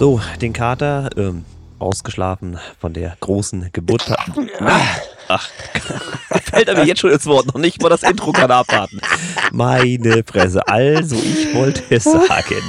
So, 0.00 0.18
den 0.40 0.54
Kater, 0.54 1.10
ähm, 1.18 1.44
ausgeschlafen 1.78 2.58
von 2.78 2.94
der 2.94 3.18
großen 3.20 3.68
Geburt. 3.70 4.10
Ach, 5.28 5.50
fällt 6.42 6.68
er 6.68 6.78
mir 6.78 6.86
jetzt 6.86 7.00
schon 7.00 7.10
ins 7.10 7.26
Wort, 7.26 7.44
noch 7.48 7.60
nicht 7.60 7.82
mal 7.82 7.90
das 7.90 8.02
Intro 8.02 8.32
kann 8.32 8.50
abwarten. 8.50 8.98
Meine 9.52 10.24
Fresse, 10.24 10.66
also 10.66 11.16
ich 11.16 11.54
wollte 11.54 11.82
es 11.90 12.04
sagen. 12.04 12.62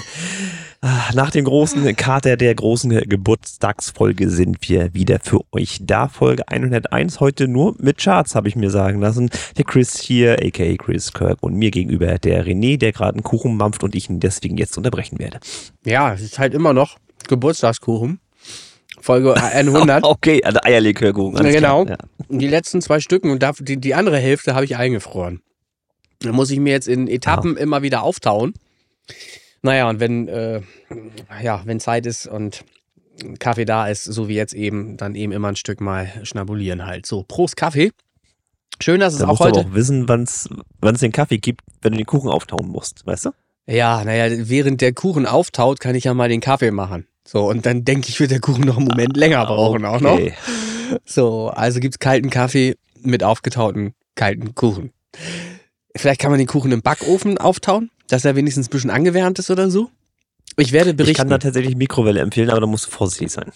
Nach 1.13 1.31
dem 1.31 1.45
großen 1.45 1.95
Kater 1.95 2.35
der 2.35 2.53
großen 2.53 2.89
Geburtstagsfolge 3.07 4.29
sind 4.29 4.67
wir 4.67 4.93
wieder 4.93 5.19
für 5.23 5.39
euch 5.53 5.77
da. 5.79 6.09
Folge 6.09 6.45
101 6.49 7.21
heute 7.21 7.47
nur 7.47 7.75
mit 7.77 7.99
Charts, 7.99 8.35
habe 8.35 8.49
ich 8.49 8.57
mir 8.57 8.71
sagen 8.71 8.99
lassen. 8.99 9.29
Der 9.57 9.63
Chris 9.63 9.97
hier, 10.01 10.33
aka 10.33 10.75
Chris 10.75 11.13
Kirk 11.13 11.37
und 11.39 11.53
mir 11.53 11.71
gegenüber 11.71 12.17
der 12.19 12.45
René, 12.45 12.77
der 12.77 12.91
gerade 12.91 13.13
einen 13.13 13.23
Kuchen 13.23 13.55
mampft 13.55 13.85
und 13.85 13.95
ich 13.95 14.09
ihn 14.09 14.19
deswegen 14.19 14.57
jetzt 14.57 14.75
unterbrechen 14.75 15.17
werde. 15.17 15.39
Ja, 15.85 16.13
es 16.13 16.19
ist 16.19 16.37
halt 16.37 16.53
immer 16.53 16.73
noch 16.73 16.97
Geburtstagskuchen. 17.27 18.19
Folge 18.99 19.35
100. 19.35 20.03
okay, 20.03 20.43
also 20.43 20.59
Eierlikörkuchen. 20.61 21.43
Genau. 21.51 21.85
Ja. 21.85 21.97
Die 22.29 22.47
letzten 22.47 22.81
zwei 22.81 22.99
Stücken 22.99 23.31
und 23.31 23.43
die, 23.61 23.77
die 23.77 23.95
andere 23.95 24.17
Hälfte 24.17 24.53
habe 24.53 24.65
ich 24.65 24.77
eingefroren. 24.77 25.41
Da 26.19 26.31
muss 26.31 26.51
ich 26.51 26.59
mir 26.59 26.71
jetzt 26.71 26.87
in 26.87 27.07
Etappen 27.07 27.55
ja. 27.55 27.61
immer 27.61 27.81
wieder 27.81 28.03
auftauen. 28.03 28.53
Naja, 29.63 29.89
und 29.89 29.99
wenn, 29.99 30.27
äh, 30.27 30.61
ja, 31.43 31.61
wenn 31.65 31.79
Zeit 31.79 32.05
ist 32.05 32.27
und 32.27 32.63
Kaffee 33.39 33.65
da 33.65 33.87
ist, 33.87 34.03
so 34.03 34.27
wie 34.27 34.35
jetzt 34.35 34.53
eben, 34.53 34.97
dann 34.97 35.15
eben 35.15 35.31
immer 35.31 35.49
ein 35.49 35.55
Stück 35.55 35.81
mal 35.81 36.11
schnabulieren 36.23 36.85
halt. 36.85 37.05
So, 37.05 37.23
Prost 37.23 37.57
Kaffee. 37.57 37.91
Schön, 38.81 38.99
dass 38.99 39.13
es 39.13 39.19
da 39.19 39.27
auch 39.27 39.39
heute. 39.39 39.53
Du 39.53 39.59
aber 39.59 39.69
auch 39.69 39.75
wissen, 39.75 40.07
wann 40.07 40.23
es 40.23 40.99
den 40.99 41.11
Kaffee 41.11 41.37
gibt, 41.37 41.61
wenn 41.81 41.91
du 41.91 41.97
den 41.97 42.07
Kuchen 42.07 42.29
auftauen 42.29 42.67
musst, 42.67 43.05
weißt 43.05 43.25
du? 43.25 43.29
Ja, 43.67 44.03
naja, 44.03 44.35
während 44.49 44.81
der 44.81 44.93
Kuchen 44.93 45.27
auftaut, 45.27 45.79
kann 45.79 45.93
ich 45.95 46.05
ja 46.05 46.13
mal 46.13 46.29
den 46.29 46.41
Kaffee 46.41 46.71
machen. 46.71 47.05
So, 47.27 47.49
und 47.49 47.65
dann 47.65 47.85
denke 47.85 48.09
ich, 48.09 48.19
wird 48.19 48.31
der 48.31 48.39
Kuchen 48.39 48.65
noch 48.65 48.77
einen 48.77 48.87
Moment 48.87 49.15
länger 49.15 49.45
brauchen 49.45 49.85
okay. 49.85 49.95
auch 49.95 50.01
noch. 50.01 50.19
So, 51.05 51.47
also 51.49 51.79
gibt's 51.79 51.99
kalten 51.99 52.29
Kaffee 52.29 52.75
mit 53.01 53.23
aufgetauten 53.23 53.93
kalten 54.15 54.55
Kuchen. 54.55 54.91
Vielleicht 55.95 56.19
kann 56.19 56.31
man 56.31 56.37
den 56.37 56.47
Kuchen 56.47 56.71
im 56.71 56.81
Backofen 56.81 57.37
auftauen 57.37 57.91
dass 58.11 58.25
er 58.25 58.35
wenigstens 58.35 58.67
ein 58.67 58.71
bisschen 58.71 58.89
angewärmt 58.89 59.39
ist 59.39 59.49
oder 59.49 59.69
so? 59.69 59.89
Ich 60.57 60.73
werde 60.73 60.93
berichten. 60.93 61.11
Ich 61.11 61.17
kann 61.17 61.29
da 61.29 61.37
tatsächlich 61.37 61.75
Mikrowelle 61.75 62.19
empfehlen, 62.19 62.49
aber 62.49 62.59
da 62.59 62.67
musst 62.67 62.87
du 62.87 62.91
vorsichtig 62.91 63.31
sein. 63.31 63.51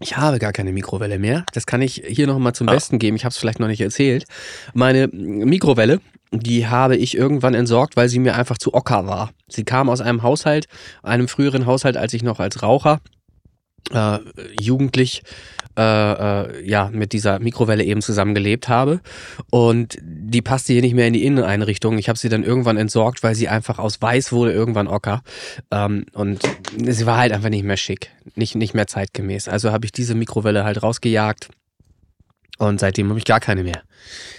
Ich 0.00 0.16
habe 0.16 0.38
gar 0.38 0.52
keine 0.52 0.72
Mikrowelle 0.72 1.18
mehr. 1.18 1.44
Das 1.52 1.66
kann 1.66 1.82
ich 1.82 2.02
hier 2.06 2.26
nochmal 2.26 2.54
zum 2.54 2.68
ah. 2.68 2.72
Besten 2.72 2.98
geben. 2.98 3.16
Ich 3.16 3.24
habe 3.24 3.32
es 3.32 3.36
vielleicht 3.36 3.60
noch 3.60 3.68
nicht 3.68 3.80
erzählt. 3.80 4.24
Meine 4.72 5.08
Mikrowelle, 5.08 6.00
die 6.42 6.66
habe 6.66 6.96
ich 6.96 7.16
irgendwann 7.16 7.54
entsorgt, 7.54 7.96
weil 7.96 8.08
sie 8.08 8.18
mir 8.18 8.34
einfach 8.34 8.58
zu 8.58 8.74
ocker 8.74 9.06
war. 9.06 9.30
Sie 9.48 9.64
kam 9.64 9.88
aus 9.88 10.00
einem 10.00 10.22
Haushalt, 10.22 10.66
einem 11.02 11.28
früheren 11.28 11.66
Haushalt, 11.66 11.96
als 11.96 12.14
ich 12.14 12.22
noch 12.22 12.40
als 12.40 12.62
Raucher 12.62 13.00
äh, 13.92 14.18
jugendlich 14.60 15.22
äh, 15.76 15.82
äh, 15.82 16.68
ja 16.68 16.88
mit 16.92 17.12
dieser 17.12 17.40
Mikrowelle 17.40 17.84
eben 17.84 18.00
zusammengelebt 18.00 18.68
habe 18.68 19.00
und 19.50 19.98
die 20.02 20.40
passte 20.40 20.72
hier 20.72 20.82
nicht 20.82 20.94
mehr 20.94 21.08
in 21.08 21.12
die 21.12 21.24
Inneneinrichtung. 21.24 21.98
Ich 21.98 22.08
habe 22.08 22.18
sie 22.18 22.28
dann 22.28 22.44
irgendwann 22.44 22.76
entsorgt, 22.76 23.22
weil 23.22 23.34
sie 23.34 23.48
einfach 23.48 23.78
aus 23.78 24.00
Weiß 24.00 24.32
wurde 24.32 24.52
irgendwann 24.52 24.86
ocker 24.86 25.22
ähm, 25.70 26.06
und 26.12 26.42
sie 26.78 27.06
war 27.06 27.18
halt 27.18 27.32
einfach 27.32 27.50
nicht 27.50 27.64
mehr 27.64 27.76
schick, 27.76 28.10
nicht 28.36 28.54
nicht 28.54 28.74
mehr 28.74 28.86
zeitgemäß. 28.86 29.48
Also 29.48 29.72
habe 29.72 29.84
ich 29.84 29.92
diese 29.92 30.14
Mikrowelle 30.14 30.64
halt 30.64 30.82
rausgejagt. 30.82 31.48
Und 32.58 32.80
seitdem 32.80 33.08
habe 33.08 33.18
ich 33.18 33.24
gar 33.24 33.40
keine 33.40 33.64
mehr. 33.64 33.82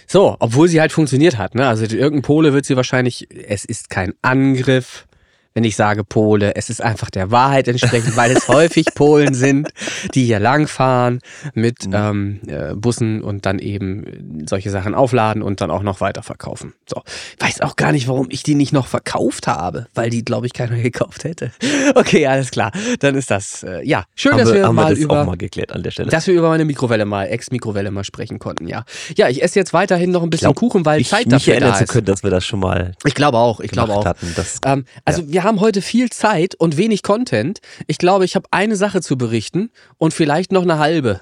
So, 0.07 0.37
obwohl 0.39 0.67
sie 0.67 0.79
halt 0.79 0.91
funktioniert 0.91 1.37
hat. 1.37 1.55
Ne? 1.55 1.67
Also 1.67 1.83
irgendein 1.83 2.21
Pole 2.21 2.53
wird 2.53 2.65
sie 2.65 2.75
wahrscheinlich, 2.75 3.27
es 3.31 3.65
ist 3.65 3.89
kein 3.89 4.13
Angriff, 4.21 5.07
wenn 5.55 5.63
ich 5.63 5.75
sage 5.75 6.03
Pole. 6.03 6.55
Es 6.55 6.69
ist 6.69 6.81
einfach 6.81 7.09
der 7.09 7.31
Wahrheit 7.31 7.67
entsprechend, 7.67 8.15
weil 8.15 8.31
es 8.31 8.47
häufig 8.49 8.87
Polen 8.93 9.33
sind, 9.33 9.69
die 10.13 10.25
hier 10.25 10.39
langfahren 10.39 11.21
mit 11.53 11.87
mhm. 11.87 11.93
ähm, 11.95 12.39
äh, 12.47 12.75
Bussen 12.75 13.23
und 13.23 13.45
dann 13.45 13.59
eben 13.59 14.45
solche 14.47 14.69
Sachen 14.69 14.93
aufladen 14.93 15.41
und 15.41 15.61
dann 15.61 15.71
auch 15.71 15.81
noch 15.81 16.01
weiterverkaufen. 16.01 16.73
So, 16.87 17.01
weiß 17.39 17.61
auch 17.61 17.77
gar 17.77 17.93
nicht, 17.93 18.07
warum 18.07 18.27
ich 18.29 18.43
die 18.43 18.53
nicht 18.53 18.73
noch 18.73 18.87
verkauft 18.87 19.47
habe, 19.47 19.87
weil 19.95 20.09
die, 20.09 20.25
glaube 20.25 20.45
ich, 20.45 20.53
keiner 20.53 20.75
gekauft 20.81 21.23
hätte. 21.23 21.51
Okay, 21.95 22.27
alles 22.27 22.51
klar. 22.51 22.71
Dann 22.99 23.15
ist 23.15 23.31
das 23.31 23.63
äh, 23.63 23.81
ja 23.87 24.03
schön, 24.13 24.33
haben 24.33 24.39
dass 24.39 24.53
wir, 24.53 24.61
wir 24.61 24.73
mal 24.73 24.89
das 24.91 24.99
über 24.99 25.23
mal 25.23 25.37
geklärt 25.37 25.71
an 25.71 25.83
der 25.83 25.91
Stelle, 25.91 26.09
dass 26.09 26.27
wir 26.27 26.33
über 26.33 26.49
meine 26.49 26.65
Mikrowelle 26.65 27.05
mal 27.05 27.25
Ex-Mikrowelle 27.27 27.91
mal 27.91 28.03
sprechen 28.03 28.39
konnten. 28.39 28.67
Ja, 28.67 28.83
ja, 29.15 29.29
ich 29.29 29.41
esse 29.41 29.57
jetzt 29.57 29.71
weiterhin 29.71 30.11
noch 30.11 30.21
ein 30.21 30.29
bisschen 30.29 30.47
glaub, 30.47 30.57
Kuchen, 30.57 30.85
weil 30.85 30.99
ich, 30.99 31.07
Zeit 31.07 31.31
dafür 31.31 31.53
mich 31.53 31.63
da 31.63 31.71
ist. 31.71 31.77
zu 31.79 31.85
können, 31.85 32.05
dass 32.05 32.23
wir 32.23 32.29
das 32.29 32.45
schon 32.45 32.59
mal. 32.59 32.91
Ich 33.05 33.15
glaube 33.15 33.37
auch. 33.37 33.61
Ich 33.61 33.71
glaube 33.71 33.93
auch. 33.93 34.05
Hatten, 34.05 34.33
das, 34.35 34.59
ähm, 34.65 34.85
also 35.05 35.21
ja. 35.21 35.27
wir 35.29 35.44
haben 35.45 35.61
heute 35.61 35.81
viel 35.81 36.09
Zeit 36.09 36.55
und 36.55 36.77
wenig 36.77 37.03
Content. 37.03 37.59
Ich 37.87 37.97
glaube, 37.97 38.25
ich 38.25 38.35
habe 38.35 38.47
eine 38.51 38.75
Sache 38.75 39.01
zu 39.01 39.17
berichten 39.17 39.71
und 39.97 40.13
vielleicht 40.13 40.51
noch 40.51 40.63
eine 40.63 40.79
halbe. 40.79 41.21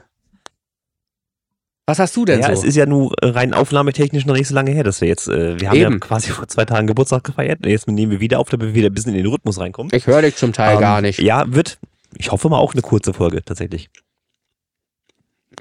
Was 1.85 1.99
hast 1.99 2.15
du 2.15 2.23
denn 2.23 2.39
ja, 2.39 2.47
so? 2.47 2.53
es 2.53 2.63
ist 2.63 2.75
ja 2.75 2.85
nur 2.85 3.13
rein 3.21 3.53
aufnahmetechnisch 3.53 4.25
noch 4.25 4.35
nicht 4.35 4.47
so 4.47 4.55
lange 4.55 4.71
her, 4.71 4.85
dass 4.85 5.01
wir 5.01 5.09
jetzt, 5.09 5.27
äh, 5.27 5.59
wir 5.59 5.69
haben 5.69 5.77
Eben. 5.77 5.93
ja 5.93 5.99
quasi 5.99 6.31
vor 6.31 6.47
zwei 6.47 6.63
Tagen 6.63 6.87
Geburtstag 6.87 7.25
gefeiert. 7.25 7.65
Jetzt 7.65 7.87
nehmen 7.87 8.11
wir 8.11 8.21
wieder 8.21 8.39
auf, 8.39 8.49
damit 8.49 8.67
wir 8.67 8.73
wieder 8.73 8.89
ein 8.89 8.93
bisschen 8.93 9.13
in 9.13 9.21
den 9.23 9.27
Rhythmus 9.27 9.59
reinkommen. 9.59 9.91
Ich 9.93 10.07
höre 10.07 10.21
dich 10.21 10.37
zum 10.37 10.53
Teil 10.53 10.75
ähm, 10.75 10.79
gar 10.79 11.01
nicht. 11.01 11.19
Ja, 11.19 11.43
wird, 11.47 11.77
ich 12.15 12.31
hoffe 12.31 12.47
mal 12.47 12.57
auch 12.57 12.73
eine 12.73 12.81
kurze 12.81 13.13
Folge, 13.13 13.43
tatsächlich. 13.43 13.89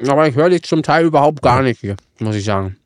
Aber 0.06 0.28
ich 0.28 0.36
höre 0.36 0.50
dich 0.50 0.62
zum 0.62 0.84
Teil 0.84 1.06
überhaupt 1.06 1.42
gar 1.42 1.62
nicht 1.62 1.80
hier, 1.80 1.96
muss 2.20 2.36
ich 2.36 2.44
sagen. 2.44 2.76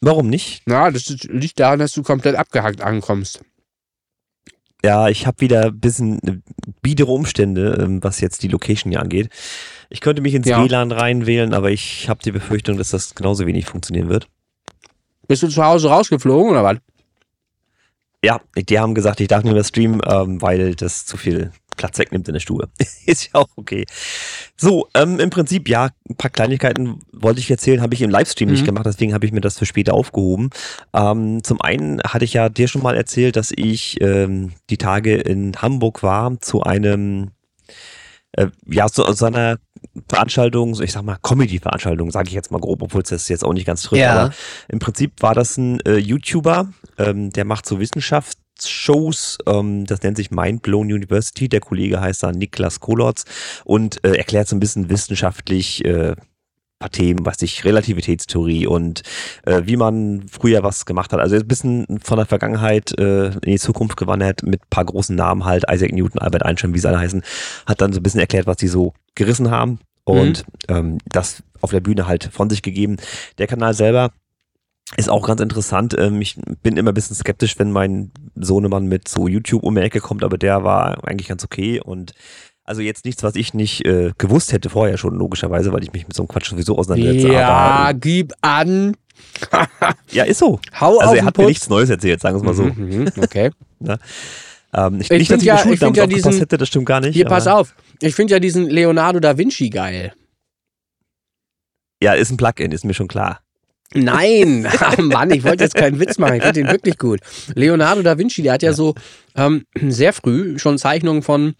Warum 0.00 0.28
nicht? 0.28 0.62
Na, 0.66 0.90
das 0.90 1.08
liegt 1.28 1.60
daran, 1.60 1.78
dass 1.78 1.92
du 1.92 2.02
komplett 2.02 2.34
abgehackt 2.34 2.80
ankommst. 2.80 3.40
Ja, 4.84 5.08
ich 5.08 5.26
habe 5.26 5.40
wieder 5.40 5.66
ein 5.66 5.78
bisschen 5.78 6.18
äh, 6.26 6.38
biedere 6.80 7.12
Umstände, 7.12 7.78
ähm, 7.80 8.02
was 8.02 8.20
jetzt 8.20 8.42
die 8.42 8.48
Location 8.48 8.90
hier 8.90 9.00
angeht. 9.00 9.28
Ich 9.90 10.00
könnte 10.00 10.22
mich 10.22 10.34
ins 10.34 10.48
ja. 10.48 10.64
WLAN 10.64 10.90
reinwählen, 10.90 11.54
aber 11.54 11.70
ich 11.70 12.08
habe 12.08 12.22
die 12.24 12.32
Befürchtung, 12.32 12.78
dass 12.78 12.90
das 12.90 13.14
genauso 13.14 13.46
wenig 13.46 13.66
funktionieren 13.66 14.08
wird. 14.08 14.28
Bist 15.28 15.42
du 15.42 15.48
zu 15.48 15.64
Hause 15.64 15.88
rausgeflogen 15.88 16.50
oder 16.50 16.64
was? 16.64 16.78
Ja, 18.24 18.40
die 18.56 18.78
haben 18.78 18.94
gesagt, 18.94 19.20
ich 19.20 19.28
darf 19.28 19.44
nicht 19.44 19.52
mehr 19.52 19.64
streamen, 19.64 20.00
ähm, 20.04 20.42
weil 20.42 20.74
das 20.74 21.06
zu 21.06 21.16
viel 21.16 21.52
Platz 21.76 21.98
wegnimmt 21.98 22.28
in 22.28 22.34
der 22.34 22.40
Stube. 22.40 22.68
ist 23.06 23.24
ja 23.26 23.40
auch 23.40 23.48
okay. 23.56 23.84
So, 24.56 24.88
ähm, 24.94 25.20
im 25.20 25.30
Prinzip, 25.30 25.68
ja, 25.68 25.90
ein 26.08 26.16
paar 26.16 26.30
Kleinigkeiten 26.30 27.00
wollte 27.12 27.40
ich 27.40 27.50
erzählen, 27.50 27.80
habe 27.80 27.94
ich 27.94 28.02
im 28.02 28.10
Livestream 28.10 28.48
mhm. 28.48 28.54
nicht 28.54 28.64
gemacht, 28.64 28.86
deswegen 28.86 29.14
habe 29.14 29.26
ich 29.26 29.32
mir 29.32 29.40
das 29.40 29.58
für 29.58 29.66
später 29.66 29.94
aufgehoben. 29.94 30.50
Ähm, 30.92 31.42
zum 31.42 31.60
einen 31.60 32.00
hatte 32.02 32.24
ich 32.24 32.34
ja 32.34 32.48
dir 32.48 32.68
schon 32.68 32.82
mal 32.82 32.96
erzählt, 32.96 33.36
dass 33.36 33.52
ich 33.54 34.00
ähm, 34.00 34.52
die 34.70 34.78
Tage 34.78 35.16
in 35.16 35.56
Hamburg 35.56 36.02
war 36.02 36.40
zu 36.40 36.62
einem 36.62 37.30
äh, 38.32 38.48
ja, 38.66 38.88
zu, 38.88 39.02
zu 39.02 39.24
einer 39.26 39.58
Veranstaltung, 40.08 40.80
ich 40.80 40.92
sag 40.92 41.02
mal 41.02 41.18
Comedy-Veranstaltung, 41.22 42.10
sage 42.10 42.28
ich 42.28 42.34
jetzt 42.34 42.50
mal 42.50 42.60
grob, 42.60 42.82
obwohl 42.82 43.02
es 43.02 43.10
das 43.10 43.28
jetzt 43.28 43.44
auch 43.44 43.52
nicht 43.52 43.66
ganz 43.66 43.82
trifft. 43.82 44.00
Ja. 44.00 44.12
Aber 44.12 44.34
im 44.68 44.78
Prinzip 44.78 45.20
war 45.20 45.34
das 45.34 45.56
ein 45.58 45.80
äh, 45.80 45.96
YouTuber, 45.96 46.68
ähm, 46.98 47.30
der 47.30 47.44
macht 47.44 47.66
so 47.66 47.78
Wissenschaft 47.78 48.38
Shows. 48.68 49.38
Ähm, 49.46 49.84
das 49.86 50.02
nennt 50.02 50.16
sich 50.16 50.30
Mindblown 50.30 50.92
University. 50.92 51.48
Der 51.48 51.60
Kollege 51.60 52.00
heißt 52.00 52.22
da 52.22 52.32
Niklas 52.32 52.80
Kolotz 52.80 53.24
und 53.64 54.04
äh, 54.04 54.12
erklärt 54.16 54.48
so 54.48 54.56
ein 54.56 54.60
bisschen 54.60 54.90
wissenschaftlich 54.90 55.84
äh, 55.84 56.14
paar 56.82 56.90
Themen, 56.90 57.24
was 57.24 57.40
ich, 57.42 57.64
Relativitätstheorie 57.64 58.66
und 58.66 59.02
äh, 59.46 59.62
wie 59.64 59.76
man 59.76 60.24
früher 60.28 60.62
was 60.62 60.84
gemacht 60.84 61.12
hat. 61.12 61.20
Also 61.20 61.36
ein 61.36 61.46
bisschen 61.46 62.00
von 62.02 62.16
der 62.16 62.26
Vergangenheit 62.26 62.98
äh, 62.98 63.26
in 63.28 63.40
die 63.52 63.58
Zukunft 63.58 63.96
gewandert 63.96 64.42
mit 64.42 64.68
paar 64.68 64.84
großen 64.84 65.14
Namen 65.14 65.44
halt, 65.44 65.64
Isaac 65.70 65.92
Newton, 65.92 66.20
Albert 66.20 66.44
Einstein, 66.44 66.74
wie 66.74 66.78
sie 66.80 66.88
alle 66.88 66.98
heißen, 66.98 67.22
hat 67.66 67.80
dann 67.80 67.92
so 67.92 68.00
ein 68.00 68.02
bisschen 68.02 68.20
erklärt, 68.20 68.46
was 68.46 68.56
sie 68.58 68.68
so 68.68 68.94
gerissen 69.14 69.50
haben 69.50 69.78
und 70.04 70.44
mhm. 70.68 70.76
ähm, 70.76 70.98
das 71.06 71.42
auf 71.60 71.70
der 71.70 71.80
Bühne 71.80 72.08
halt 72.08 72.24
von 72.32 72.50
sich 72.50 72.62
gegeben. 72.62 72.96
Der 73.38 73.46
Kanal 73.46 73.74
selber 73.74 74.10
ist 74.96 75.08
auch 75.08 75.26
ganz 75.26 75.40
interessant. 75.40 75.96
Ähm, 75.98 76.20
ich 76.20 76.36
bin 76.62 76.76
immer 76.76 76.92
ein 76.92 76.94
bisschen 76.94 77.16
skeptisch, 77.16 77.58
wenn 77.58 77.70
mein 77.70 78.10
Sohnemann 78.34 78.86
mit 78.86 79.08
so 79.08 79.28
YouTube 79.28 79.62
um 79.62 79.74
die 79.74 79.80
Ecke 79.80 80.00
kommt, 80.00 80.22
aber 80.22 80.38
der 80.38 80.64
war 80.64 81.06
eigentlich 81.06 81.28
ganz 81.28 81.44
okay 81.44 81.80
und 81.80 82.12
also 82.64 82.80
jetzt 82.80 83.04
nichts, 83.04 83.22
was 83.22 83.34
ich 83.34 83.54
nicht 83.54 83.84
äh, 83.84 84.12
gewusst 84.18 84.52
hätte 84.52 84.70
vorher 84.70 84.96
schon, 84.96 85.14
logischerweise, 85.14 85.72
weil 85.72 85.82
ich 85.82 85.92
mich 85.92 86.06
mit 86.06 86.14
so 86.14 86.22
einem 86.22 86.28
Quatsch 86.28 86.50
sowieso 86.50 86.78
auseinandersetze. 86.78 87.32
Ja, 87.32 87.48
aber, 87.48 87.94
gib 87.94 88.32
an. 88.40 88.96
ja, 90.10 90.24
ist 90.24 90.38
so. 90.38 90.60
Hau 90.80 90.98
also 90.98 91.14
er 91.14 91.24
hat 91.24 91.34
Putz. 91.34 91.42
mir 91.42 91.48
nichts 91.48 91.68
Neues 91.68 91.90
erzählt, 91.90 92.20
sagen 92.20 92.36
wir 92.36 92.50
es 92.50 92.58
mal 92.58 92.64
so. 92.64 92.72
Mhm, 92.72 93.04
mhm 93.04 93.12
okay. 93.18 93.50
Na? 93.80 93.98
Ähm, 94.74 95.00
ich, 95.00 95.10
ich 95.10 95.18
nicht, 95.18 95.30
dass 95.30 95.40
ich 95.40 95.46
ja, 95.46 95.56
ich 95.56 95.78
find 95.78 95.96
ja 95.96 96.06
diesen, 96.06 96.32
hätte, 96.32 96.56
das 96.56 96.68
stimmt 96.68 96.86
gar 96.86 97.00
nicht. 97.00 97.14
Hier, 97.14 97.26
pass 97.26 97.46
auf. 97.46 97.74
Ich 98.00 98.14
finde 98.14 98.34
ja 98.34 98.40
diesen 98.40 98.70
Leonardo 98.70 99.20
da 99.20 99.36
Vinci 99.36 99.68
geil. 99.68 100.14
Ja, 102.02 102.14
ist 102.14 102.30
ein 102.30 102.36
Plugin, 102.36 102.72
ist 102.72 102.84
mir 102.84 102.94
schon 102.94 103.08
klar. 103.08 103.41
Nein, 103.94 104.66
Mann, 104.98 105.30
ich 105.30 105.44
wollte 105.44 105.64
jetzt 105.64 105.74
keinen 105.74 106.00
Witz 106.00 106.18
machen. 106.18 106.36
Ich 106.36 106.42
finde 106.42 106.62
den 106.62 106.70
wirklich 106.70 106.98
gut. 106.98 107.20
Leonardo 107.54 108.02
da 108.02 108.18
Vinci, 108.18 108.42
der 108.42 108.54
hat 108.54 108.62
ja, 108.62 108.70
ja. 108.70 108.74
so 108.74 108.94
ähm, 109.36 109.64
sehr 109.80 110.12
früh 110.12 110.58
schon 110.58 110.78
Zeichnungen 110.78 111.22
von, 111.22 111.54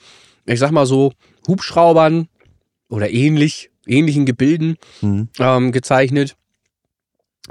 ich 0.47 0.59
sag 0.59 0.71
mal 0.71 0.87
so, 0.87 1.13
Hubschraubern 1.47 2.29
oder 2.89 3.11
ähnlich, 3.11 3.71
ähnlichen 3.87 4.27
Gebilden 4.27 4.77
mhm. 5.01 5.29
ähm, 5.39 5.73
gezeichnet. 5.73 6.37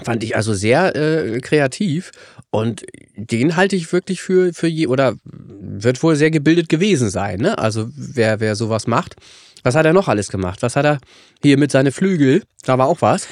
Fand 0.01 0.24
ich 0.24 0.36
also 0.38 0.54
sehr 0.54 0.95
äh, 0.95 1.39
kreativ 1.42 2.12
und 2.50 2.86
den 3.16 3.56
halte 3.57 3.75
ich 3.75 3.92
wirklich 3.92 4.22
für, 4.22 4.54
für 4.54 4.68
je, 4.68 4.88
oder 4.88 5.16
wird 5.24 6.01
wohl 6.01 6.16
sehr 6.16 6.31
gebildet 6.31 6.69
gewesen 6.69 7.10
sein, 7.10 7.39
ne? 7.39 7.57
Also 7.57 7.89
wer, 7.95 8.39
wer 8.39 8.56
sowas 8.56 8.88
macht. 8.88 9.16
Was 9.63 9.75
hat 9.75 9.86
er 9.86 9.94
noch 9.94 10.07
alles 10.07 10.30
gemacht? 10.30 10.62
Was 10.62 10.75
hat 10.75 10.86
er 10.86 11.00
hier 11.44 11.57
mit 11.57 11.72
seinen 11.72 11.92
Flügel? 11.92 12.44
Da 12.63 12.78
war 12.78 12.88
auch 12.88 13.01
was. 13.01 13.28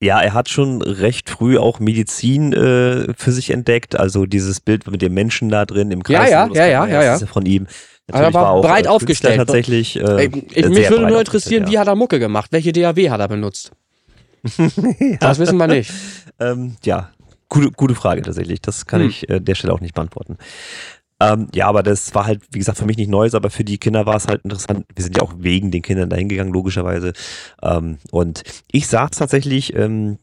Ja, 0.00 0.20
er 0.20 0.34
hat 0.34 0.50
schon 0.50 0.82
recht 0.82 1.30
früh 1.30 1.56
auch 1.56 1.80
Medizin 1.80 2.52
äh, 2.52 3.14
für 3.16 3.32
sich 3.32 3.50
entdeckt. 3.50 3.98
Also 3.98 4.26
dieses 4.26 4.60
Bild 4.60 4.90
mit 4.90 5.00
dem 5.00 5.14
Menschen 5.14 5.48
da 5.48 5.64
drin 5.64 5.90
im 5.90 6.02
Kreis. 6.02 6.30
Ja, 6.30 6.48
ja, 6.48 6.66
ja, 6.66 6.86
ja, 6.86 6.86
ja, 6.86 7.02
ja. 7.02 7.26
Von 7.26 7.46
ihm. 7.46 7.66
Natürlich 8.08 8.28
er 8.28 8.34
war, 8.34 8.42
war 8.42 8.50
auch, 8.52 8.62
breit 8.62 8.84
äh, 8.84 8.88
aufgestellt. 8.88 9.38
Ne? 9.38 9.46
Tatsächlich. 9.46 9.96
Äh, 9.96 10.26
ich, 10.26 10.68
mich 10.68 10.90
würde 10.90 11.06
nur 11.06 11.18
interessieren, 11.18 11.64
ja. 11.64 11.70
wie 11.70 11.78
hat 11.78 11.88
er 11.88 11.94
Mucke 11.94 12.18
gemacht? 12.18 12.52
Welche 12.52 12.72
DAW 12.72 13.10
hat 13.10 13.20
er 13.20 13.28
benutzt? 13.28 13.72
ja. 14.58 14.68
Das 15.20 15.38
wissen 15.38 15.56
wir 15.56 15.66
nicht. 15.66 15.92
ähm, 16.40 16.76
ja, 16.84 17.10
gute, 17.48 17.70
gute 17.70 17.94
Frage 17.94 18.22
tatsächlich. 18.22 18.60
Das 18.60 18.86
kann 18.86 19.00
hm. 19.00 19.08
ich 19.08 19.28
äh, 19.28 19.40
der 19.40 19.54
Stelle 19.54 19.72
auch 19.72 19.80
nicht 19.80 19.94
beantworten. 19.94 20.36
Ähm, 21.18 21.48
ja, 21.54 21.66
aber 21.66 21.82
das 21.82 22.14
war 22.14 22.26
halt, 22.26 22.42
wie 22.50 22.58
gesagt, 22.58 22.78
für 22.78 22.84
mich 22.84 22.98
nicht 22.98 23.08
Neues, 23.08 23.34
aber 23.34 23.50
für 23.50 23.64
die 23.64 23.78
Kinder 23.78 24.04
war 24.04 24.16
es 24.16 24.28
halt 24.28 24.44
interessant. 24.44 24.84
Wir 24.94 25.02
sind 25.02 25.16
ja 25.16 25.22
auch 25.22 25.34
wegen 25.38 25.70
den 25.70 25.82
Kindern 25.82 26.10
dahin 26.10 26.28
gegangen, 26.28 26.52
logischerweise. 26.52 27.12
Ähm, 27.62 27.98
und 28.10 28.42
ich 28.70 28.86
saß 28.86 29.10
tatsächlich 29.12 29.74
ähm, 29.74 30.18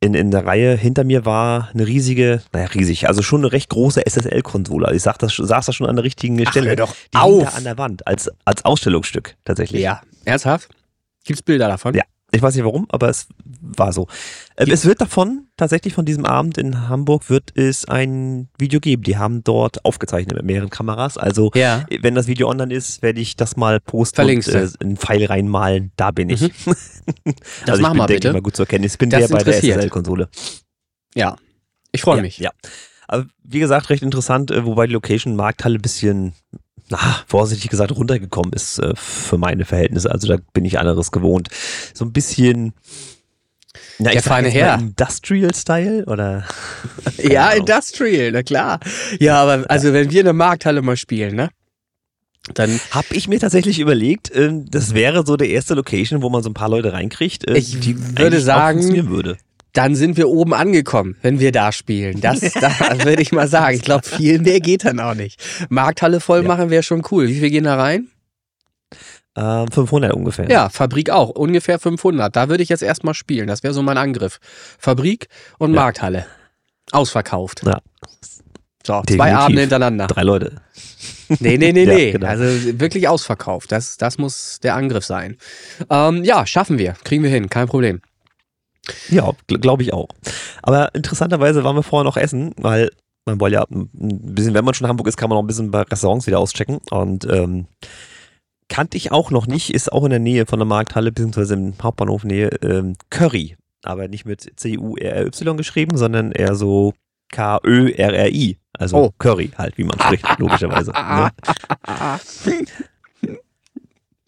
in, 0.00 0.14
in 0.14 0.30
der 0.30 0.46
Reihe 0.46 0.76
hinter 0.76 1.02
mir 1.02 1.24
war 1.24 1.70
eine 1.74 1.86
riesige, 1.86 2.42
naja, 2.52 2.66
riesig, 2.66 3.08
also 3.08 3.22
schon 3.22 3.40
eine 3.40 3.50
recht 3.50 3.68
große 3.70 4.02
SSL-Konsole. 4.06 4.94
Ich 4.94 5.02
sag 5.02 5.18
das, 5.18 5.34
saß 5.34 5.66
da 5.66 5.72
schon 5.72 5.88
an 5.88 5.96
der 5.96 6.04
richtigen 6.04 6.40
Ach, 6.46 6.50
Stelle. 6.50 6.76
doch 6.76 6.94
die 7.12 7.18
auf. 7.18 7.42
da 7.42 7.56
an 7.56 7.64
der 7.64 7.78
Wand, 7.78 8.06
als, 8.06 8.30
als 8.44 8.64
Ausstellungsstück 8.64 9.36
tatsächlich. 9.44 9.82
Ja, 9.82 10.02
ernsthaft? 10.24 10.68
Gibt's 11.24 11.42
Bilder 11.42 11.66
davon? 11.66 11.94
Ja. 11.94 12.04
Ich 12.30 12.42
weiß 12.42 12.54
nicht 12.54 12.64
warum, 12.64 12.86
aber 12.90 13.08
es 13.08 13.26
war 13.60 13.92
so. 13.92 14.06
Ähm, 14.58 14.70
es 14.70 14.84
wird 14.84 15.00
davon, 15.00 15.46
tatsächlich 15.56 15.94
von 15.94 16.04
diesem 16.04 16.26
Abend 16.26 16.58
in 16.58 16.88
Hamburg, 16.88 17.30
wird 17.30 17.56
es 17.56 17.86
ein 17.86 18.48
Video 18.58 18.80
geben. 18.80 19.02
Die 19.02 19.16
haben 19.16 19.42
dort 19.44 19.84
aufgezeichnet 19.86 20.36
mit 20.36 20.44
mehreren 20.44 20.68
Kameras. 20.68 21.16
Also, 21.16 21.50
ja. 21.54 21.86
wenn 22.00 22.14
das 22.14 22.26
Video 22.26 22.50
online 22.50 22.74
ist, 22.74 23.00
werde 23.00 23.20
ich 23.20 23.36
das 23.36 23.56
mal 23.56 23.80
posten 23.80 24.16
Verlinkst 24.16 24.48
und 24.48 24.54
äh, 24.54 24.68
einen 24.80 24.96
Pfeil 24.98 25.24
reinmalen. 25.24 25.92
Da 25.96 26.10
bin 26.10 26.28
ich. 26.28 26.42
Mhm. 26.42 26.50
Das 27.64 27.70
also 27.70 27.82
machen 27.82 27.96
ich 27.96 28.00
wir 28.02 28.06
bin, 28.06 28.16
bitte. 28.16 28.28
Ich 28.28 28.34
mal 28.34 28.42
gut 28.42 28.56
zu 28.56 28.62
erkennen. 28.62 28.84
Ich 28.84 28.98
bin 28.98 29.08
der 29.08 29.26
bei 29.28 29.42
der. 29.42 29.54
SSL-Konsole. 29.54 30.28
Ja. 31.14 31.36
Ich 31.92 32.02
freue 32.02 32.16
ja, 32.16 32.22
mich. 32.22 32.38
Ja. 32.38 32.50
Aber 33.06 33.26
wie 33.42 33.58
gesagt, 33.58 33.88
recht 33.88 34.02
interessant, 34.02 34.50
äh, 34.50 34.66
wobei 34.66 34.86
die 34.86 34.92
Location 34.92 35.34
Markthalle 35.34 35.76
ein 35.76 35.82
bisschen, 35.82 36.34
na, 36.90 36.98
vorsichtig 37.26 37.70
gesagt, 37.70 37.92
runtergekommen 37.92 38.52
ist 38.52 38.78
äh, 38.78 38.94
für 38.96 39.38
meine 39.38 39.64
Verhältnisse. 39.64 40.10
Also 40.10 40.28
da 40.28 40.36
bin 40.52 40.64
ich 40.64 40.78
anderes 40.78 41.10
gewohnt. 41.12 41.48
So 41.94 42.04
ein 42.04 42.12
bisschen. 42.12 42.72
Der 43.98 44.14
ich 44.14 44.22
feine 44.22 44.48
Herr. 44.48 44.78
Industrial-Style 44.78 46.04
oder? 46.06 46.44
Ja, 47.18 47.48
Ahnung. 47.48 47.60
Industrial, 47.60 48.30
na 48.32 48.42
klar. 48.42 48.80
Ja, 49.18 49.42
aber 49.42 49.68
also 49.68 49.92
wenn 49.92 50.10
wir 50.10 50.20
in 50.20 50.24
der 50.26 50.34
Markthalle 50.34 50.82
mal 50.82 50.96
spielen, 50.96 51.34
ne? 51.34 51.50
Dann 52.54 52.80
Hab 52.92 53.10
ich 53.10 53.28
mir 53.28 53.40
tatsächlich 53.40 53.78
überlegt, 53.78 54.30
ähm, 54.34 54.66
das 54.70 54.94
wäre 54.94 55.26
so 55.26 55.36
der 55.36 55.48
erste 55.48 55.74
Location, 55.74 56.22
wo 56.22 56.30
man 56.30 56.42
so 56.42 56.50
ein 56.50 56.54
paar 56.54 56.68
Leute 56.68 56.92
reinkriegt, 56.92 57.46
äh, 57.48 57.58
Ich 57.58 57.80
die 57.80 57.96
würde 58.18 58.40
sagen, 58.40 59.08
würde. 59.08 59.36
Dann 59.72 59.94
sind 59.94 60.16
wir 60.16 60.28
oben 60.28 60.54
angekommen, 60.54 61.16
wenn 61.22 61.40
wir 61.40 61.52
da 61.52 61.72
spielen. 61.72 62.20
Das, 62.20 62.40
das 62.60 62.78
würde 63.04 63.22
ich 63.22 63.32
mal 63.32 63.48
sagen. 63.48 63.76
Ich 63.76 63.82
glaube, 63.82 64.06
viel 64.06 64.38
mehr 64.40 64.60
geht 64.60 64.84
dann 64.84 65.00
auch 65.00 65.14
nicht. 65.14 65.40
Markthalle 65.68 66.20
voll 66.20 66.42
Ja. 66.42 66.48
machen 66.48 66.70
wäre 66.70 66.82
schon 66.82 67.02
cool. 67.10 67.28
Wie 67.28 67.38
viel 67.40 67.50
gehen 67.50 67.64
da 67.64 67.76
rein? 67.76 68.08
Ähm, 69.36 69.70
500 69.70 70.12
ungefähr. 70.14 70.50
Ja, 70.50 70.68
Fabrik 70.68 71.10
auch. 71.10 71.30
Ungefähr 71.30 71.78
500. 71.78 72.34
Da 72.34 72.48
würde 72.48 72.62
ich 72.62 72.68
jetzt 72.70 72.82
erstmal 72.82 73.14
spielen. 73.14 73.46
Das 73.46 73.62
wäre 73.62 73.72
so 73.74 73.82
mein 73.82 73.98
Angriff. 73.98 74.38
Fabrik 74.78 75.28
und 75.58 75.74
Ja. 75.74 75.80
Markthalle. 75.82 76.26
Ausverkauft. 76.90 77.62
Ja. 77.64 77.80
So, 78.84 78.94
zwei 78.94 79.02
Definitiv. 79.02 79.34
Abende 79.36 79.60
hintereinander. 79.60 80.06
Drei 80.06 80.22
Leute. 80.22 80.62
Nee, 81.40 81.58
nee, 81.58 81.72
nee, 81.72 81.84
Ja, 81.84 81.94
nee. 81.94 82.12
genau. 82.12 82.26
Also 82.26 82.44
wirklich 82.80 83.06
ausverkauft. 83.06 83.70
Das, 83.70 83.98
das 83.98 84.16
muss 84.18 84.60
der 84.60 84.74
Angriff 84.74 85.04
sein. 85.04 85.36
Ähm, 85.90 86.24
ja, 86.24 86.46
schaffen 86.46 86.78
wir. 86.78 86.94
Kriegen 87.04 87.22
wir 87.22 87.30
hin. 87.30 87.50
Kein 87.50 87.68
Problem. 87.68 88.00
Ja, 89.10 89.32
gl 89.46 89.58
glaube 89.58 89.82
ich 89.82 89.92
auch. 89.92 90.08
Aber 90.62 90.94
interessanterweise 90.94 91.64
waren 91.64 91.76
wir 91.76 91.82
vorher 91.82 92.04
noch 92.04 92.16
essen, 92.16 92.52
weil 92.58 92.90
man 93.26 93.40
wollte 93.40 93.54
ja 93.54 93.64
ein 93.70 93.88
bisschen, 94.34 94.54
wenn 94.54 94.64
man 94.64 94.74
schon 94.74 94.86
in 94.86 94.88
Hamburg 94.88 95.06
ist, 95.08 95.16
kann 95.16 95.28
man 95.28 95.36
noch 95.36 95.42
ein 95.42 95.46
bisschen 95.46 95.70
bei 95.70 95.82
Restaurants 95.82 96.26
wieder 96.26 96.38
auschecken. 96.38 96.78
Und 96.90 97.26
ähm, 97.30 97.66
kannte 98.68 98.96
ich 98.96 99.12
auch 99.12 99.30
noch 99.30 99.46
nicht, 99.46 99.74
ist 99.74 99.92
auch 99.92 100.04
in 100.04 100.10
der 100.10 100.18
Nähe 100.18 100.46
von 100.46 100.58
der 100.58 100.66
Markthalle, 100.66 101.12
beziehungsweise 101.12 101.54
im 101.54 101.74
Hauptbahnhof 101.82 102.24
Nähe, 102.24 102.48
ähm, 102.62 102.94
Curry. 103.10 103.56
Aber 103.82 104.08
nicht 104.08 104.24
mit 104.24 104.50
C-U-R-R-Y 104.56 105.56
geschrieben, 105.56 105.96
sondern 105.98 106.32
eher 106.32 106.54
so 106.54 106.94
K-Ö-R-R-I. 107.30 108.58
Also 108.78 108.96
Oh. 108.96 109.10
Curry 109.18 109.50
halt, 109.56 109.76
wie 109.76 109.84
man 109.84 109.98
spricht, 110.00 110.24
logischerweise. 110.38 110.92
Ne? 110.92 111.30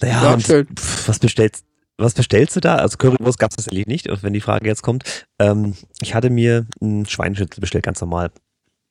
Naja, 0.03 0.23
Ja, 0.25 0.33
und 0.35 0.43
pf, 0.43 1.09
was 1.09 1.19
bestellst 1.19 1.65
was 2.01 2.15
bestellst 2.15 2.57
du 2.57 2.61
da? 2.61 2.77
Also 2.77 2.97
Currywurst 2.99 3.39
gab 3.39 3.51
es 3.51 3.57
tatsächlich 3.57 3.87
nicht, 3.87 4.09
und 4.09 4.23
wenn 4.23 4.33
die 4.33 4.41
Frage 4.41 4.67
jetzt 4.67 4.83
kommt. 4.83 5.27
Ähm, 5.39 5.75
ich 6.01 6.15
hatte 6.15 6.31
mir 6.31 6.67
einen 6.81 7.07
Schweineschnitzel 7.07 7.61
bestellt, 7.61 7.85
ganz 7.85 8.01
normal. 8.01 8.31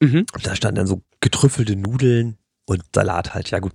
Mhm. 0.01 0.25
Und 0.33 0.45
da 0.47 0.55
standen 0.55 0.77
dann 0.77 0.87
so 0.87 1.01
getrüffelte 1.19 1.75
Nudeln 1.75 2.37
und 2.65 2.83
Salat 2.95 3.33
halt. 3.33 3.49
Ja 3.51 3.59
gut, 3.59 3.73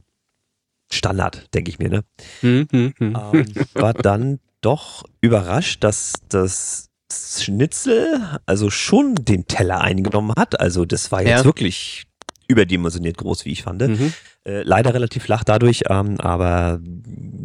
Standard, 0.93 1.53
denke 1.55 1.71
ich 1.71 1.79
mir, 1.79 1.89
ne? 1.91 2.05
Hm, 2.41 2.67
hm, 2.71 2.95
hm. 2.99 3.17
Ähm, 3.33 3.55
war 3.75 3.93
dann 3.95 4.39
doch 4.61 5.05
überrascht, 5.21 5.83
dass 5.85 6.15
das 6.29 6.89
Schnitzel 7.13 8.41
also 8.47 8.71
schon 8.71 9.15
den 9.15 9.47
Teller 9.47 9.81
eingenommen 9.81 10.33
hat. 10.39 10.59
Also 10.61 10.85
das 10.85 11.13
war 11.13 11.21
jetzt 11.21 11.31
Ja. 11.31 11.45
wirklich 11.45 12.05
überdimensioniert 12.49 13.17
groß, 13.19 13.45
wie 13.45 13.53
ich 13.53 13.63
fand. 13.63 13.83
Mhm. 13.83 14.13
Äh, 14.47 14.63
leider 14.63 14.95
relativ 14.95 15.23
flach 15.25 15.45
dadurch, 15.45 15.83
ähm, 15.89 16.21
aber 16.21 16.81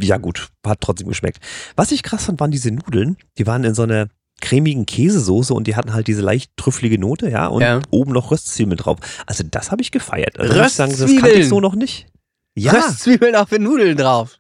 ja 0.01 0.18
gut, 0.18 0.50
hat 0.66 0.81
trotzdem 0.81 1.07
geschmeckt. 1.07 1.40
Was 1.75 1.92
ich 1.92 2.04
krass 2.04 2.25
fand, 2.25 2.40
waren 2.40 2.51
diese 2.51 2.72
Nudeln. 2.72 3.18
Die 3.38 3.48
waren 3.48 3.63
in 3.63 3.74
so 3.74 3.84
einer 3.84 4.07
cremigen 4.42 4.86
Käsesoße 4.86 5.54
und 5.54 5.68
die 5.68 5.75
hatten 5.75 5.94
halt 5.94 6.07
diese 6.07 6.22
leicht 6.22 6.51
trüffelige 6.56 6.98
Note, 6.98 7.30
ja, 7.30 7.48
und 7.48 7.62
Ja. 7.62 7.81
oben 7.90 8.13
noch 8.13 8.31
Röstzwiebeln 8.31 8.78
drauf. 8.78 8.98
Also 9.25 9.44
das 9.50 9.72
habe 9.72 9.82
ich 9.82 9.91
gefeiert. 9.91 10.39
Also 10.39 10.53
muss 10.58 10.68
ich 10.68 10.74
sagen, 10.74 10.91
das 10.91 11.01
Röstzwiebeln? 11.01 11.22
kannte 11.25 11.39
ich 11.41 11.50
so 11.50 11.60
noch 11.60 11.75
nicht. 11.75 12.08
Ja, 12.56 12.72
Röstzwiebeln 12.74 13.36
auf 13.36 13.50
den 13.50 13.63
Nudeln 13.63 13.98
drauf. 13.98 14.39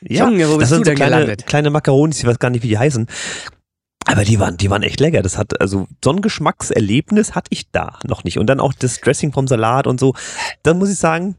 ja. 0.00 0.28
Junge, 0.28 0.46
wo 0.48 0.52
das 0.52 0.58
bist 0.58 0.72
du 0.72 0.74
sind 0.76 0.86
so 0.86 0.92
kleine, 0.94 1.14
gelandet? 1.16 1.46
kleine 1.46 1.70
Makaronis, 1.70 2.18
ich 2.18 2.26
weiß 2.26 2.38
gar 2.38 2.50
nicht, 2.50 2.62
wie 2.64 2.68
die 2.68 2.78
heißen. 2.78 3.06
Aber 4.06 4.24
die 4.24 4.38
waren, 4.38 4.56
die 4.56 4.70
waren 4.70 4.82
echt 4.82 5.00
lecker. 5.00 5.22
Das 5.22 5.38
hat, 5.38 5.60
also, 5.60 5.86
so 6.02 6.10
ein 6.10 6.20
Geschmackserlebnis 6.20 7.34
hatte 7.34 7.48
ich 7.50 7.70
da 7.70 7.98
noch 8.04 8.24
nicht. 8.24 8.38
Und 8.38 8.46
dann 8.46 8.60
auch 8.60 8.72
das 8.72 9.00
Dressing 9.00 9.32
vom 9.32 9.46
Salat 9.48 9.86
und 9.86 9.98
so. 10.00 10.14
Dann 10.62 10.78
muss 10.78 10.90
ich 10.90 10.98
sagen, 10.98 11.36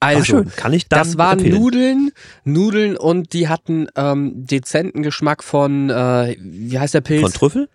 Also, 0.00 0.24
schön. 0.24 0.50
Kann 0.56 0.72
ich 0.72 0.88
das 0.88 1.18
waren 1.18 1.38
empfehlen. 1.38 1.60
Nudeln, 1.60 2.10
Nudeln 2.44 2.96
und 2.96 3.32
die 3.32 3.48
hatten 3.48 3.88
ähm, 3.96 4.32
dezenten 4.46 5.02
Geschmack 5.02 5.42
von, 5.44 5.90
äh, 5.90 6.36
wie 6.40 6.78
heißt 6.78 6.94
der 6.94 7.00
Pilz? 7.02 7.20
Von 7.22 7.32
Trüffel? 7.32 7.68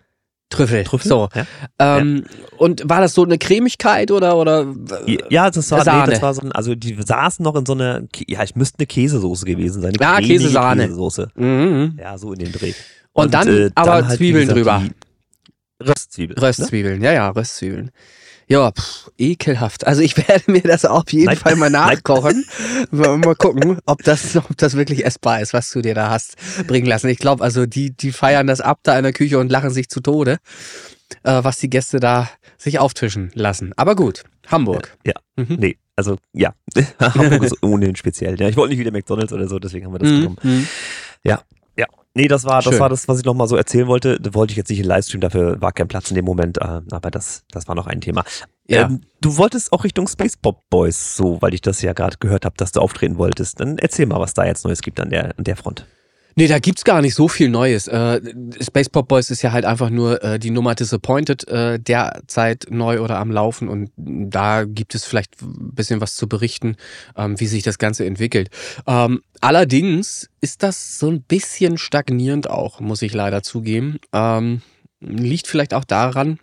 Trüffel. 0.48 0.84
Trüffel? 0.84 1.08
So. 1.08 1.28
Ja. 1.34 1.44
Ähm, 1.80 2.24
Und 2.56 2.88
war 2.88 3.00
das 3.00 3.14
so 3.14 3.24
eine 3.24 3.36
Cremigkeit 3.36 4.12
oder 4.12 4.36
oder? 4.36 4.64
Ja, 5.28 5.50
das 5.50 5.70
war, 5.72 5.82
Sahne. 5.84 6.04
nee, 6.06 6.10
das 6.12 6.22
war 6.22 6.34
so 6.34 6.42
ein, 6.42 6.52
also 6.52 6.76
die 6.76 6.96
saßen 7.00 7.42
noch 7.42 7.56
in 7.56 7.66
so 7.66 7.72
einer, 7.72 8.02
ja, 8.28 8.44
ich 8.44 8.54
müsste 8.54 8.78
eine 8.78 8.86
Käsesoße 8.86 9.44
gewesen 9.44 9.82
sein. 9.82 9.96
Eine 9.98 10.08
Ah, 10.08 10.14
cremige 10.18 10.34
Käsesahne. 10.34 10.82
Käsesoße. 10.84 11.28
Mhm. 11.34 11.98
Ja, 12.00 12.16
so 12.16 12.32
in 12.32 12.38
dem 12.38 12.52
Dreh. 12.52 12.74
Und, 13.24 13.34
dann 13.34 13.70
aber 13.74 13.92
halt, 13.94 14.10
wie 14.10 14.16
Zwiebeln 14.16 14.48
gesagt, 14.48 14.58
drüber. 14.58 14.82
die 15.80 15.84
Röstzwiebeln. 15.88 16.36
Ne? 16.40 16.46
Röstzwiebeln, 16.46 17.02
ja, 17.02 17.12
ja, 17.12 17.28
Röstzwiebeln. 17.30 17.90
Ja, 18.48 18.70
pff, 18.70 19.10
ekelhaft. 19.18 19.86
Also 19.86 20.02
ich 20.02 20.16
werde 20.28 20.50
mir 20.52 20.60
das 20.62 20.84
auf 20.84 21.12
jeden 21.12 21.26
Nein. 21.26 21.36
Fall 21.36 21.56
mal 21.56 21.68
nachkochen. 21.70 22.44
mal, 22.92 23.34
gucken, 23.34 23.78
ob 23.86 24.02
das, 24.04 24.36
ob 24.36 24.56
das 24.56 24.76
wirklich 24.76 25.04
essbar 25.04 25.40
ist, 25.40 25.52
was 25.52 25.68
du 25.70 25.82
dir 25.82 25.94
da 25.94 26.10
hast 26.10 26.36
bringen 26.66 26.86
lassen. 26.86 27.08
Ich 27.08 27.18
glaube, 27.18 27.42
also 27.42 27.66
die, 27.66 27.90
die 27.90 28.12
feiern 28.12 28.46
das 28.46 28.60
ab 28.60 28.78
da 28.84 28.96
in 28.96 29.02
der 29.02 29.12
Küche 29.12 29.38
und 29.38 29.50
lachen 29.50 29.70
sich 29.70 29.88
zu 29.88 30.00
Tode, 30.00 30.38
äh, 31.24 31.42
was 31.44 31.58
die 31.58 31.68
Gäste 31.70 31.98
da 32.00 32.30
sich 32.56 32.78
auftischen 32.78 33.30
lassen. 33.34 33.72
Aber 33.76 33.96
gut, 33.96 34.22
Hamburg. 34.46 34.96
Ja. 35.04 35.14
Mhm. 35.34 35.56
Nee, 35.58 35.78
also 35.96 36.16
ja. 36.32 36.54
Hamburg 37.00 37.42
ist 37.42 37.56
ohnehin 37.62 37.96
speziell. 37.96 38.40
Ja, 38.40 38.48
ich 38.48 38.56
wollte 38.56 38.70
nicht 38.74 38.80
wieder 38.80 38.92
McDonalds 38.92 39.32
oder 39.32 39.48
so, 39.48 39.58
deswegen 39.58 39.86
haben 39.86 39.94
wir 39.94 39.98
das 39.98 40.10
Mhm. 40.10 40.18
genommen. 40.20 40.38
Mhm. 40.42 40.68
Ja. 41.24 41.42
Nee, 42.16 42.28
das 42.28 42.44
war, 42.44 42.62
das 42.62 42.72
Schön. 42.72 42.80
war 42.80 42.88
das, 42.88 43.08
was 43.08 43.18
ich 43.18 43.26
nochmal 43.26 43.46
so 43.46 43.56
erzählen 43.56 43.88
wollte. 43.88 44.18
Da 44.18 44.32
wollte 44.32 44.52
ich 44.52 44.56
jetzt 44.56 44.70
nicht 44.70 44.78
in 44.78 44.86
Livestream, 44.86 45.20
dafür 45.20 45.60
war 45.60 45.72
kein 45.72 45.86
Platz 45.86 46.10
in 46.10 46.14
dem 46.14 46.24
Moment, 46.24 46.56
äh, 46.56 46.80
aber 46.90 47.10
das, 47.10 47.44
das 47.50 47.68
war 47.68 47.74
noch 47.74 47.86
ein 47.86 48.00
Thema. 48.00 48.24
Ja. 48.66 48.86
Ähm, 48.86 49.02
du 49.20 49.36
wolltest 49.36 49.70
auch 49.70 49.84
Richtung 49.84 50.08
Space 50.08 50.38
Pop 50.38 50.62
Boys, 50.70 51.14
so, 51.14 51.42
weil 51.42 51.52
ich 51.52 51.60
das 51.60 51.82
ja 51.82 51.92
gerade 51.92 52.16
gehört 52.18 52.46
habe, 52.46 52.56
dass 52.56 52.72
du 52.72 52.80
auftreten 52.80 53.18
wolltest. 53.18 53.60
Dann 53.60 53.76
erzähl 53.76 54.06
mal, 54.06 54.18
was 54.18 54.32
da 54.32 54.46
jetzt 54.46 54.64
Neues 54.64 54.80
gibt 54.80 54.98
an 54.98 55.10
der, 55.10 55.38
an 55.38 55.44
der 55.44 55.56
Front. 55.56 55.84
Nee, 56.38 56.48
da 56.48 56.58
gibt's 56.58 56.84
gar 56.84 57.00
nicht 57.00 57.14
so 57.14 57.28
viel 57.28 57.48
Neues. 57.48 57.88
Äh, 57.88 58.20
Space 58.60 58.90
Pop 58.90 59.08
Boys 59.08 59.30
ist 59.30 59.40
ja 59.40 59.52
halt 59.52 59.64
einfach 59.64 59.88
nur 59.88 60.22
äh, 60.22 60.38
die 60.38 60.50
Nummer 60.50 60.74
Disappointed 60.74 61.48
äh, 61.48 61.80
derzeit 61.80 62.66
neu 62.68 63.00
oder 63.00 63.18
am 63.18 63.30
Laufen 63.30 63.70
und 63.70 63.90
da 63.96 64.64
gibt 64.64 64.94
es 64.94 65.06
vielleicht 65.06 65.40
ein 65.40 65.74
bisschen 65.74 66.02
was 66.02 66.14
zu 66.14 66.28
berichten, 66.28 66.76
ähm, 67.16 67.40
wie 67.40 67.46
sich 67.46 67.62
das 67.62 67.78
Ganze 67.78 68.04
entwickelt. 68.04 68.50
Ähm, 68.86 69.22
allerdings 69.40 70.28
ist 70.42 70.62
das 70.62 70.98
so 70.98 71.10
ein 71.10 71.22
bisschen 71.22 71.78
stagnierend 71.78 72.50
auch, 72.50 72.80
muss 72.80 73.00
ich 73.00 73.14
leider 73.14 73.42
zugeben. 73.42 73.98
Ähm, 74.12 74.60
liegt 75.00 75.46
vielleicht 75.46 75.72
auch 75.72 75.84
daran, 75.84 76.38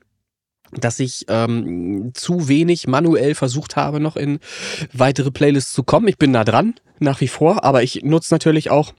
dass 0.72 1.00
ich 1.00 1.26
ähm, 1.28 2.14
zu 2.16 2.48
wenig 2.48 2.88
manuell 2.88 3.36
versucht 3.36 3.76
habe, 3.76 4.00
noch 4.00 4.16
in 4.16 4.40
weitere 4.92 5.30
Playlists 5.30 5.72
zu 5.72 5.84
kommen. 5.84 6.08
Ich 6.08 6.18
bin 6.18 6.34
da 6.34 6.44
dran, 6.44 6.74
nach 6.98 7.22
wie 7.22 7.28
vor, 7.28 7.64
aber 7.64 7.84
ich 7.84 8.02
nutze 8.04 8.34
natürlich 8.34 8.72
auch 8.72 8.94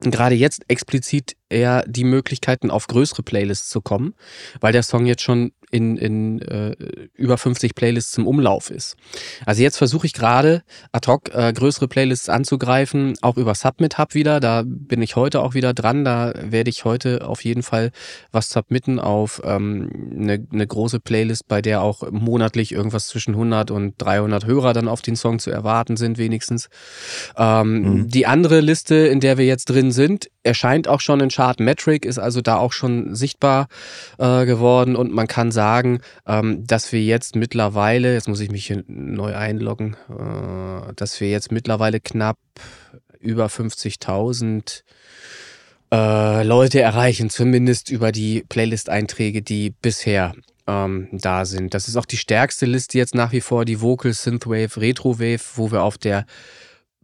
gerade 0.00 0.34
jetzt 0.34 0.62
explizit 0.68 1.36
eher 1.48 1.84
die 1.86 2.04
Möglichkeiten, 2.04 2.70
auf 2.70 2.86
größere 2.86 3.22
Playlists 3.22 3.68
zu 3.68 3.80
kommen, 3.80 4.14
weil 4.60 4.72
der 4.72 4.82
Song 4.82 5.06
jetzt 5.06 5.22
schon 5.22 5.52
in, 5.70 5.96
in 5.96 6.40
äh, 6.42 6.76
über 7.14 7.38
50 7.38 7.74
Playlists 7.74 8.16
im 8.18 8.26
Umlauf 8.26 8.70
ist. 8.70 8.96
Also 9.44 9.62
jetzt 9.62 9.76
versuche 9.76 10.06
ich 10.06 10.12
gerade 10.12 10.62
ad 10.92 11.10
hoc 11.10 11.34
äh, 11.34 11.52
größere 11.52 11.88
Playlists 11.88 12.28
anzugreifen, 12.28 13.14
auch 13.22 13.36
über 13.36 13.54
Submit 13.54 13.98
Hub 13.98 14.14
wieder. 14.14 14.40
Da 14.40 14.62
bin 14.64 15.02
ich 15.02 15.16
heute 15.16 15.40
auch 15.40 15.54
wieder 15.54 15.74
dran. 15.74 16.04
Da 16.04 16.32
werde 16.36 16.70
ich 16.70 16.84
heute 16.84 17.26
auf 17.26 17.44
jeden 17.44 17.62
Fall 17.62 17.90
was 18.30 18.50
submitten 18.50 19.00
auf 19.00 19.42
ähm, 19.44 19.90
eine, 20.16 20.46
eine 20.52 20.66
große 20.66 21.00
Playlist, 21.00 21.48
bei 21.48 21.62
der 21.62 21.82
auch 21.82 22.10
monatlich 22.10 22.72
irgendwas 22.72 23.08
zwischen 23.08 23.34
100 23.34 23.70
und 23.70 23.94
300 23.98 24.46
Hörer 24.46 24.72
dann 24.72 24.88
auf 24.88 25.02
den 25.02 25.16
Song 25.16 25.38
zu 25.38 25.50
erwarten 25.50 25.96
sind, 25.96 26.16
wenigstens. 26.18 26.68
Ähm, 27.36 27.80
mhm. 27.80 28.08
Die 28.08 28.26
andere 28.26 28.60
Liste, 28.60 28.94
in 28.94 29.20
der 29.20 29.36
wir 29.36 29.46
jetzt 29.46 29.66
drin 29.66 29.90
sind, 29.90 30.28
erscheint 30.46 30.88
auch 30.88 31.00
schon 31.00 31.20
in 31.20 31.28
Chartmetric, 31.28 32.04
ist 32.04 32.18
also 32.18 32.40
da 32.40 32.56
auch 32.56 32.72
schon 32.72 33.14
sichtbar 33.14 33.68
äh, 34.18 34.46
geworden 34.46 34.96
und 34.96 35.12
man 35.12 35.26
kann 35.26 35.50
sagen, 35.50 36.00
ähm, 36.26 36.66
dass 36.66 36.92
wir 36.92 37.02
jetzt 37.02 37.36
mittlerweile, 37.36 38.14
jetzt 38.14 38.28
muss 38.28 38.40
ich 38.40 38.50
mich 38.50 38.66
hier 38.66 38.84
neu 38.86 39.34
einloggen, 39.34 39.96
äh, 40.08 40.92
dass 40.94 41.20
wir 41.20 41.28
jetzt 41.28 41.52
mittlerweile 41.52 42.00
knapp 42.00 42.38
über 43.20 43.46
50.000 43.46 44.82
äh, 45.92 46.42
Leute 46.42 46.80
erreichen, 46.80 47.30
zumindest 47.30 47.90
über 47.90 48.12
die 48.12 48.44
Playlist-Einträge, 48.48 49.42
die 49.42 49.70
bisher 49.70 50.34
ähm, 50.66 51.08
da 51.12 51.44
sind. 51.44 51.74
Das 51.74 51.88
ist 51.88 51.96
auch 51.96 52.06
die 52.06 52.16
stärkste 52.16 52.66
Liste 52.66 52.98
jetzt 52.98 53.14
nach 53.14 53.32
wie 53.32 53.40
vor, 53.40 53.64
die 53.64 53.80
Vocal 53.80 54.12
Synthwave 54.12 54.80
Retrowave, 54.80 55.40
wo 55.54 55.70
wir 55.70 55.82
auf 55.82 55.98
der 55.98 56.26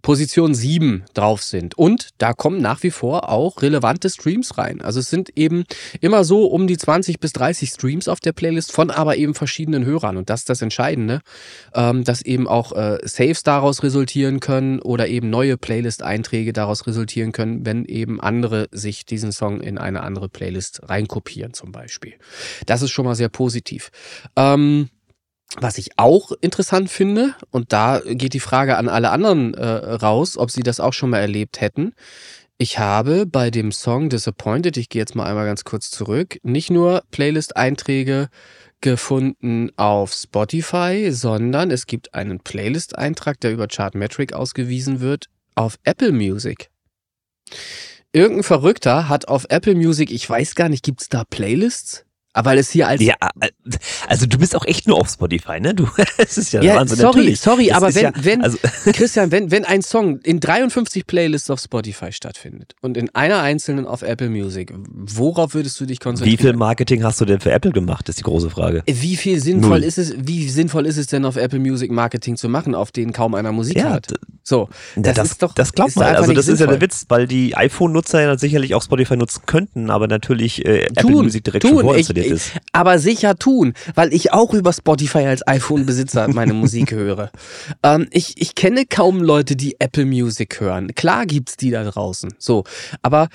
Position 0.03 0.55
7 0.55 1.05
drauf 1.15 1.43
sind. 1.43 1.79
Und 1.79 2.11
da 2.19 2.33
kommen 2.33 2.61
nach 2.61 2.83
wie 2.83 2.91
vor 2.91 3.29
auch 3.29 3.63
relevante 3.63 4.11
Streams 4.11 4.59
rein. 4.59 4.81
Also 4.83 5.01
es 5.01 5.09
sind 5.09 5.37
eben 5.37 5.65
immer 6.01 6.25
so 6.25 6.47
um 6.47 6.67
die 6.67 6.77
20 6.77 7.21
bis 7.21 7.33
30 7.33 7.71
Streams 7.71 8.09
auf 8.09 8.21
der 8.21 8.33
Playlist 8.33 8.73
von 8.73 8.91
aber 8.91 9.17
eben 9.17 9.35
verschiedenen 9.35 9.85
Hörern. 9.85 10.17
Und 10.17 10.29
das 10.29 10.41
ist 10.41 10.51
das 10.51 10.63
Entscheidende, 10.63 11.21
ähm, 11.75 12.05
dass 12.05 12.23
eben 12.23 12.49
auch 12.49 12.73
äh, 12.73 12.99
Saves 13.05 13.45
daraus 13.45 13.83
resultieren 13.83 14.41
können 14.41 14.81
oder 14.81 15.07
eben 15.07 15.31
neue 15.31 15.57
Playlist-Einträge 15.57 16.53
daraus 16.53 16.87
resultieren 16.87 17.33
können, 17.33 17.65
wenn 17.65 17.85
eben 17.85 18.21
andere 18.21 18.69
sich 18.73 19.07
diesen 19.07 19.33
Song 19.33 19.61
in 19.61 19.79
eine 19.79 20.03
andere 20.03 20.29
Playlist 20.29 20.81
reinkopieren 20.89 21.55
zum 21.55 21.71
Beispiel. 21.71 22.15
Das 22.67 22.83
ist 22.83 22.91
schon 22.91 23.05
mal 23.05 23.15
sehr 23.15 23.29
positiv. 23.29 23.91
Ähm, 24.37 24.89
was 25.61 25.79
ich 25.79 25.91
auch 25.99 26.33
interessant 26.41 26.91
finde, 26.91 27.35
und 27.51 27.73
da 27.73 28.01
geht 28.05 28.35
die 28.35 28.41
Frage 28.41 28.77
an 28.77 28.89
alle 28.89 29.11
anderen 29.11 29.55
äh, 29.55 29.65
raus, 29.65 30.37
ob 30.37 30.51
sie 30.51 30.63
das 30.63 30.81
auch 30.81 30.93
schon 30.93 31.11
mal 31.11 31.19
erlebt 31.19 31.61
hätten. 31.61 31.95
Ich 32.59 32.79
habe 32.79 33.27
bei 33.27 33.51
dem 33.51 33.73
Song 33.73 34.09
Disappointed, 34.09 34.77
ich 34.77 34.89
gehe 34.89 35.03
jetzt 35.03 35.15
mal 35.15 35.27
einmal 35.27 35.47
ganz 35.47 35.65
kurz 35.65 35.91
zurück, 35.91 36.39
nicht 36.43 36.71
nur 36.71 37.03
Playlist-Einträge 37.11 38.29
gefunden 38.81 39.71
auf 39.77 40.13
Spotify, 40.13 41.11
sondern 41.11 41.71
es 41.71 41.87
gibt 41.87 42.15
einen 42.15 42.41
Playlist-Eintrag, 42.41 43.41
der 43.41 43.53
über 43.53 43.69
Chartmetric 43.69 44.33
ausgewiesen 44.33 45.01
wird, 45.01 45.27
auf 45.55 45.79
Apple 45.85 46.13
Music. 46.13 46.71
Irgendein 48.13 48.43
Verrückter 48.43 49.09
hat 49.09 49.29
auf 49.29 49.47
Apple 49.49 49.75
Music, 49.75 50.11
ich 50.11 50.29
weiß 50.29 50.55
gar 50.55 50.69
nicht, 50.69 50.85
gibt 50.85 51.03
es 51.03 51.09
da 51.09 51.25
Playlists? 51.25 52.05
Aber 52.35 52.51
weil 52.51 52.59
es 52.59 52.71
hier 52.71 52.89
als. 52.89 53.03
Ja, 53.03 53.15
also 54.09 54.27
du 54.27 54.39
bist 54.39 54.57
auch 54.57 54.65
echt 54.65 54.87
nur 54.87 54.99
auf 54.99 55.09
Spotify, 55.09 55.61
ne? 55.61 55.75
Du, 55.75 55.87
es 56.17 56.39
ist 56.39 56.53
ja, 56.53 56.63
ja 56.63 56.77
Wahnsinn. 56.77 56.99
Sorry, 56.99 57.17
natürlich. 57.17 57.41
sorry, 57.41 57.67
das 57.69 57.77
aber 57.77 57.95
wenn, 57.95 58.03
ja, 58.05 58.13
wenn, 58.17 58.43
also 58.43 58.59
Christian, 58.93 59.31
wenn, 59.31 59.51
wenn 59.51 59.65
ein 59.65 59.83
Song 59.83 60.19
in 60.21 60.41
53 60.41 61.07
Playlists 61.07 61.51
auf 61.51 61.61
Spotify 61.61 62.13
stattfindet 62.13 62.75
und 62.81 62.97
in 62.97 63.15
einer 63.15 63.41
einzelnen 63.41 63.87
auf 63.87 64.03
Apple 64.03 64.31
Music, 64.31 64.73
worauf 64.89 65.55
würdest 65.55 65.79
du 65.81 65.87
dich 65.87 66.01
konzentrieren? 66.01 66.39
Wie 66.39 66.43
viel 66.43 66.53
Marketing 66.55 67.05
hast 67.05 67.21
du 67.21 67.25
denn 67.27 67.41
für 67.41 67.53
Apple 67.53 67.73
gemacht, 67.73 68.09
ist 68.09 68.19
die 68.19 68.25
große 68.25 68.49
Frage. 68.49 68.83
Wie 68.87 69.17
viel 69.17 69.41
sinnvoll 69.41 69.81
Null. 69.81 69.85
ist 69.85 69.99
es, 69.99 70.15
wie 70.17 70.49
sinnvoll 70.49 70.87
ist 70.87 70.97
es 70.97 71.09
denn 71.09 71.25
auf 71.27 71.37
Apple 71.37 71.59
Music 71.59 71.91
Marketing 71.91 72.37
zu 72.37 72.49
machen, 72.49 72.75
auf 72.75 72.93
denen 72.93 73.13
kaum 73.13 73.35
einer 73.35 73.53
Musik 73.53 73.77
ja, 73.77 73.91
hat? 73.91 74.09
So, 74.43 74.69
das, 74.97 75.17
das 75.17 75.31
ist 75.33 75.43
doch. 75.43 75.55
Das 75.55 75.73
glaubt 75.73 75.97
man. 75.97 76.17
Also 76.17 76.33
das 76.33 76.47
sinnvoll. 76.47 76.55
ist 76.55 76.61
ja 76.61 76.67
der 76.67 76.81
Witz, 76.81 77.05
weil 77.09 77.27
die 77.27 77.57
iPhone-Nutzer 77.57 78.23
ja 78.23 78.39
sicherlich 78.39 78.75
auch 78.75 78.83
Spotify 78.83 79.17
nutzen 79.17 79.43
könnten, 79.47 79.91
aber 79.91 80.09
natürlich 80.09 80.65
äh, 80.65 80.87
Apple 80.87 81.11
Music 81.11 81.45
direkt 81.45 81.63
tun. 81.63 81.81
schon 81.81 82.22
vorinstalliert 82.23 82.33
ist. 82.33 82.53
Aber 82.73 82.99
sicher 82.99 83.37
tun, 83.37 83.75
weil 83.95 84.13
ich 84.13 84.33
auch 84.33 84.55
über 84.55 84.73
Spotify 84.73 85.27
als 85.27 85.47
iPhone-Besitzer 85.47 86.29
meine 86.29 86.55
Musik 86.55 86.91
höre. 86.93 87.31
Ähm, 87.83 88.09
ich, 88.11 88.41
ich 88.41 88.55
kenne 88.55 88.85
kaum 88.87 89.23
Leute, 89.23 89.57
die 89.57 89.77
Apple 89.81 90.07
Music 90.07 90.61
hören. 90.61 90.95
Klar 90.95 91.27
gibt's 91.27 91.57
die 91.57 91.71
da 91.71 91.85
draußen. 91.85 92.35
So. 92.39 92.65
Aber 93.03 93.29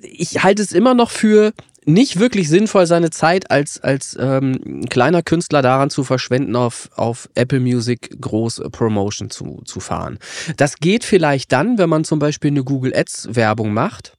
ich 0.00 0.42
halte 0.42 0.62
es 0.62 0.72
immer 0.72 0.94
noch 0.94 1.10
für 1.10 1.52
nicht 1.84 2.20
wirklich 2.20 2.48
sinnvoll, 2.48 2.86
seine 2.86 3.10
Zeit 3.10 3.50
als, 3.50 3.80
als 3.80 4.16
ähm, 4.20 4.84
kleiner 4.88 5.22
Künstler 5.22 5.62
daran 5.62 5.90
zu 5.90 6.04
verschwenden, 6.04 6.54
auf, 6.54 6.90
auf 6.94 7.28
Apple 7.34 7.60
Music 7.60 8.20
groß 8.20 8.62
Promotion 8.70 9.30
zu, 9.30 9.62
zu 9.64 9.80
fahren. 9.80 10.18
Das 10.56 10.76
geht 10.76 11.04
vielleicht 11.04 11.50
dann, 11.50 11.78
wenn 11.78 11.88
man 11.88 12.04
zum 12.04 12.20
Beispiel 12.20 12.52
eine 12.52 12.62
Google 12.62 12.94
Ads 12.94 13.34
Werbung 13.34 13.72
macht. 13.72 14.14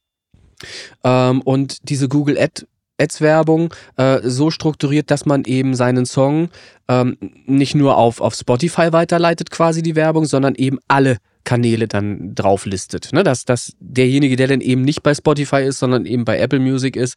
Ähm, 1.03 1.41
und 1.41 1.89
diese 1.89 2.09
Google 2.09 2.37
Ad 2.37 2.65
Ads-Werbung 3.00 3.73
äh, 3.97 4.19
so 4.23 4.51
strukturiert, 4.51 5.12
dass 5.12 5.25
man 5.25 5.43
eben 5.45 5.75
seinen 5.75 6.05
Song 6.05 6.50
ähm, 6.88 7.17
nicht 7.45 7.75
nur 7.75 7.97
auf, 7.97 8.21
auf 8.21 8.35
Spotify 8.35 8.91
weiterleitet, 8.91 9.51
quasi 9.51 9.81
die 9.81 9.95
Werbung, 9.95 10.25
sondern 10.25 10.55
eben 10.55 10.79
alle 10.88 11.17
Kanäle 11.43 11.88
dann 11.88 12.35
drauf 12.35 12.65
listet. 12.65 13.09
Ne? 13.12 13.23
Dass, 13.23 13.45
dass 13.45 13.73
derjenige, 13.79 14.35
der 14.35 14.47
dann 14.47 14.62
eben 14.62 14.81
nicht 14.83 15.03
bei 15.03 15.13
Spotify 15.13 15.63
ist, 15.63 15.79
sondern 15.79 16.05
eben 16.05 16.25
bei 16.25 16.39
Apple 16.39 16.59
Music 16.59 16.95
ist, 16.95 17.15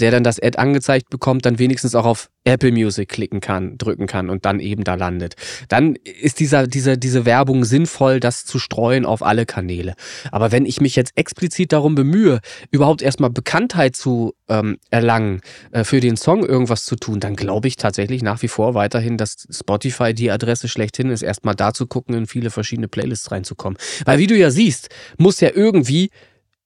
der 0.00 0.10
dann 0.10 0.24
das 0.24 0.40
Ad 0.40 0.58
angezeigt 0.58 1.10
bekommt, 1.10 1.46
dann 1.46 1.58
wenigstens 1.58 1.94
auch 1.94 2.06
auf 2.06 2.30
Apple 2.44 2.72
Music 2.72 3.08
klicken 3.08 3.40
kann, 3.40 3.76
drücken 3.76 4.06
kann 4.06 4.30
und 4.30 4.44
dann 4.44 4.60
eben 4.60 4.84
da 4.84 4.94
landet. 4.94 5.34
Dann 5.68 5.96
ist 5.96 6.40
dieser, 6.40 6.66
dieser, 6.66 6.96
diese 6.96 7.24
Werbung 7.24 7.64
sinnvoll, 7.64 8.20
das 8.20 8.44
zu 8.44 8.58
streuen 8.58 9.04
auf 9.04 9.22
alle 9.22 9.46
Kanäle. 9.46 9.94
Aber 10.30 10.52
wenn 10.52 10.64
ich 10.64 10.80
mich 10.80 10.96
jetzt 10.96 11.12
explizit 11.16 11.72
darum 11.72 11.94
bemühe, 11.94 12.40
überhaupt 12.70 13.02
erstmal 13.02 13.30
Bekanntheit 13.30 13.96
zu 13.96 14.34
ähm, 14.48 14.78
erlangen, 14.90 15.40
äh, 15.72 15.82
für 15.82 16.00
den 16.00 16.16
Song 16.16 16.44
irgendwas 16.46 16.84
zu 16.84 16.96
tun, 16.96 17.18
dann 17.18 17.34
glaube 17.34 17.68
ich 17.68 17.76
tatsächlich 17.76 18.22
nach 18.22 18.42
wie 18.42 18.48
vor 18.48 18.74
weiterhin, 18.74 19.16
dass 19.16 19.46
Spotify 19.50 20.14
die 20.14 20.30
Adresse 20.30 20.68
schlechthin 20.68 21.10
ist, 21.10 21.22
erstmal 21.22 21.56
da 21.56 21.74
zu 21.74 21.86
gucken, 21.86 22.14
in 22.14 22.26
viele 22.26 22.50
verschiedene 22.50 22.86
Playlists 22.86 23.32
reinzukommen. 23.32 23.65
Weil 24.04 24.18
wie 24.18 24.26
du 24.26 24.36
ja 24.36 24.50
siehst, 24.50 24.88
muss 25.18 25.40
ja 25.40 25.50
irgendwie 25.54 26.10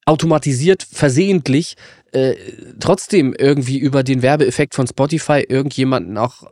automatisiert, 0.05 0.85
versehentlich 0.91 1.75
äh, 2.11 2.35
trotzdem 2.79 3.33
irgendwie 3.37 3.79
über 3.79 4.03
den 4.03 4.21
Werbeeffekt 4.21 4.75
von 4.75 4.87
Spotify 4.87 5.45
irgendjemanden 5.47 6.17
auch 6.17 6.43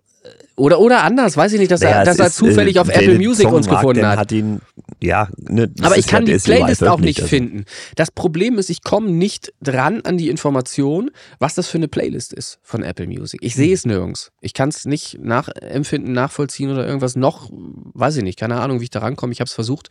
oder, 0.60 0.80
oder 0.80 1.04
anders, 1.04 1.38
weiß 1.38 1.54
ich 1.54 1.60
nicht, 1.60 1.72
dass, 1.72 1.82
naja, 1.82 1.98
er, 1.98 2.06
dass 2.06 2.20
er 2.20 2.32
zufällig 2.32 2.76
äh, 2.76 2.80
auf 2.80 2.90
Apple 2.90 3.18
Music 3.18 3.52
uns 3.52 3.68
gefunden 3.68 4.06
hat. 4.06 4.20
hat 4.20 4.32
ihn, 4.32 4.62
ja, 5.02 5.30
ne, 5.38 5.72
Aber 5.82 5.98
ich 5.98 6.08
kann 6.08 6.26
ja, 6.26 6.38
die 6.38 6.44
Playlist 6.44 6.84
auch 6.86 7.00
nicht 7.00 7.20
also. 7.20 7.30
finden. 7.30 7.66
Das 7.96 8.12
Problem 8.12 8.58
ist, 8.58 8.70
ich 8.70 8.84
komme 8.84 9.10
nicht 9.10 9.54
dran 9.62 10.02
an 10.02 10.18
die 10.18 10.30
Information, 10.30 11.12
was 11.40 11.56
das 11.56 11.68
für 11.68 11.78
eine 11.78 11.88
Playlist 11.88 12.34
ist 12.34 12.60
von 12.62 12.84
Apple 12.84 13.08
Music. 13.08 13.40
Ich 13.44 13.56
sehe 13.56 13.68
hm. 13.68 13.74
es 13.74 13.86
nirgends. 13.86 14.32
Ich 14.42 14.54
kann 14.54 14.70
es 14.70 14.86
nicht 14.86 15.20
nachempfinden, 15.22 16.14
nachvollziehen 16.14 16.72
oder 16.72 16.86
irgendwas. 16.86 17.16
Noch, 17.16 17.50
weiß 17.52 18.18
ich 18.18 18.24
nicht, 18.24 18.40
keine 18.40 18.60
Ahnung, 18.60 18.80
wie 18.80 18.86
ich 18.86 18.90
da 18.90 19.00
rankomme. 19.00 19.32
Ich 19.32 19.40
habe 19.40 19.48
es 19.48 19.54
versucht, 19.54 19.90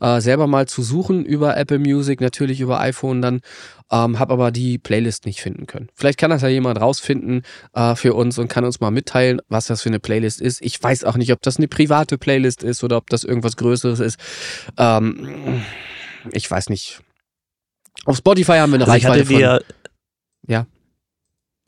äh, 0.00 0.20
selber 0.20 0.46
mal 0.46 0.66
zu 0.66 0.82
suchen 0.82 1.24
über 1.24 1.56
Apple 1.56 1.78
Music, 1.78 2.20
natürlich 2.20 2.60
über 2.60 2.80
iPhone 2.80 3.22
dann 3.22 3.40
ähm, 3.90 4.18
habe 4.18 4.32
aber 4.32 4.50
die 4.50 4.78
Playlist 4.78 5.26
nicht 5.26 5.40
finden 5.40 5.66
können. 5.66 5.88
Vielleicht 5.94 6.18
kann 6.18 6.30
das 6.30 6.42
ja 6.42 6.48
jemand 6.48 6.80
rausfinden 6.80 7.42
äh, 7.74 7.94
für 7.96 8.14
uns 8.14 8.38
und 8.38 8.48
kann 8.48 8.64
uns 8.64 8.80
mal 8.80 8.90
mitteilen, 8.90 9.40
was 9.48 9.66
das 9.66 9.82
für 9.82 9.88
eine 9.88 9.98
Playlist 9.98 10.09
ist. 10.18 10.60
Ich 10.62 10.82
weiß 10.82 11.04
auch 11.04 11.16
nicht, 11.16 11.32
ob 11.32 11.42
das 11.42 11.56
eine 11.56 11.68
private 11.68 12.18
Playlist 12.18 12.62
ist 12.62 12.84
oder 12.84 12.96
ob 12.96 13.08
das 13.10 13.24
irgendwas 13.24 13.56
Größeres 13.56 14.00
ist. 14.00 14.18
Ähm, 14.76 15.62
ich 16.32 16.50
weiß 16.50 16.68
nicht. 16.68 17.00
Auf 18.04 18.16
Spotify 18.16 18.58
haben 18.58 18.72
wir 18.72 18.76
eine 18.76 18.90
also 18.90 19.08
Reichweite 19.08 19.24
dir, 19.24 19.60
von. 19.60 19.74
Ja. 20.48 20.66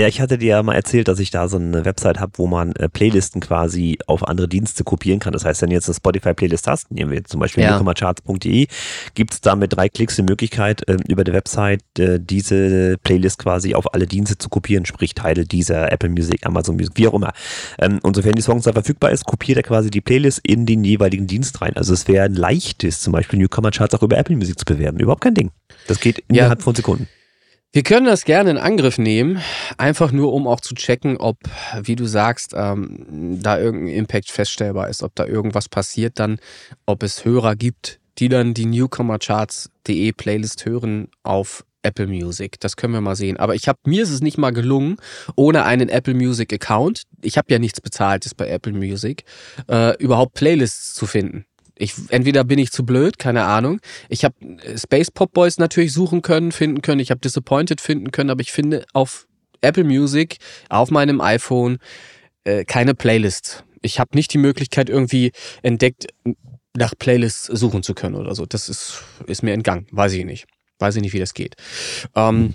Ja, 0.03 0.09
ich 0.09 0.21
hatte 0.21 0.37
dir 0.37 0.49
ja 0.49 0.63
mal 0.65 0.75
erzählt, 0.75 1.07
dass 1.07 1.21
ich 1.21 1.31
da 1.31 1.47
so 1.47 1.59
eine 1.59 1.85
Website 1.85 2.19
habe, 2.19 2.33
wo 2.35 2.49
man 2.49 2.73
äh, 2.73 2.89
Playlisten 2.89 3.41
quasi 3.41 3.99
auf 4.09 4.27
andere 4.27 4.49
Dienste 4.49 4.83
kopieren 4.83 5.21
kann. 5.21 5.33
Das 5.33 5.45
heißt, 5.45 5.63
wenn 5.63 5.69
du 5.69 5.77
jetzt 5.77 5.87
eine 5.87 5.95
Spotify-Playlist 5.95 6.67
hast, 6.67 6.91
nehmen 6.91 7.13
wir 7.13 7.19
jetzt 7.19 7.31
zum 7.31 7.39
Beispiel 7.39 7.63
ja. 7.63 7.71
newcomercharts.de, 7.71 8.67
gibt 9.15 9.33
es 9.33 9.41
da 9.41 9.55
mit 9.55 9.77
drei 9.77 9.89
Klicks 9.89 10.17
die 10.17 10.25
Möglichkeit, 10.25 10.89
äh, 10.89 10.97
über 11.07 11.23
die 11.23 11.33
Website 11.33 11.85
äh, 12.01 12.19
diese 12.19 12.99
Playlist 13.05 13.39
quasi 13.39 13.77
auf 13.77 13.95
alle 13.95 14.09
Dienste 14.09 14.37
zu 14.37 14.49
kopieren, 14.49 14.87
sprich 14.87 15.15
Tidal, 15.15 15.45
Deezer, 15.45 15.93
Apple 15.93 16.09
Music, 16.09 16.45
Amazon 16.47 16.75
Music, 16.75 16.95
wie 16.97 17.07
auch 17.07 17.15
immer. 17.15 17.33
Ähm, 17.79 18.01
und 18.03 18.17
sofern 18.17 18.33
die 18.33 18.43
Songs 18.43 18.65
da 18.65 18.73
verfügbar 18.73 19.13
ist, 19.13 19.25
kopiert 19.25 19.59
er 19.59 19.63
quasi 19.63 19.89
die 19.89 20.01
Playlist 20.01 20.41
in 20.43 20.67
den 20.67 20.83
jeweiligen 20.83 21.29
Dienst 21.29 21.63
rein. 21.63 21.77
Also 21.77 21.95
es 21.95 22.09
wäre 22.09 22.25
ein 22.25 22.35
leichtes, 22.35 23.03
zum 23.03 23.13
Beispiel 23.13 23.39
Newcomer 23.39 23.71
Charts 23.71 23.95
auch 23.95 24.03
über 24.03 24.19
Apple 24.19 24.35
Music 24.35 24.59
zu 24.59 24.65
bewerben. 24.65 24.99
Überhaupt 24.99 25.23
kein 25.23 25.35
Ding. 25.35 25.53
Das 25.87 26.01
geht 26.01 26.25
innerhalb 26.27 26.59
ja. 26.59 26.65
von 26.65 26.75
Sekunden. 26.75 27.07
Wir 27.75 27.83
können 27.83 28.05
das 28.05 28.27
gerne 28.27 28.51
in 28.51 28.59
Angriff 28.59 28.99
nehmen, 28.99 29.41
einfach 29.79 30.13
nur 30.13 30.35
um 30.35 30.47
auch 30.47 30.61
zu 30.61 30.75
checken, 30.75 31.17
ob, 31.17 31.39
wie 31.81 31.97
du 31.97 32.05
sagst, 32.05 32.53
ähm, 32.55 33.39
da 33.41 33.59
irgendein 33.59 33.95
Impact 33.95 34.31
feststellbar 34.31 34.91
ist, 34.91 35.03
ob 35.03 35.15
da 35.15 35.25
irgendwas 35.25 35.71
passiert 35.71 36.19
dann, 36.19 36.39
ob 36.85 37.03
es 37.03 37.25
Hörer 37.25 37.57
gibt, 37.57 37.99
die 38.19 38.29
dann 38.29 38.53
die 38.53 38.67
Newcomercharts.de 38.67 40.13
Playlist 40.13 40.67
hören 40.67 41.09
auf 41.23 41.65
Apple 41.81 42.09
Music. 42.09 42.61
Das 42.61 42.77
können 42.77 42.93
wir 42.93 43.01
mal 43.01 43.17
sehen. 43.17 43.39
Aber 43.39 43.55
ich 43.55 43.69
habe 43.69 43.79
mir 43.87 44.03
ist 44.03 44.11
es 44.11 44.21
nicht 44.21 44.37
mal 44.37 44.53
gelungen, 44.53 44.99
ohne 45.35 45.65
einen 45.65 45.89
Apple 45.89 46.15
Music 46.15 46.53
Account, 46.53 47.05
ich 47.23 47.39
habe 47.39 47.51
ja 47.51 47.59
nichts 47.59 47.81
bezahltes 47.81 48.35
bei 48.35 48.49
Apple 48.49 48.75
Music, 48.75 49.25
äh, 49.71 49.97
überhaupt 49.97 50.35
Playlists 50.35 50.93
zu 50.93 51.07
finden. 51.07 51.47
Ich, 51.77 51.95
entweder 52.09 52.45
bin 52.45 52.59
ich 52.59 52.71
zu 52.71 52.85
blöd, 52.85 53.19
keine 53.19 53.45
Ahnung. 53.45 53.81
Ich 54.09 54.25
habe 54.25 54.35
äh, 54.41 54.79
Space 54.79 55.11
Pop 55.11 55.33
Boys 55.33 55.59
natürlich 55.59 55.93
suchen 55.93 56.23
können, 56.23 56.53
finden 56.53 56.83
können. 56.83 57.01
Ich 57.01 57.11
habe 57.11 57.21
Disappointed 57.21 57.81
finden 57.81 58.11
können, 58.11 58.31
aber 58.31 58.41
ich 58.41 58.53
finde 58.53 58.85
auf 58.93 59.27
Apple 59.63 59.85
Music, 59.85 60.39
auf 60.69 60.91
meinem 60.91 61.21
iPhone, 61.21 61.79
äh, 62.45 62.65
keine 62.65 62.95
Playlists. 62.95 63.65
Ich 63.81 63.99
habe 63.99 64.11
nicht 64.15 64.33
die 64.33 64.39
Möglichkeit 64.39 64.91
irgendwie 64.91 65.33
entdeckt, 65.63 66.09
nach 66.77 66.95
Playlists 66.99 67.47
suchen 67.47 67.83
zu 67.83 67.95
können 67.95 68.15
oder 68.15 68.35
so. 68.35 68.47
Das 68.47 68.69
ist, 68.69 69.03
ist 69.27 69.43
mir 69.43 69.53
entgangen. 69.53 69.87
Weiß 69.91 70.13
ich 70.13 70.25
nicht. 70.25 70.47
Weiß 70.79 70.97
ich 70.97 71.03
nicht, 71.03 71.13
wie 71.13 71.19
das 71.19 71.35
geht. 71.35 71.55
Ähm, 72.15 72.55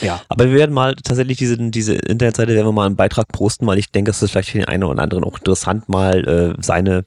ja. 0.00 0.22
Aber 0.28 0.46
wir 0.46 0.54
werden 0.54 0.74
mal 0.74 0.94
tatsächlich 0.96 1.38
diese, 1.38 1.56
diese 1.56 1.94
Internetseite, 1.94 2.54
werden 2.54 2.66
wir 2.66 2.72
mal 2.72 2.86
einen 2.86 2.96
Beitrag 2.96 3.28
posten, 3.28 3.66
weil 3.66 3.78
ich 3.78 3.90
denke, 3.90 4.10
es 4.10 4.22
ist 4.22 4.30
vielleicht 4.30 4.50
für 4.50 4.58
den 4.58 4.68
einen 4.68 4.84
oder 4.84 5.02
anderen 5.02 5.24
auch 5.24 5.38
interessant, 5.38 5.88
mal 5.88 6.26
äh, 6.26 6.62
seine 6.62 7.04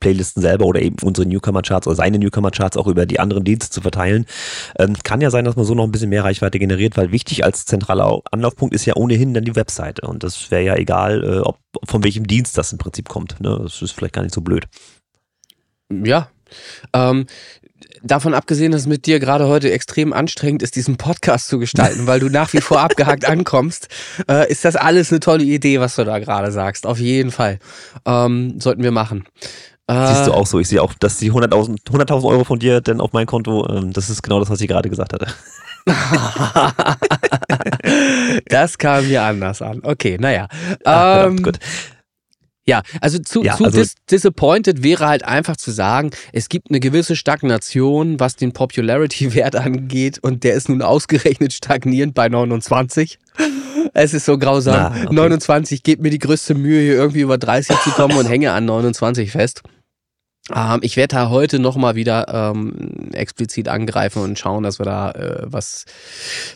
Playlisten 0.00 0.42
selber 0.42 0.66
oder 0.66 0.80
eben 0.80 0.96
unsere 1.02 1.26
Newcomer-Charts 1.26 1.86
oder 1.86 1.96
seine 1.96 2.18
Newcomer-Charts 2.18 2.76
auch 2.76 2.86
über 2.86 3.04
die 3.04 3.18
anderen 3.18 3.44
Dienste 3.44 3.70
zu 3.70 3.80
verteilen. 3.80 4.26
Ähm, 4.78 4.94
kann 5.02 5.20
ja 5.20 5.30
sein, 5.30 5.44
dass 5.44 5.56
man 5.56 5.64
so 5.64 5.74
noch 5.74 5.84
ein 5.84 5.92
bisschen 5.92 6.10
mehr 6.10 6.24
Reichweite 6.24 6.58
generiert, 6.58 6.96
weil 6.96 7.10
wichtig 7.10 7.44
als 7.44 7.66
zentraler 7.66 8.20
Anlaufpunkt 8.30 8.74
ist 8.74 8.84
ja 8.84 8.94
ohnehin 8.96 9.34
dann 9.34 9.44
die 9.44 9.56
Webseite. 9.56 10.06
Und 10.06 10.22
das 10.22 10.50
wäre 10.50 10.62
ja 10.62 10.76
egal, 10.76 11.24
äh, 11.24 11.40
ob 11.40 11.58
von 11.84 12.04
welchem 12.04 12.26
Dienst 12.26 12.56
das 12.56 12.72
im 12.72 12.78
Prinzip 12.78 13.08
kommt. 13.08 13.40
Ne? 13.40 13.58
Das 13.62 13.82
ist 13.82 13.92
vielleicht 13.92 14.14
gar 14.14 14.22
nicht 14.22 14.34
so 14.34 14.40
blöd. 14.40 14.66
Ja. 15.90 16.28
Ähm, 16.92 17.26
davon 18.02 18.34
abgesehen, 18.34 18.72
dass 18.72 18.82
es 18.82 18.86
mit 18.86 19.06
dir 19.06 19.20
gerade 19.20 19.48
heute 19.48 19.70
extrem 19.70 20.12
anstrengend 20.12 20.62
ist, 20.62 20.76
diesen 20.76 20.96
Podcast 20.96 21.48
zu 21.48 21.58
gestalten, 21.58 22.06
weil 22.06 22.20
du 22.20 22.28
nach 22.28 22.52
wie 22.52 22.60
vor 22.60 22.80
abgehackt 22.80 23.24
ankommst, 23.28 23.88
äh, 24.28 24.50
ist 24.50 24.64
das 24.64 24.76
alles 24.76 25.10
eine 25.10 25.20
tolle 25.20 25.44
Idee, 25.44 25.80
was 25.80 25.96
du 25.96 26.04
da 26.04 26.18
gerade 26.18 26.52
sagst. 26.52 26.86
Auf 26.86 26.98
jeden 26.98 27.30
Fall. 27.30 27.58
Ähm, 28.06 28.60
sollten 28.60 28.82
wir 28.82 28.92
machen. 28.92 29.24
Siehst 29.90 30.26
du 30.26 30.32
auch 30.32 30.46
so. 30.46 30.58
Ich 30.58 30.68
sehe 30.68 30.82
auch, 30.82 30.94
dass 30.94 31.18
die 31.18 31.32
100.000 31.32 31.86
100 31.86 32.10
Euro 32.10 32.44
von 32.44 32.58
dir 32.58 32.80
denn 32.80 33.00
auf 33.00 33.12
mein 33.12 33.26
Konto, 33.26 33.68
ähm, 33.68 33.92
das 33.92 34.10
ist 34.10 34.22
genau 34.22 34.38
das, 34.38 34.48
was 34.48 34.60
ich 34.60 34.68
gerade 34.68 34.88
gesagt 34.88 35.12
hatte. 35.12 35.26
das 38.46 38.78
kam 38.78 39.04
hier 39.04 39.22
anders 39.22 39.60
an. 39.60 39.80
Okay, 39.82 40.16
naja. 40.18 40.46
Ach, 40.84 41.26
ähm, 41.26 41.42
gut. 41.42 41.58
Ja, 42.64 42.82
also 43.00 43.18
zu, 43.18 43.42
ja, 43.42 43.56
zu 43.56 43.64
also 43.64 43.80
dis 43.80 43.96
disappointed 44.08 44.84
wäre 44.84 45.06
halt 45.06 45.24
einfach 45.24 45.56
zu 45.56 45.72
sagen, 45.72 46.12
es 46.32 46.48
gibt 46.48 46.70
eine 46.70 46.78
gewisse 46.78 47.16
Stagnation, 47.16 48.20
was 48.20 48.36
den 48.36 48.52
Popularity-Wert 48.52 49.56
angeht 49.56 50.20
und 50.22 50.44
der 50.44 50.54
ist 50.54 50.68
nun 50.68 50.80
ausgerechnet 50.80 51.52
stagnierend 51.52 52.14
bei 52.14 52.28
29. 52.28 53.18
Es 53.94 54.14
ist 54.14 54.26
so 54.26 54.38
grausam. 54.38 54.74
Na, 54.74 55.02
okay. 55.04 55.14
29, 55.14 55.82
gebt 55.82 56.02
mir 56.02 56.10
die 56.10 56.20
größte 56.20 56.54
Mühe, 56.54 56.80
hier 56.80 56.94
irgendwie 56.94 57.20
über 57.20 57.36
30 57.36 57.76
zu 57.80 57.90
kommen 57.90 58.16
und 58.16 58.26
hänge 58.26 58.52
an 58.52 58.64
29 58.64 59.32
fest. 59.32 59.62
Ähm, 60.54 60.80
ich 60.82 60.96
werde 60.96 61.16
da 61.16 61.30
heute 61.30 61.58
nochmal 61.58 61.94
wieder 61.94 62.52
ähm, 62.52 63.10
explizit 63.12 63.68
angreifen 63.68 64.22
und 64.22 64.38
schauen, 64.38 64.62
dass 64.62 64.78
wir 64.78 64.84
da 64.84 65.10
äh, 65.12 65.42
was, 65.44 65.84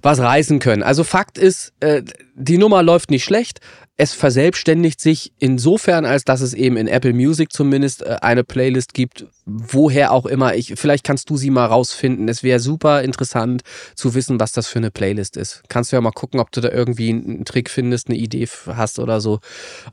was 0.02 0.18
reißen 0.20 0.58
können. 0.58 0.82
Also 0.82 1.04
Fakt 1.04 1.38
ist, 1.38 1.72
äh, 1.80 2.02
die 2.34 2.58
Nummer 2.58 2.82
läuft 2.82 3.10
nicht 3.10 3.24
schlecht 3.24 3.60
es 3.98 4.12
verselbstständigt 4.12 5.00
sich 5.00 5.32
insofern, 5.38 6.04
als 6.04 6.24
dass 6.24 6.42
es 6.42 6.52
eben 6.52 6.76
in 6.76 6.86
Apple 6.86 7.14
Music 7.14 7.50
zumindest 7.50 8.02
äh, 8.02 8.18
eine 8.20 8.44
Playlist 8.44 8.92
gibt, 8.92 9.26
woher 9.46 10.12
auch 10.12 10.26
immer. 10.26 10.54
Ich, 10.54 10.74
vielleicht 10.76 11.02
kannst 11.02 11.30
du 11.30 11.36
sie 11.38 11.50
mal 11.50 11.64
rausfinden. 11.64 12.28
Es 12.28 12.42
wäre 12.42 12.60
super 12.60 13.02
interessant 13.02 13.62
zu 13.94 14.14
wissen, 14.14 14.38
was 14.38 14.52
das 14.52 14.68
für 14.68 14.78
eine 14.78 14.90
Playlist 14.90 15.38
ist. 15.38 15.62
Kannst 15.68 15.92
du 15.92 15.96
ja 15.96 16.02
mal 16.02 16.10
gucken, 16.10 16.40
ob 16.40 16.52
du 16.52 16.60
da 16.60 16.68
irgendwie 16.68 17.08
einen 17.10 17.44
Trick 17.46 17.70
findest, 17.70 18.08
eine 18.08 18.18
Idee 18.18 18.46
hast 18.66 18.98
oder 18.98 19.20
so, 19.22 19.40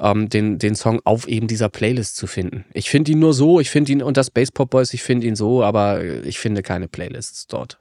ähm, 0.01 0.27
den, 0.27 0.59
den 0.59 0.75
Song 0.75 0.99
auf 1.05 1.27
eben 1.27 1.47
dieser 1.47 1.69
Playlist 1.69 2.17
zu 2.17 2.27
finden. 2.27 2.65
Ich 2.73 2.89
finde 2.89 3.13
ihn 3.13 3.19
nur 3.19 3.33
so, 3.33 3.61
ich 3.61 3.69
finde 3.69 3.93
ihn 3.93 4.03
unter 4.03 4.23
Space 4.23 4.51
Pop 4.51 4.71
Boys, 4.71 4.93
ich 4.93 5.01
finde 5.01 5.27
ihn 5.27 5.37
so, 5.37 5.63
aber 5.63 6.03
ich 6.03 6.39
finde 6.39 6.61
keine 6.61 6.89
Playlists 6.89 7.47
dort. 7.47 7.79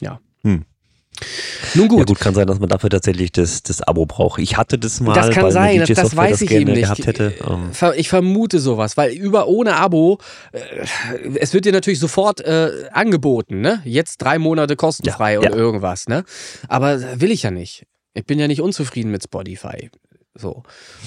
Ja. 0.00 0.20
Hm. 0.42 0.64
Nun 1.74 1.88
gut. 1.88 1.98
Ja 2.00 2.04
gut, 2.04 2.20
kann 2.20 2.34
sein, 2.34 2.46
dass 2.46 2.58
man 2.58 2.68
dafür 2.68 2.90
tatsächlich 2.90 3.32
das, 3.32 3.62
das 3.62 3.80
Abo 3.82 4.06
braucht. 4.06 4.40
Ich 4.40 4.56
hatte 4.56 4.78
das 4.78 5.00
mal. 5.00 5.14
Das 5.14 5.30
kann 5.30 5.50
sein, 5.50 5.80
das, 5.80 5.88
das 5.90 6.16
weiß 6.16 6.40
ich 6.42 6.50
eben 6.50 6.72
nicht. 6.72 7.06
Hätte. 7.06 7.34
Ähm. 7.46 7.70
Ich 7.96 8.08
vermute 8.08 8.58
sowas, 8.58 8.96
weil 8.96 9.12
über 9.12 9.46
ohne 9.48 9.76
Abo, 9.76 10.18
äh, 10.52 10.58
es 11.36 11.54
wird 11.54 11.64
dir 11.64 11.72
natürlich 11.72 12.00
sofort 12.00 12.40
äh, 12.40 12.88
angeboten, 12.92 13.60
ne? 13.60 13.80
Jetzt 13.84 14.18
drei 14.18 14.38
Monate 14.38 14.76
kostenfrei 14.76 15.34
ja, 15.34 15.38
oder 15.40 15.50
ja. 15.50 15.56
irgendwas, 15.56 16.08
ne? 16.08 16.24
Aber 16.68 17.20
will 17.20 17.30
ich 17.30 17.42
ja 17.42 17.50
nicht. 17.50 17.86
Ich 18.14 18.24
bin 18.24 18.38
ja 18.38 18.46
nicht 18.46 18.60
unzufrieden 18.60 19.10
mit 19.10 19.24
Spotify. 19.24 19.90
So. 20.34 20.62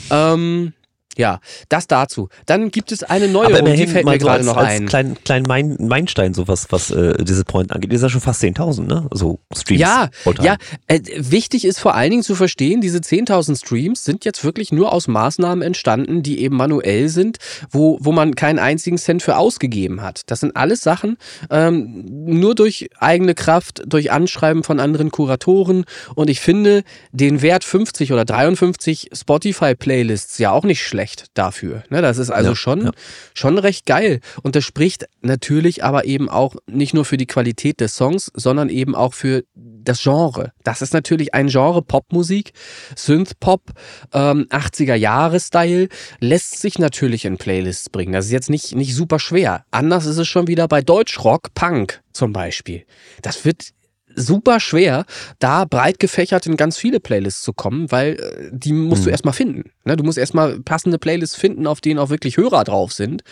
Ähm, 0.09 0.73
ja, 1.17 1.39
das 1.69 1.87
dazu. 1.87 2.29
Dann 2.45 2.69
gibt 2.69 2.91
es 2.91 3.03
eine 3.03 3.27
neue, 3.27 3.47
Aber 3.47 3.61
die 3.61 3.87
fällt 3.87 4.05
mir 4.05 4.17
gerade 4.17 4.43
so 4.43 4.51
noch 4.51 4.57
als 4.57 4.69
ein. 4.69 4.85
Kleinen 4.85 5.17
klein 5.23 5.43
Main, 5.43 5.77
Meilenstein, 5.79 6.33
so 6.33 6.47
was, 6.47 6.71
was 6.71 6.91
äh, 6.91 7.23
diese 7.23 7.43
Point 7.43 7.71
angeht, 7.71 7.91
ist 7.91 8.03
ja 8.03 8.09
schon 8.09 8.21
fast 8.21 8.43
10.000, 8.43 8.83
ne? 8.83 9.07
So 9.11 9.39
Streams. 9.55 9.81
Ja, 9.81 10.09
ja. 10.41 10.57
Äh, 10.87 11.01
wichtig 11.17 11.65
ist 11.65 11.79
vor 11.79 11.95
allen 11.95 12.11
Dingen 12.11 12.23
zu 12.23 12.35
verstehen, 12.35 12.81
diese 12.81 12.99
10.000 12.99 13.57
Streams 13.59 14.03
sind 14.03 14.25
jetzt 14.25 14.43
wirklich 14.43 14.71
nur 14.71 14.93
aus 14.93 15.07
Maßnahmen 15.07 15.63
entstanden, 15.63 16.21
die 16.21 16.39
eben 16.39 16.55
manuell 16.55 17.09
sind, 17.09 17.37
wo, 17.71 17.97
wo 18.01 18.11
man 18.11 18.35
keinen 18.35 18.59
einzigen 18.59 18.97
Cent 18.97 19.23
für 19.23 19.37
ausgegeben 19.37 20.01
hat. 20.01 20.21
Das 20.27 20.41
sind 20.41 20.55
alles 20.55 20.81
Sachen, 20.81 21.17
ähm, 21.49 22.03
nur 22.05 22.53
durch 22.53 22.89
eigene 22.99 23.33
Kraft, 23.33 23.83
durch 23.87 24.11
Anschreiben 24.11 24.63
von 24.63 24.79
anderen 24.79 25.09
Kuratoren. 25.11 25.85
Und 26.15 26.29
ich 26.29 26.39
finde 26.39 26.83
den 27.11 27.41
Wert 27.41 27.63
50 27.63 28.13
oder 28.13 28.25
53 28.25 29.09
Spotify-Playlists 29.13 30.37
ja 30.37 30.51
auch 30.51 30.63
nicht 30.63 30.83
schlecht 30.83 31.06
schlecht 31.07 31.27
dafür. 31.33 31.83
Ne, 31.89 32.01
das 32.01 32.17
ist 32.17 32.29
also 32.29 32.49
ja, 32.49 32.55
schon, 32.55 32.85
ja. 32.85 32.91
schon 33.33 33.57
recht 33.57 33.85
geil. 33.85 34.19
Und 34.43 34.55
das 34.55 34.63
spricht 34.63 35.05
natürlich 35.21 35.83
aber 35.83 36.05
eben 36.05 36.29
auch 36.29 36.55
nicht 36.67 36.93
nur 36.93 37.05
für 37.05 37.17
die 37.17 37.25
Qualität 37.25 37.79
des 37.79 37.95
Songs, 37.95 38.31
sondern 38.33 38.69
eben 38.69 38.95
auch 38.95 39.13
für 39.13 39.43
das 39.55 40.01
Genre. 40.01 40.51
Das 40.63 40.81
ist 40.81 40.93
natürlich 40.93 41.33
ein 41.33 41.47
Genre 41.47 41.81
Popmusik, 41.81 42.51
Synth-Pop, 42.95 43.71
ähm, 44.13 44.47
80er-Jahre-Style, 44.49 45.87
lässt 46.19 46.59
sich 46.59 46.77
natürlich 46.77 47.25
in 47.25 47.37
Playlists 47.37 47.89
bringen. 47.89 48.13
Das 48.13 48.25
ist 48.25 48.31
jetzt 48.31 48.49
nicht, 48.49 48.75
nicht 48.75 48.93
super 48.93 49.19
schwer. 49.19 49.65
Anders 49.71 50.05
ist 50.05 50.17
es 50.17 50.27
schon 50.27 50.47
wieder 50.47 50.67
bei 50.67 50.81
Deutschrock, 50.81 51.53
Punk 51.53 52.01
zum 52.11 52.33
Beispiel. 52.33 52.85
Das 53.21 53.45
wird 53.45 53.69
super 54.17 54.59
schwer, 54.59 55.05
da 55.39 55.65
breit 55.65 55.99
gefächert 55.99 56.45
in 56.47 56.57
ganz 56.57 56.77
viele 56.77 56.99
Playlists 56.99 57.41
zu 57.41 57.53
kommen, 57.53 57.91
weil 57.91 58.13
äh, 58.13 58.49
die 58.51 58.73
musst 58.73 59.01
mhm. 59.01 59.05
du 59.05 59.11
erstmal 59.11 59.33
finden. 59.33 59.71
Ne? 59.85 59.95
Du 59.95 60.03
musst 60.03 60.17
erstmal 60.17 60.59
passende 60.59 60.97
Playlists 60.97 61.35
finden, 61.35 61.67
auf 61.67 61.79
denen 61.79 61.99
auch 61.99 62.09
wirklich 62.09 62.37
Hörer 62.37 62.63
drauf 62.63 62.91
sind, 62.91 63.23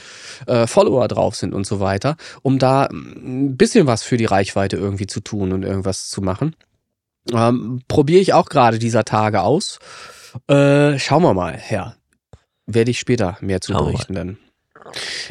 äh, 0.47 0.67
Follower 0.67 1.07
drauf 1.07 1.35
sind 1.35 1.53
und 1.53 1.65
so 1.65 1.79
weiter, 1.79 2.15
um 2.43 2.59
da 2.59 2.87
mm, 2.91 3.47
ein 3.47 3.57
bisschen 3.57 3.87
was 3.87 4.03
für 4.03 4.17
die 4.17 4.25
Reichweite 4.25 4.77
irgendwie 4.77 5.07
zu 5.07 5.19
tun 5.19 5.51
und 5.51 5.63
irgendwas 5.63 6.09
zu 6.09 6.21
machen. 6.21 6.55
Ähm, 7.33 7.81
Probiere 7.87 8.21
ich 8.21 8.33
auch 8.33 8.49
gerade 8.49 8.79
dieser 8.79 9.03
Tage 9.03 9.41
aus. 9.41 9.79
Äh, 10.47 10.99
schauen 10.99 11.23
wir 11.23 11.33
mal, 11.33 11.59
ja. 11.69 11.95
Werde 12.67 12.91
ich 12.91 12.99
später 12.99 13.37
mehr 13.41 13.61
zu 13.61 13.73
berichten 13.73 14.13
dann. 14.13 14.37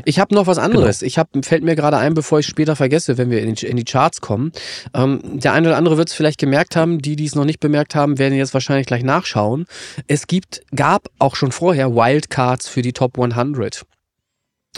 Ich 0.05 0.19
habe 0.19 0.35
noch 0.35 0.47
was 0.47 0.59
anderes. 0.59 1.01
Genau. 1.01 1.07
Ich 1.07 1.19
hab, 1.19 1.29
fällt 1.43 1.65
mir 1.65 1.77
gerade 1.77 1.97
ein, 1.97 2.15
bevor 2.15 2.41
ich 2.41 2.47
später 2.47 2.77
vergesse, 2.77 3.19
wenn 3.19 3.31
wir 3.31 3.41
in 3.43 3.55
die, 3.55 3.67
in 3.67 3.77
die 3.77 3.85
Charts 3.85 4.21
kommen. 4.21 4.53
Ähm, 4.95 5.21
der 5.41 5.53
eine 5.53 5.69
oder 5.69 5.77
andere 5.77 5.97
wird 5.97 6.09
es 6.09 6.15
vielleicht 6.15 6.39
gemerkt 6.39 6.77
haben. 6.77 7.01
Die, 7.01 7.17
die 7.17 7.27
es 7.27 7.35
noch 7.35 7.45
nicht 7.45 7.61
bemerkt 7.61 7.95
haben, 7.95 8.19
werden 8.19 8.35
jetzt 8.35 8.55
wahrscheinlich 8.55 8.87
gleich 8.87 9.03
nachschauen. 9.03 9.67
Es 10.07 10.27
gibt, 10.27 10.63
gab 10.75 11.09
auch 11.19 11.37
schon 11.37 11.53
vorher 11.53 11.95
Wildcards 11.95 12.69
für 12.69 12.83
die 12.83 12.93
Top 12.93 13.19
100. 13.19 13.85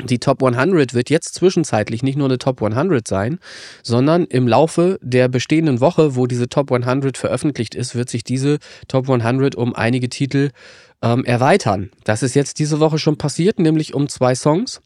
Die 0.04 0.18
Top 0.18 0.42
100 0.42 0.92
wird 0.92 1.08
jetzt 1.08 1.34
zwischenzeitlich 1.34 2.02
nicht 2.02 2.18
nur 2.18 2.28
eine 2.28 2.36
Top 2.36 2.62
100 2.62 3.08
sein, 3.08 3.38
sondern 3.82 4.24
im 4.26 4.46
Laufe 4.46 4.98
der 5.00 5.28
bestehenden 5.28 5.80
Woche, 5.80 6.16
wo 6.16 6.26
diese 6.26 6.50
Top 6.50 6.70
100 6.70 7.16
veröffentlicht 7.16 7.74
ist, 7.74 7.94
wird 7.94 8.10
sich 8.10 8.22
diese 8.22 8.58
Top 8.88 9.08
100 9.08 9.54
um 9.54 9.74
einige 9.74 10.10
Titel 10.10 10.50
ähm, 11.02 11.24
erweitern. 11.24 11.90
Das 12.04 12.22
ist 12.22 12.34
jetzt 12.34 12.58
diese 12.58 12.80
Woche 12.80 12.98
schon 12.98 13.18
passiert, 13.18 13.58
nämlich 13.58 13.94
um 13.94 14.08
zwei 14.08 14.34
Songs, 14.34 14.80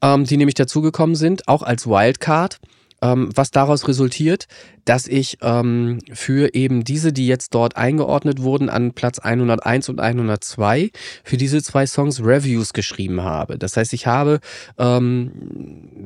ähm, 0.00 0.24
die 0.24 0.36
nämlich 0.36 0.54
dazugekommen 0.54 1.16
sind, 1.16 1.48
auch 1.48 1.62
als 1.62 1.86
Wildcard. 1.86 2.58
Ähm, 3.04 3.30
was 3.34 3.50
daraus 3.50 3.88
resultiert, 3.88 4.46
dass 4.84 5.08
ich 5.08 5.38
ähm, 5.42 5.98
für 6.12 6.54
eben 6.54 6.84
diese, 6.84 7.12
die 7.12 7.26
jetzt 7.26 7.52
dort 7.52 7.76
eingeordnet 7.76 8.40
wurden, 8.42 8.68
an 8.68 8.92
Platz 8.92 9.18
101 9.18 9.88
und 9.88 9.98
102, 9.98 10.92
für 11.24 11.36
diese 11.36 11.60
zwei 11.64 11.84
Songs 11.84 12.20
Reviews 12.20 12.72
geschrieben 12.72 13.22
habe. 13.22 13.58
Das 13.58 13.76
heißt, 13.76 13.92
ich 13.92 14.06
habe, 14.06 14.38
ähm, 14.78 15.32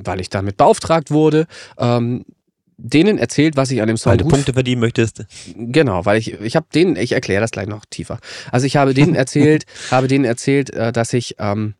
weil 0.04 0.22
ich 0.22 0.30
damit 0.30 0.56
beauftragt 0.56 1.10
wurde, 1.10 1.46
ähm, 1.76 2.24
denen 2.78 3.18
erzählt, 3.18 3.56
was 3.56 3.70
ich 3.70 3.80
an 3.80 3.88
dem 3.88 3.96
Song 3.96 4.12
Weil 4.12 4.18
du 4.18 4.28
Punkte 4.28 4.52
verdienen 4.52 4.80
möchtest. 4.80 5.24
Genau, 5.54 6.04
weil 6.04 6.18
ich 6.18 6.40
ich 6.40 6.56
habe 6.56 6.66
denen, 6.74 6.96
ich 6.96 7.12
erkläre 7.12 7.40
das 7.40 7.50
gleich 7.50 7.66
noch 7.66 7.84
tiefer. 7.88 8.18
Also 8.52 8.66
ich 8.66 8.76
habe 8.76 8.94
denen 8.94 9.14
erzählt, 9.16 9.64
habe 9.90 10.08
denen 10.08 10.24
erzählt, 10.24 10.70
äh, 10.70 10.92
dass 10.92 11.12
ich 11.12 11.36
ähm, 11.38 11.74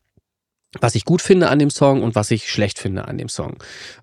was 0.81 0.95
ich 0.95 1.05
gut 1.05 1.23
finde 1.23 1.49
an 1.49 1.59
dem 1.59 1.71
Song 1.71 2.03
und 2.03 2.15
was 2.15 2.31
ich 2.31 2.51
schlecht 2.51 2.79
finde 2.79 3.09
an 3.09 3.19
dem 3.19 3.29
Song. 3.29 3.57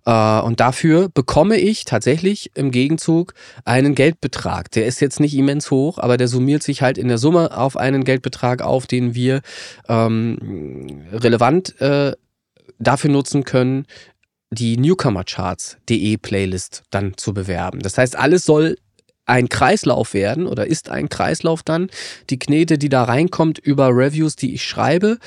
Äh, 0.06 0.39
und 0.39 0.60
dafür 0.60 1.10
bekomme 1.10 1.58
ich 1.58 1.86
tatsächlich 1.86 2.51
im 2.56 2.71
Gegenzug 2.71 3.34
einen 3.65 3.95
Geldbetrag. 3.95 4.71
Der 4.71 4.86
ist 4.86 4.99
jetzt 4.99 5.19
nicht 5.19 5.36
immens 5.36 5.71
hoch, 5.71 5.97
aber 5.97 6.17
der 6.17 6.27
summiert 6.27 6.63
sich 6.63 6.82
halt 6.82 6.97
in 6.97 7.08
der 7.08 7.17
Summe 7.17 7.56
auf 7.56 7.77
einen 7.77 8.03
Geldbetrag 8.03 8.62
auf, 8.62 8.88
den 8.88 9.13
wir 9.13 9.41
ähm, 9.88 11.03
relevant 11.12 11.79
äh, 11.82 12.13
dafür 12.79 13.12
nutzen 13.12 13.43
können, 13.43 13.86
die 14.53 14.77
Newcomercharts.de 14.77 16.17
Playlist 16.17 16.83
dann 16.91 17.17
zu 17.17 17.33
bewerben. 17.33 17.79
Das 17.79 17.97
heißt, 17.97 18.15
alles 18.15 18.43
soll 18.43 18.77
ein 19.25 19.47
Kreislauf 19.47 20.13
werden 20.13 20.47
oder 20.47 20.67
ist 20.67 20.89
ein 20.89 21.07
Kreislauf 21.07 21.63
dann. 21.63 21.89
Die 22.29 22.39
Knete, 22.39 22.77
die 22.77 22.89
da 22.89 23.03
reinkommt 23.03 23.57
über 23.57 23.88
Reviews, 23.88 24.36
die 24.36 24.53
ich 24.53 24.63
schreibe, 24.63 25.17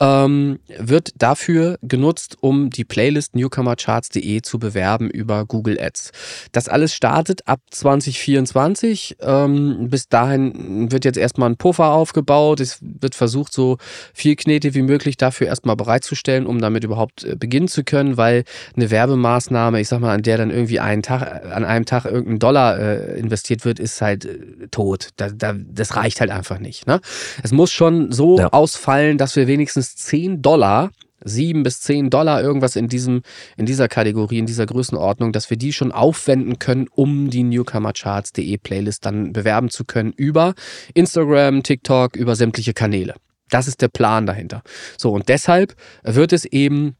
ähm, 0.00 0.58
wird 0.78 1.12
dafür 1.16 1.78
genutzt, 1.82 2.36
um 2.40 2.70
die 2.70 2.84
Playlist 2.84 3.36
newcomercharts.de 3.36 4.42
zu 4.42 4.58
bewerben 4.58 5.08
über 5.08 5.46
Google 5.46 5.78
Ads. 5.80 6.10
Das 6.50 6.68
alles 6.68 6.94
startet 6.94 7.46
ab 7.46 7.60
2024. 7.70 9.18
Ähm, 9.20 9.88
bis 9.88 10.08
dahin 10.08 10.90
wird 10.90 11.04
jetzt 11.04 11.18
erstmal 11.18 11.50
ein 11.50 11.56
Puffer 11.56 11.92
aufgebaut. 11.92 12.58
Es 12.58 12.78
wird 12.80 13.14
versucht, 13.14 13.52
so 13.52 13.78
viel 14.12 14.34
Knete 14.34 14.74
wie 14.74 14.82
möglich 14.82 15.16
dafür 15.16 15.46
erstmal 15.46 15.76
bereitzustellen, 15.76 16.46
um 16.46 16.60
damit 16.60 16.82
überhaupt 16.82 17.22
äh, 17.22 17.36
beginnen 17.36 17.68
zu 17.68 17.84
können, 17.84 18.16
weil 18.16 18.42
eine 18.74 18.90
Werbemaßnahme, 18.90 19.80
ich 19.80 19.88
sag 19.88 20.00
mal, 20.00 20.12
an 20.12 20.22
der 20.22 20.38
dann 20.38 20.50
irgendwie 20.50 20.80
einen 20.80 21.02
Tag, 21.02 21.44
an 21.44 21.64
einem 21.64 21.84
Tag 21.84 22.04
irgendein 22.04 22.40
Dollar 22.40 22.78
äh, 22.78 23.18
investiert 23.18 23.43
investiert 23.44 23.64
wird, 23.64 23.78
ist 23.78 24.00
halt 24.00 24.24
äh, 24.24 24.68
tot. 24.70 25.10
Da, 25.16 25.28
da, 25.30 25.54
das 25.54 25.96
reicht 25.96 26.20
halt 26.20 26.30
einfach 26.30 26.58
nicht. 26.58 26.86
Ne? 26.86 27.00
Es 27.42 27.52
muss 27.52 27.70
schon 27.72 28.12
so 28.12 28.38
ja. 28.38 28.48
ausfallen, 28.48 29.18
dass 29.18 29.36
wir 29.36 29.46
wenigstens 29.46 29.96
10 29.96 30.42
Dollar 30.42 30.90
sieben 31.26 31.62
bis 31.62 31.80
zehn 31.80 32.10
Dollar 32.10 32.42
irgendwas 32.42 32.76
in 32.76 32.88
diesem 32.88 33.22
in 33.56 33.64
dieser 33.64 33.88
Kategorie 33.88 34.40
in 34.40 34.44
dieser 34.44 34.66
Größenordnung, 34.66 35.32
dass 35.32 35.48
wir 35.48 35.56
die 35.56 35.72
schon 35.72 35.90
aufwenden 35.90 36.58
können, 36.58 36.86
um 36.90 37.30
die 37.30 37.44
Newcomercharts.de 37.44 38.58
Playlist 38.58 39.06
dann 39.06 39.32
bewerben 39.32 39.70
zu 39.70 39.86
können 39.86 40.12
über 40.14 40.52
Instagram, 40.92 41.62
TikTok, 41.62 42.16
über 42.16 42.36
sämtliche 42.36 42.74
Kanäle. 42.74 43.14
Das 43.48 43.68
ist 43.68 43.80
der 43.80 43.88
Plan 43.88 44.26
dahinter. 44.26 44.62
So 44.98 45.12
und 45.12 45.30
deshalb 45.30 45.74
wird 46.02 46.34
es 46.34 46.44
eben 46.44 46.94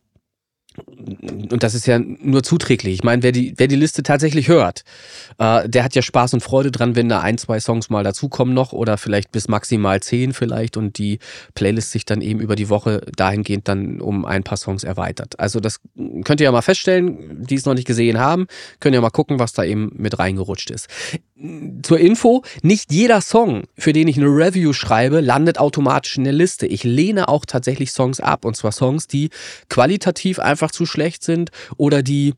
und 1.51 1.63
das 1.63 1.75
ist 1.75 1.87
ja 1.87 1.99
nur 1.99 2.43
zuträglich. 2.43 2.95
Ich 2.95 3.05
meine, 3.05 3.23
wer 3.23 3.33
die, 3.33 3.55
wer 3.57 3.69
die 3.69 3.77
Liste 3.77 4.03
tatsächlich 4.03 4.49
hört, 4.49 4.83
äh, 5.39 5.69
der 5.69 5.85
hat 5.85 5.95
ja 5.95 6.03
Spaß 6.03 6.35
und 6.35 6.41
Freude 6.41 6.71
dran, 6.71 6.97
wenn 6.97 7.09
da 7.09 7.21
ein, 7.21 7.39
zwei 7.39 7.61
Songs 7.61 7.91
mal 7.91 8.03
dazukommen 8.03 8.55
noch 8.55 8.73
oder 8.73 8.99
vielleicht 8.99 9.31
bis 9.33 9.49
maximal 9.49 10.01
zehn 10.01 10.33
vielleicht 10.33 10.77
und 10.77 10.99
die 10.99 11.19
Playlist 11.55 11.93
sich 11.93 12.05
dann 12.05 12.21
eben 12.21 12.41
über 12.41 12.57
die 12.57 12.69
Woche 12.69 13.03
dahingehend 13.17 13.69
dann 13.69 14.01
um 14.01 14.25
ein 14.25 14.43
paar 14.43 14.57
Songs 14.57 14.85
erweitert. 14.85 15.39
Also 15.39 15.61
das 15.61 15.81
könnt 16.25 16.41
ihr 16.41 16.45
ja 16.45 16.53
mal 16.53 16.63
feststellen, 16.63 17.45
die 17.45 17.55
es 17.55 17.67
noch 17.67 17.75
nicht 17.75 17.87
gesehen 17.87 18.19
haben, 18.19 18.47
könnt 18.81 18.95
ihr 18.95 19.01
mal 19.01 19.11
gucken, 19.11 19.39
was 19.39 19.53
da 19.53 19.65
eben 19.65 19.93
mit 19.95 20.19
reingerutscht 20.19 20.71
ist. 20.71 20.89
Zur 21.83 21.99
Info, 21.99 22.43
nicht 22.63 22.93
jeder 22.93 23.21
Song, 23.21 23.65
für 23.77 23.93
den 23.93 24.09
ich 24.09 24.17
eine 24.17 24.27
Review 24.27 24.73
schreibe, 24.73 25.21
landet 25.21 25.59
automatisch 25.59 26.17
in 26.17 26.25
der 26.25 26.33
Liste. 26.33 26.67
Ich 26.67 26.85
lehne 26.85 27.29
auch 27.29 27.45
tatsächlich 27.45 27.91
Songs 27.91 28.21
ab 28.21 28.45
und 28.45 28.57
zwar 28.57 28.73
Songs, 28.73 29.07
die 29.07 29.31
qualitativ 29.69 30.39
einfach 30.39 30.65
einfach 30.65 30.71
zu 30.85 30.87
schlecht 30.87 31.25
sind 31.25 31.51
oder 31.77 32.03
die 32.03 32.35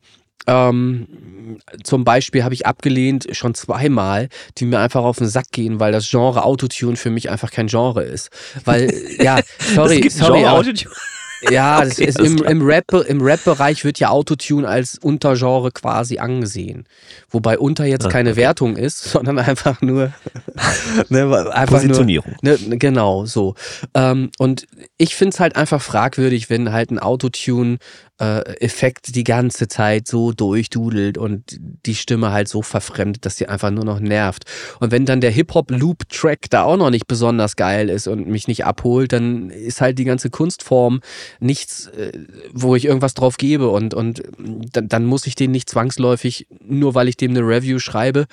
ähm, 0.49 1.59
zum 1.83 2.05
Beispiel 2.05 2.45
habe 2.45 2.53
ich 2.53 2.65
abgelehnt 2.65 3.27
schon 3.31 3.53
zweimal, 3.53 4.29
die 4.57 4.65
mir 4.65 4.79
einfach 4.79 5.03
auf 5.03 5.17
den 5.17 5.27
Sack 5.27 5.51
gehen, 5.51 5.81
weil 5.81 5.91
das 5.91 6.09
Genre 6.09 6.43
Autotune 6.45 6.95
für 6.95 7.09
mich 7.09 7.29
einfach 7.29 7.51
kein 7.51 7.67
Genre 7.67 8.03
ist. 8.03 8.29
Weil, 8.63 8.93
ja, 9.19 9.41
sorry, 9.75 10.09
sorry. 10.09 10.45
Aber, 10.45 10.63
ja, 11.51 11.79
okay, 11.79 12.05
ist, 12.05 12.19
im, 12.19 12.37
im, 12.43 12.61
Rap, 12.61 12.93
im 12.93 13.21
Rap-Bereich 13.21 13.83
wird 13.83 13.99
ja 13.99 14.09
Autotune 14.09 14.65
als 14.65 14.97
Untergenre 14.97 15.71
quasi 15.71 16.17
angesehen. 16.17 16.87
Wobei 17.29 17.59
unter 17.59 17.85
jetzt 17.85 18.05
ah, 18.05 18.09
keine 18.09 18.31
okay. 18.31 18.41
Wertung 18.41 18.77
ist, 18.77 19.03
sondern 19.11 19.39
einfach 19.39 19.81
nur 19.81 20.13
ne, 21.09 21.51
einfach 21.51 21.81
Positionierung. 21.81 22.35
Nur, 22.41 22.57
ne, 22.67 22.77
genau, 22.77 23.25
so. 23.25 23.55
Ähm, 23.93 24.31
und 24.37 24.67
ich 24.97 25.15
finde 25.15 25.33
es 25.33 25.39
halt 25.39 25.55
einfach 25.55 25.81
fragwürdig, 25.81 26.49
wenn 26.49 26.71
halt 26.71 26.91
ein 26.91 26.99
Autotune 26.99 27.77
äh, 28.19 28.69
die 29.07 29.23
ganze 29.23 29.67
Zeit 29.67 30.07
so 30.07 30.31
durchdudelt 30.31 31.17
und 31.17 31.43
die 31.85 31.95
Stimme 31.95 32.31
halt 32.31 32.47
so 32.47 32.61
verfremdet, 32.61 33.25
dass 33.25 33.37
sie 33.37 33.47
einfach 33.47 33.69
nur 33.69 33.85
noch 33.85 33.99
nervt. 33.99 34.43
Und 34.79 34.91
wenn 34.91 35.05
dann 35.05 35.21
der 35.21 35.31
Hip-Hop-Loop-Track 35.31 36.49
da 36.49 36.63
auch 36.63 36.77
noch 36.77 36.89
nicht 36.89 37.07
besonders 37.07 37.55
geil 37.55 37.89
ist 37.89 38.07
und 38.07 38.27
mich 38.27 38.47
nicht 38.47 38.65
abholt, 38.65 39.13
dann 39.13 39.49
ist 39.49 39.81
halt 39.81 39.99
die 39.99 40.03
ganze 40.03 40.29
Kunstform 40.29 41.01
nichts, 41.39 41.87
äh, 41.87 42.11
wo 42.53 42.75
ich 42.75 42.85
irgendwas 42.85 43.13
drauf 43.13 43.37
gebe 43.37 43.69
und, 43.69 43.93
und 43.93 44.23
dann, 44.71 44.87
dann 44.87 45.05
muss 45.05 45.27
ich 45.27 45.35
den 45.35 45.51
nicht 45.51 45.69
zwangsläufig, 45.69 46.47
nur 46.65 46.95
weil 46.95 47.07
ich 47.07 47.16
dem 47.21 47.31
eine 47.31 47.41
Review 47.41 47.79
schreibe 47.79 48.25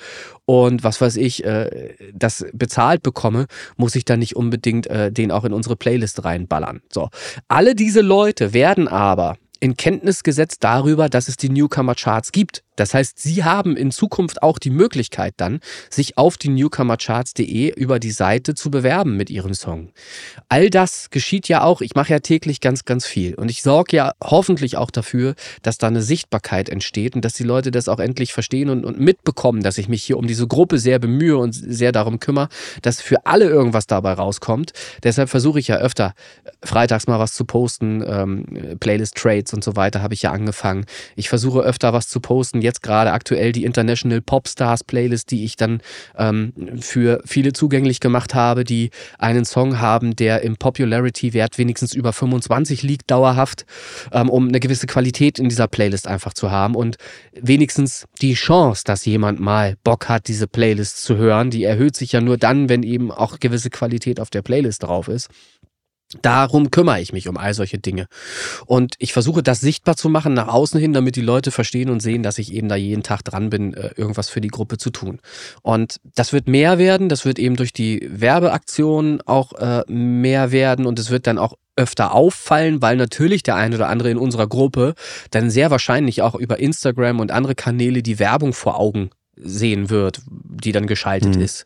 und 0.45 0.83
was 0.83 1.01
weiß 1.01 1.17
ich, 1.17 1.43
äh, 1.43 1.95
das 2.13 2.45
bezahlt 2.53 3.03
bekomme, 3.03 3.47
muss 3.77 3.95
ich 3.95 4.05
dann 4.05 4.19
nicht 4.19 4.35
unbedingt 4.35 4.87
äh, 4.87 5.11
den 5.11 5.31
auch 5.31 5.45
in 5.45 5.53
unsere 5.53 5.75
Playlist 5.75 6.23
reinballern. 6.23 6.81
So. 6.91 7.09
Alle 7.47 7.75
diese 7.75 8.01
Leute 8.01 8.53
werden 8.53 8.87
aber 8.87 9.37
in 9.59 9.77
Kenntnis 9.77 10.23
gesetzt 10.23 10.63
darüber, 10.63 11.09
dass 11.09 11.27
es 11.27 11.37
die 11.37 11.49
Newcomer 11.49 11.95
Charts 11.95 12.31
gibt. 12.31 12.63
Das 12.75 12.93
heißt, 12.93 13.19
Sie 13.19 13.43
haben 13.43 13.77
in 13.77 13.91
Zukunft 13.91 14.43
auch 14.43 14.59
die 14.59 14.69
Möglichkeit 14.69 15.33
dann, 15.37 15.59
sich 15.89 16.17
auf 16.17 16.37
die 16.37 16.49
newcomercharts.de 16.49 17.73
über 17.73 17.99
die 17.99 18.11
Seite 18.11 18.53
zu 18.55 18.71
bewerben 18.71 19.17
mit 19.17 19.29
Ihrem 19.29 19.53
Song. 19.53 19.91
All 20.49 20.69
das 20.69 21.09
geschieht 21.09 21.47
ja 21.47 21.63
auch. 21.63 21.81
Ich 21.81 21.95
mache 21.95 22.11
ja 22.11 22.19
täglich 22.19 22.61
ganz, 22.61 22.85
ganz 22.85 23.05
viel. 23.05 23.35
Und 23.35 23.49
ich 23.49 23.61
sorge 23.63 23.95
ja 23.95 24.13
hoffentlich 24.23 24.77
auch 24.77 24.91
dafür, 24.91 25.35
dass 25.61 25.77
da 25.77 25.87
eine 25.87 26.01
Sichtbarkeit 26.01 26.69
entsteht 26.69 27.15
und 27.15 27.23
dass 27.23 27.33
die 27.33 27.43
Leute 27.43 27.71
das 27.71 27.87
auch 27.87 27.99
endlich 27.99 28.33
verstehen 28.33 28.69
und, 28.69 28.85
und 28.85 28.99
mitbekommen, 28.99 29.63
dass 29.63 29.77
ich 29.77 29.87
mich 29.87 30.03
hier 30.03 30.17
um 30.17 30.27
diese 30.27 30.47
Gruppe 30.47 30.77
sehr 30.77 30.99
bemühe 30.99 31.37
und 31.37 31.53
sehr 31.53 31.91
darum 31.91 32.19
kümmere, 32.19 32.49
dass 32.81 33.01
für 33.01 33.25
alle 33.25 33.45
irgendwas 33.45 33.87
dabei 33.87 34.13
rauskommt. 34.13 34.73
Deshalb 35.03 35.29
versuche 35.29 35.59
ich 35.59 35.67
ja 35.67 35.77
öfter 35.77 36.13
freitags 36.63 37.07
mal 37.07 37.19
was 37.19 37.33
zu 37.33 37.45
posten. 37.45 38.03
Ähm, 38.05 38.77
Playlist 38.79 39.15
Trades 39.15 39.53
und 39.53 39.63
so 39.63 39.75
weiter 39.75 40.01
habe 40.01 40.13
ich 40.13 40.23
ja 40.23 40.31
angefangen. 40.31 40.85
Ich 41.15 41.29
versuche 41.29 41.59
öfter 41.59 41.93
was 41.93 42.07
zu 42.07 42.19
posten 42.19 42.61
jetzt 42.65 42.83
gerade 42.83 43.13
aktuell 43.13 43.53
die 43.53 43.63
International 43.63 44.21
Popstars 44.21 44.83
Playlist, 44.83 45.31
die 45.31 45.45
ich 45.45 45.55
dann 45.55 45.79
ähm, 46.17 46.51
für 46.81 47.21
viele 47.25 47.53
zugänglich 47.53 48.01
gemacht 48.01 48.35
habe, 48.35 48.65
die 48.65 48.89
einen 49.17 49.45
Song 49.45 49.79
haben, 49.79 50.15
der 50.17 50.41
im 50.41 50.57
Popularity-Wert 50.57 51.57
wenigstens 51.57 51.93
über 51.93 52.11
25 52.11 52.83
liegt, 52.83 53.09
dauerhaft, 53.09 53.65
ähm, 54.11 54.29
um 54.29 54.49
eine 54.49 54.59
gewisse 54.59 54.87
Qualität 54.87 55.39
in 55.39 55.47
dieser 55.47 55.67
Playlist 55.67 56.07
einfach 56.07 56.33
zu 56.33 56.51
haben 56.51 56.75
und 56.75 56.97
wenigstens 57.33 58.05
die 58.21 58.33
Chance, 58.33 58.83
dass 58.85 59.05
jemand 59.05 59.39
mal 59.39 59.77
Bock 59.83 60.09
hat, 60.09 60.27
diese 60.27 60.47
Playlist 60.47 61.03
zu 61.03 61.15
hören, 61.15 61.49
die 61.49 61.63
erhöht 61.63 61.95
sich 61.95 62.11
ja 62.11 62.21
nur 62.21 62.37
dann, 62.37 62.67
wenn 62.69 62.83
eben 62.83 63.11
auch 63.11 63.39
gewisse 63.39 63.69
Qualität 63.69 64.19
auf 64.19 64.29
der 64.29 64.41
Playlist 64.41 64.83
drauf 64.83 65.07
ist. 65.07 65.29
Darum 66.21 66.71
kümmere 66.71 67.01
ich 67.01 67.13
mich 67.13 67.27
um 67.27 67.37
all 67.37 67.53
solche 67.53 67.77
Dinge. 67.77 68.07
Und 68.65 68.95
ich 68.99 69.13
versuche 69.13 69.43
das 69.43 69.61
sichtbar 69.61 69.95
zu 69.95 70.09
machen 70.09 70.33
nach 70.33 70.47
außen 70.47 70.79
hin, 70.79 70.93
damit 70.93 71.15
die 71.15 71.21
Leute 71.21 71.51
verstehen 71.51 71.89
und 71.89 72.01
sehen, 72.01 72.23
dass 72.23 72.37
ich 72.37 72.53
eben 72.53 72.69
da 72.69 72.75
jeden 72.75 73.03
Tag 73.03 73.23
dran 73.23 73.49
bin, 73.49 73.73
äh, 73.73 73.91
irgendwas 73.95 74.29
für 74.29 74.41
die 74.41 74.49
Gruppe 74.49 74.77
zu 74.77 74.89
tun. 74.89 75.19
Und 75.61 75.99
das 76.15 76.33
wird 76.33 76.47
mehr 76.47 76.77
werden, 76.77 77.09
das 77.09 77.25
wird 77.25 77.39
eben 77.39 77.55
durch 77.55 77.73
die 77.73 78.07
Werbeaktionen 78.11 79.21
auch 79.25 79.53
äh, 79.53 79.83
mehr 79.91 80.51
werden 80.51 80.85
und 80.85 80.99
es 80.99 81.09
wird 81.09 81.27
dann 81.27 81.37
auch 81.37 81.53
öfter 81.75 82.13
auffallen, 82.13 82.81
weil 82.81 82.95
natürlich 82.95 83.43
der 83.43 83.55
ein 83.55 83.73
oder 83.73 83.89
andere 83.89 84.09
in 84.09 84.17
unserer 84.17 84.47
Gruppe 84.47 84.93
dann 85.31 85.49
sehr 85.49 85.71
wahrscheinlich 85.71 86.21
auch 86.21 86.35
über 86.35 86.59
Instagram 86.59 87.19
und 87.19 87.31
andere 87.31 87.55
Kanäle 87.55 88.01
die 88.01 88.19
Werbung 88.19 88.53
vor 88.53 88.79
Augen 88.79 89.09
sehen 89.35 89.89
wird, 89.89 90.21
die 90.27 90.71
dann 90.71 90.87
geschaltet 90.87 91.35
mhm. 91.35 91.41
ist. 91.41 91.65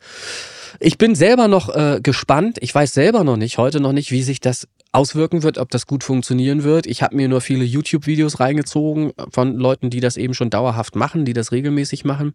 Ich 0.79 0.97
bin 0.97 1.15
selber 1.15 1.47
noch 1.47 1.73
äh, 1.73 1.99
gespannt. 2.01 2.57
Ich 2.61 2.73
weiß 2.73 2.93
selber 2.93 3.23
noch 3.23 3.37
nicht, 3.37 3.57
heute 3.57 3.79
noch 3.79 3.93
nicht, 3.93 4.11
wie 4.11 4.23
sich 4.23 4.39
das 4.39 4.67
auswirken 4.91 5.43
wird, 5.43 5.57
ob 5.57 5.69
das 5.69 5.85
gut 5.85 6.03
funktionieren 6.03 6.63
wird. 6.63 6.87
Ich 6.87 7.03
habe 7.03 7.15
mir 7.15 7.27
nur 7.27 7.41
viele 7.41 7.63
YouTube-Videos 7.63 8.39
reingezogen 8.39 9.11
von 9.31 9.55
Leuten, 9.57 9.89
die 9.89 9.99
das 9.99 10.17
eben 10.17 10.33
schon 10.33 10.49
dauerhaft 10.49 10.95
machen, 10.95 11.25
die 11.25 11.33
das 11.33 11.51
regelmäßig 11.51 12.05
machen. 12.05 12.33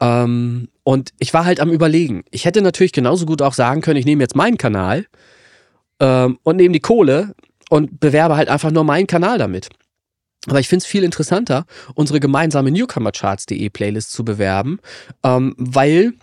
Ähm, 0.00 0.68
und 0.82 1.10
ich 1.18 1.32
war 1.32 1.44
halt 1.44 1.60
am 1.60 1.70
Überlegen. 1.70 2.24
Ich 2.30 2.44
hätte 2.44 2.62
natürlich 2.62 2.92
genauso 2.92 3.26
gut 3.26 3.42
auch 3.42 3.54
sagen 3.54 3.82
können, 3.82 3.98
ich 3.98 4.06
nehme 4.06 4.22
jetzt 4.22 4.34
meinen 4.34 4.58
Kanal 4.58 5.06
ähm, 6.00 6.38
und 6.42 6.56
nehme 6.56 6.72
die 6.72 6.80
Kohle 6.80 7.34
und 7.68 8.00
bewerbe 8.00 8.36
halt 8.36 8.48
einfach 8.48 8.70
nur 8.70 8.84
meinen 8.84 9.06
Kanal 9.06 9.38
damit. 9.38 9.68
Aber 10.48 10.58
ich 10.58 10.68
finde 10.68 10.82
es 10.84 10.86
viel 10.86 11.04
interessanter, 11.04 11.66
unsere 11.94 12.18
gemeinsame 12.18 12.70
Newcomercharts.de 12.70 13.68
Playlist 13.68 14.10
zu 14.10 14.24
bewerben, 14.24 14.80
ähm, 15.22 15.54
weil 15.58 16.14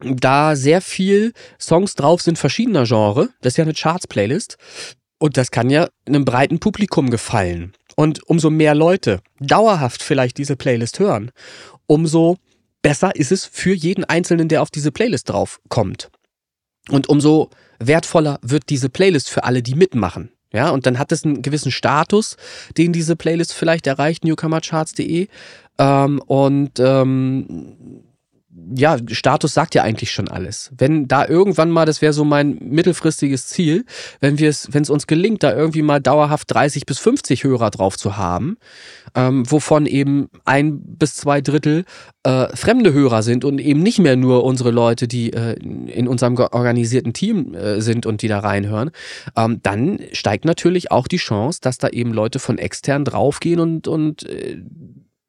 da 0.00 0.56
sehr 0.56 0.80
viel 0.80 1.32
Songs 1.60 1.94
drauf 1.94 2.22
sind 2.22 2.38
verschiedener 2.38 2.84
Genre. 2.84 3.30
Das 3.40 3.54
ist 3.54 3.56
ja 3.56 3.64
eine 3.64 3.74
Charts-Playlist. 3.74 4.56
Und 5.18 5.36
das 5.36 5.50
kann 5.50 5.70
ja 5.70 5.88
einem 6.06 6.24
breiten 6.24 6.58
Publikum 6.58 7.10
gefallen. 7.10 7.72
Und 7.96 8.28
umso 8.28 8.50
mehr 8.50 8.74
Leute 8.74 9.20
dauerhaft 9.40 10.02
vielleicht 10.02 10.36
diese 10.36 10.56
Playlist 10.56 10.98
hören, 10.98 11.30
umso 11.86 12.36
besser 12.82 13.16
ist 13.16 13.32
es 13.32 13.46
für 13.46 13.74
jeden 13.74 14.04
Einzelnen, 14.04 14.48
der 14.48 14.60
auf 14.60 14.70
diese 14.70 14.92
Playlist 14.92 15.30
drauf 15.30 15.60
kommt. 15.70 16.10
Und 16.90 17.08
umso 17.08 17.50
wertvoller 17.78 18.38
wird 18.42 18.68
diese 18.68 18.90
Playlist 18.90 19.30
für 19.30 19.44
alle, 19.44 19.62
die 19.62 19.74
mitmachen. 19.74 20.30
Ja, 20.52 20.70
und 20.70 20.86
dann 20.86 20.98
hat 20.98 21.10
es 21.10 21.24
einen 21.24 21.42
gewissen 21.42 21.72
Status, 21.72 22.36
den 22.76 22.92
diese 22.92 23.16
Playlist 23.16 23.52
vielleicht 23.52 23.86
erreicht, 23.86 24.24
newcomercharts.de. 24.24 25.28
Ähm, 25.78 26.22
und 26.26 26.78
ähm, 26.78 28.04
ja, 28.74 28.96
Status 29.10 29.52
sagt 29.54 29.74
ja 29.74 29.82
eigentlich 29.82 30.10
schon 30.10 30.28
alles. 30.28 30.70
Wenn 30.76 31.08
da 31.08 31.26
irgendwann 31.26 31.70
mal, 31.70 31.84
das 31.84 32.00
wäre 32.00 32.12
so 32.12 32.24
mein 32.24 32.58
mittelfristiges 32.60 33.46
Ziel, 33.46 33.84
wenn 34.20 34.38
wir 34.38 34.48
es, 34.48 34.72
wenn 34.72 34.82
es 34.82 34.90
uns 34.90 35.06
gelingt, 35.06 35.42
da 35.42 35.54
irgendwie 35.54 35.82
mal 35.82 36.00
dauerhaft 36.00 36.52
30 36.52 36.86
bis 36.86 36.98
50 36.98 37.44
Hörer 37.44 37.70
drauf 37.70 37.98
zu 37.98 38.16
haben, 38.16 38.56
ähm, 39.14 39.50
wovon 39.50 39.86
eben 39.86 40.28
ein 40.44 40.80
bis 40.80 41.14
zwei 41.14 41.40
Drittel 41.40 41.84
äh, 42.22 42.48
fremde 42.56 42.92
Hörer 42.92 43.22
sind 43.22 43.44
und 43.44 43.58
eben 43.58 43.82
nicht 43.82 43.98
mehr 43.98 44.16
nur 44.16 44.44
unsere 44.44 44.70
Leute, 44.70 45.06
die 45.06 45.32
äh, 45.32 45.52
in 45.54 46.08
unserem 46.08 46.36
organisierten 46.36 47.12
Team 47.12 47.54
äh, 47.54 47.80
sind 47.80 48.06
und 48.06 48.22
die 48.22 48.28
da 48.28 48.38
reinhören, 48.38 48.90
ähm, 49.36 49.60
dann 49.62 50.00
steigt 50.12 50.44
natürlich 50.44 50.90
auch 50.90 51.08
die 51.08 51.18
Chance, 51.18 51.60
dass 51.62 51.78
da 51.78 51.88
eben 51.88 52.12
Leute 52.12 52.38
von 52.38 52.58
extern 52.58 53.04
draufgehen 53.04 53.60
und, 53.60 53.86
und 53.86 54.22
äh, 54.28 54.62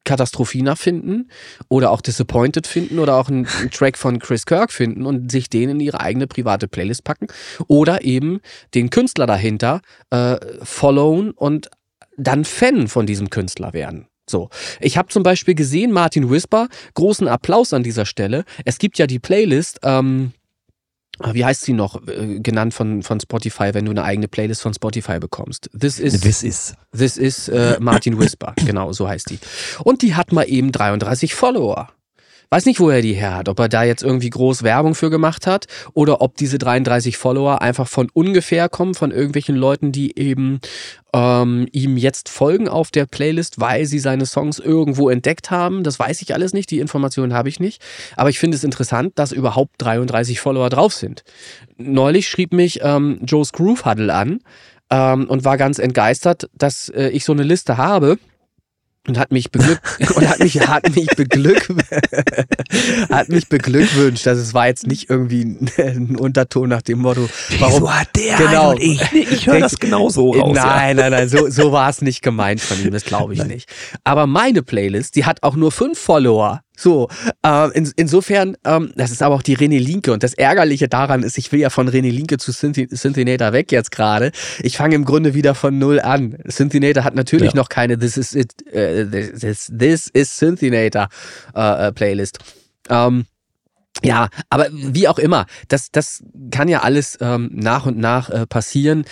Katastrophina 0.08 0.74
finden 0.74 1.28
oder 1.68 1.90
auch 1.90 2.00
Disappointed 2.00 2.66
finden 2.66 2.98
oder 2.98 3.16
auch 3.16 3.28
einen, 3.28 3.46
Track 3.70 3.98
von 3.98 4.18
Chris 4.18 4.46
Kirk 4.46 4.72
finden 4.72 5.04
und 5.04 5.30
sich 5.30 5.50
den 5.50 5.68
in 5.68 5.80
ihre 5.80 6.00
eigene 6.00 6.26
private 6.26 6.66
Playlist 6.66 7.04
packen 7.04 7.26
oder 7.66 8.02
eben 8.02 8.40
den 8.74 8.88
Künstler 8.88 9.26
dahinter 9.26 9.82
äh, 10.08 10.38
followen 10.62 11.32
und 11.32 11.68
dann 12.16 12.46
Fan 12.46 12.88
von 12.88 13.04
diesem 13.04 13.28
Künstler 13.28 13.74
werden. 13.74 14.06
So, 14.28 14.48
ich 14.80 14.96
habe 14.96 15.08
zum 15.08 15.22
Beispiel 15.22 15.54
gesehen, 15.54 15.92
Martin 15.92 16.30
Whisper, 16.30 16.68
großen 16.94 17.28
Applaus 17.28 17.74
an 17.74 17.82
dieser 17.82 18.06
Stelle. 18.06 18.44
Es 18.64 18.78
gibt 18.78 18.98
ja 18.98 19.06
die 19.06 19.18
Playlist, 19.18 19.80
ähm, 19.82 20.32
wie 21.32 21.44
heißt 21.44 21.62
sie 21.62 21.72
noch, 21.72 22.06
äh, 22.06 22.40
genannt 22.40 22.74
von, 22.74 23.02
von 23.02 23.20
Spotify, 23.20 23.70
wenn 23.72 23.84
du 23.84 23.90
eine 23.90 24.04
eigene 24.04 24.28
Playlist 24.28 24.62
von 24.62 24.74
Spotify 24.74 25.18
bekommst? 25.18 25.70
This 25.78 25.98
is, 25.98 26.20
This 26.20 26.42
is, 26.42 26.74
this 26.96 27.16
is 27.16 27.48
äh, 27.48 27.76
Martin 27.80 28.18
Whisper, 28.18 28.54
genau, 28.56 28.92
so 28.92 29.08
heißt 29.08 29.30
die. 29.30 29.38
Und 29.84 30.02
die 30.02 30.14
hat 30.14 30.32
mal 30.32 30.44
eben 30.44 30.72
33 30.72 31.34
Follower. 31.34 31.88
Weiß 32.50 32.64
nicht, 32.64 32.80
wo 32.80 32.88
er 32.88 33.02
die 33.02 33.12
her 33.12 33.36
hat, 33.36 33.50
ob 33.50 33.58
er 33.58 33.68
da 33.68 33.82
jetzt 33.82 34.02
irgendwie 34.02 34.30
groß 34.30 34.62
Werbung 34.62 34.94
für 34.94 35.10
gemacht 35.10 35.46
hat 35.46 35.66
oder 35.92 36.22
ob 36.22 36.34
diese 36.36 36.56
33 36.56 37.18
Follower 37.18 37.60
einfach 37.60 37.86
von 37.86 38.08
ungefähr 38.14 38.70
kommen, 38.70 38.94
von 38.94 39.10
irgendwelchen 39.10 39.54
Leuten, 39.54 39.92
die 39.92 40.18
eben 40.18 40.60
ähm, 41.12 41.68
ihm 41.72 41.98
jetzt 41.98 42.30
folgen 42.30 42.66
auf 42.66 42.90
der 42.90 43.04
Playlist, 43.04 43.60
weil 43.60 43.84
sie 43.84 43.98
seine 43.98 44.24
Songs 44.24 44.60
irgendwo 44.60 45.10
entdeckt 45.10 45.50
haben. 45.50 45.84
Das 45.84 45.98
weiß 45.98 46.22
ich 46.22 46.32
alles 46.32 46.54
nicht, 46.54 46.70
die 46.70 46.78
Informationen 46.78 47.34
habe 47.34 47.50
ich 47.50 47.60
nicht. 47.60 47.82
Aber 48.16 48.30
ich 48.30 48.38
finde 48.38 48.56
es 48.56 48.64
interessant, 48.64 49.12
dass 49.16 49.32
überhaupt 49.32 49.74
33 49.78 50.40
Follower 50.40 50.70
drauf 50.70 50.94
sind. 50.94 51.24
Neulich 51.76 52.30
schrieb 52.30 52.54
mich 52.54 52.80
ähm, 52.82 53.20
Joe's 53.26 53.52
Groove 53.52 53.84
Huddle 53.84 54.14
an 54.14 54.40
ähm, 54.88 55.28
und 55.28 55.44
war 55.44 55.58
ganz 55.58 55.78
entgeistert, 55.78 56.48
dass 56.56 56.88
äh, 56.88 57.08
ich 57.08 57.24
so 57.24 57.32
eine 57.32 57.42
Liste 57.42 57.76
habe 57.76 58.18
und 59.06 59.18
hat 59.18 59.32
mich 59.32 59.50
beglück 59.50 59.80
und 60.16 60.28
hat 60.28 60.40
mich 60.40 60.60
hat 60.60 60.94
mich 60.94 61.08
beglück 61.16 61.68
hat 63.10 63.28
mich 63.28 63.48
beglückwünscht. 63.48 64.26
Also 64.26 64.42
es 64.42 64.54
war 64.54 64.66
jetzt 64.66 64.86
nicht 64.86 65.10
irgendwie 65.10 65.56
ein 65.78 66.16
Unterton 66.16 66.68
nach 66.68 66.82
dem 66.82 67.00
Motto, 67.00 67.28
warum 67.58 67.80
so 67.80 67.92
hat 67.92 68.08
der 68.16 68.36
genau 68.36 68.70
und 68.72 68.80
ich 68.80 69.00
ich 69.12 69.46
höre 69.46 69.60
das 69.60 69.78
genauso 69.78 70.32
raus. 70.32 70.54
Nein, 70.54 70.96
ja. 70.96 71.04
nein, 71.04 71.12
nein, 71.12 71.28
so 71.28 71.48
so 71.48 71.72
war 71.72 71.88
es 71.88 72.02
nicht 72.02 72.22
gemeint 72.22 72.60
von 72.60 72.80
ihm, 72.84 72.92
das 72.92 73.04
glaube 73.04 73.32
ich 73.32 73.38
nein. 73.40 73.48
nicht. 73.48 73.68
Aber 74.04 74.26
meine 74.26 74.62
Playlist, 74.62 75.16
die 75.16 75.24
hat 75.24 75.42
auch 75.42 75.56
nur 75.56 75.72
fünf 75.72 75.98
Follower. 75.98 76.62
So, 76.78 77.08
äh, 77.44 77.76
in, 77.76 77.92
insofern, 77.96 78.56
ähm, 78.64 78.92
das 78.94 79.10
ist 79.10 79.20
aber 79.20 79.34
auch 79.34 79.42
die 79.42 79.56
René 79.56 79.80
Linke 79.80 80.12
und 80.12 80.22
das 80.22 80.32
Ärgerliche 80.34 80.86
daran 80.86 81.24
ist, 81.24 81.36
ich 81.36 81.50
will 81.50 81.58
ja 81.58 81.70
von 81.70 81.88
René 81.88 82.12
Linke 82.12 82.38
zu 82.38 82.52
Synthinator 82.52 83.52
weg 83.52 83.72
jetzt 83.72 83.90
gerade. 83.90 84.30
Ich 84.60 84.76
fange 84.76 84.94
im 84.94 85.04
Grunde 85.04 85.34
wieder 85.34 85.56
von 85.56 85.76
null 85.76 85.98
an. 85.98 86.38
Synthinator 86.44 87.02
hat 87.02 87.16
natürlich 87.16 87.54
ja. 87.54 87.56
noch 87.56 87.68
keine 87.68 87.98
This 87.98 88.16
is 88.16 88.32
it, 88.36 88.64
äh, 88.72 89.06
this, 89.06 89.72
this 89.76 90.06
is 90.06 90.36
Synthinator 90.36 91.08
äh, 91.52 91.88
äh, 91.88 91.92
Playlist. 91.92 92.38
Ähm, 92.88 93.26
ja, 94.04 94.28
aber 94.48 94.68
wie 94.70 95.08
auch 95.08 95.18
immer, 95.18 95.46
das, 95.66 95.90
das 95.90 96.22
kann 96.52 96.68
ja 96.68 96.82
alles 96.82 97.18
ähm, 97.20 97.50
nach 97.52 97.86
und 97.86 97.98
nach 97.98 98.30
äh, 98.30 98.46
passieren. 98.46 99.04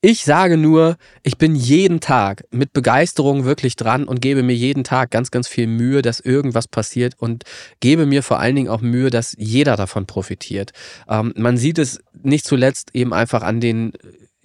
Ich 0.00 0.22
sage 0.22 0.56
nur, 0.56 0.96
ich 1.24 1.38
bin 1.38 1.56
jeden 1.56 1.98
Tag 1.98 2.44
mit 2.52 2.72
Begeisterung 2.72 3.44
wirklich 3.44 3.74
dran 3.74 4.04
und 4.04 4.22
gebe 4.22 4.44
mir 4.44 4.54
jeden 4.54 4.84
Tag 4.84 5.10
ganz, 5.10 5.32
ganz 5.32 5.48
viel 5.48 5.66
Mühe, 5.66 6.02
dass 6.02 6.20
irgendwas 6.20 6.68
passiert 6.68 7.14
und 7.18 7.42
gebe 7.80 8.06
mir 8.06 8.22
vor 8.22 8.38
allen 8.38 8.54
Dingen 8.54 8.68
auch 8.68 8.80
Mühe, 8.80 9.10
dass 9.10 9.34
jeder 9.36 9.74
davon 9.74 10.06
profitiert. 10.06 10.70
Ähm, 11.08 11.34
man 11.36 11.56
sieht 11.56 11.78
es 11.78 11.98
nicht 12.22 12.44
zuletzt 12.44 12.94
eben 12.94 13.12
einfach 13.12 13.42
an 13.42 13.60
den 13.60 13.92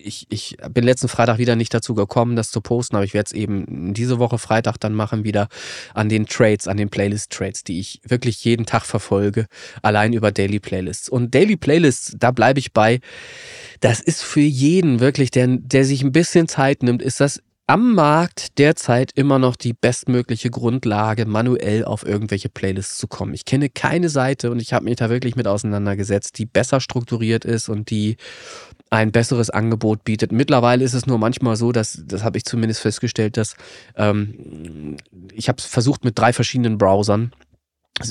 ich, 0.04 0.26
ich 0.30 0.58
bin 0.72 0.84
letzten 0.84 1.08
Freitag 1.08 1.38
wieder 1.38 1.56
nicht 1.56 1.74
dazu 1.74 1.94
gekommen, 1.94 2.36
das 2.36 2.52
zu 2.52 2.62
posten, 2.62 2.96
aber 2.96 3.06
ich 3.06 3.14
werde 3.14 3.28
es 3.28 3.34
eben 3.34 3.94
diese 3.94 4.20
Woche 4.20 4.38
Freitag 4.38 4.78
dann 4.78 4.94
machen, 4.94 5.24
wieder 5.24 5.48
an 5.94 6.10
den 6.10 6.26
Trades, 6.26 6.68
an 6.68 6.78
den 6.78 6.90
Playlist-Trades, 6.90 7.64
die 7.64 7.80
ich 7.80 8.02
wirklich 8.04 8.44
jeden 8.44 8.66
Tag 8.66 8.86
verfolge, 8.86 9.48
allein 9.82 10.14
über 10.14 10.32
Daily 10.32 10.60
Playlists. 10.60 11.10
Und 11.10 11.34
Daily 11.34 11.56
Playlists, 11.56 12.16
da 12.18 12.32
bleibe 12.32 12.60
ich 12.60 12.74
bei, 12.74 13.00
das 13.80 14.00
ist 14.00 14.24
für 14.24 14.42
jeden 14.42 15.00
wirklich, 15.00 15.32
der, 15.32 15.48
der 15.48 15.86
sich 15.86 16.04
ein 16.04 16.12
bisschen 16.12 16.48
Zeit 16.48 16.84
nimmt, 16.84 17.02
ist 17.02 17.20
das 17.20 17.42
am 17.66 17.96
Markt 17.96 18.60
derzeit 18.60 19.12
immer 19.16 19.40
noch 19.40 19.56
die 19.56 19.74
bestmögliche 19.74 20.50
Grundlage, 20.50 21.26
manuell 21.26 21.86
auf 21.86 22.06
irgendwelche 22.06 22.50
Playlists 22.50 22.98
zu 22.98 23.08
kommen. 23.08 23.34
Ich 23.34 23.46
kenne 23.46 23.70
keine 23.70 24.10
Seite 24.10 24.52
und 24.52 24.62
ich 24.62 24.74
habe 24.74 24.86
mich 24.86 24.98
da 24.98 25.10
wirklich 25.10 25.36
mit 25.36 25.48
auseinandergesetzt, 25.48 26.38
die 26.38 26.46
besser 26.46 26.82
strukturiert 26.82 27.46
ist 27.46 27.70
und 27.70 27.90
die 27.90 28.18
ein 28.90 29.12
besseres 29.12 29.50
Angebot 29.50 30.04
bietet. 30.04 30.32
Mittlerweile 30.32 30.84
ist 30.84 30.94
es 30.94 31.08
nur 31.08 31.18
manchmal 31.18 31.56
so, 31.56 31.72
dass, 31.72 32.04
das 32.06 32.24
habe 32.24 32.38
ich 32.38 32.46
zumindest 32.46 32.82
festgestellt, 32.82 33.38
dass 33.38 33.56
ähm, 33.96 34.98
ich 35.32 35.48
habe 35.48 35.58
es 35.58 35.66
versucht 35.66 36.04
mit 36.04 36.20
drei 36.20 36.34
verschiedenen 36.34 36.78
Browsern. 36.78 37.32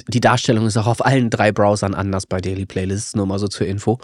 Die 0.09 0.21
Darstellung 0.21 0.67
ist 0.67 0.77
auch 0.77 0.87
auf 0.87 1.05
allen 1.05 1.29
drei 1.29 1.53
Browsern 1.53 1.95
anders 1.95 2.27
bei 2.27 2.41
Daily 2.41 2.65
Playlists, 2.65 3.15
nur 3.15 3.27
mal 3.27 3.39
so 3.39 3.49
zur 3.49 3.67
Info. 3.67 3.99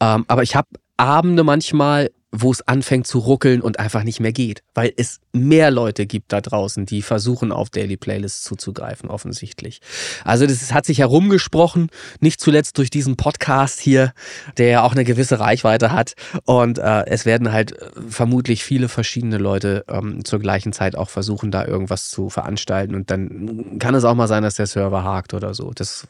Ähm, 0.00 0.24
aber 0.28 0.42
ich 0.42 0.56
habe 0.56 0.68
Abende 0.96 1.44
manchmal 1.44 2.10
wo 2.36 2.50
es 2.50 2.66
anfängt 2.66 3.06
zu 3.06 3.20
ruckeln 3.20 3.60
und 3.60 3.78
einfach 3.78 4.02
nicht 4.02 4.18
mehr 4.18 4.32
geht, 4.32 4.64
weil 4.74 4.92
es 4.96 5.20
mehr 5.32 5.70
Leute 5.70 6.06
gibt 6.06 6.32
da 6.32 6.40
draußen, 6.40 6.84
die 6.84 7.00
versuchen 7.00 7.52
auf 7.52 7.70
Daily 7.70 7.96
Playlists 7.96 8.42
zuzugreifen, 8.42 9.08
offensichtlich. 9.08 9.80
Also 10.24 10.46
das 10.46 10.72
hat 10.72 10.84
sich 10.84 10.98
herumgesprochen, 10.98 11.90
nicht 12.20 12.40
zuletzt 12.40 12.76
durch 12.78 12.90
diesen 12.90 13.16
Podcast 13.16 13.80
hier, 13.80 14.12
der 14.58 14.68
ja 14.68 14.82
auch 14.82 14.92
eine 14.92 15.04
gewisse 15.04 15.38
Reichweite 15.38 15.92
hat 15.92 16.14
und 16.44 16.78
äh, 16.78 17.06
es 17.06 17.24
werden 17.24 17.52
halt 17.52 17.80
äh, 17.80 17.90
vermutlich 18.08 18.64
viele 18.64 18.88
verschiedene 18.88 19.38
Leute 19.38 19.84
ähm, 19.88 20.24
zur 20.24 20.40
gleichen 20.40 20.72
Zeit 20.72 20.96
auch 20.96 21.10
versuchen, 21.10 21.52
da 21.52 21.64
irgendwas 21.64 22.10
zu 22.10 22.30
veranstalten 22.30 22.96
und 22.96 23.10
dann 23.10 23.78
kann 23.78 23.94
es 23.94 24.04
auch 24.04 24.14
mal 24.14 24.28
sein, 24.28 24.42
dass 24.42 24.56
der 24.56 24.66
Server 24.66 25.04
hakt 25.04 25.34
oder 25.34 25.54
so. 25.54 25.70
Das, 25.72 26.08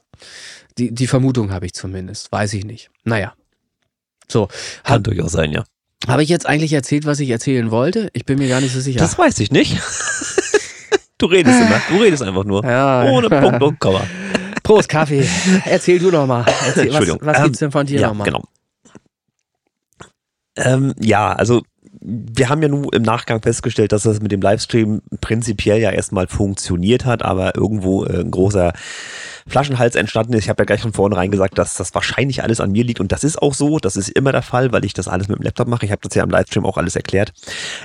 die, 0.78 0.92
die 0.92 1.06
Vermutung 1.06 1.52
habe 1.52 1.66
ich 1.66 1.74
zumindest, 1.74 2.32
weiß 2.32 2.54
ich 2.54 2.64
nicht. 2.64 2.90
Naja. 3.04 3.34
So. 4.26 4.48
Kann 4.84 5.02
durchaus 5.02 5.32
sein, 5.32 5.52
ja. 5.52 5.64
Habe 6.06 6.22
ich 6.22 6.28
jetzt 6.28 6.46
eigentlich 6.46 6.72
erzählt, 6.72 7.06
was 7.06 7.20
ich 7.20 7.30
erzählen 7.30 7.70
wollte? 7.70 8.10
Ich 8.12 8.24
bin 8.24 8.38
mir 8.38 8.48
gar 8.48 8.60
nicht 8.60 8.72
so 8.72 8.80
sicher. 8.80 8.98
Das 8.98 9.18
weiß 9.18 9.38
ich 9.40 9.50
nicht. 9.50 9.80
du 11.18 11.26
redest 11.26 11.60
immer. 11.60 11.80
Du 11.88 12.02
redest 12.02 12.22
einfach 12.22 12.44
nur. 12.44 12.64
Ja, 12.64 13.04
Ohne 13.04 13.30
Punkt 13.30 13.62
und 13.62 13.80
Komma. 13.80 14.02
Prost, 14.62 14.88
Kaffee. 14.88 15.26
Erzähl 15.64 15.98
du 15.98 16.10
nochmal. 16.10 16.44
Entschuldigung. 16.74 17.18
Was, 17.20 17.26
was 17.26 17.38
ähm, 17.38 17.44
gibt's 17.44 17.58
denn 17.58 17.70
von 17.70 17.86
dir 17.86 18.00
ja, 18.00 18.08
nochmal? 18.08 18.26
Genau. 18.26 18.44
Ähm, 20.56 20.94
ja, 21.00 21.32
also 21.32 21.62
wir 22.06 22.50
haben 22.50 22.60
ja 22.60 22.68
nun 22.68 22.86
im 22.92 23.02
Nachgang 23.02 23.40
festgestellt, 23.40 23.92
dass 23.92 24.02
das 24.02 24.20
mit 24.20 24.30
dem 24.30 24.42
Livestream 24.42 25.00
prinzipiell 25.22 25.80
ja 25.80 25.90
erstmal 25.90 26.26
funktioniert 26.26 27.06
hat, 27.06 27.22
aber 27.22 27.56
irgendwo 27.56 28.04
äh, 28.04 28.20
ein 28.20 28.30
großer 28.30 28.74
Flaschenhals 29.46 29.94
entstanden 29.94 30.34
ist. 30.34 30.44
Ich 30.44 30.48
habe 30.50 30.60
ja 30.62 30.66
gleich 30.66 30.82
von 30.82 30.92
vornherein 30.92 31.30
gesagt, 31.30 31.56
dass 31.56 31.76
das 31.76 31.94
wahrscheinlich 31.94 32.42
alles 32.42 32.60
an 32.60 32.72
mir 32.72 32.84
liegt 32.84 33.00
und 33.00 33.10
das 33.10 33.24
ist 33.24 33.40
auch 33.40 33.54
so. 33.54 33.78
Das 33.78 33.96
ist 33.96 34.10
immer 34.10 34.32
der 34.32 34.42
Fall, 34.42 34.70
weil 34.72 34.84
ich 34.84 34.92
das 34.92 35.08
alles 35.08 35.28
mit 35.28 35.38
dem 35.38 35.44
Laptop 35.44 35.66
mache. 35.66 35.86
Ich 35.86 35.92
habe 35.92 36.02
das 36.06 36.14
ja 36.14 36.22
im 36.22 36.30
Livestream 36.30 36.66
auch 36.66 36.76
alles 36.76 36.94
erklärt. 36.94 37.32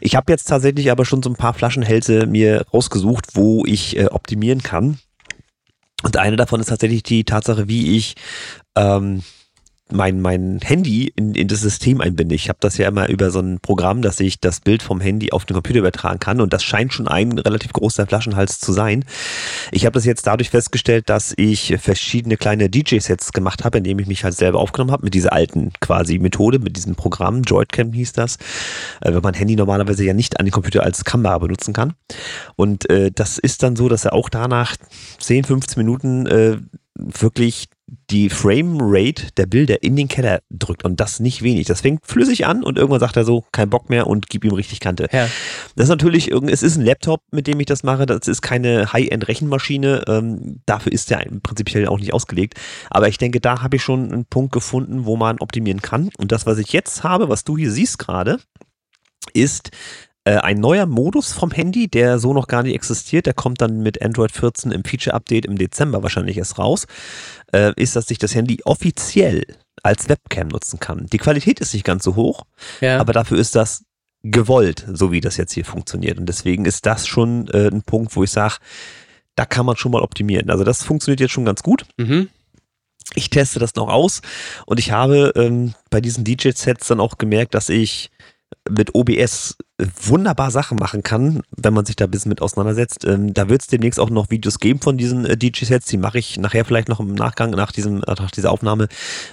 Ich 0.02 0.16
habe 0.18 0.32
jetzt 0.32 0.50
tatsächlich 0.50 0.92
aber 0.92 1.06
schon 1.06 1.24
so 1.24 1.30
ein 1.30 1.36
paar 1.38 1.54
Flaschenhälse 1.54 2.26
mir 2.26 2.66
rausgesucht, 2.74 3.36
wo 3.36 3.66
ich 3.66 3.98
äh, 3.98 4.08
optimieren 4.08 4.62
kann. 4.62 5.00
Und 6.04 6.18
eine 6.18 6.36
davon 6.36 6.60
ist 6.60 6.68
tatsächlich 6.68 7.04
die 7.04 7.24
Tatsache, 7.24 7.70
wie 7.70 7.98
ich 7.98 8.16
ähm, 8.76 9.24
mein, 9.92 10.22
mein 10.22 10.60
Handy 10.64 11.12
in, 11.16 11.34
in 11.34 11.48
das 11.48 11.62
System 11.62 12.00
einbinde. 12.02 12.36
Ich 12.36 12.50
habe 12.50 12.60
das 12.62 12.78
ja 12.78 12.88
immer 12.88 13.10
über 13.10 13.32
so 13.32 13.40
ein 13.40 13.60
Programm, 13.60 14.02
dass 14.02 14.20
ich 14.20 14.40
das 14.40 14.60
Bild 14.60 14.84
vom 14.84 15.02
Handy 15.02 15.32
auf 15.32 15.46
den 15.46 15.56
Computer 15.56 15.80
übertragen 15.80 16.20
kann 16.20 16.42
und 16.42 16.54
das 16.54 16.64
scheint 16.64 16.94
schon 16.94 17.08
ein 17.08 17.38
relativ 17.38 17.74
großer 17.74 18.06
Flaschenhals 18.06 18.60
zu 18.60 18.72
sein. 18.72 19.04
Ich 19.72 19.86
habe 19.86 19.94
das 19.94 20.06
jetzt 20.06 20.28
dadurch 20.28 20.52
festgestellt, 20.52 21.10
dass 21.10 21.34
ich 21.38 21.76
verschiedene 21.80 22.38
kleine 22.38 22.70
DJ-Sets 22.70 23.34
gemacht 23.34 23.64
habe, 23.64 23.80
indem 23.80 24.00
ich 24.00 24.08
mich 24.08 24.24
halt 24.24 24.36
selber 24.36 24.60
aufgenommen 24.60 24.92
habe 24.92 25.06
mit 25.06 25.14
dieser 25.14 25.34
alten 25.34 25.72
quasi 25.80 26.20
Methode, 26.20 26.60
mit 26.60 26.78
diesem 26.78 26.96
Programm, 26.96 27.42
Droidcam 27.44 27.92
hieß 27.92 28.14
das, 28.14 28.38
äh, 29.02 29.14
wenn 29.14 29.22
man 29.22 29.34
Handy 29.34 29.56
normalerweise 29.56 30.06
ja 30.06 30.14
nicht 30.14 30.40
an 30.40 30.46
den 30.46 30.52
Computer 30.52 30.84
als 30.84 31.04
Kamera 31.04 31.38
benutzen 31.40 31.74
kann. 31.74 31.94
Und 32.56 32.90
äh, 32.90 33.12
das 33.12 33.38
ist 33.40 33.64
dann 33.64 33.76
so, 33.76 33.90
dass 33.90 34.06
er 34.06 34.14
auch 34.14 34.30
danach 34.30 34.76
10, 35.20 35.46
15 35.46 35.84
Minuten 35.84 36.26
äh, 36.28 36.58
wirklich 37.00 37.68
die 38.12 38.30
Framerate 38.30 39.32
der 39.38 39.46
Bilder 39.46 39.82
in 39.82 39.96
den 39.96 40.08
Keller 40.08 40.42
drückt 40.50 40.86
und 40.86 41.00
das 41.00 41.20
nicht 41.20 41.42
wenig. 41.42 41.68
Das 41.68 41.82
fängt 41.82 42.06
flüssig 42.06 42.46
an 42.46 42.64
und 42.64 42.78
irgendwann 42.78 43.00
sagt 43.00 43.18
er 43.18 43.24
so, 43.24 43.46
kein 43.52 43.70
Bock 43.70 43.90
mehr 43.90 44.08
und 44.08 44.30
gib 44.30 44.46
ihm 44.46 44.54
richtig 44.54 44.80
Kante. 44.80 45.08
Ja. 45.12 45.28
Das 45.76 45.86
ist 45.86 45.90
natürlich, 45.90 46.32
es 46.32 46.62
ist 46.62 46.78
ein 46.78 46.86
Laptop, 46.86 47.22
mit 47.32 47.48
dem 47.48 47.60
ich 47.60 47.66
das 47.66 47.84
mache. 47.84 48.06
Das 48.06 48.28
ist 48.28 48.42
keine 48.42 48.94
High-End-Rechenmaschine. 48.94 50.04
Ähm, 50.08 50.62
dafür 50.66 50.92
ist 50.92 51.10
der 51.10 51.26
prinzipiell 51.42 51.88
auch 51.88 52.00
nicht 52.00 52.14
ausgelegt. 52.14 52.60
Aber 52.90 53.08
ich 53.08 53.18
denke, 53.18 53.40
da 53.40 53.62
habe 53.62 53.78
ich 53.78 53.84
schon 53.84 54.12
einen 54.12 54.26
Punkt 54.26 54.52
gefunden, 54.52 55.06
wo 55.06 55.16
man 55.16 55.40
optimieren 55.40 55.82
kann. 55.82 56.10
Und 56.18 56.32
das, 56.32 56.46
was 56.46 56.58
ich 56.58 56.74
jetzt 56.74 57.04
habe, 57.04 57.30
was 57.30 57.44
du 57.44 57.58
hier 57.58 57.72
siehst 57.72 57.98
gerade, 57.98 58.40
ist 59.34 59.72
äh, 60.30 60.38
ein 60.38 60.60
neuer 60.60 60.86
Modus 60.86 61.34
vom 61.34 61.50
Handy, 61.50 61.88
der 61.88 62.20
so 62.20 62.34
noch 62.34 62.48
gar 62.48 62.62
nicht 62.62 62.76
existiert. 62.76 63.26
Der 63.26 63.34
kommt 63.34 63.62
dann 63.62 63.82
mit 63.82 64.04
Android 64.04 64.32
14 64.32 64.72
im 64.72 64.84
Feature-Update 64.84 65.48
im 65.48 65.58
Dezember 65.58 66.04
wahrscheinlich 66.04 66.38
erst 66.38 66.60
raus. 66.60 66.86
Äh, 67.52 67.74
ist, 67.78 67.96
dass 67.96 68.12
ich 68.12 68.20
das 68.20 68.36
Handy 68.36 68.60
offiziell 68.64 69.44
als 69.82 70.08
Webcam 70.08 70.50
nutzen 70.50 70.80
kann. 70.80 71.08
Die 71.08 71.18
Qualität 71.18 71.60
ist 71.60 71.74
nicht 71.74 71.84
ganz 71.84 72.04
so 72.04 72.16
hoch, 72.16 72.44
ja. 72.80 73.00
aber 73.00 73.12
dafür 73.12 73.40
ist 73.40 73.56
das 73.56 73.86
gewollt, 74.22 74.86
so 74.94 75.12
wie 75.12 75.22
das 75.22 75.38
jetzt 75.38 75.54
hier 75.54 75.66
funktioniert. 75.66 76.20
Und 76.20 76.28
deswegen 76.28 76.66
ist 76.66 76.86
das 76.86 77.08
schon 77.08 77.48
äh, 77.48 77.68
ein 77.68 77.82
Punkt, 77.82 78.16
wo 78.16 78.24
ich 78.24 78.30
sage, 78.30 78.58
da 79.36 79.46
kann 79.46 79.66
man 79.66 79.78
schon 79.78 79.92
mal 79.92 80.04
optimieren. 80.04 80.52
Also 80.52 80.64
das 80.64 80.84
funktioniert 80.84 81.22
jetzt 81.22 81.32
schon 81.32 81.46
ganz 81.46 81.64
gut. 81.64 81.86
Mhm. 81.98 82.30
Ich 83.16 83.32
teste 83.32 83.58
das 83.58 83.74
noch 83.74 83.88
aus 83.88 84.22
und 84.68 84.80
ich 84.80 84.92
habe 84.92 85.34
ähm, 85.36 85.74
bei 85.90 86.02
diesen 86.02 86.24
DJ-Sets 86.24 86.88
dann 86.88 87.00
auch 87.00 87.18
gemerkt, 87.18 87.56
dass 87.56 87.70
ich 87.70 88.12
mit 88.70 88.94
OBS 88.94 89.58
wunderbar 90.02 90.52
Sachen 90.52 90.78
machen 90.78 91.04
kann, 91.04 91.42
wenn 91.56 91.74
man 91.74 91.86
sich 91.86 91.96
da 91.96 92.06
ein 92.06 92.12
bisschen 92.12 92.30
mit 92.30 92.42
auseinandersetzt. 92.42 93.06
Ähm, 93.06 93.34
da 93.34 93.50
wird 93.50 93.62
es 93.62 93.68
demnächst 93.68 94.00
auch 94.00 94.10
noch 94.10 94.30
Videos 94.30 94.60
geben 94.60 94.82
von 94.82 94.98
diesen 94.98 95.26
äh, 95.26 95.38
DJ-Sets. 95.38 95.86
Die 95.88 95.98
mache 95.98 96.20
ich 96.20 96.38
nachher 96.38 96.66
vielleicht 96.66 96.90
noch 96.90 97.00
im 97.00 97.14
Nachgang, 97.14 97.52
nach, 97.52 97.72
diesem, 97.72 98.00
nach 98.00 98.32
dieser 98.32 98.52
Aufnahme, 98.52 98.88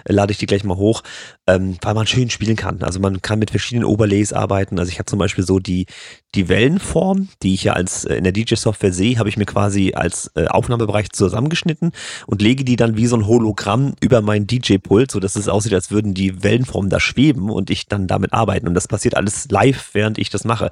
äh, 0.05 0.13
lade 0.13 0.33
ich 0.33 0.39
die 0.39 0.47
gleich 0.47 0.65
mal 0.65 0.77
hoch, 0.77 1.03
ähm, 1.47 1.77
weil 1.81 1.95
man 1.95 2.07
schön 2.07 2.29
spielen 2.31 2.57
kann. 2.57 2.83
Also 2.83 2.99
man 2.99 3.23
kann 3.23 3.39
mit 3.39 3.51
verschiedenen 3.51 3.85
Overlays 3.85 4.33
arbeiten. 4.33 4.79
Also 4.79 4.91
ich 4.91 4.99
habe 4.99 5.07
zum 5.07 5.19
Beispiel 5.19 5.45
so 5.45 5.61
die, 5.61 5.87
die 6.35 6.49
Wellenform, 6.49 7.29
die 7.43 7.55
ich 7.55 7.65
ja 7.65 7.75
als 7.75 8.05
äh, 8.05 8.17
in 8.17 8.25
der 8.25 8.33
DJ-Software 8.33 8.93
sehe, 8.93 9.19
habe 9.19 9.29
ich 9.29 9.37
mir 9.37 9.47
quasi 9.47 9.93
als 9.95 10.31
äh, 10.35 10.47
Aufnahmebereich 10.47 11.11
zusammengeschnitten 11.11 11.93
und 12.27 12.43
lege 12.43 12.65
die 12.65 12.77
dann 12.77 12.97
wie 12.97 13.07
so 13.07 13.17
ein 13.17 13.27
Hologramm 13.27 13.95
über 14.01 14.21
meinen 14.23 14.47
DJ-Pult, 14.47 15.11
so 15.13 15.21
dass 15.21 15.37
es 15.37 15.49
aussieht, 15.49 15.75
als 15.75 15.91
würden 15.91 16.15
die 16.15 16.43
Wellenformen 16.43 16.91
da 16.91 16.99
schweben 16.99 17.49
und 17.51 17.71
ich 17.71 17.87
dann 17.87 18.09
damit 18.09 18.33
arbeiten. 18.33 18.67
Und 18.67 18.75
das 18.75 18.89
passiert 18.89 19.17
alles 19.17 19.49
live, 19.51 19.91
während 19.93 20.19
ich 20.19 20.31
das 20.31 20.45
mache. 20.45 20.71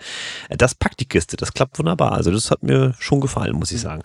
Das 0.51 0.75
packt 0.75 0.99
die 1.01 1.07
Kiste, 1.07 1.37
das 1.37 1.55
klappt 1.55 1.79
wunderbar. 1.79 2.13
Also 2.13 2.33
das 2.33 2.51
hat 2.51 2.65
mir 2.65 2.95
schon 2.99 3.21
gefallen, 3.21 3.55
muss 3.55 3.71
ich 3.71 3.81
sagen. 3.81 4.03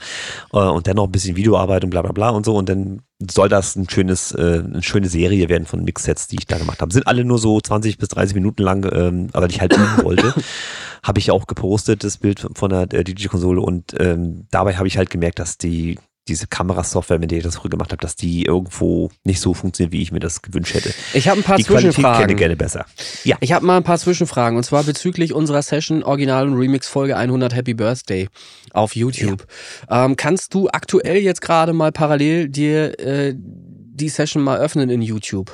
Äh, 0.53 0.59
und 0.59 0.85
dann 0.85 0.97
noch 0.97 1.05
ein 1.05 1.11
bisschen 1.11 1.35
Videoarbeit 1.35 1.83
und 1.83 1.89
bla 1.89 2.03
bla 2.03 2.11
bla 2.11 2.29
und 2.29 2.45
so. 2.45 2.55
Und 2.55 2.69
dann 2.69 3.01
soll 3.19 3.49
das 3.49 3.75
ein 3.75 3.89
schönes, 3.89 4.31
äh, 4.33 4.63
eine 4.65 4.81
schöne 4.81 5.09
Serie 5.09 5.49
werden 5.49 5.65
von 5.65 5.83
Mixsets, 5.83 6.27
die 6.27 6.37
ich 6.37 6.47
da 6.47 6.57
gemacht 6.57 6.81
habe. 6.81 6.93
Sind 6.93 7.07
alle 7.07 7.25
nur 7.25 7.37
so 7.37 7.59
20 7.59 7.97
bis 7.97 8.07
30 8.09 8.35
Minuten 8.35 8.63
lang, 8.63 8.89
ähm, 8.93 9.27
aber 9.33 9.47
ich 9.47 9.59
halt 9.59 9.73
üben 9.73 10.03
wollte. 10.03 10.33
habe 11.03 11.19
ich 11.19 11.31
auch 11.31 11.47
gepostet, 11.47 12.03
das 12.03 12.17
Bild 12.17 12.45
von 12.55 12.69
der, 12.69 12.85
der 12.85 13.03
DJ-Konsole 13.03 13.61
und 13.61 13.95
ähm, 13.99 14.47
dabei 14.51 14.75
habe 14.75 14.87
ich 14.87 14.97
halt 14.97 15.09
gemerkt, 15.09 15.39
dass 15.39 15.57
die 15.57 15.97
diese 16.29 16.47
Kamerasoftware, 16.47 17.19
mit 17.19 17.31
der 17.31 17.39
ich 17.39 17.43
das 17.43 17.57
früher 17.57 17.69
gemacht 17.69 17.91
habe, 17.91 18.01
dass 18.01 18.15
die 18.15 18.45
irgendwo 18.45 19.09
nicht 19.23 19.41
so 19.41 19.53
funktioniert, 19.53 19.91
wie 19.91 20.01
ich 20.01 20.11
mir 20.11 20.19
das 20.19 20.41
gewünscht 20.41 20.73
hätte. 20.73 20.93
Ich 21.13 21.27
habe 21.27 21.39
ein 21.39 21.43
paar 21.43 21.57
die 21.57 21.63
Zwischenfragen. 21.63 22.01
Qualität 22.01 22.27
kenne 22.27 22.35
gerne 22.35 22.55
besser. 22.55 22.85
Ja. 23.23 23.37
Ich 23.41 23.51
habe 23.51 23.65
mal 23.65 23.77
ein 23.77 23.83
paar 23.83 23.97
Zwischenfragen 23.97 24.57
und 24.57 24.63
zwar 24.63 24.83
bezüglich 24.83 25.33
unserer 25.33 25.61
Session 25.61 26.03
Original 26.03 26.47
und 26.47 26.53
Remix 26.53 26.87
Folge 26.87 27.17
100 27.17 27.53
Happy 27.53 27.73
Birthday 27.73 28.29
auf 28.71 28.95
YouTube. 28.95 29.45
Ja. 29.89 30.05
Ähm, 30.05 30.15
kannst 30.15 30.53
du 30.53 30.69
aktuell 30.69 31.17
jetzt 31.17 31.41
gerade 31.41 31.73
mal 31.73 31.91
parallel 31.91 32.49
dir 32.49 32.99
äh, 32.99 33.33
die 33.35 34.09
Session 34.09 34.43
mal 34.43 34.59
öffnen 34.59 34.89
in 34.89 35.01
YouTube? 35.01 35.51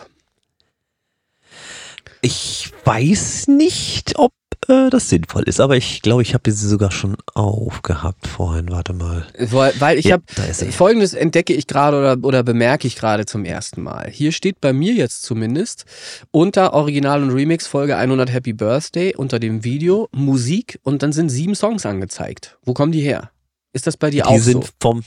Ich 2.22 2.72
weiß 2.84 3.48
nicht, 3.50 4.18
ob 4.18 4.34
äh, 4.68 4.90
das 4.90 5.10
sinnvoll 5.10 5.44
ist. 5.44 5.60
Aber 5.60 5.76
ich 5.76 6.02
glaube, 6.02 6.22
ich 6.22 6.34
habe 6.34 6.52
sie 6.52 6.68
sogar 6.68 6.92
schon 6.92 7.16
aufgehabt 7.34 8.28
vorhin. 8.28 8.70
Warte 8.70 8.94
mal. 8.94 9.26
Weil, 9.38 9.74
weil 9.80 9.98
ich 9.98 10.06
ja, 10.06 10.18
habe 10.18 10.72
folgendes 10.72 11.14
entdecke 11.14 11.54
ich 11.54 11.68
gerade 11.68 11.98
oder, 11.98 12.18
oder 12.28 12.44
bemerke 12.44 12.88
ich 12.88 12.96
gerade 12.96 13.26
zum 13.26 13.46
ersten 13.46 13.82
Mal. 13.82 14.10
Hier 14.12 14.32
steht 14.32 14.62
bei 14.62 14.74
mir 14.74 14.94
jetzt 14.94 15.24
zumindest 15.24 15.86
unter 16.32 16.74
Original 16.74 17.24
und 17.24 17.32
Remix 17.32 17.68
Folge 17.68 17.98
100 17.98 18.32
Happy 18.32 18.54
Birthday 18.54 19.16
unter 19.16 19.40
dem 19.40 19.64
Video 19.64 20.10
Musik 20.12 20.80
und 20.84 21.04
dann 21.04 21.12
sind 21.12 21.30
sieben 21.30 21.56
Songs 21.56 21.86
angezeigt. 21.86 22.58
Wo 22.64 22.74
kommen 22.74 22.92
die 22.92 23.02
her? 23.02 23.32
Ist 23.74 23.88
das 23.88 23.98
bei 23.98 24.10
dir 24.10 24.24
die 24.24 24.30
auch 24.30 24.40
sind 24.40 24.64
so? 24.64 24.72
Vom, 24.80 25.04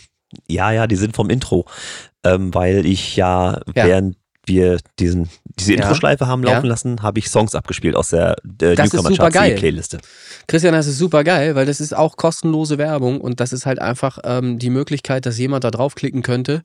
ja, 0.46 0.72
ja, 0.72 0.86
die 0.86 0.96
sind 0.96 1.16
vom 1.16 1.30
Intro. 1.30 1.66
Ähm, 2.24 2.52
weil 2.54 2.84
ich 2.84 3.16
ja, 3.16 3.60
ja. 3.74 3.86
während 3.86 4.16
wir 4.48 4.78
diesen, 4.98 5.28
diese 5.58 5.74
ja. 5.74 5.82
Intro-Schleife 5.82 6.26
haben 6.26 6.42
laufen 6.42 6.64
ja. 6.64 6.70
lassen, 6.70 7.02
habe 7.02 7.18
ich 7.18 7.28
Songs 7.28 7.54
abgespielt 7.54 7.94
aus 7.94 8.10
der 8.10 8.36
äh, 8.60 8.74
Newcomer 8.74 9.10
Charts 9.14 9.60
Playliste. 9.60 9.98
Christian, 10.46 10.72
das 10.72 10.86
ist 10.86 10.98
super 10.98 11.24
geil, 11.24 11.54
weil 11.54 11.66
das 11.66 11.80
ist 11.80 11.94
auch 11.94 12.16
kostenlose 12.16 12.78
Werbung 12.78 13.20
und 13.20 13.40
das 13.40 13.52
ist 13.52 13.66
halt 13.66 13.80
einfach 13.80 14.18
ähm, 14.24 14.58
die 14.58 14.70
Möglichkeit, 14.70 15.26
dass 15.26 15.38
jemand 15.38 15.64
da 15.64 15.70
draufklicken 15.70 16.22
könnte 16.22 16.62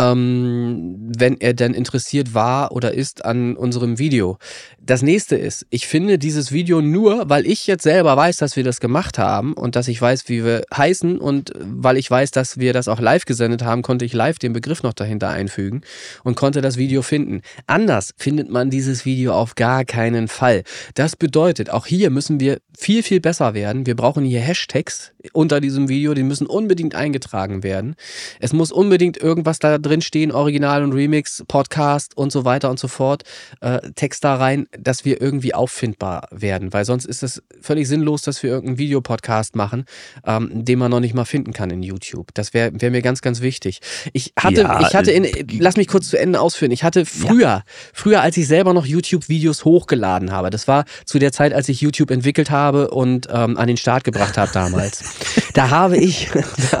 ähm, 0.00 0.96
wenn 1.16 1.40
er 1.40 1.54
denn 1.54 1.74
interessiert 1.74 2.34
war 2.34 2.72
oder 2.72 2.94
ist 2.94 3.24
an 3.24 3.56
unserem 3.56 3.98
Video. 3.98 4.38
Das 4.80 5.02
nächste 5.02 5.36
ist, 5.36 5.66
ich 5.70 5.86
finde 5.86 6.18
dieses 6.18 6.52
Video 6.52 6.80
nur, 6.80 7.28
weil 7.28 7.46
ich 7.46 7.66
jetzt 7.66 7.82
selber 7.82 8.16
weiß, 8.16 8.38
dass 8.38 8.56
wir 8.56 8.64
das 8.64 8.80
gemacht 8.80 9.18
haben 9.18 9.52
und 9.52 9.76
dass 9.76 9.88
ich 9.88 10.00
weiß, 10.00 10.28
wie 10.28 10.44
wir 10.44 10.62
heißen 10.74 11.18
und 11.18 11.52
weil 11.58 11.96
ich 11.96 12.10
weiß, 12.10 12.30
dass 12.30 12.58
wir 12.58 12.72
das 12.72 12.88
auch 12.88 12.98
live 12.98 13.24
gesendet 13.24 13.62
haben, 13.62 13.82
konnte 13.82 14.04
ich 14.04 14.14
live 14.14 14.38
den 14.38 14.52
Begriff 14.52 14.82
noch 14.82 14.94
dahinter 14.94 15.28
einfügen 15.28 15.82
und 16.24 16.34
konnte 16.34 16.60
das 16.60 16.76
Video 16.76 17.02
finden. 17.02 17.42
Anders 17.66 18.12
findet 18.16 18.48
man 18.48 18.70
dieses 18.70 19.04
Video 19.04 19.34
auf 19.34 19.54
gar 19.54 19.84
keinen 19.84 20.28
Fall. 20.28 20.62
Das 20.94 21.14
bedeutet, 21.14 21.70
auch 21.70 21.86
hier 21.86 22.10
müssen 22.10 22.40
wir 22.40 22.58
viel, 22.76 23.02
viel 23.02 23.20
besser 23.20 23.52
werden. 23.54 23.86
Wir 23.86 23.94
brauchen 23.94 24.24
hier 24.24 24.40
Hashtags 24.40 25.12
unter 25.32 25.60
diesem 25.60 25.88
Video, 25.88 26.14
die 26.14 26.22
müssen 26.22 26.46
unbedingt 26.46 26.94
eingetragen 26.94 27.62
werden. 27.62 27.94
Es 28.40 28.52
muss 28.52 28.72
unbedingt 28.72 29.18
irgendwas 29.18 29.58
da 29.58 29.76
drin 29.78 29.89
stehen, 30.00 30.30
Original 30.30 30.84
und 30.84 30.92
Remix, 30.92 31.42
Podcast 31.48 32.16
und 32.16 32.30
so 32.30 32.44
weiter 32.44 32.70
und 32.70 32.78
so 32.78 32.88
fort, 32.88 33.24
äh, 33.60 33.80
Text 33.96 34.24
da 34.24 34.36
rein, 34.36 34.66
dass 34.78 35.04
wir 35.04 35.20
irgendwie 35.20 35.54
auffindbar 35.54 36.28
werden, 36.30 36.72
weil 36.72 36.84
sonst 36.84 37.06
ist 37.06 37.22
es 37.22 37.42
völlig 37.60 37.88
sinnlos, 37.88 38.22
dass 38.22 38.42
wir 38.42 38.50
irgendeinen 38.50 38.78
Videopodcast 38.78 39.56
machen, 39.56 39.84
ähm, 40.24 40.64
den 40.64 40.78
man 40.78 40.90
noch 40.90 41.00
nicht 41.00 41.14
mal 41.14 41.24
finden 41.24 41.52
kann 41.52 41.70
in 41.70 41.82
YouTube. 41.82 42.28
Das 42.34 42.54
wäre 42.54 42.70
wär 42.72 42.90
mir 42.90 43.02
ganz, 43.02 43.22
ganz 43.22 43.40
wichtig. 43.40 43.80
Ich 44.12 44.32
hatte, 44.38 44.62
ja, 44.62 44.80
ich 44.80 44.94
hatte 44.94 45.10
in, 45.10 45.24
äh, 45.24 45.44
lass 45.58 45.76
mich 45.76 45.88
kurz 45.88 46.08
zu 46.08 46.18
Ende 46.18 46.40
ausführen. 46.40 46.70
Ich 46.70 46.84
hatte 46.84 47.04
früher, 47.06 47.40
ja. 47.40 47.62
früher, 47.92 48.20
als 48.22 48.36
ich 48.36 48.46
selber 48.46 48.72
noch 48.74 48.86
YouTube-Videos 48.86 49.64
hochgeladen 49.64 50.30
habe, 50.30 50.50
das 50.50 50.68
war 50.68 50.84
zu 51.04 51.18
der 51.18 51.32
Zeit, 51.32 51.52
als 51.52 51.68
ich 51.68 51.80
YouTube 51.80 52.10
entwickelt 52.10 52.50
habe 52.50 52.90
und 52.90 53.28
ähm, 53.32 53.56
an 53.56 53.66
den 53.66 53.76
Start 53.76 54.04
gebracht 54.04 54.38
habe 54.38 54.50
damals. 54.52 55.02
da 55.54 55.70
habe 55.70 55.96
ich. 55.96 56.28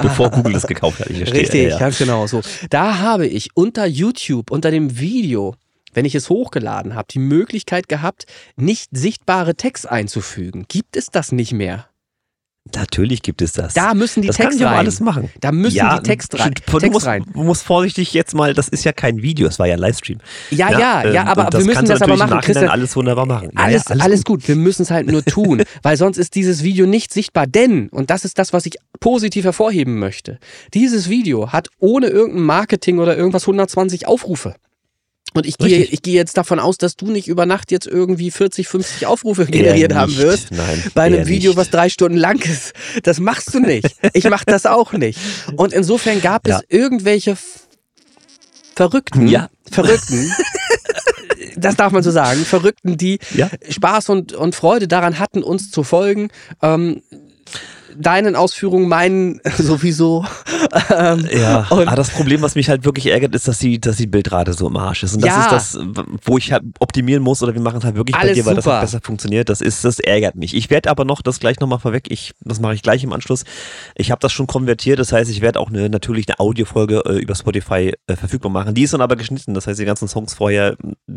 Bevor 0.02 0.30
Google 0.30 0.52
das 0.52 0.66
gekauft 0.66 1.00
hat, 1.00 1.10
ich 1.10 1.18
verstehe. 1.18 1.40
Richtig, 1.40 1.70
ja. 1.70 1.78
ganz 1.78 1.98
genau 1.98 2.26
so. 2.26 2.42
Da 2.90 2.98
habe 2.98 3.28
ich 3.28 3.50
unter 3.54 3.86
YouTube, 3.86 4.50
unter 4.50 4.72
dem 4.72 4.98
Video, 4.98 5.54
wenn 5.92 6.04
ich 6.04 6.16
es 6.16 6.28
hochgeladen 6.28 6.96
habe, 6.96 7.06
die 7.08 7.20
Möglichkeit 7.20 7.88
gehabt, 7.88 8.26
nicht 8.56 8.88
sichtbare 8.90 9.54
Text 9.54 9.88
einzufügen. 9.88 10.64
Gibt 10.66 10.96
es 10.96 11.06
das 11.06 11.30
nicht 11.30 11.52
mehr? 11.52 11.89
Natürlich 12.74 13.22
gibt 13.22 13.40
es 13.40 13.52
das. 13.52 13.72
Da 13.72 13.94
müssen 13.94 14.20
die 14.20 14.28
das 14.28 14.36
Text 14.36 14.60
rein. 14.60 14.68
alles 14.68 15.00
machen. 15.00 15.30
Da 15.40 15.50
müssen 15.50 15.76
ja, 15.76 15.98
die 15.98 16.02
Text 16.02 16.38
rein. 16.38 16.52
Du, 16.66 16.90
musst, 16.90 17.06
rein. 17.06 17.24
musst 17.32 17.62
vorsichtig 17.62 18.12
jetzt 18.12 18.34
mal, 18.34 18.52
das 18.52 18.68
ist 18.68 18.84
ja 18.84 18.92
kein 18.92 19.22
Video, 19.22 19.48
es 19.48 19.58
war 19.58 19.66
ja 19.66 19.74
ein 19.74 19.80
Livestream. 19.80 20.18
Ja, 20.50 20.70
ja, 20.70 21.04
ja, 21.04 21.10
ja 21.10 21.24
aber 21.24 21.48
wir 21.58 21.64
müssen 21.64 21.86
das 21.86 22.02
aber 22.02 22.16
machen. 22.16 22.40
Christian, 22.40 22.68
alles 22.68 22.94
wunderbar 22.94 23.24
machen. 23.24 23.48
Ja, 23.54 23.64
alles, 23.64 23.84
ja, 23.84 23.90
alles, 23.92 24.04
alles 24.04 24.24
gut. 24.24 24.40
gut. 24.40 24.48
Wir 24.48 24.56
müssen 24.56 24.82
es 24.82 24.90
halt 24.90 25.10
nur 25.10 25.24
tun, 25.24 25.62
weil 25.82 25.96
sonst 25.96 26.18
ist 26.18 26.34
dieses 26.34 26.62
Video 26.62 26.86
nicht 26.86 27.12
sichtbar. 27.12 27.46
Denn, 27.46 27.88
und 27.88 28.10
das 28.10 28.24
ist 28.26 28.38
das, 28.38 28.52
was 28.52 28.66
ich 28.66 28.76
positiv 29.00 29.46
hervorheben 29.46 29.98
möchte, 29.98 30.38
dieses 30.74 31.08
Video 31.08 31.52
hat 31.52 31.68
ohne 31.78 32.08
irgendein 32.08 32.44
Marketing 32.44 32.98
oder 32.98 33.16
irgendwas 33.16 33.44
120 33.44 34.06
Aufrufe. 34.06 34.54
Und 35.34 35.46
ich 35.46 35.58
gehe, 35.58 35.84
ich 35.84 36.02
gehe 36.02 36.14
jetzt 36.14 36.36
davon 36.36 36.58
aus, 36.58 36.76
dass 36.78 36.96
du 36.96 37.10
nicht 37.10 37.28
über 37.28 37.46
Nacht 37.46 37.70
jetzt 37.70 37.86
irgendwie 37.86 38.30
40, 38.30 38.66
50 38.68 39.06
Aufrufe 39.06 39.46
generiert 39.46 39.94
haben 39.94 40.16
wirst. 40.16 40.50
Nein, 40.50 40.82
bei 40.94 41.02
einem 41.02 41.26
Video, 41.28 41.50
nicht. 41.52 41.58
was 41.58 41.70
drei 41.70 41.88
Stunden 41.88 42.18
lang 42.18 42.40
ist. 42.44 42.72
Das 43.04 43.20
machst 43.20 43.54
du 43.54 43.60
nicht. 43.60 43.86
Ich 44.12 44.28
mach 44.28 44.44
das 44.44 44.66
auch 44.66 44.92
nicht. 44.92 45.18
Und 45.56 45.72
insofern 45.72 46.20
gab 46.20 46.46
es 46.46 46.54
ja. 46.54 46.60
irgendwelche 46.68 47.36
Verrückten, 48.74 49.28
ja. 49.28 49.50
Verrückten, 49.70 50.32
das 51.56 51.76
darf 51.76 51.92
man 51.92 52.02
so 52.02 52.10
sagen, 52.10 52.44
Verrückten, 52.44 52.96
die 52.96 53.18
Ja. 53.34 53.50
Spaß 53.68 54.08
und, 54.08 54.32
und 54.32 54.54
Freude 54.54 54.88
daran 54.88 55.18
hatten, 55.18 55.42
uns 55.42 55.70
zu 55.70 55.82
folgen. 55.82 56.30
Ähm, 56.62 57.02
deinen 57.96 58.36
Ausführungen, 58.36 58.88
meinen 58.88 59.40
sowieso. 59.58 60.24
Ähm, 60.90 61.26
Ja, 61.32 61.66
aber 61.70 61.84
das 61.96 62.10
Problem, 62.10 62.42
was 62.42 62.54
mich 62.54 62.68
halt 62.68 62.84
wirklich 62.84 63.06
ärgert, 63.06 63.34
ist, 63.34 63.48
dass 63.48 63.58
die, 63.58 63.80
dass 63.80 63.96
die 63.96 64.06
Bildrate 64.06 64.52
so 64.52 64.66
im 64.68 64.76
Arsch 64.76 65.02
ist. 65.02 65.14
Und 65.14 65.22
das 65.24 65.34
Ja. 65.34 65.40
ist 65.56 65.74
das, 65.74 65.78
wo 66.24 66.38
ich 66.38 66.52
halt 66.52 66.62
optimieren 66.78 67.22
muss 67.22 67.42
oder 67.42 67.54
wir 67.54 67.60
machen 67.60 67.78
es 67.78 67.84
halt 67.84 67.96
wirklich 67.96 68.14
bei 68.16 68.22
Alles 68.22 68.34
dir, 68.34 68.46
weil 68.46 68.54
das 68.54 68.64
super. 68.64 68.76
halt 68.78 68.86
besser 68.86 69.00
funktioniert. 69.02 69.48
Das 69.48 69.60
ist, 69.60 69.84
das 69.84 69.98
ärgert 69.98 70.36
mich. 70.36 70.54
Ich 70.54 70.70
werde 70.70 70.90
aber 70.90 71.04
noch, 71.04 71.22
das 71.22 71.40
gleich 71.40 71.58
nochmal 71.60 71.78
vorweg, 71.78 72.06
ich, 72.10 72.32
das 72.40 72.60
mache 72.60 72.74
ich 72.74 72.82
gleich 72.82 73.02
im 73.04 73.12
Anschluss. 73.12 73.44
Ich 73.96 74.10
habe 74.10 74.20
das 74.20 74.32
schon 74.32 74.46
konvertiert, 74.46 74.98
das 74.98 75.12
heißt, 75.12 75.30
ich 75.30 75.40
werde 75.40 75.58
auch 75.60 75.68
eine, 75.70 75.88
natürlich 75.88 76.28
eine 76.28 76.38
Audiofolge 76.40 77.02
äh, 77.06 77.18
über 77.18 77.34
Spotify 77.34 77.94
äh, 78.06 78.16
verfügbar 78.16 78.50
machen. 78.50 78.74
Die 78.74 78.82
ist 78.82 78.94
dann 78.94 79.00
aber 79.00 79.16
geschnitten, 79.16 79.54
das 79.54 79.66
heißt, 79.66 79.78
die 79.80 79.84
ganzen 79.84 80.08
Songs 80.08 80.34
vorher 80.34 80.76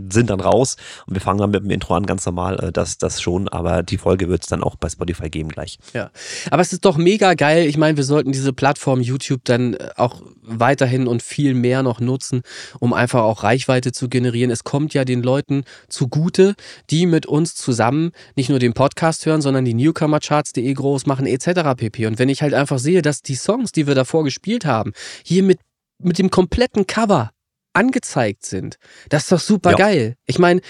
sind 0.10 0.30
dann 0.30 0.40
raus 0.40 0.78
und 1.08 1.14
wir 1.14 1.22
fangen 1.22 1.40
dann 1.40 1.52
mit 1.52 1.64
dem 1.64 1.70
Intro 1.70 1.96
an, 1.96 2.06
ganz 2.06 2.26
normal, 2.26 2.60
äh, 2.64 2.72
das, 2.72 2.98
das 2.98 3.22
schon, 3.22 3.48
aber 3.50 3.84
die 3.84 3.98
Folge 3.98 4.30
wird 4.30 4.44
es 4.44 4.48
dann 4.50 4.64
auch 4.64 4.76
bei 4.76 4.90
Spotify 4.90 5.30
geben 5.30 5.50
gleich. 5.50 5.78
Ja, 5.94 6.10
aber 6.50 6.63
es 6.64 6.74
ist 6.74 6.86
doch 6.86 6.98
mega 6.98 7.34
geil. 7.36 7.68
Ich 7.68 7.78
meine, 7.78 7.98
wir 7.98 8.04
sollten 8.04 8.32
diese 8.32 8.54
Plattform 8.54 9.02
YouTube 9.02 9.42
dann 9.44 9.76
äh, 9.76 9.90
auch 9.98 10.22
weiterhin 10.42 11.08
und 11.08 11.22
viel 11.22 11.54
mehr 11.54 11.84
noch 11.84 12.00
nutzen, 12.00 12.42
um 12.80 12.94
einfach 12.94 13.22
auch 13.24 13.44
Reichweite 13.44 13.92
zu 13.92 14.10
generieren. 14.10 14.50
Es 14.50 14.64
kommt 14.64 14.94
ja 14.94 15.06
den 15.06 15.22
Leuten 15.22 15.64
zugute, 15.90 16.56
die 16.90 17.06
mit 17.06 17.26
uns 17.26 17.54
zusammen 17.56 18.12
nicht 18.36 18.50
nur 18.50 18.60
den 18.60 18.74
Podcast 18.74 19.26
hören, 19.26 19.42
sondern 19.42 19.66
die 19.66 19.74
Newcomercharts.de 19.74 20.74
groß 20.74 21.06
machen 21.06 21.26
etc. 21.28 21.76
pp. 21.78 22.08
Und 22.08 22.18
wenn 22.18 22.30
ich 22.30 22.42
halt 22.42 22.54
einfach 22.54 22.80
sehe, 22.80 23.02
dass 23.02 23.22
die 23.22 23.36
Songs, 23.36 23.72
die 23.72 23.86
wir 23.86 23.96
davor 23.96 24.24
gespielt 24.24 24.66
haben, 24.66 24.94
hier 25.24 25.44
mit, 25.44 25.60
mit 26.02 26.18
dem 26.18 26.30
kompletten 26.30 26.88
Cover 26.88 27.32
angezeigt 27.74 28.46
sind, 28.46 28.78
das 29.10 29.24
ist 29.24 29.32
doch 29.32 29.40
super 29.40 29.72
Ja. 29.72 29.78
geil. 29.78 30.16
Ich 30.26 30.40
meine, 30.40 30.62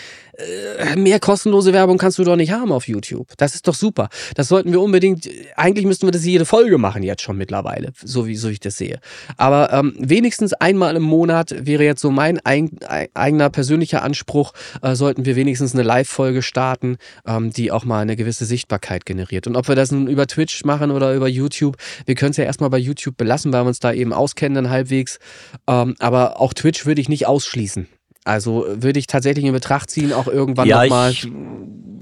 mehr 0.96 1.20
kostenlose 1.20 1.74
Werbung 1.74 1.98
kannst 1.98 2.18
du 2.18 2.24
doch 2.24 2.36
nicht 2.36 2.52
haben 2.52 2.72
auf 2.72 2.88
YouTube. 2.88 3.28
Das 3.38 3.56
ist 3.56 3.68
doch 3.68 3.76
super. 3.76 4.10
Das 4.36 4.48
sollten 4.48 4.72
wir 4.72 4.82
unbedingt, 4.82 5.30
eigentlich 5.56 5.86
müssten 5.86 6.08
wir 6.08 6.12
das 6.12 6.26
jede 6.26 6.46
Folge 6.46 6.78
machen 6.78 7.04
jetzt 7.04 7.22
schon 7.22 7.38
mittlerweile, 7.38 7.92
so 8.04 8.26
wie 8.26 8.36
so 8.36 8.50
ich 8.50 8.60
das 8.60 8.78
sehe. 8.78 9.00
Aber 9.38 9.72
ähm, 9.72 9.96
wenigstens 10.00 10.54
einmal 10.54 10.96
im 10.96 11.04
Monat 11.04 11.54
wäre 11.66 11.84
jetzt 11.84 12.02
so 12.02 12.12
mein 12.12 12.40
ein, 12.46 12.72
ein, 12.86 13.08
eigener 13.14 13.50
persönlicher 13.50 14.04
Anspruch, 14.04 14.54
äh, 14.82 14.96
sollten 14.96 15.26
wir 15.26 15.36
wenigstens 15.36 15.74
eine 15.74 15.84
Live-Folge 15.84 16.42
starten, 16.42 16.98
ähm, 17.28 17.52
die 17.52 17.72
auch 17.72 17.86
mal 17.86 18.02
eine 18.02 18.16
gewisse 18.16 18.46
Sichtbarkeit 18.46 19.06
generiert. 19.06 19.46
Und 19.48 19.56
ob 19.56 19.68
wir 19.68 19.76
das 19.76 19.92
nun 19.92 20.08
über 20.08 20.26
Twitch 20.28 20.66
machen 20.66 20.92
oder 20.92 21.14
über 21.14 21.28
YouTube, 21.28 21.78
wir 22.06 22.16
können 22.16 22.32
es 22.32 22.38
ja 22.38 22.44
erstmal 22.44 22.70
bei 22.70 22.80
YouTube 22.80 23.18
belassen, 23.18 23.54
weil 23.54 23.64
wir 23.64 23.68
uns 23.68 23.80
da 23.80 23.94
eben 23.94 24.14
auskennen 24.14 24.56
dann 24.56 24.70
halbwegs. 24.70 25.20
Ähm, 25.68 25.96
aber 26.00 26.42
auch 26.42 26.54
Twitch 26.54 26.86
würde 26.86 27.02
ich 27.02 27.10
nicht 27.10 27.28
ausschließen. 27.28 27.88
Also 28.24 28.66
würde 28.70 29.00
ich 29.00 29.08
tatsächlich 29.08 29.46
in 29.46 29.54
Betracht 29.54 29.90
ziehen, 29.90 30.14
auch 30.14 30.28
irgendwann 30.28 30.68
ja, 30.68 30.84
nochmal. 30.84 31.12
ich 31.12 31.28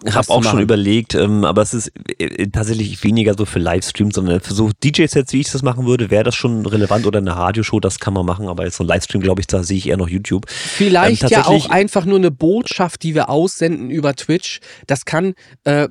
habe 0.05 0.29
auch 0.29 0.43
schon 0.43 0.61
überlegt, 0.61 1.13
ähm, 1.13 1.45
aber 1.45 1.61
es 1.61 1.73
ist 1.73 1.91
äh, 2.17 2.47
tatsächlich 2.47 3.03
weniger 3.03 3.35
so 3.35 3.45
für 3.45 3.59
Livestreams, 3.59 4.15
sondern 4.15 4.39
für 4.39 4.53
so 4.53 4.71
DJ-Sets, 4.83 5.33
wie 5.33 5.41
ich 5.41 5.51
das 5.51 5.61
machen 5.61 5.85
würde, 5.85 6.09
wäre 6.09 6.23
das 6.23 6.35
schon 6.35 6.65
relevant 6.65 7.05
oder 7.05 7.19
eine 7.19 7.35
Radioshow, 7.35 7.79
das 7.79 7.99
kann 7.99 8.13
man 8.13 8.25
machen, 8.25 8.47
aber 8.47 8.65
jetzt 8.65 8.77
so 8.77 8.83
ein 8.83 8.87
Livestream, 8.87 9.21
glaube 9.21 9.41
ich, 9.41 9.47
da 9.47 9.63
sehe 9.63 9.77
ich 9.77 9.89
eher 9.89 9.97
noch 9.97 10.09
YouTube. 10.09 10.45
Vielleicht 10.47 11.23
Ähm, 11.23 11.29
ja 11.29 11.45
auch 11.45 11.69
einfach 11.69 12.05
nur 12.05 12.17
eine 12.17 12.31
Botschaft, 12.31 13.03
die 13.03 13.13
wir 13.13 13.29
aussenden 13.29 13.89
über 13.89 14.15
Twitch. 14.15 14.59
Das 14.87 15.05
kann 15.05 15.33
äh, 15.65 15.87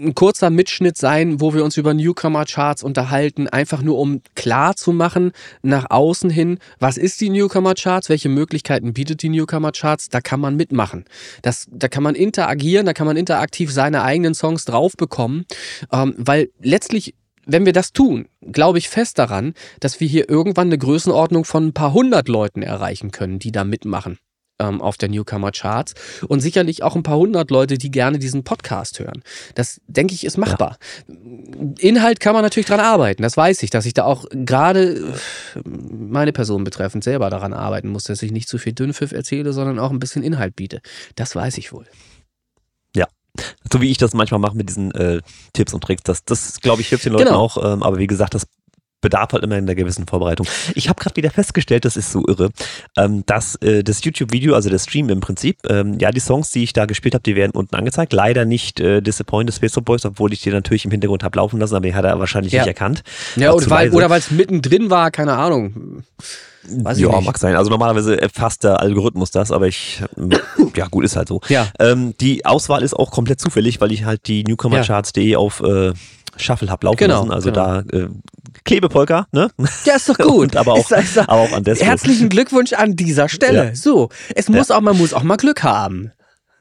ein 0.00 0.14
kurzer 0.14 0.50
Mitschnitt 0.50 0.96
sein, 0.96 1.40
wo 1.40 1.54
wir 1.54 1.64
uns 1.64 1.76
über 1.76 1.94
Newcomer-Charts 1.94 2.82
unterhalten, 2.82 3.48
einfach 3.48 3.82
nur 3.82 3.98
um 3.98 4.22
klar 4.34 4.76
zu 4.76 4.92
machen 4.92 5.32
nach 5.62 5.90
außen 5.90 6.30
hin, 6.30 6.58
was 6.78 6.96
ist 6.96 7.20
die 7.20 7.30
Newcomer-Charts, 7.30 8.08
welche 8.08 8.28
Möglichkeiten 8.28 8.92
bietet 8.92 9.22
die 9.22 9.28
Newcomer-Charts, 9.30 9.67
da 10.08 10.20
kann 10.20 10.40
man 10.40 10.56
mitmachen. 10.56 11.04
Das, 11.42 11.66
da 11.70 11.88
kann 11.88 12.02
man 12.02 12.14
interagieren, 12.14 12.86
da 12.86 12.92
kann 12.92 13.06
man 13.06 13.16
interaktiv 13.16 13.72
seine 13.72 14.02
eigenen 14.02 14.34
Songs 14.34 14.64
drauf 14.64 14.92
bekommen, 14.96 15.44
ähm, 15.92 16.14
weil 16.16 16.50
letztlich 16.60 17.14
wenn 17.50 17.64
wir 17.64 17.72
das 17.72 17.94
tun, 17.94 18.28
glaube 18.42 18.76
ich 18.76 18.90
fest 18.90 19.18
daran, 19.18 19.54
dass 19.80 20.00
wir 20.00 20.06
hier 20.06 20.28
irgendwann 20.28 20.68
eine 20.68 20.76
Größenordnung 20.76 21.46
von 21.46 21.68
ein 21.68 21.72
paar 21.72 21.94
hundert 21.94 22.28
Leuten 22.28 22.60
erreichen 22.60 23.10
können, 23.10 23.38
die 23.38 23.52
da 23.52 23.64
mitmachen 23.64 24.18
ähm, 24.58 24.80
auf 24.80 24.96
der 24.96 25.08
Newcomer 25.08 25.52
Charts 25.52 25.94
und 26.26 26.40
sicherlich 26.40 26.82
auch 26.82 26.96
ein 26.96 27.02
paar 27.02 27.16
hundert 27.16 27.50
Leute, 27.50 27.78
die 27.78 27.90
gerne 27.90 28.18
diesen 28.18 28.44
Podcast 28.44 28.98
hören. 28.98 29.22
Das 29.54 29.80
denke 29.86 30.14
ich 30.14 30.24
ist 30.24 30.36
machbar. 30.38 30.78
Inhalt 31.78 32.20
kann 32.20 32.34
man 32.34 32.42
natürlich 32.42 32.66
dran 32.66 32.80
arbeiten, 32.80 33.22
das 33.22 33.36
weiß 33.36 33.62
ich, 33.62 33.70
dass 33.70 33.86
ich 33.86 33.94
da 33.94 34.04
auch 34.04 34.24
gerade 34.30 35.12
äh, 35.54 35.60
meine 35.64 36.32
Person 36.32 36.64
betreffend 36.64 37.04
selber 37.04 37.30
daran 37.30 37.52
arbeiten 37.52 37.88
muss, 37.88 38.04
dass 38.04 38.22
ich 38.22 38.32
nicht 38.32 38.48
zu 38.48 38.58
viel 38.58 38.72
Dünnpfiff 38.72 39.12
erzähle, 39.12 39.52
sondern 39.52 39.78
auch 39.78 39.90
ein 39.90 39.98
bisschen 39.98 40.22
Inhalt 40.22 40.56
biete. 40.56 40.80
Das 41.16 41.34
weiß 41.34 41.58
ich 41.58 41.72
wohl. 41.72 41.86
So 43.72 43.80
wie 43.80 43.90
ich 43.90 43.98
das 43.98 44.14
manchmal 44.14 44.40
mache 44.40 44.56
mit 44.56 44.68
diesen 44.68 44.90
äh, 44.92 45.20
Tipps 45.52 45.72
und 45.74 45.82
Tricks, 45.84 46.02
das, 46.02 46.24
das 46.24 46.60
glaube 46.60 46.80
ich, 46.80 46.88
hilft 46.88 47.04
den 47.04 47.12
Leuten 47.12 47.26
Genau. 47.26 47.38
auch, 47.38 47.56
ähm, 47.62 47.82
aber 47.82 47.98
wie 47.98 48.06
gesagt, 48.06 48.34
das 48.34 48.46
bedarf 49.00 49.32
halt 49.32 49.44
immer 49.44 49.56
in 49.56 49.64
einer 49.64 49.74
gewissen 49.74 50.06
Vorbereitung. 50.06 50.46
Ich 50.74 50.88
habe 50.88 51.00
gerade 51.00 51.16
wieder 51.16 51.30
festgestellt, 51.30 51.84
das 51.84 51.96
ist 51.96 52.10
so 52.12 52.24
irre, 52.26 52.50
ähm, 52.96 53.24
dass 53.26 53.54
äh, 53.56 53.84
das 53.84 54.02
YouTube-Video, 54.04 54.54
also 54.54 54.70
der 54.70 54.78
Stream 54.78 55.08
im 55.08 55.20
Prinzip, 55.20 55.58
ähm, 55.68 55.98
ja, 56.00 56.10
die 56.10 56.20
Songs, 56.20 56.50
die 56.50 56.62
ich 56.64 56.72
da 56.72 56.86
gespielt 56.86 57.14
habe, 57.14 57.22
die 57.22 57.36
werden 57.36 57.52
unten 57.52 57.74
angezeigt. 57.76 58.12
Leider 58.12 58.44
nicht 58.44 58.80
äh, 58.80 59.00
Disappointed 59.00 59.54
Space 59.54 59.74
Boys, 59.82 60.04
obwohl 60.04 60.32
ich 60.32 60.40
die 60.42 60.50
natürlich 60.50 60.84
im 60.84 60.90
Hintergrund 60.90 61.22
habe 61.22 61.36
laufen 61.38 61.60
lassen, 61.60 61.76
aber 61.76 61.86
die 61.86 61.94
hat 61.94 62.04
er 62.04 62.18
wahrscheinlich 62.18 62.52
Ja. 62.52 62.62
nicht 62.62 62.68
erkannt. 62.68 63.02
Ja, 63.36 63.52
oder 63.52 63.70
weil 64.10 64.18
es 64.18 64.30
mittendrin 64.30 64.90
war, 64.90 65.10
keine 65.10 65.34
Ahnung. 65.34 66.02
Weiß 66.70 66.98
ja, 66.98 67.20
mag 67.20 67.38
sein. 67.38 67.56
Also 67.56 67.70
normalerweise 67.70 68.20
erfasst 68.20 68.64
der 68.64 68.80
Algorithmus 68.80 69.30
das, 69.30 69.52
aber 69.52 69.68
ich, 69.68 70.02
ja 70.76 70.86
gut, 70.88 71.04
ist 71.04 71.16
halt 71.16 71.28
so. 71.28 71.40
Ja. 71.48 71.68
Ähm, 71.78 72.14
die 72.20 72.44
Auswahl 72.44 72.82
ist 72.82 72.94
auch 72.94 73.10
komplett 73.10 73.40
zufällig, 73.40 73.80
weil 73.80 73.92
ich 73.92 74.04
halt 74.04 74.26
die 74.26 74.44
Newcomercharts.de 74.44 75.36
auf 75.36 75.60
äh, 75.60 75.92
Shuffle 76.36 76.70
hab 76.70 76.84
laufen 76.84 76.98
Genau, 76.98 77.20
lassen. 77.20 77.32
Also 77.32 77.50
genau. 77.52 77.82
da 77.82 77.96
äh, 77.96 78.08
Klebepolka, 78.64 79.26
ne? 79.32 79.50
Ja, 79.84 79.96
ist 79.96 80.08
doch 80.08 80.18
gut. 80.18 80.28
Und 80.28 80.56
aber 80.56 80.72
auch, 80.74 80.88
doch- 80.88 80.98
ist 80.98 81.16
doch- 81.16 81.28
aber 81.28 81.40
auch 81.42 81.52
an 81.52 81.64
Despo. 81.64 81.84
Herzlichen 81.84 82.28
Glückwunsch 82.28 82.72
an 82.72 82.96
dieser 82.96 83.28
Stelle. 83.28 83.66
Ja. 83.68 83.74
So, 83.74 84.08
es 84.34 84.48
muss 84.48 84.70
auch, 84.70 84.80
man 84.80 84.96
muss 84.96 85.12
auch 85.14 85.22
mal 85.22 85.36
Glück 85.36 85.62
haben. 85.62 86.12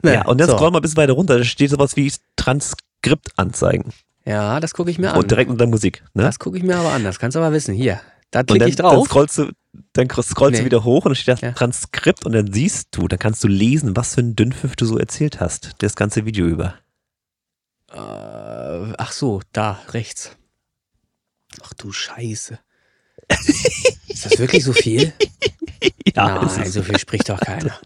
Ne? 0.03 0.13
Ja, 0.15 0.25
und 0.25 0.39
jetzt 0.39 0.49
so. 0.51 0.57
scroll 0.57 0.71
mal 0.71 0.79
ein 0.79 0.81
bisschen 0.83 0.97
weiter 0.97 1.13
runter, 1.13 1.37
da 1.37 1.43
steht 1.43 1.69
sowas 1.71 1.95
wie 1.95 2.11
Transkript 2.35 3.31
anzeigen. 3.35 3.91
Ja, 4.25 4.59
das 4.59 4.73
gucke 4.73 4.91
ich 4.91 4.99
mir 4.99 5.11
an. 5.13 5.19
Und 5.19 5.31
direkt 5.31 5.49
unter 5.49 5.65
Musik. 5.67 6.03
Ne? 6.13 6.23
Das 6.23 6.37
gucke 6.39 6.57
ich 6.57 6.63
mir 6.63 6.75
aber 6.77 6.91
an. 6.91 7.03
Das 7.03 7.17
kannst 7.17 7.35
du 7.35 7.39
aber 7.39 7.51
wissen. 7.53 7.73
Hier, 7.73 7.99
da 8.31 8.43
klicke 8.43 8.59
dann, 8.59 8.69
ich 8.69 8.75
dann 8.75 8.87
drauf. 8.87 9.07
scrollst 9.07 9.37
du, 9.37 9.51
dann 9.93 10.09
scrollst 10.09 10.53
Nee. 10.53 10.59
du 10.59 10.65
wieder 10.65 10.83
hoch 10.83 11.05
und 11.05 11.11
dann 11.11 11.15
steht 11.15 11.33
das 11.35 11.41
Ja. 11.41 11.51
Transkript 11.53 12.25
und 12.25 12.33
dann 12.33 12.51
siehst 12.53 12.89
du, 12.91 13.07
dann 13.07 13.19
kannst 13.19 13.43
du 13.43 13.47
lesen, 13.47 13.95
was 13.95 14.15
für 14.15 14.21
ein 14.21 14.35
Dünnpfiff 14.35 14.75
du 14.75 14.85
so 14.85 14.97
erzählt 14.97 15.39
hast, 15.39 15.71
das 15.79 15.95
ganze 15.95 16.25
Video 16.25 16.45
über. 16.45 16.75
Äh, 17.91 18.93
ach 18.97 19.11
so, 19.11 19.41
da, 19.53 19.79
rechts. 19.91 20.36
Ach 21.63 21.73
du 21.73 21.91
Scheiße. 21.91 22.59
Ist 24.07 24.25
das 24.25 24.39
wirklich 24.39 24.63
so 24.63 24.73
viel? 24.73 25.13
Ja, 26.15 26.41
Nein, 26.43 26.71
so 26.71 26.81
viel 26.81 26.97
spricht 26.97 27.29
doch 27.29 27.39
keiner. 27.39 27.77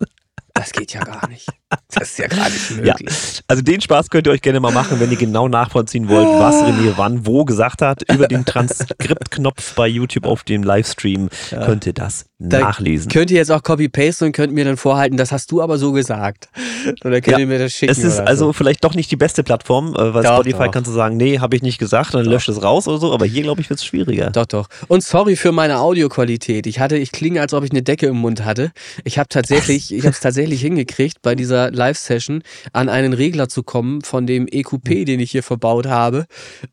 Das 0.53 0.72
geht 0.72 0.93
ja 0.93 1.01
gar 1.03 1.28
nicht. 1.28 1.47
Das 1.89 2.11
ist 2.11 2.19
ja 2.19 2.28
gar 2.28 2.49
nicht 2.49 2.69
Ja, 2.72 2.93
möglich. 2.93 3.41
also 3.47 3.61
den 3.61 3.82
Spaß 3.82 4.09
könnt 4.09 4.28
ihr 4.28 4.32
euch 4.32 4.41
gerne 4.41 4.61
mal 4.61 4.72
machen, 4.72 5.01
wenn 5.01 5.11
ihr 5.11 5.17
genau 5.17 5.49
nachvollziehen 5.49 6.07
wollt, 6.07 6.28
was 6.39 6.55
René 6.63 6.93
wann 6.95 7.26
wo 7.26 7.43
gesagt 7.43 7.82
hat. 7.82 8.03
Über 8.09 8.30
den 8.30 8.45
Transkriptknopf 8.45 9.74
bei 9.76 9.88
YouTube 9.88 10.26
auf 10.26 10.43
dem 10.43 10.63
Livestream 10.63 11.30
könnt 11.49 11.86
ihr 11.86 11.93
das 11.93 12.28
Da 12.50 12.60
nachlesen. 12.60 13.12
Könnt 13.12 13.30
ihr 13.32 13.38
jetzt 13.38 13.52
auch 13.52 13.62
copy-paste 13.62 14.26
und 14.26 14.32
könnt 14.32 14.52
mir 14.54 14.66
dann 14.66 14.78
vorhalten, 14.78 15.16
das 15.18 15.32
hast 15.32 15.52
du 15.52 15.62
aber 15.62 15.78
so 15.78 15.92
gesagt. 15.92 16.50
Oder 17.06 17.22
könnt 17.22 17.28
Ja, 17.28 17.39
ihr 17.39 17.48
mir 17.48 17.60
das 17.60 17.74
schicken? 17.74 17.92
Es 17.92 18.00
ist 18.00 18.20
also 18.20 18.48
so. 18.48 18.54
vielleicht 18.54 18.84
doch 18.84 18.96
nicht 18.96 19.12
die 19.12 19.16
beste 19.16 19.44
Plattform, 19.44 19.94
äh, 19.96 20.14
weil 20.14 20.24
Doch, 20.24 20.34
Spotify 20.36 20.64
doch. 20.66 20.72
kannst 20.72 20.89
du 20.89 20.94
sagen, 20.94 21.18
nee, 21.18 21.39
habe 21.39 21.56
ich 21.56 21.62
nicht 21.62 21.78
gesagt, 21.78 22.14
dann 22.14 22.26
löscht 22.26 22.50
es 22.50 22.64
raus 22.64 22.88
oder 22.88 22.98
so, 22.98 23.14
aber 23.14 23.26
hier 23.26 23.44
glaube 23.44 23.62
ich 23.62 23.70
wird 23.70 23.80
es 23.80 23.86
schwieriger. 23.86 24.32
Doch, 24.32 24.46
doch. 24.46 24.68
Und 24.88 25.04
sorry 25.04 25.36
für 25.36 25.52
meine 25.52 25.80
Audioqualität. 25.80 26.66
Ich 26.68 26.80
hatte, 26.80 26.98
ich 26.98 27.12
klinge, 27.12 27.42
als 27.42 27.54
ob 27.54 27.64
ich 27.64 27.72
eine 27.72 27.84
Decke 27.84 28.08
im 28.08 28.18
Mund 28.18 28.44
hatte. 28.44 28.72
Ich 29.04 29.20
habe 29.20 29.30
tatsächlich, 29.30 29.94
ich 29.94 30.02
habe 30.02 30.12
es 30.14 30.20
tatsächlich 30.20 30.62
hingekriegt, 30.62 31.22
bei 31.22 31.36
dieser 31.36 31.72
Live-Session 31.72 32.42
an 32.74 32.89
einen 32.89 33.14
Regler 33.14 33.50
zu 33.50 33.64
kommen 33.64 34.02
von 34.02 34.26
dem 34.26 34.48
EQP, 34.50 35.06
den 35.06 35.20
ich 35.20 35.32
hier 35.32 35.44
verbaut 35.44 35.86
habe. 35.86 36.26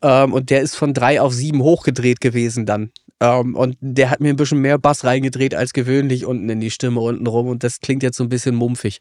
Ähm, 0.03 0.33
und 0.33 0.51
der 0.51 0.61
ist 0.62 0.77
von 0.77 0.95
drei 0.95 1.21
auf 1.21 1.33
sieben 1.35 1.62
hochgedreht 1.62 2.21
gewesen 2.21 2.64
dann. 2.66 2.91
Ähm, 3.21 3.57
und 3.57 3.77
der 3.81 4.11
hat 4.11 4.21
mir 4.21 4.31
ein 4.31 4.37
bisschen 4.37 4.61
mehr 4.61 4.79
Bass 4.79 5.05
reingedreht 5.05 5.55
als 5.55 5.73
gewöhnlich 5.73 6.25
unten 6.25 6.49
in 6.49 6.61
die 6.61 6.71
Stimme 6.71 7.01
unten 7.01 7.27
rum. 7.27 7.49
Und 7.49 7.64
das 7.64 7.81
klingt 7.81 8.03
jetzt 8.03 8.16
so 8.16 8.25
ein 8.25 8.29
bisschen 8.29 8.55
mumpfig. 8.55 9.01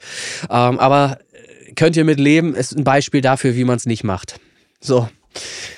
Ähm, 0.49 0.80
aber 0.80 1.20
äh, 1.68 1.74
könnt 1.74 1.95
ihr 1.95 2.05
mit 2.05 2.20
leben, 2.20 2.55
ist 2.55 2.76
ein 2.76 2.84
Beispiel 2.84 3.22
dafür, 3.22 3.55
wie 3.55 3.63
man 3.63 3.78
es 3.78 3.86
nicht 3.86 4.03
macht. 4.03 4.39
So. 4.80 5.07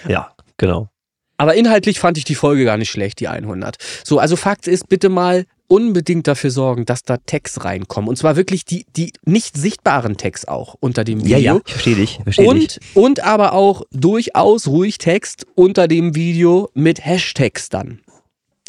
Ja, 0.08 0.32
genau. 0.58 0.90
Aber 1.38 1.56
inhaltlich 1.56 2.00
fand 2.00 2.18
ich 2.18 2.26
die 2.26 2.36
Folge 2.36 2.66
gar 2.66 2.78
nicht 2.78 2.90
schlecht, 2.90 3.22
die 3.22 3.30
100. 3.30 3.78
So, 4.04 4.20
also 4.20 4.36
Fakt 4.36 4.68
ist, 4.68 4.90
bitte 4.90 5.08
mal 5.08 5.46
unbedingt 5.70 6.28
dafür 6.28 6.52
sorgen, 6.52 6.84
dass 6.86 7.04
da 7.04 7.16
Tags 7.18 7.64
reinkommen. 7.64 8.10
Und 8.10 8.18
zwar 8.18 8.36
wirklich 8.36 8.66
die, 8.66 8.86
die 8.98 9.14
nicht 9.24 9.56
sichtbaren 9.56 10.18
Tags 10.18 10.46
auch 10.46 10.76
unter 10.82 11.06
dem 11.06 11.24
Video. 11.24 11.38
Ja, 11.38 11.54
ja, 11.54 11.62
ich 11.66 11.72
verstehe 11.72 11.96
dich. 11.96 12.20
Verstehe 12.24 12.54
dich. 12.54 12.80
Und, 12.94 13.04
und 13.04 13.24
aber 13.24 13.54
auch 13.54 13.84
durchaus 13.92 14.68
ruhig 14.68 14.98
Text 14.98 15.46
unter 15.56 15.88
dem 15.88 16.16
Video 16.16 16.70
mit 16.74 17.06
Hashtags 17.06 17.70
dann. 17.70 18.02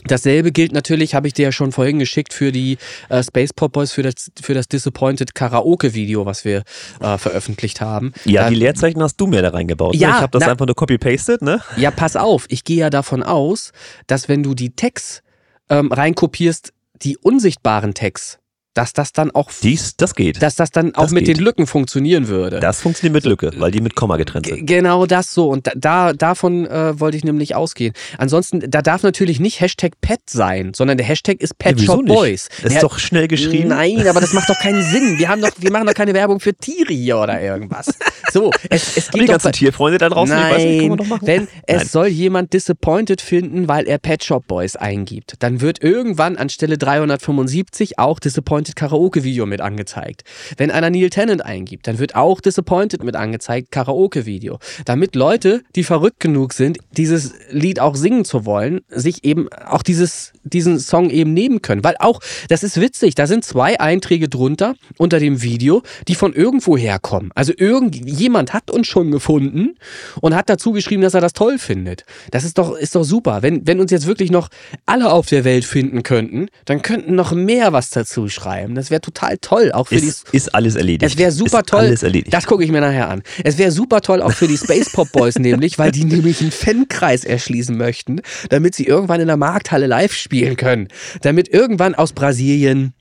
Dasselbe 0.06 0.50
gilt 0.52 0.72
natürlich, 0.72 1.14
habe 1.14 1.26
ich 1.28 1.34
dir 1.34 1.44
ja 1.44 1.52
schon 1.52 1.72
vorhin 1.72 1.98
geschickt 1.98 2.32
für 2.32 2.52
die 2.52 2.78
äh, 3.08 3.22
Space 3.22 3.52
Pop 3.52 3.72
Boys, 3.72 3.92
für 3.92 4.02
das, 4.02 4.30
für 4.40 4.54
das 4.54 4.66
Disappointed 4.68 5.34
Karaoke-Video, 5.34 6.26
was 6.26 6.44
wir 6.44 6.62
äh, 7.00 7.18
veröffentlicht 7.18 7.80
haben. 7.80 8.12
Ja, 8.24 8.44
da, 8.44 8.48
die 8.50 8.56
Leerzeichen 8.56 9.02
hast 9.02 9.16
du 9.20 9.26
mir 9.26 9.42
da 9.42 9.50
reingebaut. 9.50 9.94
Ja, 9.94 10.08
ne? 10.08 10.14
Ich 10.16 10.20
habe 10.22 10.30
das 10.32 10.46
na- 10.46 10.52
einfach 10.52 10.66
nur 10.66 10.74
copy-pasted, 10.76 11.42
ne? 11.42 11.60
Ja, 11.76 11.90
pass 11.90 12.16
auf, 12.16 12.46
ich 12.48 12.64
gehe 12.64 12.78
ja 12.78 12.90
davon 12.90 13.22
aus, 13.22 13.72
dass 14.06 14.28
wenn 14.28 14.42
du 14.42 14.54
die 14.54 14.74
Tags 14.74 15.22
ähm, 15.68 15.92
reinkopierst, 15.92 16.72
die 17.02 17.16
unsichtbaren 17.16 17.94
Tags, 17.94 18.38
dass 18.74 18.92
das 18.92 19.12
dann 19.12 19.30
auch, 19.32 19.50
Dies, 19.62 19.96
das 19.96 20.14
geht. 20.14 20.40
dass 20.42 20.54
das 20.54 20.70
dann 20.70 20.94
auch 20.94 21.02
Das 21.02 21.10
mit 21.12 21.24
geht. 21.24 21.36
den 21.38 21.44
Lücken 21.44 21.66
funktionieren 21.66 22.28
würde. 22.28 22.60
Das 22.60 22.80
funktioniert 22.80 23.14
mit 23.14 23.24
Lücke, 23.24 23.50
weil 23.56 23.70
die 23.70 23.80
mit 23.80 23.96
Komma 23.96 24.16
getrennt 24.16 24.46
sind. 24.46 24.64
Genau 24.66 25.06
das 25.06 25.34
so. 25.34 25.48
Und 25.48 25.66
da, 25.66 25.72
da 25.76 26.12
davon 26.12 26.66
äh, 26.66 26.98
wollte 27.00 27.16
ich 27.16 27.24
nämlich 27.24 27.54
ausgehen. 27.56 27.92
Ansonsten, 28.18 28.60
da 28.70 28.80
darf 28.82 29.02
natürlich 29.02 29.40
nicht 29.40 29.60
Hashtag 29.60 30.00
Pet 30.00 30.20
sein, 30.28 30.72
sondern 30.74 30.96
der 30.98 31.06
Hashtag 31.06 31.40
ist 31.40 31.58
Pet 31.58 31.80
Ja, 31.80 31.86
Shop 31.86 32.02
nicht? 32.04 32.14
Boys. 32.14 32.48
Ist 32.62 32.74
Der- 32.74 32.80
doch 32.82 32.98
schnell 32.98 33.26
geschrieben. 33.28 33.68
Nein, 33.70 34.06
aber 34.06 34.20
das 34.20 34.32
macht 34.32 34.48
doch 34.48 34.58
keinen 34.60 34.82
Sinn. 34.82 35.18
Wir 35.18 35.28
haben 35.28 35.40
doch, 35.42 35.50
wir 35.58 35.72
machen 35.72 35.86
doch 35.86 35.94
keine 35.94 36.14
Werbung 36.14 36.38
für 36.40 36.54
Tiere 36.54 36.92
hier 36.92 37.18
oder 37.18 37.40
irgendwas. 37.40 37.92
So, 38.32 38.52
es, 38.68 38.96
es 38.96 39.08
die 39.08 39.18
geht 39.18 39.28
doch 39.28 39.32
ganzen 39.34 39.52
Tierfreunde 39.52 39.98
da 39.98 40.08
draußen, 40.08 40.34
Nein, 40.36 40.46
ich 40.46 40.90
weiß 40.90 41.10
nicht, 41.10 41.26
wenn 41.26 41.48
es 41.66 41.76
Nein. 41.78 41.86
soll 41.88 42.06
jemand 42.06 42.52
disappointed 42.52 43.20
finden, 43.20 43.66
weil 43.66 43.86
er 43.88 43.98
Pet 43.98 44.22
Shop 44.22 44.46
Boys 44.46 44.76
eingibt, 44.76 45.34
dann 45.40 45.60
wird 45.60 45.82
irgendwann 45.82 46.36
anstelle 46.36 46.78
375 46.78 47.98
auch 47.98 48.20
Disappointed 48.20 48.59
Karaoke 48.64 49.24
Video 49.24 49.46
mit 49.46 49.60
angezeigt. 49.60 50.24
Wenn 50.56 50.70
einer 50.70 50.90
Neil 50.90 51.10
Tennant 51.10 51.44
eingibt, 51.44 51.86
dann 51.86 51.98
wird 51.98 52.14
auch 52.14 52.40
Disappointed 52.40 53.02
mit 53.02 53.16
angezeigt 53.16 53.70
Karaoke 53.70 54.26
Video, 54.26 54.58
damit 54.84 55.14
Leute, 55.14 55.62
die 55.76 55.84
verrückt 55.84 56.20
genug 56.20 56.52
sind, 56.52 56.78
dieses 56.92 57.34
Lied 57.50 57.80
auch 57.80 57.96
singen 57.96 58.24
zu 58.24 58.44
wollen, 58.44 58.80
sich 58.88 59.24
eben 59.24 59.48
auch 59.52 59.82
dieses 59.82 60.32
diesen 60.44 60.78
Song 60.78 61.10
eben 61.10 61.34
nehmen 61.34 61.62
können, 61.62 61.84
weil 61.84 61.96
auch 61.98 62.20
das 62.48 62.62
ist 62.62 62.80
witzig, 62.80 63.14
da 63.14 63.26
sind 63.26 63.44
zwei 63.44 63.78
Einträge 63.78 64.28
drunter 64.28 64.74
unter 64.96 65.18
dem 65.18 65.42
Video, 65.42 65.82
die 66.08 66.14
von 66.14 66.32
irgendwo 66.32 66.76
herkommen. 66.76 67.30
Also 67.34 67.52
irgendjemand 67.56 68.52
hat 68.52 68.70
uns 68.70 68.86
schon 68.86 69.10
gefunden 69.10 69.76
und 70.20 70.34
hat 70.34 70.48
dazu 70.48 70.72
geschrieben, 70.72 71.02
dass 71.02 71.14
er 71.14 71.20
das 71.20 71.32
toll 71.32 71.58
findet. 71.58 72.04
Das 72.30 72.44
ist 72.44 72.58
doch, 72.58 72.76
ist 72.76 72.94
doch 72.94 73.04
super. 73.04 73.42
Wenn, 73.42 73.66
wenn 73.66 73.80
uns 73.80 73.90
jetzt 73.90 74.06
wirklich 74.06 74.30
noch 74.30 74.48
alle 74.86 75.12
auf 75.12 75.26
der 75.26 75.44
Welt 75.44 75.64
finden 75.64 76.02
könnten, 76.02 76.48
dann 76.64 76.82
könnten 76.82 77.14
noch 77.14 77.32
mehr 77.32 77.72
was 77.72 77.90
dazu 77.90 78.28
schreiben. 78.28 78.49
Das 78.74 78.90
wäre 78.90 79.00
total 79.00 79.38
toll, 79.38 79.72
auch 79.72 79.88
für 79.88 79.96
die 79.96 80.06
Ist, 80.06 80.28
ist 80.32 80.54
alles 80.54 80.76
erledigt. 80.76 81.12
es 81.12 81.18
wäre 81.18 81.32
super 81.32 81.60
ist 81.60 81.68
toll. 81.68 81.80
Alles 81.80 82.02
erledigt. 82.02 82.32
Das 82.32 82.46
gucke 82.46 82.64
ich 82.64 82.70
mir 82.70 82.80
nachher 82.80 83.08
an. 83.08 83.22
Es 83.44 83.58
wäre 83.58 83.70
super 83.70 84.00
toll 84.00 84.22
auch 84.22 84.32
für 84.32 84.48
die 84.48 84.56
Space 84.56 84.90
Pop 84.92 85.10
Boys 85.12 85.38
nämlich, 85.38 85.78
weil 85.78 85.92
die 85.92 86.04
nämlich 86.04 86.40
einen 86.40 86.50
Fankreis 86.50 87.24
erschließen 87.24 87.76
möchten, 87.76 88.20
damit 88.48 88.74
sie 88.74 88.86
irgendwann 88.86 89.20
in 89.20 89.26
der 89.26 89.36
Markthalle 89.36 89.86
live 89.86 90.12
spielen 90.12 90.56
können. 90.56 90.88
Damit 91.22 91.48
irgendwann 91.48 91.94
aus 91.94 92.12
Brasilien, 92.12 92.94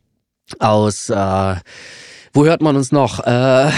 aus 0.59 1.09
äh, 1.09 1.55
wo 2.33 2.45
hört 2.45 2.61
man 2.61 2.75
uns 2.75 2.91
noch? 2.91 3.19
Äh, 3.25 3.71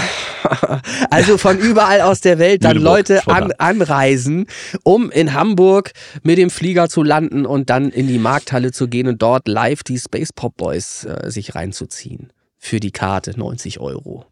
also 1.10 1.38
von 1.38 1.58
überall 1.58 2.02
aus 2.02 2.22
der 2.22 2.39
Welt 2.39 2.64
dann 2.64 2.78
Lüneburg, 2.78 3.10
Leute 3.10 3.28
an, 3.28 3.52
anreisen, 3.58 4.47
um 4.84 5.12
in 5.12 5.34
Hamburg 5.34 5.91
mit 6.24 6.38
dem 6.38 6.49
Flieger 6.49 6.89
zu 6.89 7.04
landen 7.04 7.45
und 7.45 7.70
dann 7.70 7.89
in 7.89 8.08
die 8.08 8.20
Markthalle 8.20 8.72
zu 8.72 8.88
gehen 8.88 9.08
und 9.08 9.22
dort 9.22 9.47
live 9.47 9.84
die 9.84 9.99
Space 9.99 10.34
Pop 10.34 10.58
Boys 10.58 11.06
äh, 11.06 11.30
sich 11.30 11.56
reinzuziehen. 11.56 12.32
Für 12.58 12.80
die 12.80 12.91
Karte 12.91 13.38
90 13.38 13.80
Euro. 13.80 14.26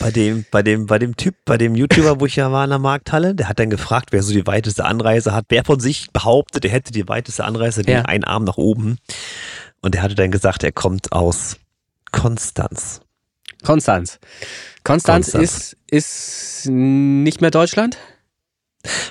Bei 0.00 0.10
dem, 0.10 0.46
bei 0.50 0.62
dem, 0.62 0.86
bei 0.86 0.98
dem 0.98 1.16
Typ, 1.16 1.34
bei 1.44 1.58
dem 1.58 1.74
YouTuber, 1.74 2.18
wo 2.20 2.26
ich 2.26 2.36
ja 2.36 2.50
war 2.50 2.64
in 2.64 2.70
der 2.70 2.78
Markthalle, 2.78 3.34
der 3.34 3.48
hat 3.50 3.58
dann 3.58 3.68
gefragt, 3.68 4.08
wer 4.10 4.22
so 4.22 4.32
die 4.32 4.46
weiteste 4.46 4.84
Anreise 4.86 5.34
hat. 5.34 5.44
Wer 5.50 5.64
von 5.64 5.78
sich 5.78 6.10
behauptet, 6.12 6.64
er 6.64 6.70
hätte 6.70 6.90
die 6.92 7.06
weiteste 7.06 7.44
Anreise, 7.44 7.82
den 7.82 7.96
Ja. 7.98 8.02
einen 8.02 8.24
Arm 8.24 8.44
nach 8.44 8.56
oben. 8.56 8.96
Und 9.82 9.94
er 9.94 10.02
hatte 10.02 10.14
dann 10.14 10.30
gesagt, 10.30 10.64
er 10.64 10.72
kommt 10.72 11.12
aus 11.12 11.56
Konstanz. 12.12 13.02
Konstanz. 13.62 14.18
Konstanz, 14.84 15.32
Konstanz. 15.32 15.74
Ist, 15.90 16.64
ist 16.64 16.68
nicht 16.70 17.40
mehr 17.40 17.50
Deutschland? 17.50 17.98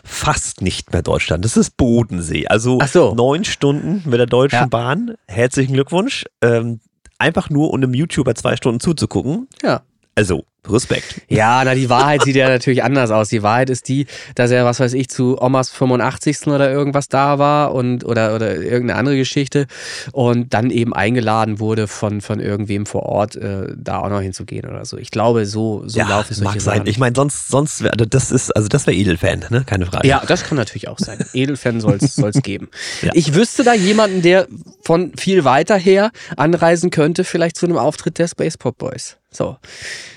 Fast 0.04 0.62
nicht 0.62 0.92
mehr 0.92 1.02
Deutschland. 1.02 1.46
Das 1.46 1.56
ist 1.56 1.78
Bodensee. 1.78 2.48
Also 2.48 2.80
so. 2.92 3.14
neun 3.16 3.46
Stunden 3.46 4.04
mit 4.06 4.20
der 4.20 4.26
Deutschen 4.26 4.60
Ja. 4.60 4.66
Bahn. 4.66 5.16
Herzlichen 5.28 5.74
Glückwunsch. 5.74 6.26
Ähm, 6.42 6.82
einfach 7.18 7.50
nur, 7.50 7.70
um 7.72 7.78
einem 7.78 7.94
YouTuber 7.94 8.36
zwei 8.36 8.58
Stunden 8.58 8.82
zuzugucken. 8.82 9.48
Ja. 9.64 9.84
Also, 10.16 10.46
Respekt. 10.68 11.22
Ja, 11.28 11.64
na, 11.66 11.74
die 11.74 11.90
Wahrheit 11.90 12.22
sieht 12.22 12.36
ja 12.36 12.48
natürlich 12.50 12.84
anders 12.84 13.10
aus. 13.10 13.30
Die 13.30 13.42
Wahrheit 13.42 13.70
ist 13.70 13.88
die, 13.88 14.06
dass 14.36 14.52
er, 14.52 14.64
was 14.64 14.80
weiß 14.80 14.94
ich, 14.94 15.10
zu 15.10 15.42
Omas 15.42 15.72
85. 15.72 16.48
oder 16.48 16.72
irgendwas 16.72 17.08
da 17.08 17.40
war 17.40 17.74
und 17.74 18.06
oder, 18.06 18.36
oder 18.36 18.56
irgendeine 18.56 18.96
andere 18.96 19.18
Geschichte 19.18 19.66
und 20.12 20.54
dann 20.54 20.70
eben 20.70 20.94
eingeladen 20.94 21.60
wurde 21.60 21.88
von, 21.88 22.22
von 22.22 22.40
irgendwem 22.40 22.86
vor 22.86 23.04
Ort, 23.04 23.36
äh, 23.36 23.74
da 23.76 24.00
auch 24.00 24.10
noch 24.10 24.22
hinzugehen 24.22 24.70
oder 24.70 24.86
so. 24.86 24.98
Ich 24.98 25.10
glaube, 25.10 25.48
so, 25.48 25.84
so 25.88 25.98
ja, 25.98 26.08
laufen 26.08 26.36
solche 26.36 26.44
mag 26.44 26.62
sein. 26.62 26.78
Sachen. 26.78 26.88
Ich 26.88 27.00
meine, 27.00 27.16
sonst, 27.16 27.48
sonst 27.48 27.82
wäre, 27.82 27.98
das 27.98 28.32
ist, 28.32 28.56
also 28.56 28.68
das 28.68 28.86
wäre 28.86 28.96
Edelfan, 28.96 29.46
ne? 29.50 29.64
Keine 29.66 29.88
Frage. 29.88 30.08
Ja, 30.08 30.22
das 30.28 30.44
kann 30.44 30.58
natürlich 30.58 30.88
auch 30.88 31.00
sein. 31.00 31.26
Edelfan 31.34 31.82
soll 31.82 31.98
es 31.98 32.16
geben. 32.44 32.70
Ja. 33.02 33.12
Ich 33.16 33.34
wüsste 33.34 33.64
da 33.64 33.74
jemanden, 33.74 34.22
der 34.22 34.48
von 34.84 35.14
viel 35.18 35.44
weiter 35.44 35.78
her 35.78 36.12
anreisen 36.38 36.92
könnte, 36.92 37.24
vielleicht 37.24 37.58
zu 37.58 37.66
einem 37.66 37.78
Auftritt 37.78 38.20
der 38.20 38.28
Space 38.28 38.58
Pop 38.58 38.78
Boys. 38.78 39.18
So. 39.32 39.58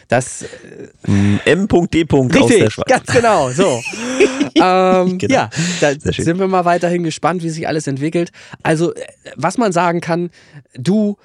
Das 0.09 0.45
Mm, 1.07 1.37
M.D. 1.45 2.07
aus 2.13 2.29
der 2.29 2.71
Schweiz. 2.71 2.87
ganz 2.87 3.07
genau, 3.07 3.51
so. 3.51 3.81
ähm, 4.55 5.19
Genau. 5.19 5.35
Ja, 5.35 5.51
da 5.81 5.93
sind 5.99 6.39
wir 6.39 6.47
mal 6.47 6.65
weiterhin 6.65 7.03
gespannt, 7.05 7.43
wie 7.43 7.51
sich 7.51 7.67
alles 7.67 7.87
entwickelt. 7.87 8.31
Also, 8.63 8.95
äh, 8.95 9.07
was 9.37 9.57
man 9.59 9.73
sagen 9.73 10.01
kann, 10.01 10.31
du, 10.75 11.17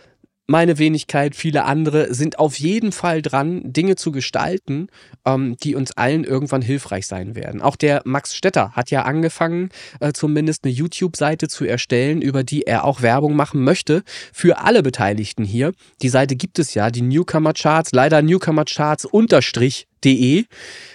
meine 0.50 0.80
Wenigkeit, 0.80 1.36
viele 1.36 1.66
andere 1.66 2.14
sind 2.14 2.40
auf 2.40 2.60
jeden 2.60 2.92
Fall 2.92 3.22
dran, 3.22 3.62
Dinge 3.64 3.96
zu 3.96 4.12
gestalten, 4.12 4.88
ähm, 5.26 5.56
die 5.64 5.76
uns 5.76 5.96
allen 5.96 6.24
irgendwann 6.24 6.64
hilfreich 6.64 7.06
sein 7.06 7.36
werden. 7.36 7.62
Auch 7.62 7.76
der 7.76 8.02
Max 8.04 8.36
Stetter 8.36 8.72
hat 8.72 8.90
ja 8.90 9.04
angefangen, 9.04 9.70
äh, 10.00 10.12
zumindest 10.12 10.66
eine 10.66 10.74
YouTube-Seite 10.74 11.48
zu 11.48 11.66
erstellen, 11.66 12.22
über 12.22 12.44
die 12.44 12.64
er 12.64 12.84
auch 12.84 13.02
Werbung 13.04 13.36
machen 13.36 13.64
möchte 13.64 14.02
für 14.34 14.60
alle 14.60 14.82
Beteiligten 14.82 15.46
hier. 15.46 15.72
Die 16.02 16.10
Seite 16.10 16.36
gibt 16.36 16.58
es 16.58 16.74
ja, 16.74 16.90
die 16.90 17.04
Newcomer 17.04 17.54
Charts, 17.54 17.92
leider 17.92 18.22
Newcomer 18.24 18.66
Charts 18.66 19.06
unterstrich 19.06 19.88
de 20.04 20.46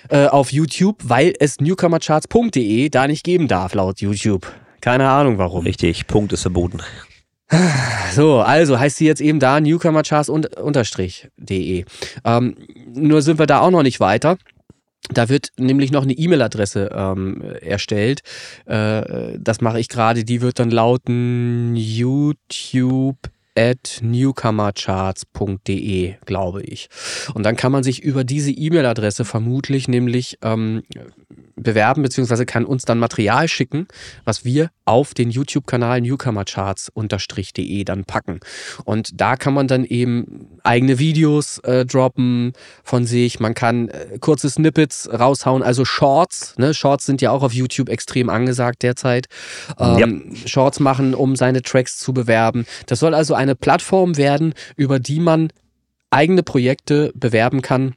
äh, 0.09 0.27
auf 0.27 0.53
YouTube, 0.53 0.99
weil 1.05 1.33
es 1.39 1.61
newcomercharts.de 1.61 2.89
da 2.89 3.07
nicht 3.07 3.23
geben 3.23 3.49
darf 3.49 3.75
laut 3.75 4.01
YouTube. 4.01 4.53
Keine 4.81 5.09
Ahnung 5.09 5.39
warum. 5.39 5.65
Richtig, 5.65 6.07
Punkt 6.07 6.33
ist 6.33 6.43
verboten. 6.43 6.81
So, 8.13 8.41
also 8.41 8.79
heißt 8.79 8.97
sie 8.97 9.07
jetzt 9.07 9.21
eben 9.21 9.41
da 9.41 9.61
newcomercharts 9.61 10.29
und, 10.29 10.57
unterstrich 10.57 11.29
de. 11.37 11.85
Ähm, 12.25 12.57
nur 12.95 13.23
sind 13.23 13.41
wir 13.41 13.47
da 13.47 13.59
auch 13.59 13.73
noch 13.73 13.83
nicht 13.83 13.99
weiter. 13.99 14.39
Da 15.11 15.29
wird 15.29 15.49
nämlich 15.59 15.91
noch 15.91 16.05
eine 16.05 16.13
E-Mail-Adresse 16.13 16.91
ähm, 16.95 17.43
erstellt. 17.61 18.23
Äh, 18.67 19.37
das 19.39 19.61
mache 19.61 19.81
ich 19.81 19.89
gerade. 19.89 20.25
Die 20.25 20.41
wird 20.41 20.59
dann 20.61 20.71
lauten 20.71 21.75
YouTube 21.77 23.19
at 23.57 24.01
newcomercharts.de, 24.03 26.15
glaube 26.25 26.63
ich. 26.63 26.89
Und 27.35 27.45
dann 27.45 27.57
kann 27.57 27.73
man 27.73 27.83
sich 27.83 28.03
über 28.03 28.25
diese 28.25 28.51
E-Mail-Adresse 28.51 29.25
vermutlich 29.25 29.89
nämlich 29.89 30.39
ähm, 30.43 30.83
bewerben, 31.57 32.03
beziehungsweise 32.03 32.47
kann 32.47 32.65
uns 32.65 32.85
dann 32.85 32.99
Material 32.99 33.49
schicken, 33.49 33.87
was 34.25 34.45
wir 34.45 34.71
auf 34.85 35.15
den 35.15 35.31
YouTube-Kanal 35.31 36.01
newcomercharts-de 36.01 37.85
dann 37.85 38.05
packen. 38.05 38.41
Und 38.85 39.21
da 39.21 39.37
kann 39.37 39.55
man 39.55 39.69
dann 39.69 39.85
eben 39.85 40.59
eigene 40.63 40.99
Videos 40.99 41.59
äh, 41.61 41.87
droppen 41.87 42.53
von 42.83 43.07
sich. 43.07 43.41
Man 43.41 43.55
kann 43.55 43.89
äh, 43.89 44.19
kurze 44.21 44.51
Snippets 44.51 45.09
raushauen, 45.13 45.63
also 45.63 45.85
Shorts. 45.85 46.55
Ne? 46.59 46.75
Shorts 46.75 47.07
sind 47.07 47.23
ja 47.23 47.31
auch 47.31 47.43
auf 47.43 47.53
YouTube 47.53 47.89
extrem 47.89 48.29
angesagt 48.29 48.83
derzeit. 48.83 49.27
Ähm, 49.79 50.35
Shorts 50.47 50.81
machen, 50.81 51.15
um 51.15 51.37
seine 51.37 51.63
Tracks 51.63 51.97
zu 51.97 52.13
bewerben. 52.13 52.67
Das 52.87 52.99
soll 52.99 53.15
also 53.15 53.35
eine 53.45 53.55
Plattform 53.55 54.17
werden, 54.17 54.55
über 54.77 54.99
die 54.99 55.21
man 55.21 55.53
eigene 56.11 56.43
Projekte 56.43 57.13
bewerben 57.15 57.63
kann 57.63 57.95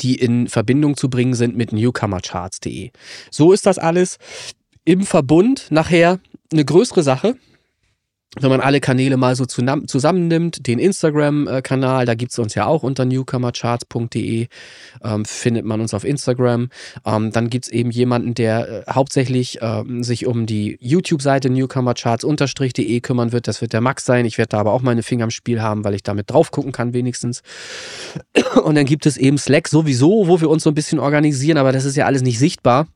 die 0.00 0.14
in 0.14 0.48
Verbindung 0.48 0.96
zu 0.96 1.10
bringen 1.10 1.34
sind 1.34 1.56
mit 1.56 1.72
newcomercharts.de. 1.72 2.90
So 3.30 3.52
ist 3.52 3.66
das 3.66 3.78
alles 3.78 4.18
im 4.84 5.02
Verbund 5.02 5.66
nachher 5.70 6.18
eine 6.52 6.64
größere 6.64 7.02
Sache. 7.02 7.36
Wenn 8.40 8.48
man 8.48 8.60
alle 8.62 8.80
Kanäle 8.80 9.18
mal 9.18 9.36
so 9.36 9.44
zusammennimmt, 9.44 10.66
den 10.66 10.78
Instagram-Kanal, 10.78 12.06
da 12.06 12.14
gibt's 12.14 12.38
uns 12.38 12.54
ja 12.54 12.64
auch 12.64 12.82
unter 12.82 13.04
newcomercharts.de, 13.04 14.46
ähm, 15.04 15.24
findet 15.26 15.66
man 15.66 15.82
uns 15.82 15.92
auf 15.92 16.04
Instagram. 16.04 16.70
Ähm, 17.04 17.30
dann 17.30 17.50
gibt's 17.50 17.68
eben 17.68 17.90
jemanden, 17.90 18.32
der 18.32 18.86
äh, 18.88 18.90
hauptsächlich 18.90 19.58
ähm, 19.60 20.02
sich 20.02 20.26
um 20.26 20.46
die 20.46 20.78
YouTube-Seite 20.80 21.50
newcomercharts-de 21.50 23.00
kümmern 23.00 23.32
wird. 23.32 23.48
Das 23.48 23.60
wird 23.60 23.74
der 23.74 23.82
Max 23.82 24.06
sein. 24.06 24.24
Ich 24.24 24.38
werde 24.38 24.48
da 24.48 24.60
aber 24.60 24.72
auch 24.72 24.80
meine 24.80 25.02
Finger 25.02 25.24
im 25.24 25.30
Spiel 25.30 25.60
haben, 25.60 25.84
weil 25.84 25.92
ich 25.92 26.02
damit 26.02 26.30
drauf 26.30 26.50
gucken 26.52 26.72
kann 26.72 26.94
wenigstens. 26.94 27.42
Und 28.64 28.76
dann 28.76 28.86
gibt 28.86 29.04
es 29.04 29.18
eben 29.18 29.36
Slack 29.36 29.68
sowieso, 29.68 30.26
wo 30.26 30.40
wir 30.40 30.48
uns 30.48 30.62
so 30.62 30.70
ein 30.70 30.74
bisschen 30.74 31.00
organisieren, 31.00 31.58
aber 31.58 31.72
das 31.72 31.84
ist 31.84 31.96
ja 31.96 32.06
alles 32.06 32.22
nicht 32.22 32.38
sichtbar. 32.38 32.86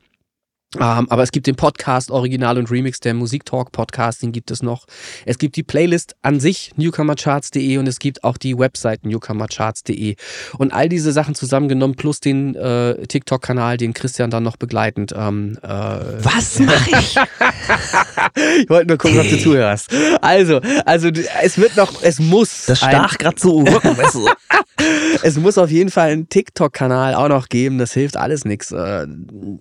Ähm, 0.75 1.07
aber 1.11 1.23
es 1.23 1.31
gibt 1.31 1.47
den 1.47 1.55
Podcast 1.55 2.11
Original 2.11 2.59
und 2.59 2.71
Remix, 2.71 2.99
der 2.99 3.14
Musiktalk 3.14 3.71
Podcast, 3.71 4.23
den 4.23 4.33
gibt 4.33 4.51
es 4.51 4.62
noch. 4.62 4.87
Es 5.25 5.39
gibt 5.39 5.57
die 5.57 5.62
Playlist 5.62 6.17
an 6.23 6.41
sich, 6.41 6.73
newcomercharts.de 6.77 7.79
und 7.79 7.87
es 7.87 8.01
gibt 8.01 8.25
auch 8.25 8.37
die 8.37 8.59
Website 8.59 9.07
newcomercharts.de. 9.07 10.17
Und 10.59 10.73
all 10.73 10.89
diese 10.89 11.12
Sachen 11.12 11.35
zusammengenommen 11.35 11.95
plus 11.97 12.19
den 12.19 12.57
äh, 12.57 13.07
TikTok-Kanal, 13.07 13.77
den 13.77 13.95
Christian 13.95 14.31
dann 14.31 14.43
noch 14.43 14.57
begleitend. 14.57 15.14
Ähm, 15.17 15.57
äh, 15.62 15.69
Was 15.69 16.59
mache 16.59 16.91
ich? 16.91 17.17
ich 18.62 18.69
wollte 18.69 18.89
nur 18.89 18.99
gucken, 18.99 19.21
ob 19.21 19.29
du 19.29 19.39
zuhörst. 19.39 19.91
Also, 20.21 20.61
also 20.85 21.09
es 21.43 21.59
wird 21.59 21.77
noch, 21.77 22.03
es 22.03 22.19
muss. 22.19 22.67
Das 22.67 22.79
stach 22.79 23.19
gerade 23.19 23.41
so 23.41 23.64
es 25.23 25.39
muss 25.39 25.59
auf 25.59 25.71
jeden 25.71 25.91
Fall 25.91 26.11
einen 26.11 26.29
TikTok-Kanal 26.29 27.14
auch 27.14 27.29
noch 27.29 27.49
geben. 27.49 27.79
Das 27.79 27.93
hilft 27.93 28.17
alles 28.17 28.45
nichts, 28.45 28.73
äh, 28.73 29.07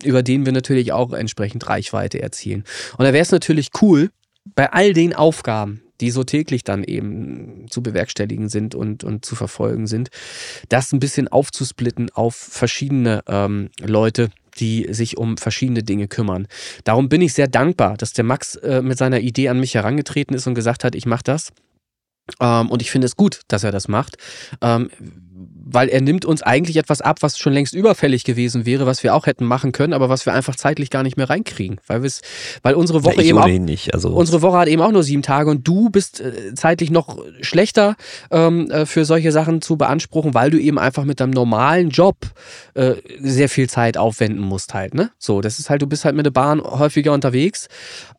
über 0.04 0.24
den 0.24 0.46
wir 0.46 0.52
natürlich 0.52 0.92
auch 0.92 0.95
entsprechend 1.14 1.68
Reichweite 1.68 2.22
erzielen. 2.22 2.64
Und 2.98 3.06
da 3.06 3.14
wäre 3.14 3.24
es 3.24 3.32
natürlich 3.32 3.70
cool, 3.82 4.10
bei 4.54 4.72
all 4.72 4.94
den 4.94 5.14
Aufgaben, 5.14 5.82
die 6.02 6.12
so 6.12 6.24
täglich 6.24 6.64
dann 6.64 6.84
eben 6.84 7.68
zu 7.70 7.82
bewerkstelligen 7.82 8.50
sind 8.50 8.76
und, 8.76 9.04
und 9.04 9.26
zu 9.26 9.36
verfolgen 9.36 9.88
sind, 9.88 10.10
das 10.70 10.92
ein 10.92 11.00
bisschen 11.00 11.28
aufzusplitten 11.28 12.10
auf 12.12 12.36
verschiedene 12.36 13.24
ähm, 13.28 13.70
Leute, 13.80 14.30
die 14.58 14.88
sich 14.92 15.18
um 15.18 15.38
verschiedene 15.38 15.84
Dinge 15.84 16.08
kümmern. 16.08 16.48
Darum 16.84 17.10
bin 17.10 17.22
ich 17.22 17.34
sehr 17.34 17.48
dankbar, 17.48 17.98
dass 17.98 18.14
der 18.14 18.24
Max 18.24 18.56
äh, 18.56 18.82
mit 18.82 18.98
seiner 18.98 19.20
Idee 19.20 19.50
an 19.50 19.60
mich 19.60 19.76
herangetreten 19.76 20.36
ist 20.36 20.48
und 20.48 20.56
gesagt 20.56 20.84
hat, 20.84 20.96
ich 20.96 21.06
mache 21.06 21.24
das. 21.24 21.52
Ähm, 22.40 22.70
und 22.70 22.82
ich 22.82 22.92
finde 22.92 23.06
es 23.06 23.16
gut, 23.16 23.42
dass 23.48 23.64
er 23.64 23.72
das 23.72 23.88
macht. 23.88 24.18
Ähm, 24.62 24.90
weil 25.66 25.90
er 25.90 26.00
nimmt 26.00 26.26
uns 26.26 26.44
eigentlich 26.44 26.78
etwas 26.78 27.02
ab, 27.02 27.18
was 27.22 27.38
schon 27.38 27.54
längst 27.54 27.74
überfällig 27.74 28.24
gewesen 28.24 28.66
wäre, 28.66 28.86
was 28.86 29.04
wir 29.04 29.16
auch 29.16 29.26
hätten 29.26 29.46
machen 29.46 29.72
können, 29.72 29.94
aber 29.94 30.10
was 30.10 30.26
wir 30.26 30.34
einfach 30.34 30.56
zeitlich 30.56 30.92
gar 30.92 31.04
nicht 31.04 31.18
mehr 31.18 31.30
reinkriegen, 31.30 31.82
weil 31.88 32.04
wir 32.04 32.12
weil 32.62 32.76
unsere 32.76 33.04
Woche 33.04 33.22
ja, 33.24 33.30
eben 33.30 33.40
auch 33.40 33.48
nicht, 33.48 33.94
also 33.94 34.10
unsere 34.10 34.44
Woche 34.44 34.58
hat 34.60 34.68
eben 34.68 34.82
auch 34.82 34.92
nur 34.92 35.04
sieben 35.04 35.24
Tage 35.24 35.50
und 35.50 35.68
du 35.68 35.90
bist 35.90 36.22
äh, 36.22 36.54
zeitlich 36.54 36.92
noch 36.92 37.18
schlechter 37.42 37.96
ähm, 38.30 38.70
äh, 38.70 38.86
für 38.86 39.06
solche 39.06 39.32
Sachen 39.32 39.62
zu 39.62 39.76
beanspruchen, 39.76 40.36
weil 40.36 40.52
du 40.52 40.60
eben 40.60 40.78
einfach 40.78 41.04
mit 41.04 41.20
deinem 41.20 41.32
normalen 41.32 41.90
Job 41.90 42.18
äh, 42.76 42.94
sehr 43.20 43.50
viel 43.50 43.68
Zeit 43.68 43.98
aufwenden 43.98 44.42
musst 44.42 44.76
halt, 44.76 44.94
ne? 44.94 45.10
So, 45.18 45.42
das 45.42 45.58
ist 45.58 45.72
halt, 45.72 45.82
du 45.82 45.88
bist 45.88 46.06
halt 46.06 46.16
mit 46.16 46.28
der 46.28 46.32
Bahn 46.32 46.62
häufiger 46.62 47.12
unterwegs. 47.12 47.68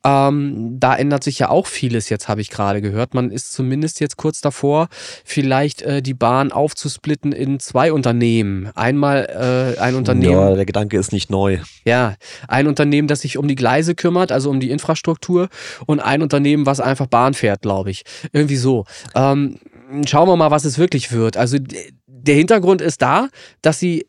Ähm, 0.04 0.78
da 0.80 0.96
ändert 0.96 1.22
sich 1.22 1.38
ja 1.38 1.48
auch 1.48 1.66
vieles 1.66 2.08
jetzt, 2.08 2.28
habe 2.28 2.40
ich 2.40 2.50
gerade 2.50 2.80
gehört. 2.80 3.14
Man 3.14 3.30
ist 3.30 3.52
zumindest 3.52 4.00
jetzt 4.00 4.16
kurz 4.16 4.40
davor, 4.40 4.88
vielleicht 5.24 5.82
äh, 5.82 6.02
die 6.02 6.14
Bahn 6.14 6.52
aufzusplitten 6.52 7.32
in 7.36 7.60
zwei 7.60 7.92
Unternehmen. 7.92 8.70
Einmal 8.74 9.74
äh, 9.76 9.80
ein 9.80 9.94
Unternehmen. 9.94 10.32
Ja, 10.32 10.54
der 10.54 10.66
Gedanke 10.66 10.98
ist 10.98 11.12
nicht 11.12 11.30
neu. 11.30 11.58
Ja, 11.84 12.16
ein 12.48 12.66
Unternehmen, 12.66 13.08
das 13.08 13.20
sich 13.20 13.38
um 13.38 13.46
die 13.46 13.54
Gleise 13.54 13.94
kümmert, 13.94 14.32
also 14.32 14.50
um 14.50 14.60
die 14.60 14.70
Infrastruktur, 14.70 15.48
und 15.86 16.00
ein 16.00 16.22
Unternehmen, 16.22 16.66
was 16.66 16.80
einfach 16.80 17.06
Bahn 17.06 17.34
fährt, 17.34 17.62
glaube 17.62 17.90
ich. 17.90 18.02
Irgendwie 18.32 18.56
so. 18.56 18.84
Ähm, 19.14 19.58
schauen 20.06 20.28
wir 20.28 20.36
mal, 20.36 20.50
was 20.50 20.64
es 20.64 20.78
wirklich 20.78 21.12
wird. 21.12 21.36
Also 21.36 21.58
der 22.06 22.34
Hintergrund 22.34 22.80
ist 22.80 23.02
da, 23.02 23.28
dass 23.62 23.78
sie 23.78 24.06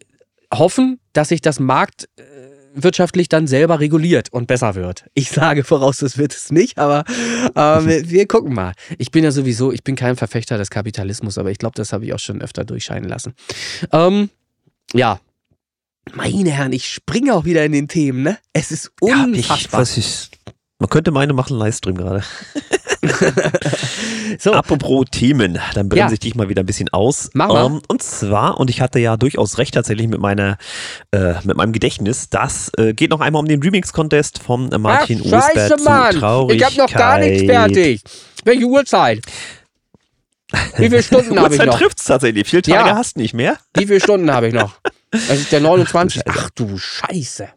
hoffen, 0.53 0.99
dass 1.13 1.29
sich 1.29 1.41
das 1.41 1.59
Markt 1.59 2.07
äh, 2.17 2.23
wirtschaftlich 2.83 3.29
dann 3.29 3.47
selber 3.47 3.79
reguliert 3.79 4.31
und 4.31 4.47
besser 4.47 4.75
wird. 4.75 5.05
Ich 5.13 5.31
sage 5.31 5.63
voraus, 5.63 5.97
das 5.97 6.17
wird 6.17 6.33
es 6.33 6.51
nicht, 6.51 6.77
aber 6.77 7.03
ähm, 7.55 7.87
wir, 7.87 8.09
wir, 8.09 8.27
gucken 8.27 8.53
mal. 8.53 8.73
Ich 8.97 9.11
bin 9.11 9.23
ja 9.23 9.31
sowieso, 9.31 9.71
ich 9.71 9.83
bin 9.83 9.95
kein 9.95 10.15
Verfechter 10.15 10.57
des 10.57 10.69
Kapitalismus, 10.69 11.37
aber 11.37 11.51
ich 11.51 11.57
glaube, 11.57 11.75
das 11.75 11.93
habe 11.93 12.05
ich 12.05 12.13
auch 12.13 12.19
schon 12.19 12.41
öfter 12.41 12.65
durchscheinen 12.65 13.09
lassen. 13.09 13.33
Ähm, 13.91 14.29
ja. 14.93 15.19
Meine 16.13 16.51
Herren, 16.51 16.71
ich 16.71 16.87
springe 16.87 17.33
auch 17.33 17.43
wieder 17.43 17.65
in 17.65 17.73
den 17.73 17.87
Themen, 17.87 18.23
ne? 18.23 18.37
Es 18.53 18.71
ist 18.71 18.91
unfassbar. 19.01 19.35
Ja, 19.35 19.55
ich, 19.55 19.73
was 19.73 19.97
ich, 19.97 20.29
man 20.79 20.89
könnte 20.89 21.11
meine 21.11 21.33
machen 21.33 21.57
Livestream 21.57 21.97
gerade. 21.97 22.23
so. 24.39 24.53
Apropos 24.53 25.05
Themen, 25.11 25.59
dann 25.73 25.89
bremse 25.89 26.07
ja. 26.07 26.13
ich 26.13 26.19
dich 26.19 26.35
mal 26.35 26.49
wieder 26.49 26.63
ein 26.63 26.65
bisschen 26.65 26.89
aus. 26.89 27.29
Mach 27.33 27.47
mal. 27.49 27.63
Um, 27.63 27.81
und 27.87 28.03
zwar, 28.03 28.59
und 28.59 28.69
ich 28.69 28.81
hatte 28.81 28.99
ja 28.99 29.17
durchaus 29.17 29.57
recht 29.57 29.73
tatsächlich 29.73 30.07
mit 30.07 30.19
meiner, 30.19 30.57
äh, 31.11 31.33
mit 31.43 31.57
meinem 31.57 31.73
Gedächtnis, 31.73 32.29
das 32.29 32.71
äh, 32.77 32.93
geht 32.93 33.09
noch 33.11 33.21
einmal 33.21 33.41
um 33.41 33.47
den 33.47 33.61
Remix-Contest 33.61 34.39
von 34.39 34.71
äh, 34.71 34.77
Martin 34.77 35.21
Ach, 35.25 35.29
Scheiße, 35.29 35.77
Mann. 35.83 36.15
Ich 36.51 36.63
habe 36.63 36.77
noch 36.77 36.91
gar 36.91 37.19
nichts 37.19 37.43
fertig. 37.43 38.01
Welche 38.43 38.65
Uhrzeit? 38.65 39.21
Wie 40.77 40.89
viele 40.89 41.03
Stunden 41.03 41.39
habe 41.39 41.55
ich 41.55 41.63
noch? 41.63 41.77
trifft 41.77 41.99
es 41.99 42.05
tatsächlich. 42.05 42.47
Viele 42.47 42.61
Tage 42.61 42.89
ja. 42.89 42.95
hast 42.95 43.17
nicht 43.17 43.33
mehr. 43.33 43.57
Wie 43.75 43.85
viele 43.85 43.99
Stunden 43.99 44.31
habe 44.31 44.47
ich 44.47 44.53
noch? 44.53 44.79
Das 45.09 45.39
ist 45.39 45.53
der 45.53 45.61
29. 45.61 46.23
Ach 46.27 46.49
du 46.49 46.77
Scheiße. 46.77 47.47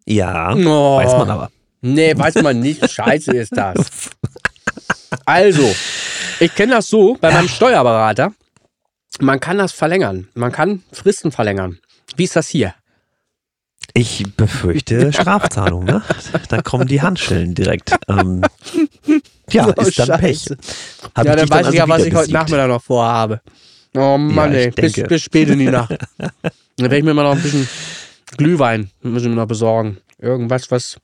Ja, 0.07 0.55
oh. 0.55 0.99
weiß 0.99 1.13
man 1.13 1.31
aber. 1.31 1.51
Nee, 1.83 2.17
weiß 2.17 2.37
man 2.43 2.61
nicht. 2.61 2.91
Scheiße 2.91 3.33
ist 3.33 3.57
das. 3.57 4.11
Also, 5.25 5.75
ich 6.41 6.55
kenne 6.55 6.75
das 6.75 6.89
so 6.89 7.17
bei 7.21 7.33
meinem 7.33 7.49
Steuerberater. 7.49 8.33
Man 9.19 9.41
kann 9.41 9.59
das 9.59 9.73
verlängern. 9.73 10.29
Man 10.35 10.53
kann 10.53 10.85
Fristen 10.93 11.33
verlängern. 11.33 11.79
Wie 12.17 12.25
ist 12.25 12.37
das 12.37 12.49
hier? 12.49 12.75
Ich 13.95 14.25
befürchte 14.37 15.13
Strafzahlung, 15.13 15.85
ne? 15.85 16.03
Da 16.49 16.63
kommen 16.63 16.87
die 16.87 17.03
Handschellen 17.03 17.55
direkt. 17.55 17.95
Ähm, 18.09 18.43
ja, 19.51 19.67
oh, 19.67 19.81
ist 19.83 19.99
dann 19.99 20.07
Scheiße. 20.07 20.19
Pech. 20.19 20.47
Hab 21.15 21.27
ja, 21.27 21.37
dann 21.37 21.51
weiß 21.51 21.69
ich 21.69 21.75
ja, 21.75 21.89
was 21.89 22.05
ich 22.05 22.15
heute 22.15 22.33
Nachmittag 22.33 22.69
noch 22.69 22.83
vorhabe. 22.83 23.41
Oh 23.97 24.17
Mann, 24.17 24.53
ja, 24.53 24.61
ey, 24.61 24.71
bis, 24.71 24.93
bis 24.93 25.23
spät 25.23 25.49
in 25.49 25.59
die 25.59 25.65
Nacht. 25.71 25.97
dann 26.19 26.31
werde 26.79 26.99
ich 26.99 27.05
mir 27.05 27.15
mal 27.15 27.25
noch 27.25 27.35
ein 27.35 27.43
bisschen 27.43 27.69
Glühwein 28.37 28.91
müssen 29.03 29.31
wir 29.31 29.37
noch 29.37 29.49
besorgen. 29.49 29.99
Irgendwas, 30.19 30.71
was, 30.71 30.99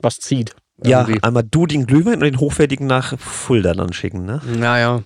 was 0.00 0.16
zieht. 0.16 0.54
Irgendwie. 0.82 1.12
Ja, 1.14 1.22
einmal 1.22 1.42
du 1.42 1.66
den 1.66 1.86
Glühwein 1.86 2.14
und 2.14 2.20
den 2.20 2.40
hochwertigen 2.40 2.86
nach 2.86 3.18
Fulda 3.18 3.74
dann 3.74 3.92
schicken, 3.92 4.24
ne? 4.24 4.40
Naja. 4.46 5.02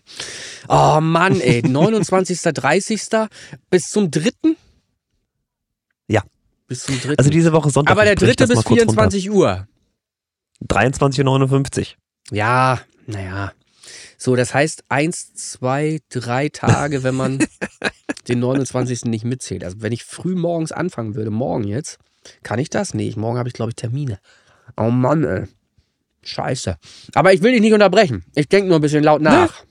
Oh 0.69 1.01
Mann, 1.01 1.41
ey, 1.41 1.63
29. 1.69 2.41
30. 2.41 3.03
bis 3.71 3.89
zum 3.89 4.11
3. 4.11 4.31
Bis 6.67 6.85
zum 6.85 7.01
dritten. 7.01 7.19
Also 7.19 7.31
diese 7.31 7.53
Woche 7.53 7.71
Sonntag. 7.71 7.93
Aber 7.93 8.05
der 8.05 8.15
dritte 8.15 8.47
bis 8.47 8.63
24 8.63 9.31
Uhr. 9.31 9.67
23.59 10.67 11.81
Uhr. 11.81 12.37
Ja, 12.37 12.81
naja. 13.07 13.53
So, 14.17 14.37
das 14.37 14.55
heißt 14.55 14.85
eins, 14.89 15.35
zwei, 15.35 16.01
drei 16.09 16.49
Tage, 16.49 17.03
wenn 17.03 17.15
man 17.15 17.47
den 18.29 18.39
29. 18.39 19.05
nicht 19.05 19.25
mitzählt. 19.25 19.65
Also 19.65 19.83
wenn 19.83 19.93
ich 19.93 20.05
früh 20.05 20.35
morgens 20.35 20.73
anfangen 20.73 21.15
würde, 21.15 21.31
morgen 21.31 21.65
jetzt, 21.65 21.99
kann 22.43 22.59
ich 22.59 22.71
das? 22.71 22.95
Nee, 22.95 23.13
morgen 23.17 23.37
habe 23.37 23.49
ich, 23.49 23.55
glaube 23.55 23.71
ich, 23.71 23.77
Termine. 23.77 24.19
Oh 24.77 24.91
Mann, 24.91 25.25
ey. 25.25 25.45
Scheiße. 26.23 26.79
Aber 27.15 27.35
ich 27.35 27.43
will 27.43 27.53
dich 27.53 27.61
nicht 27.61 27.75
unterbrechen. 27.75 28.25
Ich 28.35 28.49
denke 28.49 28.69
nur 28.69 28.79
ein 28.79 28.83
bisschen 28.83 29.05
laut 29.05 29.21
nach. 29.21 29.63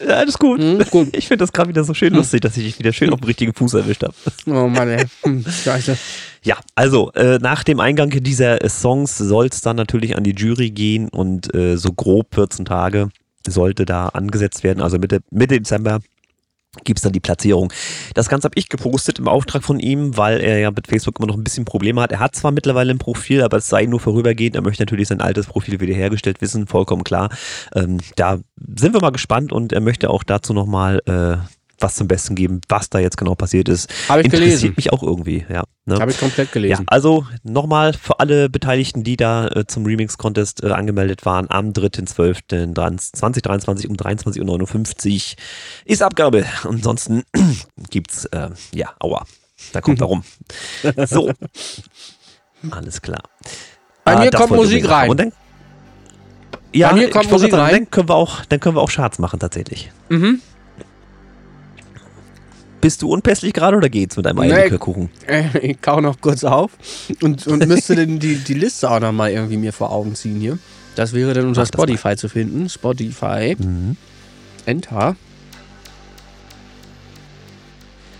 Ja, 0.00 0.16
alles 0.16 0.38
gut. 0.38 0.60
Mhm, 0.60 0.84
gut. 0.90 1.08
Ich 1.16 1.28
finde 1.28 1.42
das 1.42 1.52
gerade 1.52 1.68
wieder 1.68 1.84
so 1.84 1.94
schön 1.94 2.14
lustig, 2.14 2.40
dass 2.40 2.56
ich 2.56 2.64
dich 2.64 2.78
wieder 2.78 2.92
schön 2.92 3.12
auf 3.12 3.20
dem 3.20 3.26
richtigen 3.26 3.54
Fuß 3.54 3.74
erwischt 3.74 4.02
habe. 4.02 4.14
Oh 4.46 4.68
Mann, 4.68 4.88
ey. 4.88 5.04
Hm, 5.22 5.44
scheiße. 5.44 5.96
Ja, 6.42 6.56
also 6.74 7.12
äh, 7.12 7.38
nach 7.38 7.64
dem 7.64 7.80
Eingang 7.80 8.10
dieser 8.10 8.62
äh, 8.62 8.68
Songs 8.68 9.18
soll 9.18 9.46
es 9.46 9.60
dann 9.60 9.76
natürlich 9.76 10.16
an 10.16 10.24
die 10.24 10.34
Jury 10.34 10.70
gehen 10.70 11.08
und 11.08 11.54
äh, 11.54 11.76
so 11.76 11.92
grob 11.92 12.34
14 12.34 12.64
Tage 12.64 13.08
sollte 13.46 13.84
da 13.84 14.08
angesetzt 14.08 14.62
werden, 14.62 14.82
also 14.82 14.98
Mitte, 14.98 15.20
Mitte 15.30 15.56
Dezember 15.56 16.00
gibt 16.84 16.98
es 16.98 17.02
dann 17.02 17.12
die 17.12 17.20
Platzierung. 17.20 17.72
Das 18.14 18.28
Ganze 18.28 18.46
habe 18.46 18.58
ich 18.58 18.68
gepostet 18.68 19.18
im 19.18 19.28
Auftrag 19.28 19.62
von 19.62 19.80
ihm, 19.80 20.16
weil 20.16 20.40
er 20.40 20.58
ja 20.58 20.70
mit 20.70 20.86
Facebook 20.86 21.18
immer 21.18 21.28
noch 21.28 21.36
ein 21.36 21.44
bisschen 21.44 21.64
Probleme 21.64 22.00
hat. 22.00 22.12
Er 22.12 22.20
hat 22.20 22.34
zwar 22.34 22.50
mittlerweile 22.50 22.92
ein 22.92 22.98
Profil, 22.98 23.42
aber 23.42 23.58
es 23.58 23.68
sei 23.68 23.86
nur 23.86 24.00
vorübergehend. 24.00 24.56
Er 24.56 24.62
möchte 24.62 24.82
natürlich 24.82 25.08
sein 25.08 25.20
altes 25.20 25.46
Profil 25.46 25.80
wiederhergestellt 25.80 26.40
wissen, 26.40 26.66
vollkommen 26.66 27.04
klar. 27.04 27.30
Ähm, 27.74 27.98
da 28.16 28.38
sind 28.76 28.92
wir 28.94 29.00
mal 29.00 29.10
gespannt 29.10 29.52
und 29.52 29.72
er 29.72 29.80
möchte 29.80 30.10
auch 30.10 30.22
dazu 30.22 30.52
nochmal 30.52 31.00
äh, 31.06 31.36
was 31.80 31.94
zum 31.94 32.08
Besten 32.08 32.34
geben, 32.34 32.60
was 32.68 32.90
da 32.90 32.98
jetzt 32.98 33.16
genau 33.16 33.34
passiert 33.34 33.68
ist. 33.68 33.88
Habe 34.08 34.20
ich 34.20 34.26
Interessiert 34.26 34.60
gelesen. 34.60 34.74
mich 34.76 34.92
auch 34.92 35.02
irgendwie, 35.02 35.44
ja. 35.48 35.64
Ne? 35.88 35.98
Habe 35.98 36.10
ich 36.10 36.20
komplett 36.20 36.52
gelesen. 36.52 36.82
Ja, 36.82 36.88
also 36.88 37.26
nochmal 37.44 37.94
für 37.94 38.20
alle 38.20 38.50
Beteiligten, 38.50 39.04
die 39.04 39.16
da 39.16 39.48
äh, 39.48 39.64
zum 39.66 39.86
Remix-Contest 39.86 40.62
äh, 40.62 40.70
angemeldet 40.70 41.24
waren, 41.24 41.46
am 41.48 41.70
3.12.2023 41.70 43.88
um 43.88 43.96
23.59 43.96 45.14
Uhr 45.14 45.20
ist 45.86 46.02
Abgabe. 46.02 46.44
Ansonsten 46.64 47.22
gibt's, 47.88 48.26
äh, 48.26 48.50
ja, 48.74 48.90
aua, 49.00 49.24
da 49.72 49.80
kommt 49.80 50.02
er 50.02 50.08
rum. 50.08 50.24
So, 51.06 51.32
alles 52.70 53.00
klar. 53.00 53.22
Bei 54.04 54.16
mir 54.16 54.34
ah, 54.34 54.36
kommt 54.36 54.50
Musik 54.50 54.86
rein. 54.90 55.16
Dann, 55.16 55.32
ja, 56.74 56.90
Bei 56.90 56.96
mir 56.96 57.08
kommt 57.08 57.30
Musik 57.30 57.50
sagen, 57.50 57.62
rein. 57.62 57.72
Dann 57.72 57.90
können, 57.90 58.10
wir 58.10 58.14
auch, 58.14 58.44
dann 58.44 58.60
können 58.60 58.76
wir 58.76 58.82
auch 58.82 58.92
Charts 58.92 59.18
machen 59.18 59.40
tatsächlich. 59.40 59.90
Mhm. 60.10 60.42
Bist 62.80 63.02
du 63.02 63.10
unpässlich 63.12 63.52
gerade 63.52 63.76
oder 63.76 63.88
geht's 63.88 64.16
mit 64.16 64.26
deinem 64.26 64.38
Nee. 64.40 64.52
Eierlikörkuchen? 64.52 65.10
Äh, 65.26 65.44
Ich 65.62 65.80
kau 65.80 66.00
noch 66.00 66.20
kurz 66.20 66.44
auf 66.44 66.70
und, 67.22 67.46
und 67.46 67.66
müsste 67.66 67.96
dann 67.96 68.18
die, 68.18 68.36
die 68.36 68.54
Liste 68.54 68.90
auch 68.90 69.00
noch 69.00 69.12
mal 69.12 69.30
irgendwie 69.30 69.56
mir 69.56 69.72
vor 69.72 69.90
Augen 69.90 70.14
ziehen 70.14 70.38
hier. 70.40 70.58
Das 70.94 71.12
wäre 71.12 71.34
dann 71.34 71.46
unter 71.46 71.62
Mach. 71.62 71.68
Spotify 71.68 72.16
zu 72.16 72.28
finden. 72.28 72.68
Spotify. 72.68 73.56
Mhm. 73.58 73.96
Enter. 74.66 75.16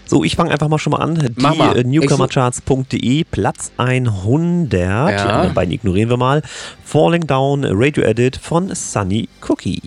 So, 0.07 0.25
ich 0.25 0.37
fange 0.37 0.51
einfach 0.53 0.69
mal 0.69 0.79
schon 0.79 0.93
mal 0.93 0.99
an. 1.03 1.15
Die 1.37 1.45
äh, 1.79 1.85
newcomercharts.de, 1.85 3.25
Platz 3.25 3.73
100. 3.77 4.73
Die 4.73 4.77
Ja. 4.77 5.27
anderen 5.27 5.55
beiden 5.55 5.75
ignorieren 5.75 6.09
wir 6.09 6.17
mal. 6.17 6.43
Falling 6.83 7.27
Down, 7.27 7.65
Radio 7.69 8.05
Edit 8.05 8.37
von 8.37 8.75
Sunny 8.75 9.29
Cookie. 9.47 9.83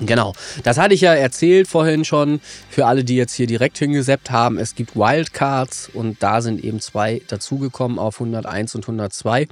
Genau. 0.00 0.32
Das 0.62 0.78
hatte 0.78 0.94
ich 0.94 1.00
ja 1.00 1.14
erzählt 1.14 1.68
vorhin 1.68 2.04
schon. 2.04 2.40
Für 2.70 2.86
alle, 2.86 3.04
die 3.04 3.16
jetzt 3.16 3.34
hier 3.34 3.46
direkt 3.46 3.78
hingeseppt 3.78 4.30
haben, 4.30 4.58
es 4.58 4.74
gibt 4.74 4.96
Wildcards 4.96 5.90
und 5.92 6.22
da 6.22 6.40
sind 6.40 6.62
eben 6.62 6.80
zwei 6.80 7.22
dazugekommen 7.28 7.98
auf 7.98 8.20
101 8.20 8.74
und 8.74 8.84
102. 8.84 9.48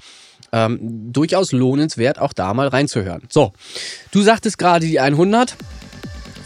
Ähm, 0.53 1.13
durchaus 1.13 1.53
lohnenswert, 1.53 2.21
auch 2.21 2.33
da 2.33 2.55
mal 2.55 2.69
reinzuhören. 2.69 3.23
So, 3.29 3.53
du 4.13 4.23
sagtest 4.23 4.59
gerade 4.59 4.87
die 4.87 5.01
100. 5.01 5.57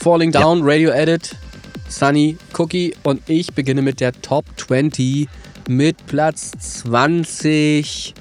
Falling 0.03 0.33
Down, 0.33 0.61
Radio 0.63 0.93
Edit, 0.93 1.37
Sunny 1.91 2.39
Cookie 2.57 2.95
und 3.03 3.21
ich 3.29 3.53
beginne 3.53 3.83
mit 3.83 4.01
der 4.01 4.13
Top 4.13 4.47
20 4.57 5.29
mit 5.69 6.07
Platz 6.07 6.53
20 6.59 8.15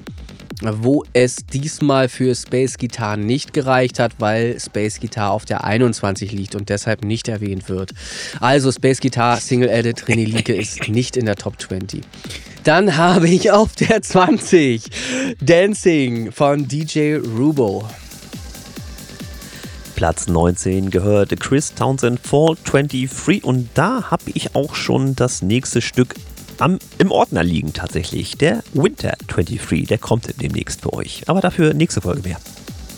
wo 0.62 1.04
es 1.12 1.36
diesmal 1.36 2.08
für 2.08 2.34
Space 2.34 2.76
Guitar 2.78 3.16
nicht 3.16 3.52
gereicht 3.52 3.98
hat, 3.98 4.12
weil 4.18 4.58
Space 4.60 5.00
Guitar 5.00 5.30
auf 5.32 5.44
der 5.44 5.64
21 5.64 6.32
liegt 6.32 6.54
und 6.54 6.68
deshalb 6.68 7.04
nicht 7.04 7.28
erwähnt 7.28 7.68
wird. 7.68 7.92
Also 8.40 8.70
Space 8.70 9.00
Guitar 9.00 9.38
Single 9.38 9.68
Edit 9.68 10.04
René 10.04 10.24
Lieke 10.24 10.54
ist 10.54 10.88
nicht 10.88 11.16
in 11.16 11.26
der 11.26 11.36
Top 11.36 11.60
20. 11.60 12.02
Dann 12.64 12.96
habe 12.96 13.28
ich 13.28 13.50
auf 13.50 13.74
der 13.74 14.02
20 14.02 14.82
Dancing 15.40 16.30
von 16.30 16.68
DJ 16.68 17.16
Rubo. 17.16 17.88
Platz 19.96 20.28
19 20.28 20.88
gehört 20.90 21.38
Chris 21.40 21.74
Townsend 21.74 22.20
Fall 22.20 22.56
23 22.64 23.44
und 23.44 23.68
da 23.74 24.10
habe 24.10 24.30
ich 24.32 24.54
auch 24.54 24.74
schon 24.74 25.14
das 25.14 25.42
nächste 25.42 25.82
Stück 25.82 26.14
am, 26.60 26.78
im 26.98 27.10
Ordner 27.10 27.42
liegen 27.42 27.72
tatsächlich. 27.72 28.36
Der 28.38 28.62
Winter 28.72 29.14
23, 29.28 29.88
der 29.88 29.98
kommt 29.98 30.40
demnächst 30.40 30.82
für 30.82 30.92
euch. 30.92 31.22
Aber 31.26 31.40
dafür 31.40 31.74
nächste 31.74 32.00
Folge 32.00 32.22
mehr. 32.22 32.38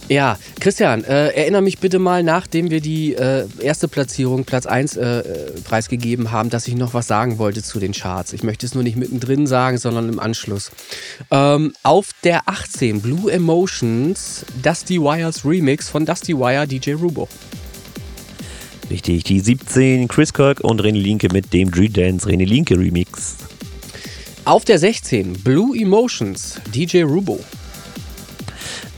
Ja, 0.09 0.37
Christian, 0.61 1.05
äh, 1.05 1.29
erinnere 1.29 1.63
mich 1.63 1.79
bitte 1.79 1.99
mal, 1.99 2.23
nachdem 2.23 2.71
wir 2.71 2.81
die 2.81 3.15
äh, 3.15 3.47
erste 3.61 3.89
Platzierung, 3.89 4.45
Platz 4.45 4.67
1, 4.67 4.97
äh, 4.97 5.21
äh, 5.21 5.51
preisgegeben 5.63 6.33
haben, 6.33 6.51
dass 6.51 6.69
ich 6.69 6.75
noch 6.75 6.93
was 6.93 7.07
sagen 7.07 7.39
wollte 7.39 7.63
zu 7.63 7.79
den 7.79 7.93
Charts. 7.93 8.33
Ich 8.33 8.43
möchte 8.43 8.67
es 8.67 8.75
nur 8.75 8.83
nicht 8.83 8.97
mittendrin 8.97 9.47
sagen, 9.47 9.79
sondern 9.79 10.09
im 10.11 10.19
Anschluss. 10.19 10.71
Ähm, 11.31 11.73
auf 11.83 12.11
der 12.25 12.47
18, 12.47 13.01
Blue 13.01 13.33
Emotions, 13.33 14.45
Dusty 14.63 15.01
Wires 15.01 15.47
Remix 15.47 15.89
von 15.89 16.05
Dusty 16.05 16.37
Wire 16.37 16.67
DJ 16.67 16.93
Rubo. 16.93 17.29
Richtig, 18.91 19.25
die 19.25 19.41
17 19.41 20.09
Chris 20.09 20.35
Kirk 20.35 20.61
und 20.61 20.83
René 20.83 21.01
Linke 21.01 21.29
mit 21.33 21.53
dem 21.55 21.71
Dream 21.71 21.93
Dance 21.93 22.29
René 22.29 22.45
Linke 22.45 22.79
Remix. 22.79 23.37
Auf 24.45 24.65
der 24.65 24.81
16, 24.81 25.35
Blue 25.45 25.79
Emotions, 25.79 26.61
DJ 26.75 27.03
Rubo. 27.03 27.39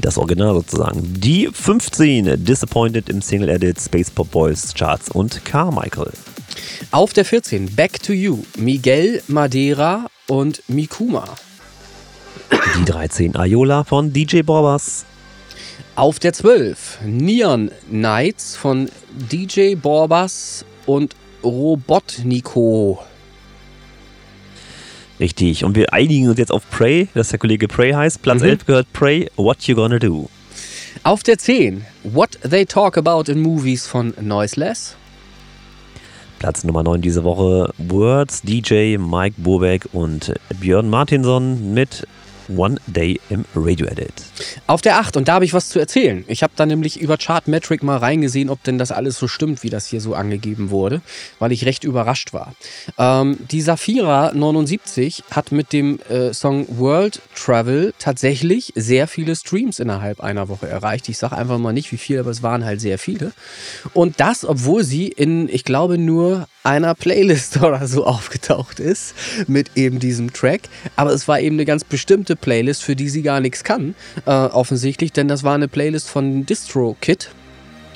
Das 0.01 0.17
Original 0.17 0.55
sozusagen. 0.55 1.03
Die 1.21 1.51
15 1.53 2.43
Disappointed 2.43 3.11
im 3.11 3.21
Single 3.21 3.51
Edit 3.51 3.79
Space 3.79 4.11
Pop 4.11 4.31
Boys 4.31 4.73
Charts 4.73 5.11
und 5.11 5.45
Carmichael. 5.45 6.13
Auf 6.93 7.13
der 7.13 7.27
14, 7.27 7.75
Back 7.77 8.03
to 8.03 8.15
You, 8.15 8.43
Miguel 8.57 9.23
Madeira 9.29 10.07
und 10.29 10.63
Mikuma. 10.69 11.27
Die 12.79 12.85
13 12.87 13.37
Ayola 13.37 13.85
von 13.85 14.15
DJ 14.15 14.41
Borbas. 14.41 15.05
Auf 15.95 16.19
der 16.21 16.33
12 16.33 17.01
Neon 17.05 17.71
Nights 17.91 18.57
von 18.57 18.89
DJ 19.31 19.75
Borbas 19.75 20.65
und 20.87 21.15
Robotnico. 21.43 23.05
Richtig, 25.21 25.65
und 25.65 25.77
wir 25.77 25.93
einigen 25.93 26.29
uns 26.29 26.39
jetzt 26.39 26.51
auf 26.51 26.69
Prey, 26.71 27.09
dass 27.15 27.29
der 27.29 27.39
Kollege 27.39 27.69
Prey 27.69 27.93
heißt. 27.93 28.21
Platz 28.23 28.41
Mhm. 28.43 28.49
11 28.49 28.67
gehört 28.67 28.93
Prey, 28.93 29.31
What 29.37 29.63
You 29.63 29.77
Gonna 29.77 29.99
Do. 29.99 30.29
Auf 31.05 31.23
der 31.23 31.39
10 31.39 31.85
What 32.03 32.39
They 32.49 32.65
Talk 32.67 32.97
About 32.99 33.31
in 33.31 33.41
Movies 33.41 33.87
von 33.87 34.15
Noiseless. 34.21 34.97
Platz 36.39 36.65
Nummer 36.65 36.83
9 36.83 37.01
diese 37.01 37.25
Woche 37.25 37.73
Words, 37.79 38.43
DJ 38.43 38.99
Mike 38.99 39.37
Burbeck 39.39 39.87
und 39.93 40.35
Björn 40.61 40.91
Martinson 40.91 41.73
mit 41.73 42.07
One 42.49 42.77
Day 42.87 43.21
im 43.31 43.45
Radio 43.55 43.87
Edit. 43.87 44.13
Auf 44.67 44.81
der 44.81 44.99
8 44.99 45.17
und 45.17 45.29
da 45.29 45.35
habe 45.35 45.45
ich 45.45 45.55
was 45.55 45.69
zu 45.69 45.79
erzählen. 45.79 46.25
Ich 46.29 46.43
habe 46.43 46.53
da 46.57 46.67
nämlich 46.67 47.01
über 47.01 47.17
Chartmetric 47.17 47.83
mal 47.83 47.97
reingesehen, 47.97 48.51
ob 48.51 48.63
denn 48.63 48.79
das 48.79 48.93
alles 48.93 49.19
so 49.19 49.29
stimmt, 49.29 49.63
wie 49.63 49.71
das 49.71 49.87
hier 49.87 50.01
so 50.01 50.15
angegeben 50.15 50.71
wurde, 50.71 51.03
weil 51.39 51.53
ich 51.53 51.65
recht 51.65 51.85
überrascht 51.85 52.33
war. 52.33 52.55
Ähm, 52.99 53.39
die 53.51 53.61
Safira 53.61 54.33
79 54.35 55.25
hat 55.31 55.53
mit 55.53 55.73
dem 55.73 56.01
äh, 56.09 56.33
Song 56.33 56.67
World 56.79 57.21
Travel 57.35 57.95
tatsächlich 57.99 58.73
sehr 58.75 59.09
viele 59.09 59.37
Streams 59.37 59.79
innerhalb 59.79 60.21
einer 60.21 60.49
Woche 60.49 60.69
erreicht. 60.69 61.09
Ich 61.09 61.19
sage 61.19 61.37
einfach 61.37 61.59
mal 61.59 61.73
nicht 61.73 61.93
wie 61.93 61.99
viel, 61.99 62.21
aber 62.21 62.31
es 62.31 62.43
waren 62.43 62.65
halt 62.65 62.81
sehr 62.81 62.99
viele. 62.99 63.33
Und 63.93 64.21
das, 64.21 64.45
obwohl 64.45 64.85
sie 64.85 65.09
in, 65.09 65.49
ich 65.49 65.65
glaube, 65.65 65.99
nur 65.99 66.47
einer 66.65 66.95
Playlist 66.95 67.57
oder 67.63 67.87
so 67.87 68.05
aufgetaucht 68.05 68.81
ist 68.81 69.15
mit 69.47 69.71
eben 69.77 70.01
diesem 70.01 70.33
Track. 70.33 70.63
Aber 70.97 71.13
es 71.13 71.29
war 71.29 71.39
eben 71.39 71.57
eine 71.57 71.65
ganz 71.65 71.85
bestimmte 71.85 72.35
Playlist, 72.35 72.83
für 72.83 72.97
die 72.97 73.09
sie 73.09 73.23
gar 73.23 73.41
nichts 73.41 73.63
kann, 73.63 73.95
äh, 74.27 74.31
offensichtlich, 74.31 75.13
denn 75.13 75.29
das 75.29 75.45
war 75.45 75.55
eine 75.55 75.69
Playlist 75.69 76.09
von 76.09 76.45
DistroKit. 76.47 77.31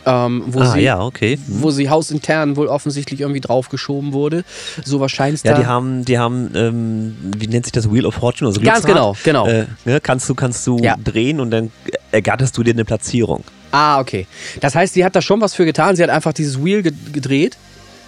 Ähm, 0.06 0.44
wo, 0.46 0.60
ah, 0.60 0.72
sie, 0.72 0.80
ja, 0.80 1.00
okay. 1.00 1.38
wo 1.48 1.70
sie 1.70 1.90
hausintern 1.90 2.56
wohl 2.56 2.68
offensichtlich 2.68 3.20
irgendwie 3.20 3.40
draufgeschoben 3.40 4.12
wurde. 4.14 4.44
So 4.82 5.00
wahrscheinlich 5.00 5.42
Ja, 5.42 5.58
die 5.58 5.66
haben, 5.66 6.04
die 6.04 6.18
haben, 6.18 6.50
ähm, 6.54 7.16
wie 7.36 7.46
nennt 7.48 7.66
sich 7.66 7.72
das, 7.72 7.92
Wheel 7.92 8.06
of 8.06 8.14
Fortune? 8.14 8.48
Also 8.48 8.60
Ganz 8.60 8.86
genau, 8.86 9.16
genau. 9.22 9.46
Äh, 9.46 9.66
ne, 9.84 10.00
kannst 10.00 10.28
du, 10.28 10.34
kannst 10.34 10.66
du 10.66 10.78
Ja. 10.78 10.96
drehen 11.02 11.40
und 11.40 11.50
dann 11.50 11.70
ergatterst 12.10 12.56
du 12.56 12.62
dir 12.62 12.72
eine 12.72 12.86
Platzierung. 12.86 13.44
Ah, 13.70 14.00
okay. 14.00 14.26
Das 14.60 14.74
heißt, 14.74 14.94
sie 14.94 15.04
hat 15.04 15.14
da 15.14 15.20
schon 15.20 15.40
was 15.42 15.54
für 15.54 15.66
getan. 15.66 15.94
Sie 15.96 16.02
hat 16.02 16.10
einfach 16.10 16.32
dieses 16.32 16.64
Wheel 16.64 16.82
ge 16.82 16.92
gedreht. 17.12 17.58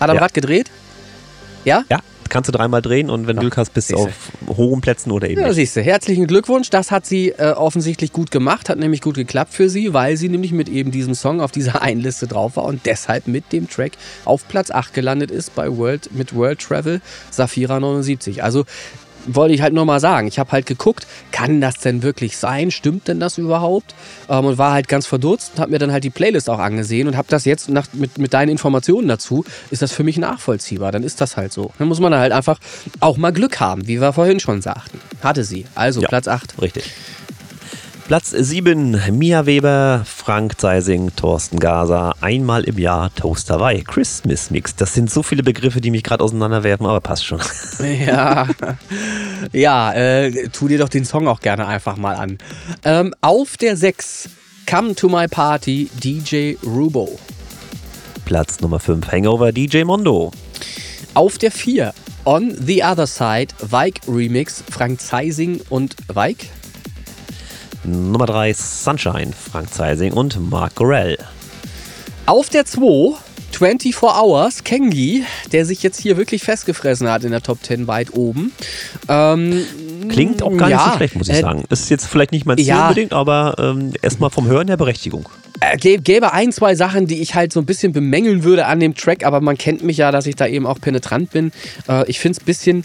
Hat 0.01 0.11
am 0.11 0.17
Ja. 0.17 0.23
Rad 0.23 0.35
gedreht. 0.35 0.71
Ja? 1.65 1.85
Ja, 1.91 2.01
kannst 2.31 2.49
du 2.49 2.53
dreimal 2.53 2.81
drehen 2.81 3.11
und 3.11 3.27
wenn 3.27 3.37
du 3.37 3.43
Glück 3.43 3.59
hast, 3.59 3.75
bist 3.75 3.93
du 3.93 3.97
auf 3.97 4.33
hohen 4.49 4.81
Plätzen 4.81 5.11
oder 5.11 5.29
eben 5.29 5.43
Ja, 5.43 5.53
siehst 5.53 5.77
du. 5.77 5.83
Herzlichen 5.83 6.27
Glückwunsch. 6.27 6.71
Das 6.71 6.91
hat 6.91 7.05
sie 7.05 7.31
äh, 7.31 7.53
offensichtlich 7.53 8.13
gut 8.13 8.31
gemacht, 8.31 8.71
hat 8.71 8.79
nämlich 8.79 9.03
gut 9.03 9.17
geklappt 9.17 9.53
für 9.53 9.69
sie, 9.69 9.93
weil 9.93 10.17
sie 10.17 10.31
nämlich 10.31 10.53
mit 10.53 10.69
eben 10.71 10.91
diesem 10.91 11.15
Song 11.15 11.41
auf 11.43 11.53
dieser 11.53 11.83
einen 11.83 12.01
Liste 12.01 12.27
drauf 12.27 12.57
war 12.57 12.65
und 12.65 12.87
deshalb 12.87 13.27
mit 13.29 13.53
dem 13.53 13.69
Track 13.69 13.93
auf 14.25 14.49
Platz 14.49 14.71
8 14.71 14.95
gelandet 14.95 15.31
ist 15.31 15.55
bei 15.55 15.77
World 15.77 16.11
mit 16.15 16.35
World 16.35 16.61
Travel 16.61 17.03
Safira 17.31 17.79
79. 17.79 18.43
Also 18.43 18.65
wollte 19.27 19.55
ich 19.55 19.63
halt 19.63 19.75
nur 19.75 19.85
mal 19.85 20.01
sagen, 20.01 20.27
ich 20.27 20.39
habe 20.39 20.53
halt 20.53 20.67
geguckt, 20.67 21.07
kann 21.33 21.61
das 21.61 21.79
denn 21.79 22.03
wirklich 22.03 22.37
sein? 22.37 22.71
Stimmt 22.71 23.09
denn 23.09 23.21
das 23.21 23.39
überhaupt? 23.39 23.95
Ähm, 24.29 24.45
und 24.45 24.59
war 24.59 24.73
halt 24.73 24.89
ganz 24.89 25.07
verdutzt 25.07 25.53
und 25.55 25.61
habe 25.61 25.71
mir 25.73 25.79
dann 25.79 25.93
halt 25.93 26.05
die 26.05 26.11
Playlist 26.11 26.49
auch 26.51 26.59
angesehen 26.59 27.09
und 27.09 27.17
habe 27.17 27.29
das 27.29 27.45
jetzt 27.45 27.69
nach, 27.69 27.87
mit, 27.93 28.19
mit 28.19 28.33
deinen 28.35 28.49
Informationen 28.51 29.09
dazu, 29.09 29.45
ist 29.71 29.83
das 29.83 29.93
für 29.93 30.05
mich 30.05 30.19
nachvollziehbar. 30.19 30.93
Dann 30.93 31.03
ist 31.03 31.21
das 31.21 31.37
halt 31.37 31.53
so. 31.53 31.73
Dann 31.79 31.89
muss 31.89 32.01
man 32.01 32.15
halt 32.15 32.33
einfach 32.33 32.59
auch 33.01 33.17
mal 33.17 33.33
Glück 33.33 33.61
haben, 33.61 33.87
wie 33.87 34.01
wir 34.01 34.13
vorhin 34.13 34.41
schon 34.41 34.63
sagten. 34.63 35.01
Hatte 35.23 35.45
sie. 35.45 35.67
Also 35.75 36.01
Ja. 36.01 36.09
Platz 36.09 36.29
8. 36.29 36.61
Richtig. 36.61 36.91
Platz 38.11 38.31
7, 38.31 39.01
Mia 39.13 39.47
Weber, 39.47 40.03
Frank 40.05 40.61
Zeising, 40.61 41.13
Thorsten 41.15 41.61
Gaser, 41.61 42.17
einmal 42.21 42.65
im 42.65 42.77
Jahr 42.77 43.15
Toast 43.15 43.49
Hawaii, 43.51 43.85
Christmas 43.85 44.51
Mix. 44.51 44.75
Das 44.75 44.95
sind 44.95 45.09
so 45.09 45.23
viele 45.23 45.45
Begriffe, 45.45 45.81
die 45.81 45.93
mich 45.93 46.03
gerade 46.03 46.25
auseinanderwerfen, 46.25 46.87
aber 46.87 47.01
passt 47.01 47.25
schon. 47.25 47.41
Ja, 48.05 48.49
ja 49.53 49.93
äh, 49.93 50.49
tu 50.49 50.67
dir 50.67 50.79
doch 50.79 50.89
den 50.89 51.05
Song 51.05 51.29
auch 51.29 51.39
gerne 51.39 51.69
einfach 51.69 51.97
mal 51.97 52.17
an. 52.17 52.39
Ähm, 52.83 53.15
auf 53.21 53.57
der 53.57 53.77
6, 53.77 54.29
Come 54.69 54.97
to 54.97 55.09
My 55.09 55.29
Party, 55.29 55.89
DJ 56.03 56.57
Rubo. 56.67 57.17
Platz 58.25 58.59
Nummer 58.59 58.81
5, 58.81 59.07
Hangover, 59.07 59.53
DJ 59.53 59.85
Mondo. 59.85 60.33
Auf 61.15 61.39
der 61.39 61.53
4, 61.53 61.95
On 62.25 62.57
the 62.61 62.83
Other 62.83 63.07
Side, 63.07 63.55
Vike 63.61 64.01
Remix, 64.09 64.65
Frank 64.69 65.01
Zeising 65.01 65.61
und 65.69 65.95
Vike. 66.13 66.49
Nummer 67.85 68.27
3, 68.27 68.53
Sunshine, 68.53 69.31
Frank 69.33 69.73
Zeising 69.73 70.13
und 70.13 70.51
Mark 70.51 70.75
Gorell. 70.75 71.17
Auf 72.27 72.49
der 72.49 72.67
2, 72.67 73.17
24 73.53 74.03
Hours, 74.03 74.65
Kengi, 74.65 75.25
der 75.53 75.65
sich 75.65 75.83
jetzt 75.83 76.01
hier 76.01 76.17
wirklich 76.17 76.43
festgefressen 76.43 77.11
hat 77.11 77.25
in 77.25 77.31
der 77.31 77.43
Top 77.43 77.63
10 77.63 77.87
weit 77.87 78.15
oben. 78.15 78.53
Ähm, 79.09 79.65
Klingt 80.09 80.43
auch 80.43 80.57
gar 80.57 80.69
nicht 80.69 80.79
ja, 80.79 80.91
so 80.91 80.97
schlecht, 80.97 81.17
muss 81.17 81.29
ich 81.29 81.37
äh, 81.37 81.41
sagen. 81.41 81.65
Ist 81.69 81.91
jetzt 81.91 82.07
vielleicht 82.07 82.33
nicht 82.33 82.47
mein 82.47 82.59
Ziel 82.59 82.67
ja. 82.67 82.83
unbedingt, 82.89 83.13
aber 83.13 83.57
ähm, 83.59 83.93
erstmal 84.03 84.31
vom 84.31 84.47
Hören 84.47 84.67
der 84.67 84.77
Berechtigung. 84.77 85.29
Äh, 85.61 85.77
gäbe 85.77 86.33
ein, 86.33 86.53
zwei 86.53 86.75
Sachen, 86.75 87.07
die 87.07 87.21
ich 87.21 87.35
halt 87.35 87.53
so 87.53 87.61
ein 87.61 87.67
bisschen 87.67 87.93
bemängeln 87.93 88.45
würde 88.45 88.67
an 88.67 88.81
dem 88.81 88.95
Track, 88.95 89.25
aber 89.25 89.41
man 89.41 89.59
kennt 89.59 89.83
mich 89.83 89.99
ja, 89.99 90.11
dass 90.11 90.27
ich 90.27 90.37
da 90.37 90.47
eben 90.47 90.67
auch 90.67 90.81
penetrant 90.81 91.31
bin. 91.31 91.53
Äh, 91.89 92.09
ich 92.09 92.19
finde 92.19 92.37
es 92.37 92.43
ein 92.43 92.47
bisschen, 92.47 92.85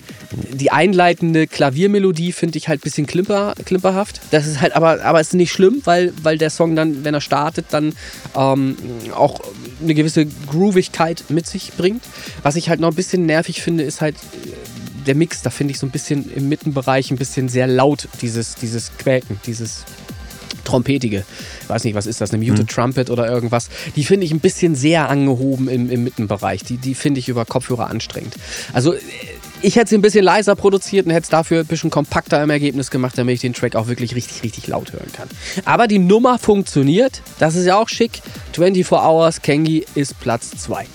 die 0.53 0.71
einleitende 0.71 1.47
Klaviermelodie 1.47 2.33
finde 2.33 2.57
ich 2.57 2.67
halt 2.67 2.81
ein 2.81 2.83
bisschen 2.83 3.07
klimper, 3.07 3.53
klimperhaft. 3.65 4.19
Das 4.31 4.45
ist 4.45 4.61
halt, 4.61 4.75
aber, 4.75 5.01
aber 5.03 5.21
ist 5.21 5.33
nicht 5.33 5.51
schlimm, 5.51 5.81
weil, 5.85 6.13
weil 6.21 6.37
der 6.37 6.49
Song 6.49 6.75
dann, 6.75 7.05
wenn 7.05 7.13
er 7.13 7.21
startet, 7.21 7.67
dann 7.71 7.93
ähm, 8.35 8.75
auch 9.13 9.39
eine 9.81 9.93
gewisse 9.93 10.25
Groovigkeit 10.25 11.23
mit 11.29 11.47
sich 11.47 11.71
bringt. 11.73 12.03
Was 12.43 12.57
ich 12.57 12.69
halt 12.69 12.81
noch 12.81 12.89
ein 12.89 12.95
bisschen 12.95 13.25
nervig 13.25 13.61
finde, 13.61 13.83
ist 13.83 14.01
halt 14.01 14.15
äh, 14.15 14.49
der 15.05 15.15
Mix. 15.15 15.41
Da 15.41 15.49
finde 15.49 15.71
ich 15.71 15.79
so 15.79 15.87
ein 15.87 15.91
bisschen 15.91 16.29
im 16.33 16.49
Mittenbereich 16.49 17.09
ein 17.11 17.17
bisschen 17.17 17.47
sehr 17.47 17.67
laut, 17.67 18.09
dieses, 18.21 18.55
dieses 18.55 18.91
Quäken, 18.97 19.39
dieses 19.45 19.85
trompetige. 20.65 21.23
Weiß 21.67 21.83
nicht, 21.83 21.95
was 21.95 22.05
ist 22.05 22.21
das, 22.21 22.33
eine 22.33 22.43
Muted 22.43 22.63
mhm. 22.63 22.67
Trumpet 22.67 23.09
oder 23.09 23.29
irgendwas. 23.29 23.69
Die 23.95 24.03
finde 24.03 24.25
ich 24.25 24.31
ein 24.31 24.39
bisschen 24.39 24.75
sehr 24.75 25.09
angehoben 25.09 25.67
im, 25.69 25.89
im 25.89 26.03
Mittenbereich. 26.03 26.63
Die, 26.63 26.77
die 26.77 26.95
finde 26.95 27.19
ich 27.19 27.29
über 27.29 27.45
Kopfhörer 27.45 27.89
anstrengend. 27.89 28.35
Also 28.73 28.93
äh, 28.93 28.99
ich 29.61 29.77
hätte 29.77 29.89
sie 29.89 29.97
ein 29.97 30.01
bisschen 30.01 30.23
leiser 30.23 30.55
produziert 30.55 31.05
und 31.05 31.11
hätte 31.11 31.23
es 31.23 31.29
dafür 31.29 31.61
ein 31.61 31.65
bisschen 31.65 31.89
kompakter 31.89 32.43
im 32.43 32.49
Ergebnis 32.49 32.91
gemacht, 32.91 33.17
damit 33.17 33.35
ich 33.35 33.41
den 33.41 33.53
Track 33.53 33.75
auch 33.75 33.87
wirklich 33.87 34.15
richtig, 34.15 34.43
richtig 34.43 34.67
laut 34.67 34.93
hören 34.93 35.11
kann. 35.13 35.27
Aber 35.63 35.87
die 35.87 35.99
Nummer 35.99 36.37
funktioniert. 36.37 37.21
Das 37.39 37.55
ist 37.55 37.65
ja 37.65 37.77
auch 37.77 37.89
schick. 37.89 38.21
24 38.53 38.91
Hours 38.91 39.41
Kengi 39.41 39.85
ist 39.95 40.19
Platz 40.19 40.51
2. 40.51 40.85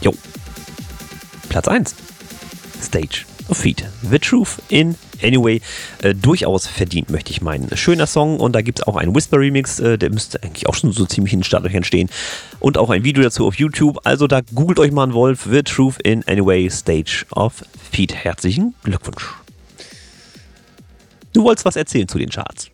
Jo. 0.00 0.14
Platz 1.48 1.68
1. 1.68 1.94
Stage 2.82 3.24
of 3.48 3.58
Feet. 3.58 3.84
The 4.08 4.18
Truth 4.18 4.58
in 4.68 4.96
Anyway, 5.22 5.60
äh, 6.02 6.14
durchaus 6.14 6.66
verdient, 6.66 7.10
möchte 7.10 7.30
ich 7.30 7.40
meinen. 7.40 7.76
Schöner 7.76 8.06
Song 8.06 8.40
und 8.40 8.54
da 8.54 8.62
gibt 8.62 8.80
es 8.80 8.86
auch 8.86 8.96
einen 8.96 9.14
Whisper-Remix, 9.14 9.80
äh, 9.80 9.98
der 9.98 10.10
müsste 10.10 10.42
eigentlich 10.42 10.68
auch 10.68 10.74
schon 10.74 10.92
so 10.92 11.06
ziemlich 11.06 11.32
in 11.32 11.40
den 11.40 11.44
Startlöchern 11.44 11.84
stehen. 11.84 12.08
Und 12.58 12.78
auch 12.78 12.90
ein 12.90 13.04
Video 13.04 13.22
dazu 13.22 13.46
auf 13.46 13.56
YouTube. 13.56 13.98
Also 14.04 14.26
da 14.26 14.40
googelt 14.54 14.78
euch 14.78 14.92
mal 14.92 15.04
einen 15.04 15.14
Wolf, 15.14 15.46
The 15.50 15.62
Truth 15.62 16.00
in 16.02 16.26
Anyway, 16.26 16.68
Stage 16.70 17.24
of 17.32 17.64
Feet. 17.90 18.14
Herzlichen 18.14 18.74
Glückwunsch. 18.82 19.28
Du 21.32 21.44
wolltest 21.44 21.64
was 21.64 21.76
erzählen 21.76 22.08
zu 22.08 22.18
den 22.18 22.30
Charts. 22.30 22.69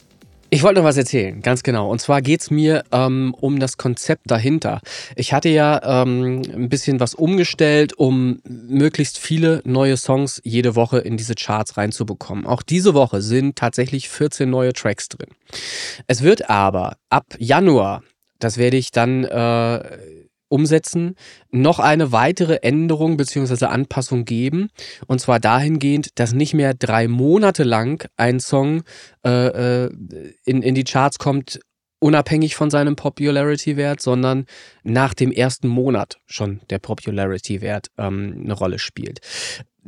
Ich 0.49 0.63
wollte 0.63 0.81
noch 0.81 0.87
was 0.87 0.97
erzählen, 0.97 1.43
ganz 1.43 1.63
genau. 1.63 1.91
Und 1.91 2.01
zwar 2.01 2.23
geht 2.23 2.41
es 2.41 2.51
mir 2.51 2.85
ähm, 2.93 3.35
um 3.41 3.59
das 3.59 3.77
Konzept 3.79 4.31
dahinter. 4.31 4.81
Ich 5.17 5.33
hatte 5.33 5.49
ja 5.49 6.03
ähm, 6.03 6.43
ein 6.55 6.69
bisschen 6.69 7.01
was 7.01 7.15
umgestellt, 7.15 7.95
um 7.95 8.41
möglichst 8.45 9.19
viele 9.19 9.61
neue 9.65 9.97
Songs 9.97 10.41
jede 10.45 10.77
Woche 10.77 10.99
in 10.99 11.17
diese 11.17 11.35
Charts 11.35 11.77
reinzubekommen. 11.77 12.47
Auch 12.47 12.63
diese 12.63 12.95
Woche 12.95 13.23
sind 13.23 13.57
tatsächlich 13.57 14.09
14 14.09 14.49
neue 14.49 14.73
Tracks 14.73 15.09
drin. 15.09 15.31
Es 16.07 16.23
wird 16.23 16.49
aber 16.49 16.97
ab 17.11 17.27
Januar, 17.39 18.03
das 18.39 18.57
werde 18.57 18.77
ich 18.77 18.93
dann 18.93 19.25
äh, 19.25 19.99
umsetzen, 20.49 21.15
noch 21.51 21.79
eine 21.79 22.13
weitere 22.13 22.57
Änderung 22.63 23.17
bzw. 23.17 23.67
Anpassung 23.67 24.25
geben. 24.25 24.69
Und 25.07 25.21
zwar 25.21 25.41
dahingehend, 25.41 26.19
dass 26.19 26.33
nicht 26.33 26.55
mehr 26.55 26.75
drei 26.75 27.09
Monate 27.09 27.65
lang 27.65 28.09
ein 28.17 28.41
Song 28.41 28.83
äh, 29.25 29.85
äh, 29.85 29.91
in, 30.45 30.63
in 30.63 30.75
die 30.75 30.85
Charts 30.85 31.19
kommt, 31.19 31.61
unabhängig 31.99 32.57
von 32.57 32.71
seinem 32.71 32.95
Popularity-Wert, 32.95 34.01
sondern 34.01 34.47
nach 34.83 35.15
dem 35.15 35.33
ersten 35.33 35.69
Monat 35.69 36.19
schon 36.27 36.61
der 36.71 36.79
Popularity-Wert 36.79 37.89
ähm, 37.99 38.43
eine 38.45 38.53
Rolle 38.53 38.79
spielt 38.79 39.21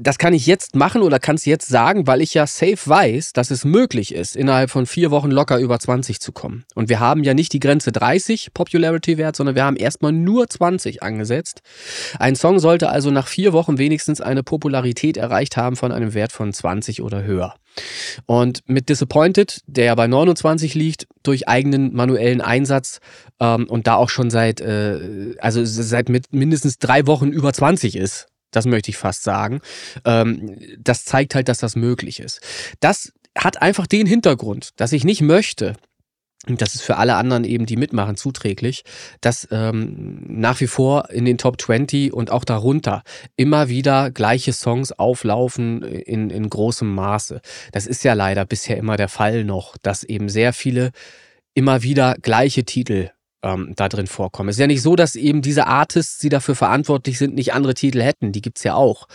das 0.01 0.19
kann 0.19 0.33
ich 0.33 0.47
jetzt 0.47 0.77
machen 0.77 1.03
oder 1.03 1.19
kann 1.19 1.37
es 1.37 1.45
jetzt 1.45 1.69
sagen, 1.69 2.07
weil 2.07 2.21
ich 2.21 2.33
ja 2.33 2.47
safe 2.47 2.79
weiß, 2.85 3.33
dass 3.33 3.51
es 3.51 3.65
möglich 3.65 4.15
ist, 4.15 4.37
innerhalb 4.37 4.71
von 4.71 4.87
vier 4.87 5.11
Wochen 5.11 5.31
locker 5.31 5.59
über 5.59 5.79
20 5.79 6.21
zu 6.21 6.31
kommen. 6.31 6.65
Und 6.75 6.89
wir 6.89 7.01
haben 7.01 7.25
ja 7.25 7.35
nicht 7.35 7.53
die 7.53 7.61
Grenze 7.61 7.91
30 7.91 8.55
Popularity-Wert, 8.55 9.35
sondern 9.35 9.57
wir 9.57 9.65
haben 9.65 9.77
erstmal 9.77 10.13
nur 10.13 10.49
20 10.49 11.03
angesetzt. 11.03 11.63
Ein 12.19 12.37
Song 12.37 12.61
sollte 12.61 12.91
also 12.91 13.11
nach 13.11 13.27
vier 13.27 13.53
Wochen 13.53 13.79
wenigstens 13.79 14.21
eine 14.21 14.43
Popularität 14.43 15.17
erreicht 15.17 15.57
haben 15.57 15.77
von 15.77 15.91
einem 15.91 16.15
Wert 16.15 16.33
von 16.33 16.53
20 16.53 17.03
oder 17.03 17.25
höher. 17.25 17.55
Und 18.27 18.61
mit 18.67 18.89
Disappointed, 18.89 19.63
der 19.67 19.87
ja 19.87 19.95
bei 19.95 20.07
29 20.07 20.75
liegt, 20.75 21.07
durch 21.23 21.49
eigenen 21.49 21.95
manuellen 21.95 22.41
Einsatz 22.41 23.01
ähm, 23.41 23.67
und 23.69 23.87
da 23.87 23.97
auch 23.97 24.09
schon 24.09 24.31
seit, 24.31 24.61
äh, 24.61 25.35
also 25.39 25.65
seit 25.65 26.09
mit 26.09 26.33
mindestens 26.33 26.79
drei 26.79 27.07
Wochen 27.07 27.29
über 27.29 27.53
20 27.53 27.97
ist, 27.97 28.29
das 28.51 28.67
möchte 28.67 28.91
ich 28.91 28.97
fast 28.97 29.23
sagen. 29.23 29.61
Ähm, 30.05 30.59
das 30.79 31.05
zeigt 31.05 31.35
halt, 31.35 31.49
dass 31.49 31.59
das 31.59 31.77
möglich 31.77 32.21
ist. 32.21 32.41
Das 32.81 33.13
hat 33.37 33.63
einfach 33.63 33.87
den 33.87 34.07
Hintergrund, 34.07 34.71
dass 34.77 34.93
ich 34.93 35.05
nicht 35.05 35.21
möchte, 35.21 35.75
und 36.47 36.63
das 36.63 36.75
ist 36.75 36.83
für 36.83 36.97
alle 36.97 37.17
anderen 37.17 37.45
eben, 37.45 37.67
die 37.67 37.77
mitmachen, 37.77 38.17
zuträglich, 38.17 38.83
dass 39.21 39.49
ähm, 39.51 40.25
nach 40.29 40.61
wie 40.61 40.67
vor 40.67 41.11
in 41.11 41.25
den 41.25 41.37
Top 41.37 41.61
20 41.61 42.13
und 42.13 42.31
auch 42.31 42.45
darunter 42.45 43.03
immer 43.37 43.69
wieder 43.69 44.11
gleiche 44.11 44.53
Songs 44.53 44.93
auflaufen 44.93 45.83
in, 45.83 46.31
in 46.31 46.49
großem 46.49 46.93
Maße. 46.93 47.41
Das 47.73 47.87
ist 47.87 48.05
ja 48.05 48.15
leider 48.15 48.45
bisher 48.45 48.77
immer 48.77 48.97
der 48.97 49.09
Fall 49.09 49.45
noch, 49.45 49.77
dass 49.79 50.05
eben 50.05 50.29
sehr 50.29 50.53
viele 50.53 50.93
immer 51.55 51.83
wieder 51.83 52.17
gleiche 52.23 52.65
Titel 52.65 53.11
ähm, 53.43 53.73
da 53.77 53.89
drin 53.89 54.07
vorkommen. 54.07 54.49
Es 54.49 54.57
ist 54.57 54.61
ja 54.61 54.67
nicht 54.67 54.83
so, 54.83 54.97
dass 54.97 55.15
eben 55.15 55.43
diese 55.43 55.67
Artists, 55.67 56.19
die 56.19 56.29
dafür 56.29 56.55
verantwortlich 56.55 57.19
sind, 57.19 57.35
nicht 57.35 57.53
andere 57.53 57.75
Titel 57.75 58.03
hätten. 58.03 58.33
Die 58.33 58.43
gibt's 58.43 58.65
ja 58.65 58.75
auch. 58.75 59.09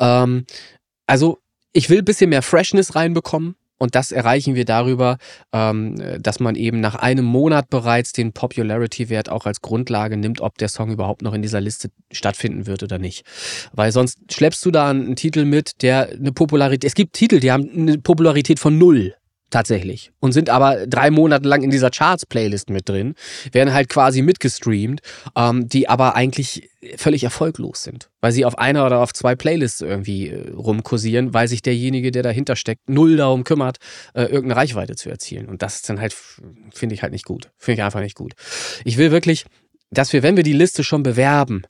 Ähm, 0.00 0.46
also 1.06 1.38
ich 1.72 1.90
will 1.90 1.98
ein 1.98 2.04
bisschen 2.04 2.30
mehr 2.30 2.42
Freshness 2.42 2.94
reinbekommen. 2.94 3.56
Und 3.78 3.94
das 3.94 4.10
erreichen 4.10 4.54
wir 4.54 4.64
darüber, 4.64 5.18
ähm, 5.52 5.96
dass 6.20 6.40
man 6.40 6.54
eben 6.54 6.80
nach 6.80 6.94
einem 6.94 7.26
Monat 7.26 7.68
bereits 7.68 8.12
den 8.12 8.32
Popularity-Wert 8.32 9.28
auch 9.28 9.44
als 9.44 9.60
Grundlage 9.60 10.16
nimmt, 10.16 10.40
ob 10.40 10.56
der 10.56 10.68
Song 10.68 10.90
überhaupt 10.90 11.20
noch 11.20 11.34
in 11.34 11.42
dieser 11.42 11.60
Liste 11.60 11.90
stattfinden 12.10 12.66
wird 12.66 12.82
oder 12.82 12.98
nicht. 12.98 13.26
Weil 13.72 13.92
sonst 13.92 14.32
schleppst 14.32 14.64
du 14.64 14.70
da 14.70 14.88
einen 14.88 15.14
Titel 15.14 15.44
mit, 15.44 15.82
der 15.82 16.08
eine 16.08 16.32
Popularität, 16.32 16.84
es 16.88 16.94
gibt 16.94 17.12
Titel, 17.12 17.38
die 17.38 17.52
haben 17.52 17.68
eine 17.70 17.98
Popularität 17.98 18.58
von 18.58 18.78
null 18.78 19.14
tatsächlich 19.50 20.10
und 20.18 20.32
sind 20.32 20.50
aber 20.50 20.86
drei 20.86 21.10
Monate 21.10 21.48
lang 21.48 21.62
in 21.62 21.70
dieser 21.70 21.90
Charts-Playlist 21.90 22.70
mit 22.70 22.88
drin, 22.88 23.14
werden 23.52 23.72
halt 23.72 23.88
quasi 23.88 24.22
mitgestreamt, 24.22 25.00
ähm, 25.36 25.68
die 25.68 25.88
aber 25.88 26.16
eigentlich 26.16 26.68
völlig 26.96 27.24
erfolglos 27.24 27.82
sind, 27.82 28.10
weil 28.20 28.32
sie 28.32 28.44
auf 28.44 28.58
einer 28.58 28.86
oder 28.86 29.00
auf 29.00 29.12
zwei 29.12 29.34
Playlists 29.34 29.80
irgendwie 29.80 30.28
äh, 30.28 30.50
rumkursieren, 30.50 31.32
weil 31.32 31.48
sich 31.48 31.62
derjenige, 31.62 32.10
der 32.10 32.22
dahinter 32.22 32.56
steckt, 32.56 32.88
null 32.88 33.16
darum 33.16 33.44
kümmert, 33.44 33.78
äh, 34.14 34.22
irgendeine 34.22 34.56
Reichweite 34.56 34.96
zu 34.96 35.08
erzielen. 35.08 35.46
Und 35.46 35.62
das 35.62 35.76
ist 35.76 35.88
dann 35.88 36.00
halt, 36.00 36.14
finde 36.72 36.94
ich 36.94 37.02
halt 37.02 37.12
nicht 37.12 37.24
gut. 37.24 37.50
Finde 37.56 37.80
ich 37.80 37.84
einfach 37.84 38.00
nicht 38.00 38.16
gut. 38.16 38.34
Ich 38.84 38.96
will 38.98 39.10
wirklich, 39.10 39.44
dass 39.90 40.12
wir, 40.12 40.22
wenn 40.22 40.36
wir 40.36 40.44
die 40.44 40.52
Liste 40.52 40.84
schon 40.84 41.02
bewerben, 41.02 41.62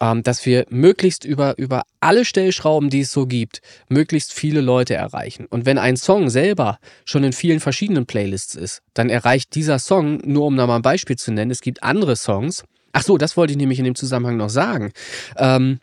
ähm, 0.00 0.22
dass 0.22 0.44
wir 0.44 0.66
möglichst 0.68 1.24
über, 1.24 1.56
über 1.58 1.82
alle 2.00 2.24
Stellschrauben, 2.24 2.90
die 2.90 3.00
es 3.00 3.12
so 3.12 3.26
gibt, 3.26 3.60
möglichst 3.88 4.32
viele 4.32 4.60
Leute 4.60 4.94
erreichen. 4.94 5.46
Und 5.46 5.66
wenn 5.66 5.78
ein 5.78 5.96
Song 5.96 6.30
selber 6.30 6.78
schon 7.04 7.24
in 7.24 7.32
vielen 7.32 7.60
verschiedenen 7.60 8.06
Playlists 8.06 8.54
ist, 8.54 8.82
dann 8.94 9.10
erreicht 9.10 9.54
dieser 9.54 9.78
Song, 9.78 10.18
nur 10.24 10.46
um 10.46 10.56
da 10.56 10.66
mal 10.66 10.76
ein 10.76 10.82
Beispiel 10.82 11.16
zu 11.16 11.32
nennen, 11.32 11.50
es 11.50 11.60
gibt 11.60 11.82
andere 11.82 12.16
Songs. 12.16 12.64
Ach 12.92 13.02
so, 13.02 13.18
das 13.18 13.36
wollte 13.36 13.52
ich 13.52 13.58
nämlich 13.58 13.78
in 13.78 13.84
dem 13.84 13.94
Zusammenhang 13.94 14.36
noch 14.36 14.50
sagen. 14.50 14.92
Ähm, 15.36 15.80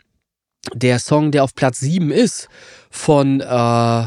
der 0.74 1.00
Song, 1.00 1.32
der 1.32 1.44
auf 1.44 1.56
Platz 1.56 1.80
7 1.80 2.12
ist, 2.12 2.48
von 2.90 3.42
äh, 3.42 4.06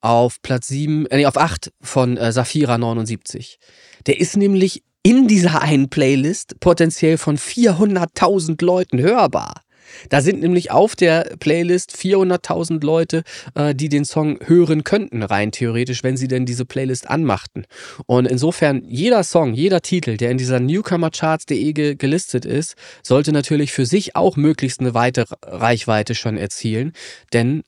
auf 0.00 0.42
Platz 0.42 0.68
7, 0.68 1.06
äh, 1.06 1.16
nee, 1.18 1.26
auf 1.26 1.36
8 1.36 1.72
von 1.80 2.16
äh, 2.16 2.32
Safira 2.32 2.78
79. 2.78 3.58
Der 4.06 4.20
ist 4.20 4.36
nämlich 4.36 4.82
in 5.06 5.28
dieser 5.28 5.62
einen 5.62 5.88
Playlist 5.88 6.58
potenziell 6.58 7.16
von 7.16 7.38
400.000 7.38 8.64
Leuten 8.64 8.98
hörbar. 8.98 9.62
Da 10.08 10.20
sind 10.20 10.40
nämlich 10.40 10.72
auf 10.72 10.96
der 10.96 11.36
Playlist 11.38 11.96
400.000 11.96 12.84
Leute, 12.84 13.22
äh, 13.54 13.72
die 13.72 13.88
den 13.88 14.04
Song 14.04 14.40
hören 14.44 14.82
könnten, 14.82 15.22
rein 15.22 15.52
theoretisch, 15.52 16.02
wenn 16.02 16.16
sie 16.16 16.26
denn 16.26 16.44
diese 16.44 16.64
Playlist 16.64 17.08
anmachten. 17.08 17.66
Und 18.06 18.26
insofern, 18.26 18.82
jeder 18.84 19.22
Song, 19.22 19.54
jeder 19.54 19.80
Titel, 19.80 20.16
der 20.16 20.32
in 20.32 20.38
dieser 20.38 20.58
Newcomercharts.de 20.58 21.72
ge 21.72 21.94
gelistet 21.94 22.44
ist, 22.44 22.74
sollte 23.04 23.30
natürlich 23.30 23.70
für 23.70 23.86
sich 23.86 24.16
auch 24.16 24.34
möglichst 24.34 24.80
eine 24.80 24.92
weite 24.94 25.26
Reichweite 25.40 26.16
schon 26.16 26.36
erzielen, 26.36 26.94
denn 27.32 27.62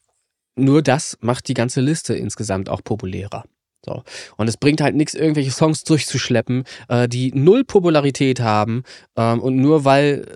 nur 0.56 0.82
das 0.82 1.16
macht 1.20 1.46
die 1.46 1.54
ganze 1.54 1.82
Liste 1.82 2.16
insgesamt 2.16 2.68
auch 2.68 2.82
populärer. 2.82 3.44
So. 3.84 4.02
Und 4.36 4.48
es 4.48 4.56
bringt 4.56 4.80
halt 4.80 4.94
nichts, 4.94 5.14
irgendwelche 5.14 5.50
Songs 5.50 5.84
durchzuschleppen, 5.84 6.64
äh, 6.88 7.08
die 7.08 7.32
null 7.32 7.64
Popularität 7.64 8.40
haben 8.40 8.82
ähm, 9.16 9.40
und 9.40 9.56
nur 9.56 9.84
weil 9.84 10.26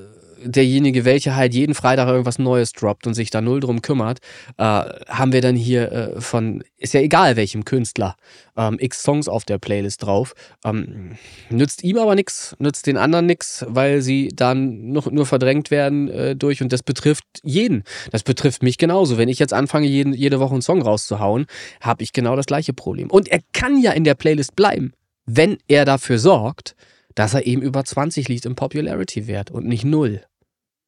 derjenige, 0.44 1.04
welcher 1.04 1.36
halt 1.36 1.54
jeden 1.54 1.74
Freitag 1.74 2.08
irgendwas 2.08 2.38
Neues 2.38 2.72
droppt 2.72 3.06
und 3.06 3.14
sich 3.14 3.30
da 3.30 3.40
null 3.40 3.60
drum 3.60 3.82
kümmert, 3.82 4.18
äh, 4.58 4.62
haben 4.62 5.32
wir 5.32 5.40
dann 5.40 5.56
hier 5.56 5.92
äh, 5.92 6.20
von, 6.20 6.62
ist 6.76 6.94
ja 6.94 7.00
egal 7.00 7.36
welchem 7.36 7.64
Künstler, 7.64 8.16
ähm, 8.56 8.76
x 8.80 9.02
Songs 9.02 9.28
auf 9.28 9.44
der 9.44 9.58
Playlist 9.58 10.02
drauf. 10.02 10.34
Ähm, 10.64 11.16
nützt 11.50 11.84
ihm 11.84 11.98
aber 11.98 12.14
nichts, 12.14 12.54
nützt 12.58 12.86
den 12.86 12.96
anderen 12.96 13.26
nichts, 13.26 13.64
weil 13.68 14.02
sie 14.02 14.28
dann 14.34 14.92
noch, 14.92 15.10
nur 15.10 15.26
verdrängt 15.26 15.70
werden 15.70 16.08
äh, 16.08 16.36
durch 16.36 16.62
und 16.62 16.72
das 16.72 16.82
betrifft 16.82 17.24
jeden. 17.42 17.84
Das 18.10 18.22
betrifft 18.22 18.62
mich 18.62 18.78
genauso. 18.78 19.18
Wenn 19.18 19.28
ich 19.28 19.38
jetzt 19.38 19.54
anfange, 19.54 19.86
jeden, 19.86 20.12
jede 20.12 20.40
Woche 20.40 20.52
einen 20.52 20.62
Song 20.62 20.82
rauszuhauen, 20.82 21.46
habe 21.80 22.02
ich 22.02 22.12
genau 22.12 22.36
das 22.36 22.46
gleiche 22.46 22.72
Problem. 22.72 23.10
Und 23.10 23.28
er 23.28 23.40
kann 23.52 23.80
ja 23.80 23.92
in 23.92 24.04
der 24.04 24.14
Playlist 24.14 24.56
bleiben, 24.56 24.92
wenn 25.26 25.58
er 25.68 25.84
dafür 25.84 26.18
sorgt, 26.18 26.74
dass 27.14 27.34
er 27.34 27.46
eben 27.46 27.62
über 27.62 27.84
20 27.84 28.28
liegt 28.28 28.46
im 28.46 28.56
Popularity-Wert 28.56 29.50
und 29.50 29.66
nicht 29.66 29.84
null. 29.84 30.22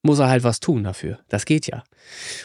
Muss 0.05 0.18
er 0.18 0.28
halt 0.28 0.44
was 0.44 0.61
tun 0.61 0.84
dafür. 0.84 1.18
Das 1.28 1.46
geht 1.46 1.66
ja. 1.66 1.82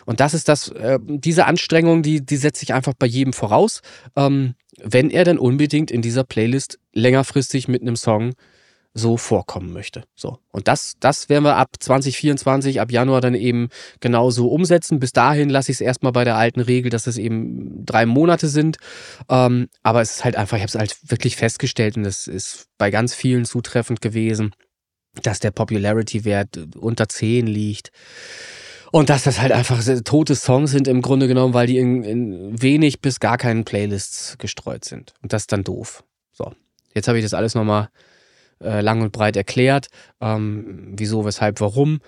Und 0.06 0.22
das 0.22 0.34
ist 0.34 0.48
das, 0.48 0.70
äh, 0.70 0.98
diese 1.04 1.46
Anstrengung, 1.46 2.02
die, 2.02 2.26
die 2.26 2.38
setzt 2.38 2.62
sich 2.62 2.74
einfach 2.74 2.94
bei 2.98 3.06
jedem 3.06 3.34
voraus, 3.34 3.82
ähm, 4.16 4.56
wenn 4.82 5.10
er 5.10 5.26
dann 5.26 5.38
unbedingt 5.38 5.92
in 5.92 6.02
dieser 6.02 6.24
Playlist 6.24 6.80
längerfristig 6.94 7.68
mit 7.68 7.82
einem 7.82 7.98
Song 7.98 8.34
so 8.94 9.18
vorkommen 9.18 9.74
möchte. 9.74 10.04
So. 10.16 10.40
Und 10.52 10.68
das, 10.68 10.94
das 11.00 11.30
werden 11.30 11.44
wir 11.44 11.58
ab 11.58 11.76
2024, 11.80 12.82
ab 12.82 12.92
Januar 12.92 13.22
dann 13.22 13.36
eben 13.36 13.70
genauso 14.00 14.48
umsetzen. 14.48 15.00
Bis 15.00 15.12
dahin 15.12 15.50
lasse 15.50 15.72
ich 15.72 15.78
es 15.78 15.82
erstmal 15.82 16.12
bei 16.12 16.24
der 16.24 16.38
alten 16.38 16.62
Regel, 16.62 16.90
dass 16.90 17.08
es 17.08 17.18
eben 17.18 17.86
drei 17.86 18.06
Monate 18.06 18.48
sind. 18.48 18.78
Ähm, 19.30 19.68
aber 19.84 20.02
es 20.02 20.12
ist 20.12 20.26
halt 20.26 20.36
einfach, 20.36 20.58
ich 20.58 20.64
habe 20.64 20.70
es 20.70 20.76
halt 20.76 20.98
wirklich 21.04 21.36
festgestellt 21.36 21.98
und 21.98 22.06
es 22.06 22.28
ist 22.28 22.68
bei 22.78 22.90
ganz 22.90 23.14
vielen 23.14 23.46
zutreffend 23.46 24.02
gewesen, 24.02 24.54
dass 25.22 25.40
der 25.40 25.52
Popularity-Wert 25.52 26.76
unter 26.78 27.10
10 27.10 27.48
liegt. 27.48 27.92
Und 28.92 29.10
dass 29.10 29.24
das 29.24 29.40
halt 29.40 29.52
einfach 29.52 29.84
tote 30.04 30.36
Songs 30.36 30.72
sind 30.72 30.88
im 30.88 31.02
Grunde 31.02 31.28
genommen, 31.28 31.54
weil 31.54 31.68
die 31.68 31.78
in, 31.78 32.04
in 32.04 32.62
wenig 32.62 33.02
bis 33.02 33.20
gar 33.20 33.38
keinen 33.38 33.64
Playlists 33.64 34.38
gestreut 34.40 34.84
sind. 34.84 35.14
Und 35.22 35.32
das 35.32 35.44
ist 35.44 35.52
dann 35.52 35.64
doof. 35.64 36.04
So, 36.32 36.54
jetzt 36.96 37.08
habe 37.08 37.20
ich 37.20 37.24
das 37.24 37.36
alles 37.36 37.54
nochmal 37.54 37.90
äh, 38.62 38.82
lang 38.82 39.02
und 39.02 39.12
breit 39.12 39.38
erklärt, 39.38 39.88
ähm, 40.22 40.94
wieso, 40.98 41.24
weshalb, 41.24 41.62
warum. 41.62 42.00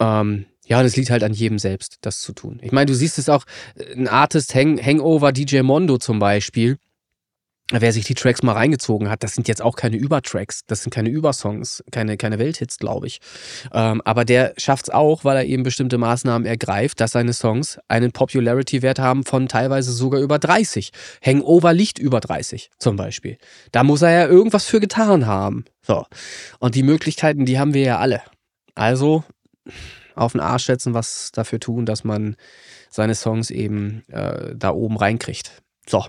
Ähm, 0.00 0.46
ja, 0.64 0.82
das 0.82 0.96
liegt 0.96 1.10
halt 1.10 1.24
an 1.24 1.32
jedem 1.32 1.58
selbst, 1.58 1.98
das 2.02 2.20
zu 2.20 2.32
tun. 2.32 2.60
Ich 2.62 2.72
meine, 2.72 2.86
du 2.86 2.94
siehst 2.94 3.18
es 3.18 3.28
auch, 3.28 3.44
äh, 3.74 3.92
ein 3.92 4.08
Artist 4.08 4.54
Hang 4.54 4.80
Hangover, 4.80 5.32
DJ 5.32 5.62
Mondo 5.62 5.98
zum 5.98 6.18
Beispiel, 6.18 6.78
wer 7.70 7.92
sich 7.92 8.04
die 8.04 8.14
Tracks 8.14 8.42
mal 8.42 8.52
reingezogen 8.52 9.08
hat, 9.08 9.22
das 9.22 9.34
sind 9.34 9.48
jetzt 9.48 9.62
auch 9.62 9.76
keine 9.76 9.96
Übertracks, 9.96 10.60
das 10.66 10.82
sind 10.82 10.92
keine 10.92 11.08
Übersongs, 11.08 11.82
keine, 11.90 12.16
keine 12.16 12.38
Welthits, 12.38 12.78
glaube 12.78 13.06
ich. 13.06 13.20
Ähm, 13.72 14.02
aber 14.04 14.24
der 14.24 14.54
schafft 14.56 14.88
es 14.88 14.90
auch, 14.94 15.24
weil 15.24 15.36
er 15.36 15.44
eben 15.44 15.62
bestimmte 15.62 15.98
Maßnahmen 15.98 16.46
ergreift, 16.46 17.00
dass 17.00 17.12
seine 17.12 17.32
Songs 17.32 17.78
einen 17.88 18.12
Popularity-Wert 18.12 18.98
haben 18.98 19.24
von 19.24 19.48
teilweise 19.48 19.92
sogar 19.92 20.20
über 20.20 20.38
30. 20.38 20.90
Hangover 21.24 21.72
liegt 21.72 21.98
über 21.98 22.20
30 22.20 22.70
zum 22.78 22.96
Beispiel. 22.96 23.38
Da 23.70 23.84
muss 23.84 24.02
er 24.02 24.10
ja 24.10 24.26
irgendwas 24.26 24.66
für 24.66 24.80
getan 24.80 25.26
haben. 25.26 25.64
So. 25.82 26.04
Und 26.58 26.74
die 26.74 26.82
Möglichkeiten, 26.82 27.46
die 27.46 27.58
haben 27.58 27.74
wir 27.74 27.82
ja 27.82 27.98
alle. 27.98 28.22
Also 28.74 29.24
auf 30.14 30.32
den 30.32 30.40
Arsch 30.40 30.66
setzen, 30.66 30.94
was 30.94 31.30
dafür 31.32 31.60
tun, 31.60 31.86
dass 31.86 32.04
man 32.04 32.36
seine 32.90 33.14
Songs 33.14 33.50
eben 33.50 34.02
äh, 34.08 34.54
da 34.54 34.70
oben 34.70 34.96
reinkriegt. 34.96 35.62
So, 35.88 36.04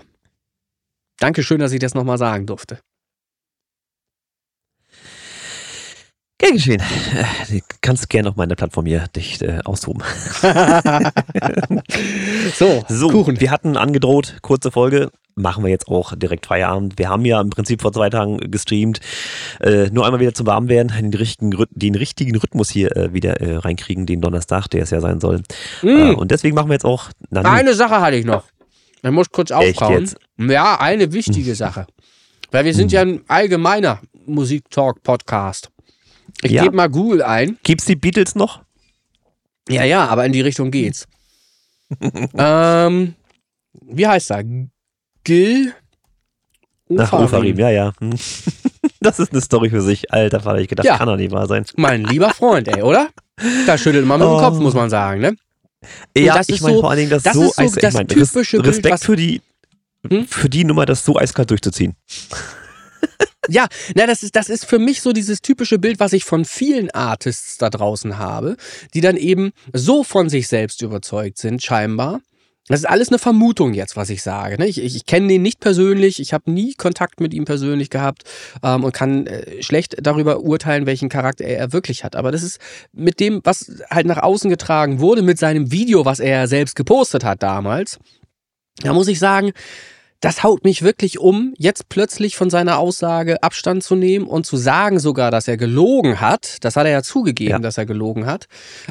Dankeschön, 1.18 1.58
dass 1.58 1.72
ich 1.72 1.80
das 1.80 1.94
nochmal 1.94 2.18
sagen 2.18 2.46
durfte. 2.46 2.80
Gern 6.38 6.54
geschehen. 6.54 6.82
Du 7.48 7.60
kannst 7.80 8.10
gerne 8.10 8.28
auf 8.28 8.36
meiner 8.36 8.56
Plattform 8.56 8.86
hier 8.86 9.06
dich 9.14 9.40
äh, 9.40 9.60
austoben. 9.64 10.02
so, 12.54 12.84
so, 12.88 13.08
Kuchen. 13.08 13.40
Wir 13.40 13.50
hatten 13.50 13.76
angedroht, 13.76 14.38
kurze 14.42 14.70
Folge. 14.72 15.10
Machen 15.36 15.64
wir 15.64 15.70
jetzt 15.70 15.88
auch 15.88 16.14
direkt 16.14 16.46
Feierabend. 16.46 16.98
Wir 16.98 17.08
haben 17.08 17.24
ja 17.24 17.40
im 17.40 17.50
Prinzip 17.50 17.82
vor 17.82 17.92
zwei 17.92 18.10
Tagen 18.10 18.38
gestreamt. 18.50 19.00
Äh, 19.60 19.90
nur 19.90 20.04
einmal 20.04 20.20
wieder 20.20 20.34
zum 20.34 20.46
Warmwerden, 20.46 20.92
den 20.96 21.14
richtigen, 21.14 21.56
den 21.70 21.94
richtigen 21.94 22.36
Rhythmus 22.36 22.68
hier 22.68 22.96
äh, 22.96 23.12
wieder 23.12 23.40
äh, 23.40 23.56
reinkriegen, 23.56 24.04
den 24.04 24.20
Donnerstag, 24.20 24.68
der 24.68 24.82
es 24.82 24.90
ja 24.90 25.00
sein 25.00 25.20
soll. 25.20 25.42
Mm. 25.82 26.14
und 26.14 26.30
deswegen 26.30 26.54
machen 26.54 26.68
wir 26.68 26.74
jetzt 26.74 26.84
auch. 26.84 27.10
Na, 27.30 27.42
Eine 27.42 27.74
Sache 27.74 28.00
hatte 28.00 28.16
ich 28.16 28.24
noch. 28.24 28.44
Man 29.04 29.12
muss 29.12 29.30
kurz 29.30 29.50
aufkauen. 29.50 30.10
Ja, 30.38 30.80
eine 30.80 31.12
wichtige 31.12 31.50
hm. 31.50 31.54
Sache. 31.54 31.86
Weil 32.50 32.64
wir 32.64 32.72
sind 32.72 32.90
ja 32.90 33.02
ein 33.02 33.20
allgemeiner 33.28 34.00
Musiktalk-Podcast. 34.24 35.68
Ich 36.40 36.52
ja. 36.52 36.62
gebe 36.62 36.74
mal 36.74 36.88
Google 36.88 37.22
ein. 37.22 37.58
Gibt's 37.64 37.84
die 37.84 37.96
Beatles 37.96 38.34
noch? 38.34 38.62
Ja, 39.68 39.84
ja, 39.84 40.06
aber 40.06 40.24
in 40.24 40.32
die 40.32 40.40
Richtung 40.40 40.70
geht's. 40.70 41.06
ähm, 42.38 43.14
wie 43.82 44.06
heißt 44.06 44.30
er? 44.30 44.42
Gil 45.22 45.74
Ach, 46.96 47.12
Ufarim, 47.12 47.58
ja, 47.58 47.70
ja. 47.70 47.92
Das 49.00 49.18
ist 49.18 49.32
eine 49.32 49.42
Story 49.42 49.68
für 49.68 49.82
sich. 49.82 50.14
Alter 50.14 50.40
Vater, 50.40 50.60
ich 50.60 50.68
gedacht, 50.68 50.86
ja. 50.86 50.96
kann 50.96 51.08
doch 51.08 51.16
nicht 51.16 51.30
wahr 51.30 51.46
sein. 51.46 51.66
Mein 51.76 52.04
lieber 52.04 52.30
Freund, 52.30 52.68
ey, 52.68 52.80
oder? 52.80 53.10
Da 53.66 53.76
schüttelt 53.76 54.06
man 54.06 54.18
mit 54.18 54.28
dem 54.28 54.38
Kopf, 54.38 54.56
oh. 54.58 54.62
muss 54.62 54.72
man 54.72 54.88
sagen, 54.88 55.20
ne? 55.20 55.36
Ja, 56.16 56.40
ich 56.46 56.60
meine 56.60 56.74
so, 56.74 56.80
vor 56.80 56.90
allen 56.90 56.98
Dingen, 56.98 57.10
das, 57.10 57.22
das 57.22 57.34
so, 57.34 57.44
ist 57.44 57.56
so 57.56 57.80
das 57.80 57.94
mein, 57.94 58.08
typische 58.08 58.64
Respekt 58.64 58.82
Bild, 58.82 59.00
für 59.00 59.16
die 59.16 59.40
hm? 60.08 60.26
für 60.26 60.48
die 60.48 60.64
Nummer, 60.64 60.86
das 60.86 61.04
so 61.04 61.16
eiskalt 61.16 61.50
durchzuziehen. 61.50 61.96
Ja, 63.48 63.66
na, 63.94 64.06
das 64.06 64.22
ist, 64.22 64.36
das 64.36 64.48
ist 64.48 64.64
für 64.64 64.78
mich 64.78 65.02
so 65.02 65.12
dieses 65.12 65.42
typische 65.42 65.78
Bild, 65.78 66.00
was 66.00 66.14
ich 66.14 66.24
von 66.24 66.46
vielen 66.46 66.90
Artists 66.92 67.58
da 67.58 67.68
draußen 67.68 68.16
habe, 68.16 68.56
die 68.94 69.02
dann 69.02 69.18
eben 69.18 69.52
so 69.72 70.02
von 70.02 70.30
sich 70.30 70.48
selbst 70.48 70.80
überzeugt 70.80 71.36
sind, 71.36 71.62
scheinbar, 71.62 72.20
das 72.68 72.80
ist 72.80 72.86
alles 72.86 73.08
eine 73.08 73.18
Vermutung 73.18 73.74
jetzt, 73.74 73.96
was 73.96 74.08
ich 74.08 74.22
sage. 74.22 74.56
Ne? 74.58 74.66
Ich, 74.66 74.82
ich, 74.82 74.96
ich 74.96 75.04
kenne 75.04 75.28
den 75.28 75.42
nicht 75.42 75.60
persönlich, 75.60 76.18
ich 76.18 76.32
habe 76.32 76.50
nie 76.50 76.74
Kontakt 76.74 77.20
mit 77.20 77.34
ihm 77.34 77.44
persönlich 77.44 77.90
gehabt 77.90 78.24
ähm, 78.62 78.84
und 78.84 78.92
kann 78.92 79.26
äh, 79.26 79.62
schlecht 79.62 79.96
darüber 80.00 80.40
urteilen, 80.40 80.86
welchen 80.86 81.10
Charakter 81.10 81.44
er 81.44 81.72
wirklich 81.74 82.04
hat. 82.04 82.16
Aber 82.16 82.32
das 82.32 82.42
ist 82.42 82.58
mit 82.92 83.20
dem, 83.20 83.40
was 83.44 83.70
halt 83.90 84.06
nach 84.06 84.22
außen 84.22 84.48
getragen 84.48 85.00
wurde, 85.00 85.20
mit 85.20 85.38
seinem 85.38 85.70
Video, 85.72 86.06
was 86.06 86.20
er 86.20 86.48
selbst 86.48 86.74
gepostet 86.74 87.22
hat 87.22 87.42
damals, 87.42 87.98
da 88.82 88.92
muss 88.92 89.08
ich 89.08 89.18
sagen, 89.18 89.52
das 90.24 90.42
haut 90.42 90.64
mich 90.64 90.80
wirklich 90.80 91.18
um, 91.18 91.52
jetzt 91.58 91.90
plötzlich 91.90 92.34
von 92.34 92.48
seiner 92.48 92.78
Aussage 92.78 93.42
Abstand 93.42 93.84
zu 93.84 93.94
nehmen 93.94 94.26
und 94.26 94.46
zu 94.46 94.56
sagen 94.56 94.98
sogar, 94.98 95.30
dass 95.30 95.48
er 95.48 95.58
gelogen 95.58 96.18
hat. 96.18 96.64
Das 96.64 96.76
hat 96.76 96.86
er 96.86 96.92
ja 96.92 97.02
zugegeben, 97.02 97.50
ja. 97.50 97.58
dass 97.58 97.76
er 97.76 97.84
gelogen 97.84 98.24
hat. 98.24 98.46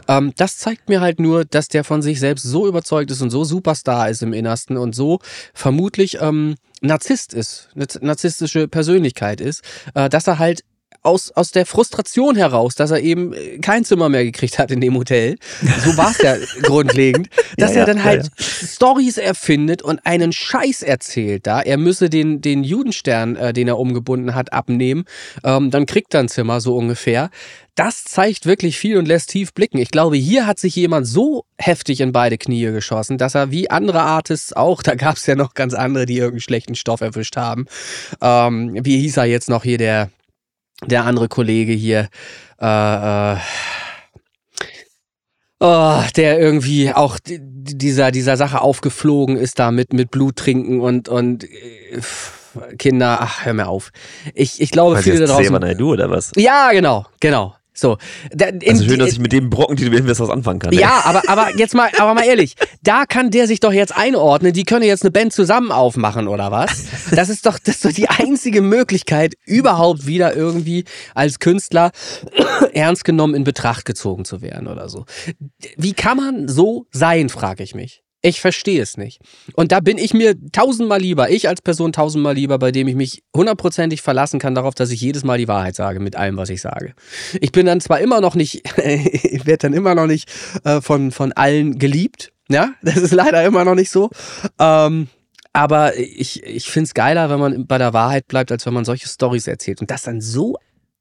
Ähm, 0.07 0.33
das 0.37 0.57
zeigt 0.57 0.89
mir 0.89 1.01
halt 1.01 1.19
nur, 1.19 1.43
dass 1.43 1.69
der 1.69 1.83
von 1.83 2.03
sich 2.03 2.19
selbst 2.19 2.43
so 2.43 2.67
überzeugt 2.67 3.09
ist 3.09 3.21
und 3.21 3.31
so 3.31 3.43
Superstar 3.43 4.11
ist 4.11 4.21
im 4.21 4.31
Innersten 4.31 4.77
und 4.77 4.93
so 4.93 5.19
vermutlich 5.55 6.21
ähm, 6.21 6.55
Narzisst 6.85 7.33
ist, 7.33 7.69
eine 7.75 7.87
narzisstische 8.01 8.67
Persönlichkeit 8.67 9.39
ist, 9.39 9.63
äh, 9.93 10.09
dass 10.09 10.27
er 10.27 10.37
halt 10.37 10.65
aus, 11.03 11.31
aus 11.31 11.51
der 11.51 11.65
Frustration 11.65 12.35
heraus, 12.35 12.75
dass 12.75 12.91
er 12.91 13.01
eben 13.01 13.33
äh, 13.33 13.59
kein 13.59 13.83
Zimmer 13.83 14.09
mehr 14.09 14.23
gekriegt 14.23 14.57
hat 14.57 14.71
in 14.71 14.81
dem 14.81 14.95
Hotel. 14.95 15.37
So 15.83 15.95
war 15.97 16.11
es 16.11 16.17
ja 16.19 16.35
grundlegend, 16.63 17.29
dass 17.57 17.73
ja, 17.73 17.81
er 17.81 17.85
dann 17.85 18.03
halt 18.03 18.23
ja, 18.23 18.45
Stories 18.67 19.17
erfindet 19.17 19.81
und 19.81 20.05
einen 20.05 20.31
Scheiß 20.31 20.81
erzählt 20.81 21.45
da. 21.45 21.61
Er 21.61 21.77
müsse 21.77 22.09
den, 22.09 22.41
den 22.41 22.63
Judenstern, 22.63 23.35
äh, 23.35 23.53
den 23.53 23.67
er 23.67 23.77
umgebunden 23.77 24.33
hat, 24.33 24.53
abnehmen. 24.53 25.05
Ähm, 25.43 25.71
dann 25.71 25.85
kriegt 25.85 26.13
er 26.13 26.21
ein 26.21 26.29
Zimmer, 26.29 26.61
so 26.61 26.75
ungefähr. 26.75 27.29
Das 27.75 28.03
zeigt 28.03 28.45
wirklich 28.45 28.77
viel 28.77 28.97
und 28.97 29.07
lässt 29.07 29.31
tief 29.31 29.53
blicken. 29.53 29.79
Ich 29.79 29.89
glaube, 29.89 30.15
hier 30.15 30.45
hat 30.45 30.59
sich 30.59 30.75
jemand 30.75 31.07
so 31.07 31.45
heftig 31.57 32.01
in 32.01 32.11
beide 32.11 32.37
Knie 32.37 32.65
geschossen, 32.65 33.17
dass 33.17 33.33
er 33.33 33.49
wie 33.49 33.69
andere 33.69 34.01
Artists 34.01 34.53
auch, 34.53 34.83
da 34.83 34.93
gab 34.93 35.17
es 35.17 35.25
ja 35.25 35.35
noch 35.35 35.55
ganz 35.55 35.73
andere, 35.73 36.05
die 36.05 36.17
irgendeinen 36.17 36.41
schlechten 36.41 36.75
Stoff 36.75 37.01
erwischt 37.01 37.35
haben. 37.35 37.65
Ähm, 38.21 38.77
wie 38.83 38.99
hieß 38.99 39.17
er 39.17 39.25
jetzt 39.25 39.49
noch 39.49 39.63
hier, 39.63 39.79
der 39.79 40.11
der 40.85 41.05
andere 41.05 41.27
Kollege 41.27 41.73
hier, 41.73 42.09
äh, 42.59 43.33
äh, 43.33 43.37
oh, 45.59 46.01
der 46.15 46.39
irgendwie 46.39 46.91
auch 46.93 47.17
dieser, 47.25 48.11
dieser 48.11 48.37
Sache 48.37 48.61
aufgeflogen 48.61 49.37
ist 49.37 49.59
da 49.59 49.71
mit, 49.71 49.93
mit 49.93 50.11
Blut 50.11 50.35
trinken 50.35 50.81
und, 50.81 51.09
und 51.09 51.45
äh, 51.45 52.01
Kinder, 52.77 53.17
ach, 53.21 53.45
hör 53.45 53.53
mir 53.53 53.67
auf. 53.67 53.91
Ich, 54.35 54.61
ich 54.61 54.71
glaube, 54.71 54.97
Was 54.97 55.03
viele 55.03 55.19
da 55.19 55.25
draußen. 55.25 55.77
du 55.77 55.93
oder 55.93 56.09
was? 56.09 56.31
Ja, 56.35 56.71
genau, 56.71 57.05
genau. 57.19 57.55
So, 57.73 57.97
da, 58.31 58.47
also 58.67 58.85
schön, 58.85 58.99
dass 58.99 59.11
ich 59.11 59.19
mit 59.19 59.31
dem 59.31 59.49
Brocken, 59.49 59.75
die 59.75 59.85
du 59.85 59.89
mir 59.89 60.07
was 60.07 60.29
anfangen 60.29 60.59
kann. 60.59 60.73
Ja, 60.73 61.01
aber, 61.05 61.23
aber 61.27 61.57
jetzt 61.57 61.73
mal, 61.73 61.89
aber 61.97 62.13
mal 62.13 62.23
ehrlich, 62.23 62.55
da 62.83 63.05
kann 63.05 63.31
der 63.31 63.47
sich 63.47 63.59
doch 63.59 63.73
jetzt 63.73 63.95
einordnen. 63.95 64.53
Die 64.53 64.63
können 64.63 64.85
jetzt 64.85 65.03
eine 65.03 65.11
Band 65.11 65.33
zusammen 65.33 65.71
aufmachen 65.71 66.27
oder 66.27 66.51
was? 66.51 66.85
Das 67.11 67.29
ist 67.29 67.45
doch, 67.45 67.57
das 67.57 67.75
ist 67.75 67.85
doch 67.85 67.91
die 67.91 68.09
einzige 68.09 68.61
Möglichkeit, 68.61 69.33
überhaupt 69.45 70.05
wieder 70.05 70.35
irgendwie 70.35 70.85
als 71.15 71.39
Künstler 71.39 71.91
ernst 72.73 73.05
genommen 73.05 73.33
in 73.33 73.43
Betracht 73.43 73.85
gezogen 73.85 74.25
zu 74.25 74.41
werden 74.41 74.67
oder 74.67 74.89
so. 74.89 75.05
Wie 75.77 75.93
kann 75.93 76.17
man 76.17 76.47
so 76.47 76.85
sein, 76.91 77.29
frage 77.29 77.63
ich 77.63 77.73
mich. 77.73 78.03
Ich 78.25 78.39
verstehe 78.39 78.81
es 78.81 78.95
nicht. 78.95 79.19
Und 79.53 79.73
da 79.73 79.81
bin 79.81 79.97
ich 79.97 80.13
mir 80.13 80.33
tausendmal 80.53 81.01
lieber, 81.01 81.29
ich 81.29 81.49
als 81.49 81.61
Person 81.61 81.91
tausendmal 81.91 82.35
lieber, 82.35 82.57
bei 82.57 82.71
dem 82.71 82.87
ich 82.87 82.95
mich 82.95 83.21
hundertprozentig 83.35 84.01
verlassen 84.01 84.39
kann 84.39 84.55
darauf, 84.55 84.73
dass 84.75 84.91
ich 84.91 85.01
jedes 85.01 85.25
Mal 85.25 85.37
die 85.37 85.49
Wahrheit 85.49 85.75
sage 85.75 85.99
mit 85.99 86.15
allem, 86.15 86.37
was 86.37 86.49
ich 86.49 86.61
sage. 86.61 86.93
Ich 87.41 87.51
bin 87.51 87.65
dann 87.65 87.81
zwar 87.81 87.99
immer 87.99 88.21
noch 88.21 88.35
nicht, 88.35 88.63
ich 88.77 89.45
werde 89.45 89.57
dann 89.57 89.73
immer 89.73 89.93
noch 89.93 90.07
nicht 90.07 90.31
äh, 90.63 90.79
von, 90.79 91.11
von 91.11 91.33
allen 91.33 91.77
geliebt. 91.79 92.31
Ja, 92.47 92.73
das 92.81 92.95
ist 92.95 93.11
leider 93.11 93.43
immer 93.43 93.65
noch 93.65 93.75
nicht 93.75 93.91
so. 93.91 94.09
Ähm, 94.57 95.09
aber 95.51 95.97
ich, 95.97 96.43
ich 96.43 96.71
finde 96.71 96.85
es 96.85 96.93
geiler, 96.93 97.29
wenn 97.29 97.41
man 97.41 97.67
bei 97.67 97.77
der 97.77 97.91
Wahrheit 97.91 98.29
bleibt, 98.29 98.53
als 98.53 98.65
wenn 98.65 98.73
man 98.73 98.85
solche 98.85 99.09
Stories 99.09 99.47
erzählt. 99.47 99.81
Und 99.81 99.91
das 99.91 100.03
dann 100.03 100.21
so 100.21 100.55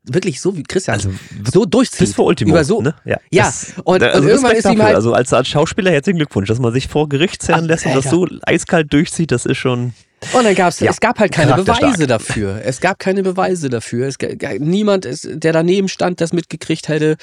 wirklich 0.04 0.40
so 0.40 0.56
wie 0.56 0.62
Christian 0.64 0.94
Also 0.96 1.10
so 1.52 1.64
durchzieht. 1.64 2.00
bis 2.00 2.14
vor 2.14 2.26
Ultimo. 2.26 2.50
Über 2.50 2.64
so, 2.64 2.80
ne? 2.82 2.94
Ja, 3.04 3.18
Ja, 3.30 3.44
das, 3.44 3.74
und- 3.84 4.02
also 4.02 4.18
und 4.22 4.28
irgendwann 4.28 4.56
ist 4.56 4.64
ihm 4.66 4.82
halt- 4.82 4.94
Also 4.96 5.12
als, 5.12 5.32
als 5.32 5.48
Schauspieler 5.48 5.90
herzlichen 5.92 6.16
Glückwunsch, 6.18 6.48
dass 6.48 6.58
man 6.58 6.72
sich 6.72 6.88
vor 6.88 7.08
Gericht 7.08 7.42
zerren 7.42 7.64
lässt 7.66 7.86
und 7.86 7.94
das 7.94 8.04
so 8.10 8.26
eiskalt 8.42 8.92
durchzieht, 8.92 9.30
das 9.30 9.46
ist 9.46 9.58
schon. 9.58 9.92
Und 10.32 10.44
dann 10.44 10.54
gab's, 10.54 10.78
Ja, 10.80 10.90
es 10.90 11.00
gab 11.00 11.18
halt 11.18 11.32
keine. 11.32 11.54
Beweise 11.54 12.06
dafür. 12.06 12.60
Es 12.64 12.80
gab 12.80 12.98
keine 13.00 13.22
Beweise 13.24 13.68
dafür. 13.68 14.06
Es 14.06 14.18
gab 14.18 14.38
niemand, 14.60 15.04
ist, 15.04 15.28
der 15.32 15.52
daneben 15.52 15.88
stand, 15.88 16.20
das 16.20 16.32
mitgekriegt 16.32 16.86
hätte. 16.88 17.16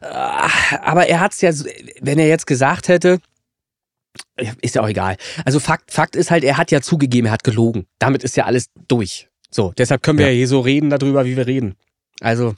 Ah, 0.00 0.48
Aber 0.82 1.06
er 1.06 1.20
hat's 1.20 1.40
ja, 1.42 1.52
so- 1.52 1.64
wenn 2.00 2.18
er 2.18 2.26
jetzt 2.28 2.46
gesagt 2.48 2.88
hätte, 2.88 3.18
ist 4.60 4.74
ja 4.74 4.82
auch 4.82 4.88
egal. 4.88 5.16
Also 5.44 5.60
Fakt, 5.60 5.92
Fakt 5.92 6.16
ist 6.16 6.30
halt, 6.30 6.42
er 6.44 6.56
hat 6.56 6.70
ja 6.72 6.80
zugegeben, 6.80 7.26
er 7.26 7.32
hat 7.32 7.44
gelogen. 7.44 7.86
Damit 8.00 8.24
ist 8.24 8.36
ja 8.36 8.44
alles 8.46 8.66
durch. 8.88 9.28
So, 9.50 9.72
deshalb 9.78 10.02
können 10.02 10.18
wir 10.18 10.26
ja, 10.26 10.32
Ja. 10.32 10.38
hier 10.38 10.48
so 10.48 10.60
reden 10.60 10.90
darüber, 10.90 11.24
wie 11.24 11.36
wir 11.36 11.46
reden. 11.46 11.74
Also, 12.20 12.54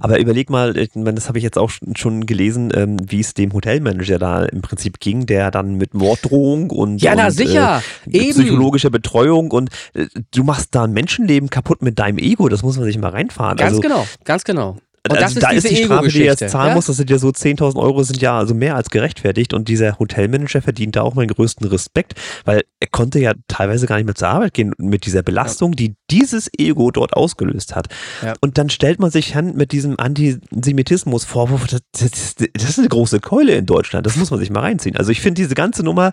Aber 0.00 0.18
überleg 0.18 0.50
mal, 0.50 0.74
meine, 0.94 1.14
das 1.14 1.28
habe 1.28 1.38
ich 1.38 1.44
jetzt 1.44 1.58
auch 1.58 1.70
schon- 1.94 2.26
gelesen, 2.26 2.72
ähm, 2.74 2.98
wie 3.06 3.20
es 3.20 3.34
dem 3.34 3.52
Hotelmanager 3.52 4.18
da 4.18 4.44
im 4.44 4.60
Prinzip 4.60 5.00
ging, 5.00 5.26
der 5.26 5.50
dann 5.50 5.76
mit 5.76 5.94
Morddrohung 5.94 6.70
und, 6.70 7.00
ja, 7.00 7.14
na 7.14 7.26
und 7.26 7.32
sicher, 7.32 7.82
äh, 8.10 8.30
psychologischer 8.30 8.90
Betreuung 8.90 9.50
und 9.50 9.70
äh, 9.94 10.06
du 10.34 10.44
machst 10.44 10.74
da 10.74 10.84
ein 10.84 10.92
Menschenleben 10.92 11.50
kaputt 11.50 11.82
mit 11.82 11.98
deinem 11.98 12.18
Ego, 12.18 12.48
das 12.48 12.62
muss 12.62 12.76
man 12.76 12.84
sich 12.84 12.98
mal 12.98 13.10
reinfahren. 13.10 13.56
Ganz 13.56 13.70
also, 13.70 13.80
genau, 13.80 14.06
ganz 14.24 14.44
genau. 14.44 14.76
Und 15.04 15.18
also 15.18 15.22
das 15.22 15.32
ist 15.34 15.42
da 15.42 15.50
ist 15.50 15.68
die 15.68 15.84
Strafe, 15.84 16.08
die 16.08 16.20
er 16.20 16.36
jetzt 16.36 16.48
zahlen 16.48 16.70
ja? 16.70 16.74
muss, 16.76 16.86
das 16.86 16.96
sind 16.96 17.10
ja 17.10 17.18
so 17.18 17.28
10.000 17.28 17.76
Euro, 17.76 18.04
sind 18.04 18.22
ja 18.22 18.38
also 18.38 18.54
mehr 18.54 18.76
als 18.76 18.88
gerechtfertigt 18.88 19.52
und 19.52 19.66
dieser 19.66 19.98
Hotelmanager 19.98 20.62
verdient 20.62 20.94
da 20.94 21.02
auch 21.02 21.14
meinen 21.14 21.28
größten 21.28 21.66
Respekt, 21.66 22.14
weil 22.44 22.62
er 22.78 22.86
konnte 22.86 23.18
ja 23.18 23.32
teilweise 23.48 23.86
gar 23.86 23.96
nicht 23.96 24.04
mehr 24.04 24.14
zur 24.14 24.28
Arbeit 24.28 24.54
gehen 24.54 24.72
mit 24.78 25.04
dieser 25.04 25.24
Belastung, 25.24 25.72
die 25.72 25.96
dieses 26.08 26.48
Ego 26.56 26.92
dort 26.92 27.14
ausgelöst 27.14 27.74
hat. 27.74 27.88
Ja. 28.22 28.34
Und 28.40 28.58
dann 28.58 28.70
stellt 28.70 29.00
man 29.00 29.10
sich 29.10 29.34
an 29.34 29.56
mit 29.56 29.72
diesem 29.72 29.98
Antisemitismus-Vorwurf, 29.98 31.66
das, 31.66 31.80
das, 31.98 32.34
das 32.52 32.68
ist 32.68 32.78
eine 32.78 32.88
große 32.88 33.18
Keule 33.18 33.56
in 33.56 33.66
Deutschland, 33.66 34.06
das 34.06 34.16
muss 34.16 34.30
man 34.30 34.38
sich 34.38 34.50
mal 34.50 34.60
reinziehen. 34.60 34.96
Also 34.96 35.10
ich 35.10 35.20
finde 35.20 35.42
diese 35.42 35.56
ganze 35.56 35.82
Nummer 35.82 36.12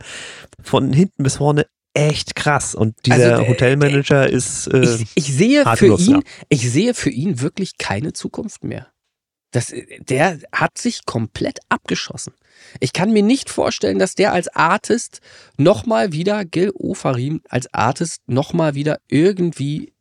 von 0.63 0.91
hinten 0.93 1.21
bis 1.21 1.37
vorne 1.37 1.67
echt 1.93 2.35
krass 2.35 2.75
und 2.75 2.95
dieser 3.05 3.37
Also, 3.37 3.43
äh, 3.43 3.47
Hotelmanager 3.47 4.29
ist 4.29 4.67
äh, 4.67 4.81
ich, 4.81 5.07
ich 5.15 5.33
sehe 5.33 5.65
für 5.75 5.97
ihn, 5.97 6.11
ja. 6.11 6.19
ich 6.49 6.69
sehe 6.69 6.93
für 6.93 7.09
ihn 7.09 7.41
wirklich 7.41 7.77
keine 7.77 8.13
Zukunft 8.13 8.63
mehr. 8.63 8.87
Das, 9.51 9.73
der 9.99 10.39
hat 10.51 10.77
sich 10.77 11.05
komplett 11.05 11.59
abgeschossen. 11.69 12.33
Ich 12.79 12.93
kann 12.93 13.11
mir 13.11 13.23
nicht 13.23 13.49
vorstellen, 13.49 13.97
dass 13.97 14.13
der 14.13 14.31
als 14.31 14.47
Artist 14.49 15.21
nochmal 15.57 16.11
wieder, 16.11 16.45
Gil 16.45 16.71
Ofarim 16.75 17.41
als 17.49 17.73
Artist 17.73 18.21
nochmal 18.27 18.75
wieder 18.75 18.99
irgendwie 19.07 19.93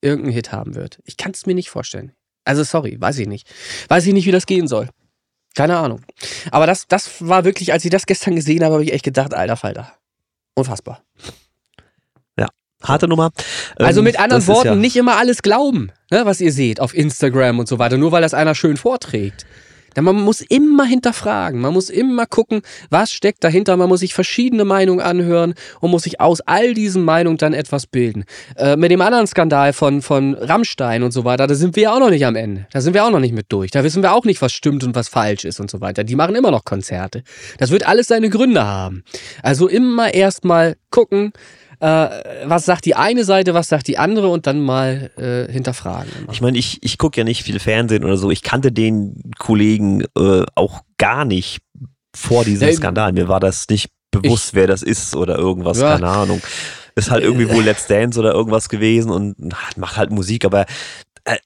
irgendeinen 0.00 0.32
Hit 0.34 0.52
haben 0.52 0.74
wird. 0.74 1.00
Ich 1.04 1.18
kann 1.18 1.32
es 1.32 1.44
mir 1.44 1.54
nicht 1.54 1.68
vorstellen. 1.68 2.12
Also 2.44 2.62
sorry, 2.62 2.96
weiß 2.98 3.18
ich 3.18 3.28
nicht. 3.28 3.46
Weiß 3.88 4.06
ich 4.06 4.14
nicht, 4.14 4.26
wie 4.26 4.32
das 4.32 4.46
gehen 4.46 4.68
soll. 4.68 4.88
Keine 5.54 5.76
Ahnung. 5.76 6.02
Aber 6.50 6.66
das, 6.66 6.86
das 6.88 7.26
war 7.26 7.44
wirklich, 7.44 7.72
als 7.72 7.84
ich 7.84 7.90
das 7.90 8.06
gestern 8.06 8.36
gesehen 8.36 8.64
habe, 8.64 8.74
habe 8.74 8.84
ich 8.84 8.92
echt 8.92 9.04
gedacht, 9.04 9.34
alter 9.34 9.56
Falter. 9.56 9.92
Unfassbar. 10.54 11.02
harte 12.82 13.08
Nummer. 13.08 13.30
Also 13.76 14.00
Ähm, 14.00 14.04
mit 14.04 14.18
anderen 14.20 14.46
Worten, 14.46 14.66
ja- 14.68 14.74
nicht 14.74 14.96
immer 14.96 15.16
alles 15.16 15.40
glauben, 15.40 15.90
ne, 16.10 16.26
was 16.26 16.42
ihr 16.42 16.52
seht 16.52 16.80
auf 16.80 16.92
Instagram 16.94 17.58
und 17.58 17.66
so 17.66 17.78
weiter, 17.78 17.96
nur 17.96 18.12
weil 18.12 18.20
das 18.20 18.34
einer 18.34 18.54
schön 18.54 18.76
vorträgt. 18.76 19.46
Denn 19.96 20.04
man 20.04 20.16
muss 20.16 20.40
immer 20.40 20.84
hinterfragen, 20.84 21.60
man 21.60 21.72
muss 21.72 21.90
immer 21.90 22.26
gucken, 22.26 22.62
was 22.90 23.12
steckt 23.12 23.44
dahinter, 23.44 23.76
man 23.76 23.88
muss 23.88 24.00
sich 24.00 24.14
verschiedene 24.14 24.64
Meinungen 24.64 25.00
anhören 25.00 25.54
und 25.80 25.90
muss 25.90 26.04
sich 26.04 26.20
aus 26.20 26.40
all 26.40 26.74
diesen 26.74 27.04
Meinungen 27.04 27.38
dann 27.38 27.52
etwas 27.52 27.86
bilden. 27.86 28.24
Äh, 28.56 28.76
mit 28.76 28.90
dem 28.90 29.00
anderen 29.00 29.26
Skandal 29.26 29.72
von, 29.72 30.02
von 30.02 30.34
Rammstein 30.34 31.02
und 31.02 31.12
so 31.12 31.24
weiter, 31.24 31.46
da 31.46 31.54
sind 31.54 31.76
wir 31.76 31.84
ja 31.84 31.94
auch 31.94 32.00
noch 32.00 32.10
nicht 32.10 32.26
am 32.26 32.36
Ende. 32.36 32.66
Da 32.72 32.80
sind 32.80 32.94
wir 32.94 33.04
auch 33.04 33.10
noch 33.10 33.20
nicht 33.20 33.34
mit 33.34 33.46
durch. 33.50 33.70
Da 33.70 33.84
wissen 33.84 34.02
wir 34.02 34.12
auch 34.12 34.24
nicht, 34.24 34.42
was 34.42 34.52
stimmt 34.52 34.84
und 34.84 34.94
was 34.94 35.08
falsch 35.08 35.44
ist 35.44 35.60
und 35.60 35.70
so 35.70 35.80
weiter. 35.80 36.04
Die 36.04 36.16
machen 36.16 36.34
immer 36.34 36.50
noch 36.50 36.64
Konzerte. 36.64 37.22
Das 37.58 37.70
wird 37.70 37.86
alles 37.86 38.08
seine 38.08 38.30
Gründe 38.30 38.64
haben. 38.64 39.04
Also 39.42 39.68
immer 39.68 40.14
erstmal 40.14 40.76
gucken, 40.90 41.32
äh, 41.80 42.08
was 42.44 42.64
sagt 42.64 42.84
die 42.84 42.94
eine 42.94 43.24
Seite, 43.24 43.54
was 43.54 43.68
sagt 43.68 43.88
die 43.88 43.98
andere 43.98 44.28
und 44.28 44.46
dann 44.46 44.60
mal 44.60 45.10
äh, 45.16 45.50
hinterfragen. 45.52 46.10
immer. 46.20 46.32
Ich 46.32 46.40
meine, 46.40 46.58
ich, 46.58 46.82
ich 46.82 46.98
gucke 46.98 47.20
ja 47.20 47.24
nicht 47.24 47.42
viel 47.42 47.58
Fernsehen 47.58 48.04
oder 48.04 48.16
so. 48.16 48.30
Ich 48.30 48.42
kannte 48.42 48.72
den 48.72 49.30
Kollegen 49.38 50.04
äh, 50.16 50.44
auch 50.54 50.80
gar 50.98 51.24
nicht 51.24 51.60
vor 52.14 52.44
diesem 52.44 52.68
Ja, 52.68 52.74
Skandal. 52.74 53.12
Mir 53.12 53.28
war 53.28 53.40
das 53.40 53.68
nicht 53.68 53.88
bewusst, 54.10 54.54
wer 54.54 54.66
das 54.66 54.82
ist 54.82 55.16
oder 55.16 55.36
irgendwas, 55.36 55.80
Ja. 55.80 55.92
keine 55.94 56.08
Ahnung. 56.08 56.40
Ist 56.96 57.10
halt 57.10 57.24
irgendwie 57.24 57.50
wohl 57.50 57.64
Let's 57.64 57.88
Dance 57.88 58.18
oder 58.20 58.32
irgendwas 58.32 58.68
gewesen 58.68 59.10
und 59.10 59.34
macht 59.76 59.96
halt 59.96 60.12
Musik, 60.12 60.44
aber 60.44 60.64
äh, 61.24 61.36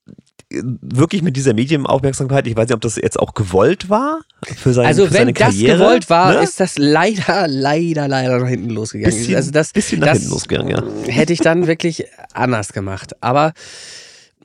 wirklich 0.50 1.22
mit 1.22 1.36
dieser 1.36 1.52
Medienaufmerksamkeit, 1.52 2.46
ich 2.46 2.56
weiß 2.56 2.68
nicht, 2.68 2.74
ob 2.74 2.80
das 2.80 2.96
jetzt 2.96 3.18
auch 3.18 3.34
gewollt 3.34 3.90
war 3.90 4.20
für, 4.56 4.72
sein, 4.72 4.86
Also 4.86 5.04
für 5.06 5.12
wenn 5.12 5.18
seine 5.18 5.32
das 5.34 5.42
Karriere. 5.48 5.78
gewollt 5.78 6.08
war, 6.08 6.32
ne? 6.34 6.40
ist 6.42 6.58
das 6.58 6.78
leider, 6.78 7.46
leider, 7.48 8.08
leider 8.08 8.38
nach 8.38 8.48
hinten 8.48 8.70
losgegangen. 8.70 9.14
bisschen, 9.16 9.36
also 9.36 9.50
das, 9.50 9.72
bisschen 9.72 10.00
nach 10.00 10.08
das 10.08 10.18
hinten 10.20 10.32
losgegangen, 10.32 10.70
ja. 10.70 11.12
hätte 11.12 11.32
ich 11.34 11.40
dann 11.40 11.66
wirklich 11.66 12.04
anders 12.32 12.72
gemacht. 12.72 13.12
Aber 13.22 13.52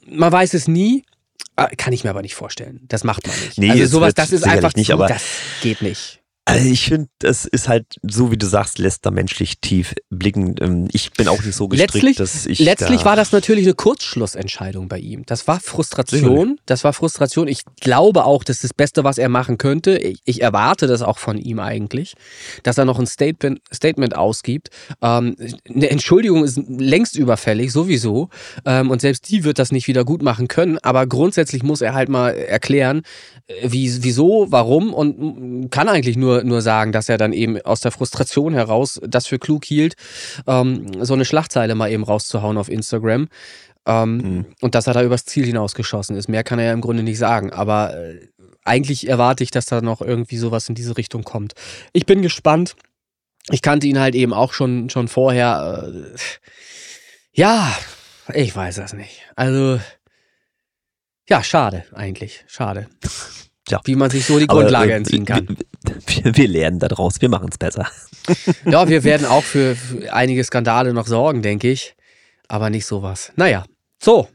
man 0.05 0.31
weiß 0.31 0.53
es 0.55 0.67
nie. 0.67 1.05
Äh, 1.55 1.73
Kann 1.75 1.93
ich 1.93 2.03
mir 2.03 2.09
aber 2.09 2.21
nicht 2.23 2.35
vorstellen. 2.35 2.81
Das 2.89 3.03
macht 3.03 3.25
man 3.27 3.35
nicht. 3.39 3.57
Nee, 3.59 3.71
also 3.71 3.85
sowas, 3.85 4.13
das 4.15 4.31
ist 4.31 4.43
einfach 4.43 4.73
nicht, 4.75 4.87
zu, 4.87 4.93
aber- 4.93 5.07
das 5.07 5.21
geht 5.61 5.81
nicht. 5.81 6.19
Also 6.53 6.69
ich 6.69 6.85
finde, 6.85 7.09
es 7.23 7.45
ist 7.45 7.67
halt, 7.67 7.85
so 8.03 8.31
wie 8.31 8.37
du 8.37 8.45
sagst, 8.45 8.77
lässt 8.77 9.05
da 9.05 9.11
menschlich 9.11 9.59
tief 9.59 9.93
blicken. 10.09 10.55
Ähm, 10.61 10.87
Ich 10.91 11.11
bin 11.13 11.27
auch 11.27 11.43
nicht 11.43 11.55
so 11.55 11.67
gestrickt, 11.67 11.93
Letztlich- 11.93 12.17
dass 12.17 12.45
ich 12.45 12.59
Letztlich 12.59 12.99
da, 12.99 13.05
war 13.05 13.15
das 13.15 13.31
natürlich 13.31 13.65
eine 13.65 13.73
Kurzschlussentscheidung 13.73 14.87
bei 14.87 14.99
ihm. 14.99 15.23
Das 15.25 15.47
war 15.47 15.59
Frustration. 15.59 16.21
Sicherlich. 16.21 16.59
Das 16.65 16.83
war 16.83 16.93
Frustration. 16.93 17.47
Ich 17.47 17.63
glaube 17.81 18.25
auch, 18.25 18.43
das 18.43 18.57
ist 18.57 18.63
das 18.65 18.73
Beste, 18.73 19.03
was 19.03 19.17
er 19.17 19.29
machen 19.29 19.57
könnte. 19.57 19.97
Ich, 19.97 20.19
ich 20.25 20.41
erwarte 20.41 20.87
das 20.87 21.01
auch 21.01 21.17
von 21.17 21.37
ihm 21.37 21.59
eigentlich, 21.59 22.13
dass 22.63 22.77
er 22.77 22.85
noch 22.85 22.99
ein 22.99 23.07
Statement, 23.07 23.59
Statement 23.73 24.15
ausgibt. 24.15 24.69
Ähm, 25.01 25.35
eine 25.67 25.89
Entschuldigung 25.89 26.43
ist 26.43 26.59
längst 26.67 27.15
überfällig, 27.17 27.71
sowieso. 27.71 28.29
Ähm, 28.65 28.91
und 28.91 29.01
selbst 29.01 29.29
die 29.29 29.43
wird 29.43 29.59
das 29.59 29.71
nicht 29.71 29.87
wieder 29.87 30.05
gut 30.05 30.21
machen 30.21 30.47
können. 30.47 30.77
Aber 30.83 31.07
grundsätzlich 31.07 31.63
muss 31.63 31.81
er 31.81 31.93
halt 31.93 32.09
mal 32.09 32.29
erklären, 32.31 33.01
äh, 33.47 33.71
wie, 33.71 33.91
wieso, 34.03 34.47
warum 34.49 34.93
und 34.93 35.69
kann 35.71 35.89
eigentlich 35.89 36.17
nur, 36.17 36.42
nur 36.43 36.61
sagen, 36.61 36.91
dass 36.91 37.09
er 37.09 37.17
dann 37.17 37.33
eben 37.33 37.59
aus 37.61 37.81
der 37.81 37.91
Frustration 37.91 38.53
heraus 38.53 38.99
das 39.05 39.27
für 39.27 39.39
klug 39.39 39.65
hielt, 39.65 39.95
ähm, 40.47 41.03
so 41.03 41.13
eine 41.13 41.25
Schlagzeile 41.25 41.75
mal 41.75 41.91
eben 41.91 42.03
rauszuhauen 42.03 42.57
auf 42.57 42.69
Instagram. 42.69 43.27
Ähm, 43.85 44.17
Mhm. 44.17 44.45
Und 44.61 44.75
dass 44.75 44.87
er 44.87 44.93
da 44.93 45.03
übers 45.03 45.25
Ziel 45.25 45.45
hinausgeschossen 45.45 46.15
ist. 46.15 46.29
Mehr 46.29 46.43
kann 46.43 46.59
er 46.59 46.65
ja 46.65 46.73
im 46.73 46.81
Grunde 46.81 47.03
nicht 47.03 47.17
sagen. 47.17 47.51
Aber 47.51 47.95
äh, 47.97 48.27
eigentlich 48.63 49.07
erwarte 49.09 49.43
ich, 49.43 49.51
dass 49.51 49.65
da 49.65 49.81
noch 49.81 50.01
irgendwie 50.01 50.37
sowas 50.37 50.69
in 50.69 50.75
diese 50.75 50.95
Richtung 50.97 51.23
kommt. 51.23 51.53
Ich 51.91 52.05
bin 52.05 52.21
gespannt. 52.21 52.75
Ich 53.49 53.61
kannte 53.61 53.87
ihn 53.87 53.99
halt 53.99 54.15
eben 54.15 54.33
auch 54.33 54.53
schon, 54.53 54.89
schon 54.89 55.09
vorher. 55.09 55.91
Äh, 55.93 56.17
ja, 57.33 57.75
ich 58.33 58.55
weiß 58.55 58.75
das 58.75 58.93
nicht. 58.93 59.23
Also, 59.35 59.81
ja, 61.27 61.43
schade 61.43 61.83
eigentlich. 61.93 62.45
Schade. 62.47 62.87
Tja. 63.65 63.79
Wie 63.85 63.95
man 63.95 64.09
sich 64.09 64.25
so 64.25 64.39
die 64.39 64.49
Aber, 64.49 64.61
Grundlage 64.61 64.91
äh, 64.91 64.95
entziehen 64.97 65.25
kann. 65.25 65.57
Wir, 66.07 66.35
wir, 66.35 66.47
lernen 66.47 66.79
daraus, 66.79 67.21
wir 67.21 67.29
machen 67.29 67.49
es 67.51 67.57
besser. 67.57 67.87
Ja, 68.65 68.87
wir 68.87 69.03
werden 69.03 69.25
auch 69.25 69.43
für, 69.43 69.75
einige 70.11 70.43
Skandale 70.45 70.93
noch 70.93 71.07
sorgen, 71.07 71.41
denke 71.41 71.69
ich. 71.69 71.95
Aber 72.47 72.69
nicht 72.69 72.85
sowas. 72.85 73.33
Naja, 73.35 73.65
so, 74.01 74.29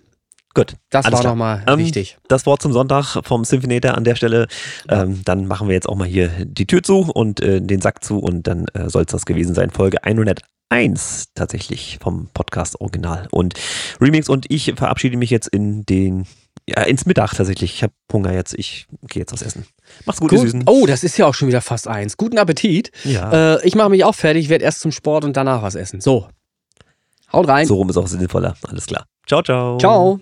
Gut, 0.59 0.75
das 0.91 1.05
war 1.13 1.23
nochmal 1.23 1.63
Ähm, 1.69 1.79
wichtig. 1.79 2.19
das 2.27 2.45
Wort 2.45 2.61
zum 2.63 2.73
Sonntag 2.73 3.21
vom 3.25 3.45
Symphinator 3.45 3.95
an 3.95 4.03
der 4.03 4.17
Stelle. 4.17 4.49
Ähm, 4.89 5.23
dann 5.25 5.47
machen 5.47 5.69
wir 5.69 5.75
jetzt 5.75 5.89
auch 5.89 5.95
mal 5.95 6.09
hier 6.09 6.31
die 6.45 6.67
Tür 6.67 6.83
zu 6.83 7.03
und 7.03 7.41
äh, 7.41 7.61
den 7.61 7.81
Sack 7.81 8.03
zu 8.03 8.19
und 8.19 8.47
dann 8.49 8.67
äh, 8.75 8.89
soll 8.89 9.03
es 9.03 9.13
das 9.13 9.25
gewesen 9.25 9.55
sein. 9.55 9.71
Folge 9.71 10.03
101 10.03 11.29
tatsächlich 11.35 11.99
vom 12.03 12.29
Podcast 12.35 12.81
Original. 12.81 13.29
Und 13.31 13.55
Remix 14.01 14.29
und 14.29 14.47
ich 14.49 14.73
verabschiede 14.75 15.17
mich 15.17 15.31
jetzt 15.31 15.49
in 15.49 15.87
den, 15.87 16.27
ja, 16.69 16.83
ins 16.83 17.07
Mittag 17.07 17.35
tatsächlich. 17.35 17.75
Ich 17.75 17.83
habe 17.83 17.93
Hunger 18.13 18.33
jetzt, 18.33 18.55
ich 18.59 18.87
gehe 19.09 19.21
jetzt 19.23 19.33
was 19.33 19.43
essen. 19.43 19.67
Macht's 20.05 20.21
gut, 20.21 20.31
Gut. 20.31 20.41
Süßen. 20.41 20.65
Oh, 20.67 20.87
das 20.87 21.05
ist 21.05 21.17
ja 21.19 21.27
auch 21.27 21.35
schon 21.35 21.49
wieder 21.49 21.61
fast 21.61 21.89
eins. 21.89 22.17
Guten 22.17 22.39
Appetit. 22.39 22.91
Ja, 23.05 23.57
Äh, 23.57 23.67
ich 23.67 23.75
mache 23.75 23.91
mich 23.91 24.05
auch 24.05 24.15
fertig, 24.15 24.49
werde 24.49 24.65
erst 24.65 24.81
zum 24.81 24.93
Sport 24.93 25.25
und 25.25 25.37
danach 25.37 25.63
was 25.63 25.75
essen. 25.75 26.01
So. 26.01 26.29
Haut 27.33 27.49
rein. 27.49 27.67
so 27.67 27.75
rum 27.75 27.91
ist 27.91 27.97
auch 27.97 28.07
sinnvoller. 28.07 28.55
Alles 28.67 28.87
klar. 28.87 29.05
Ciao, 29.27 29.43
ciao. 29.43 29.79
Ciao. 29.79 30.21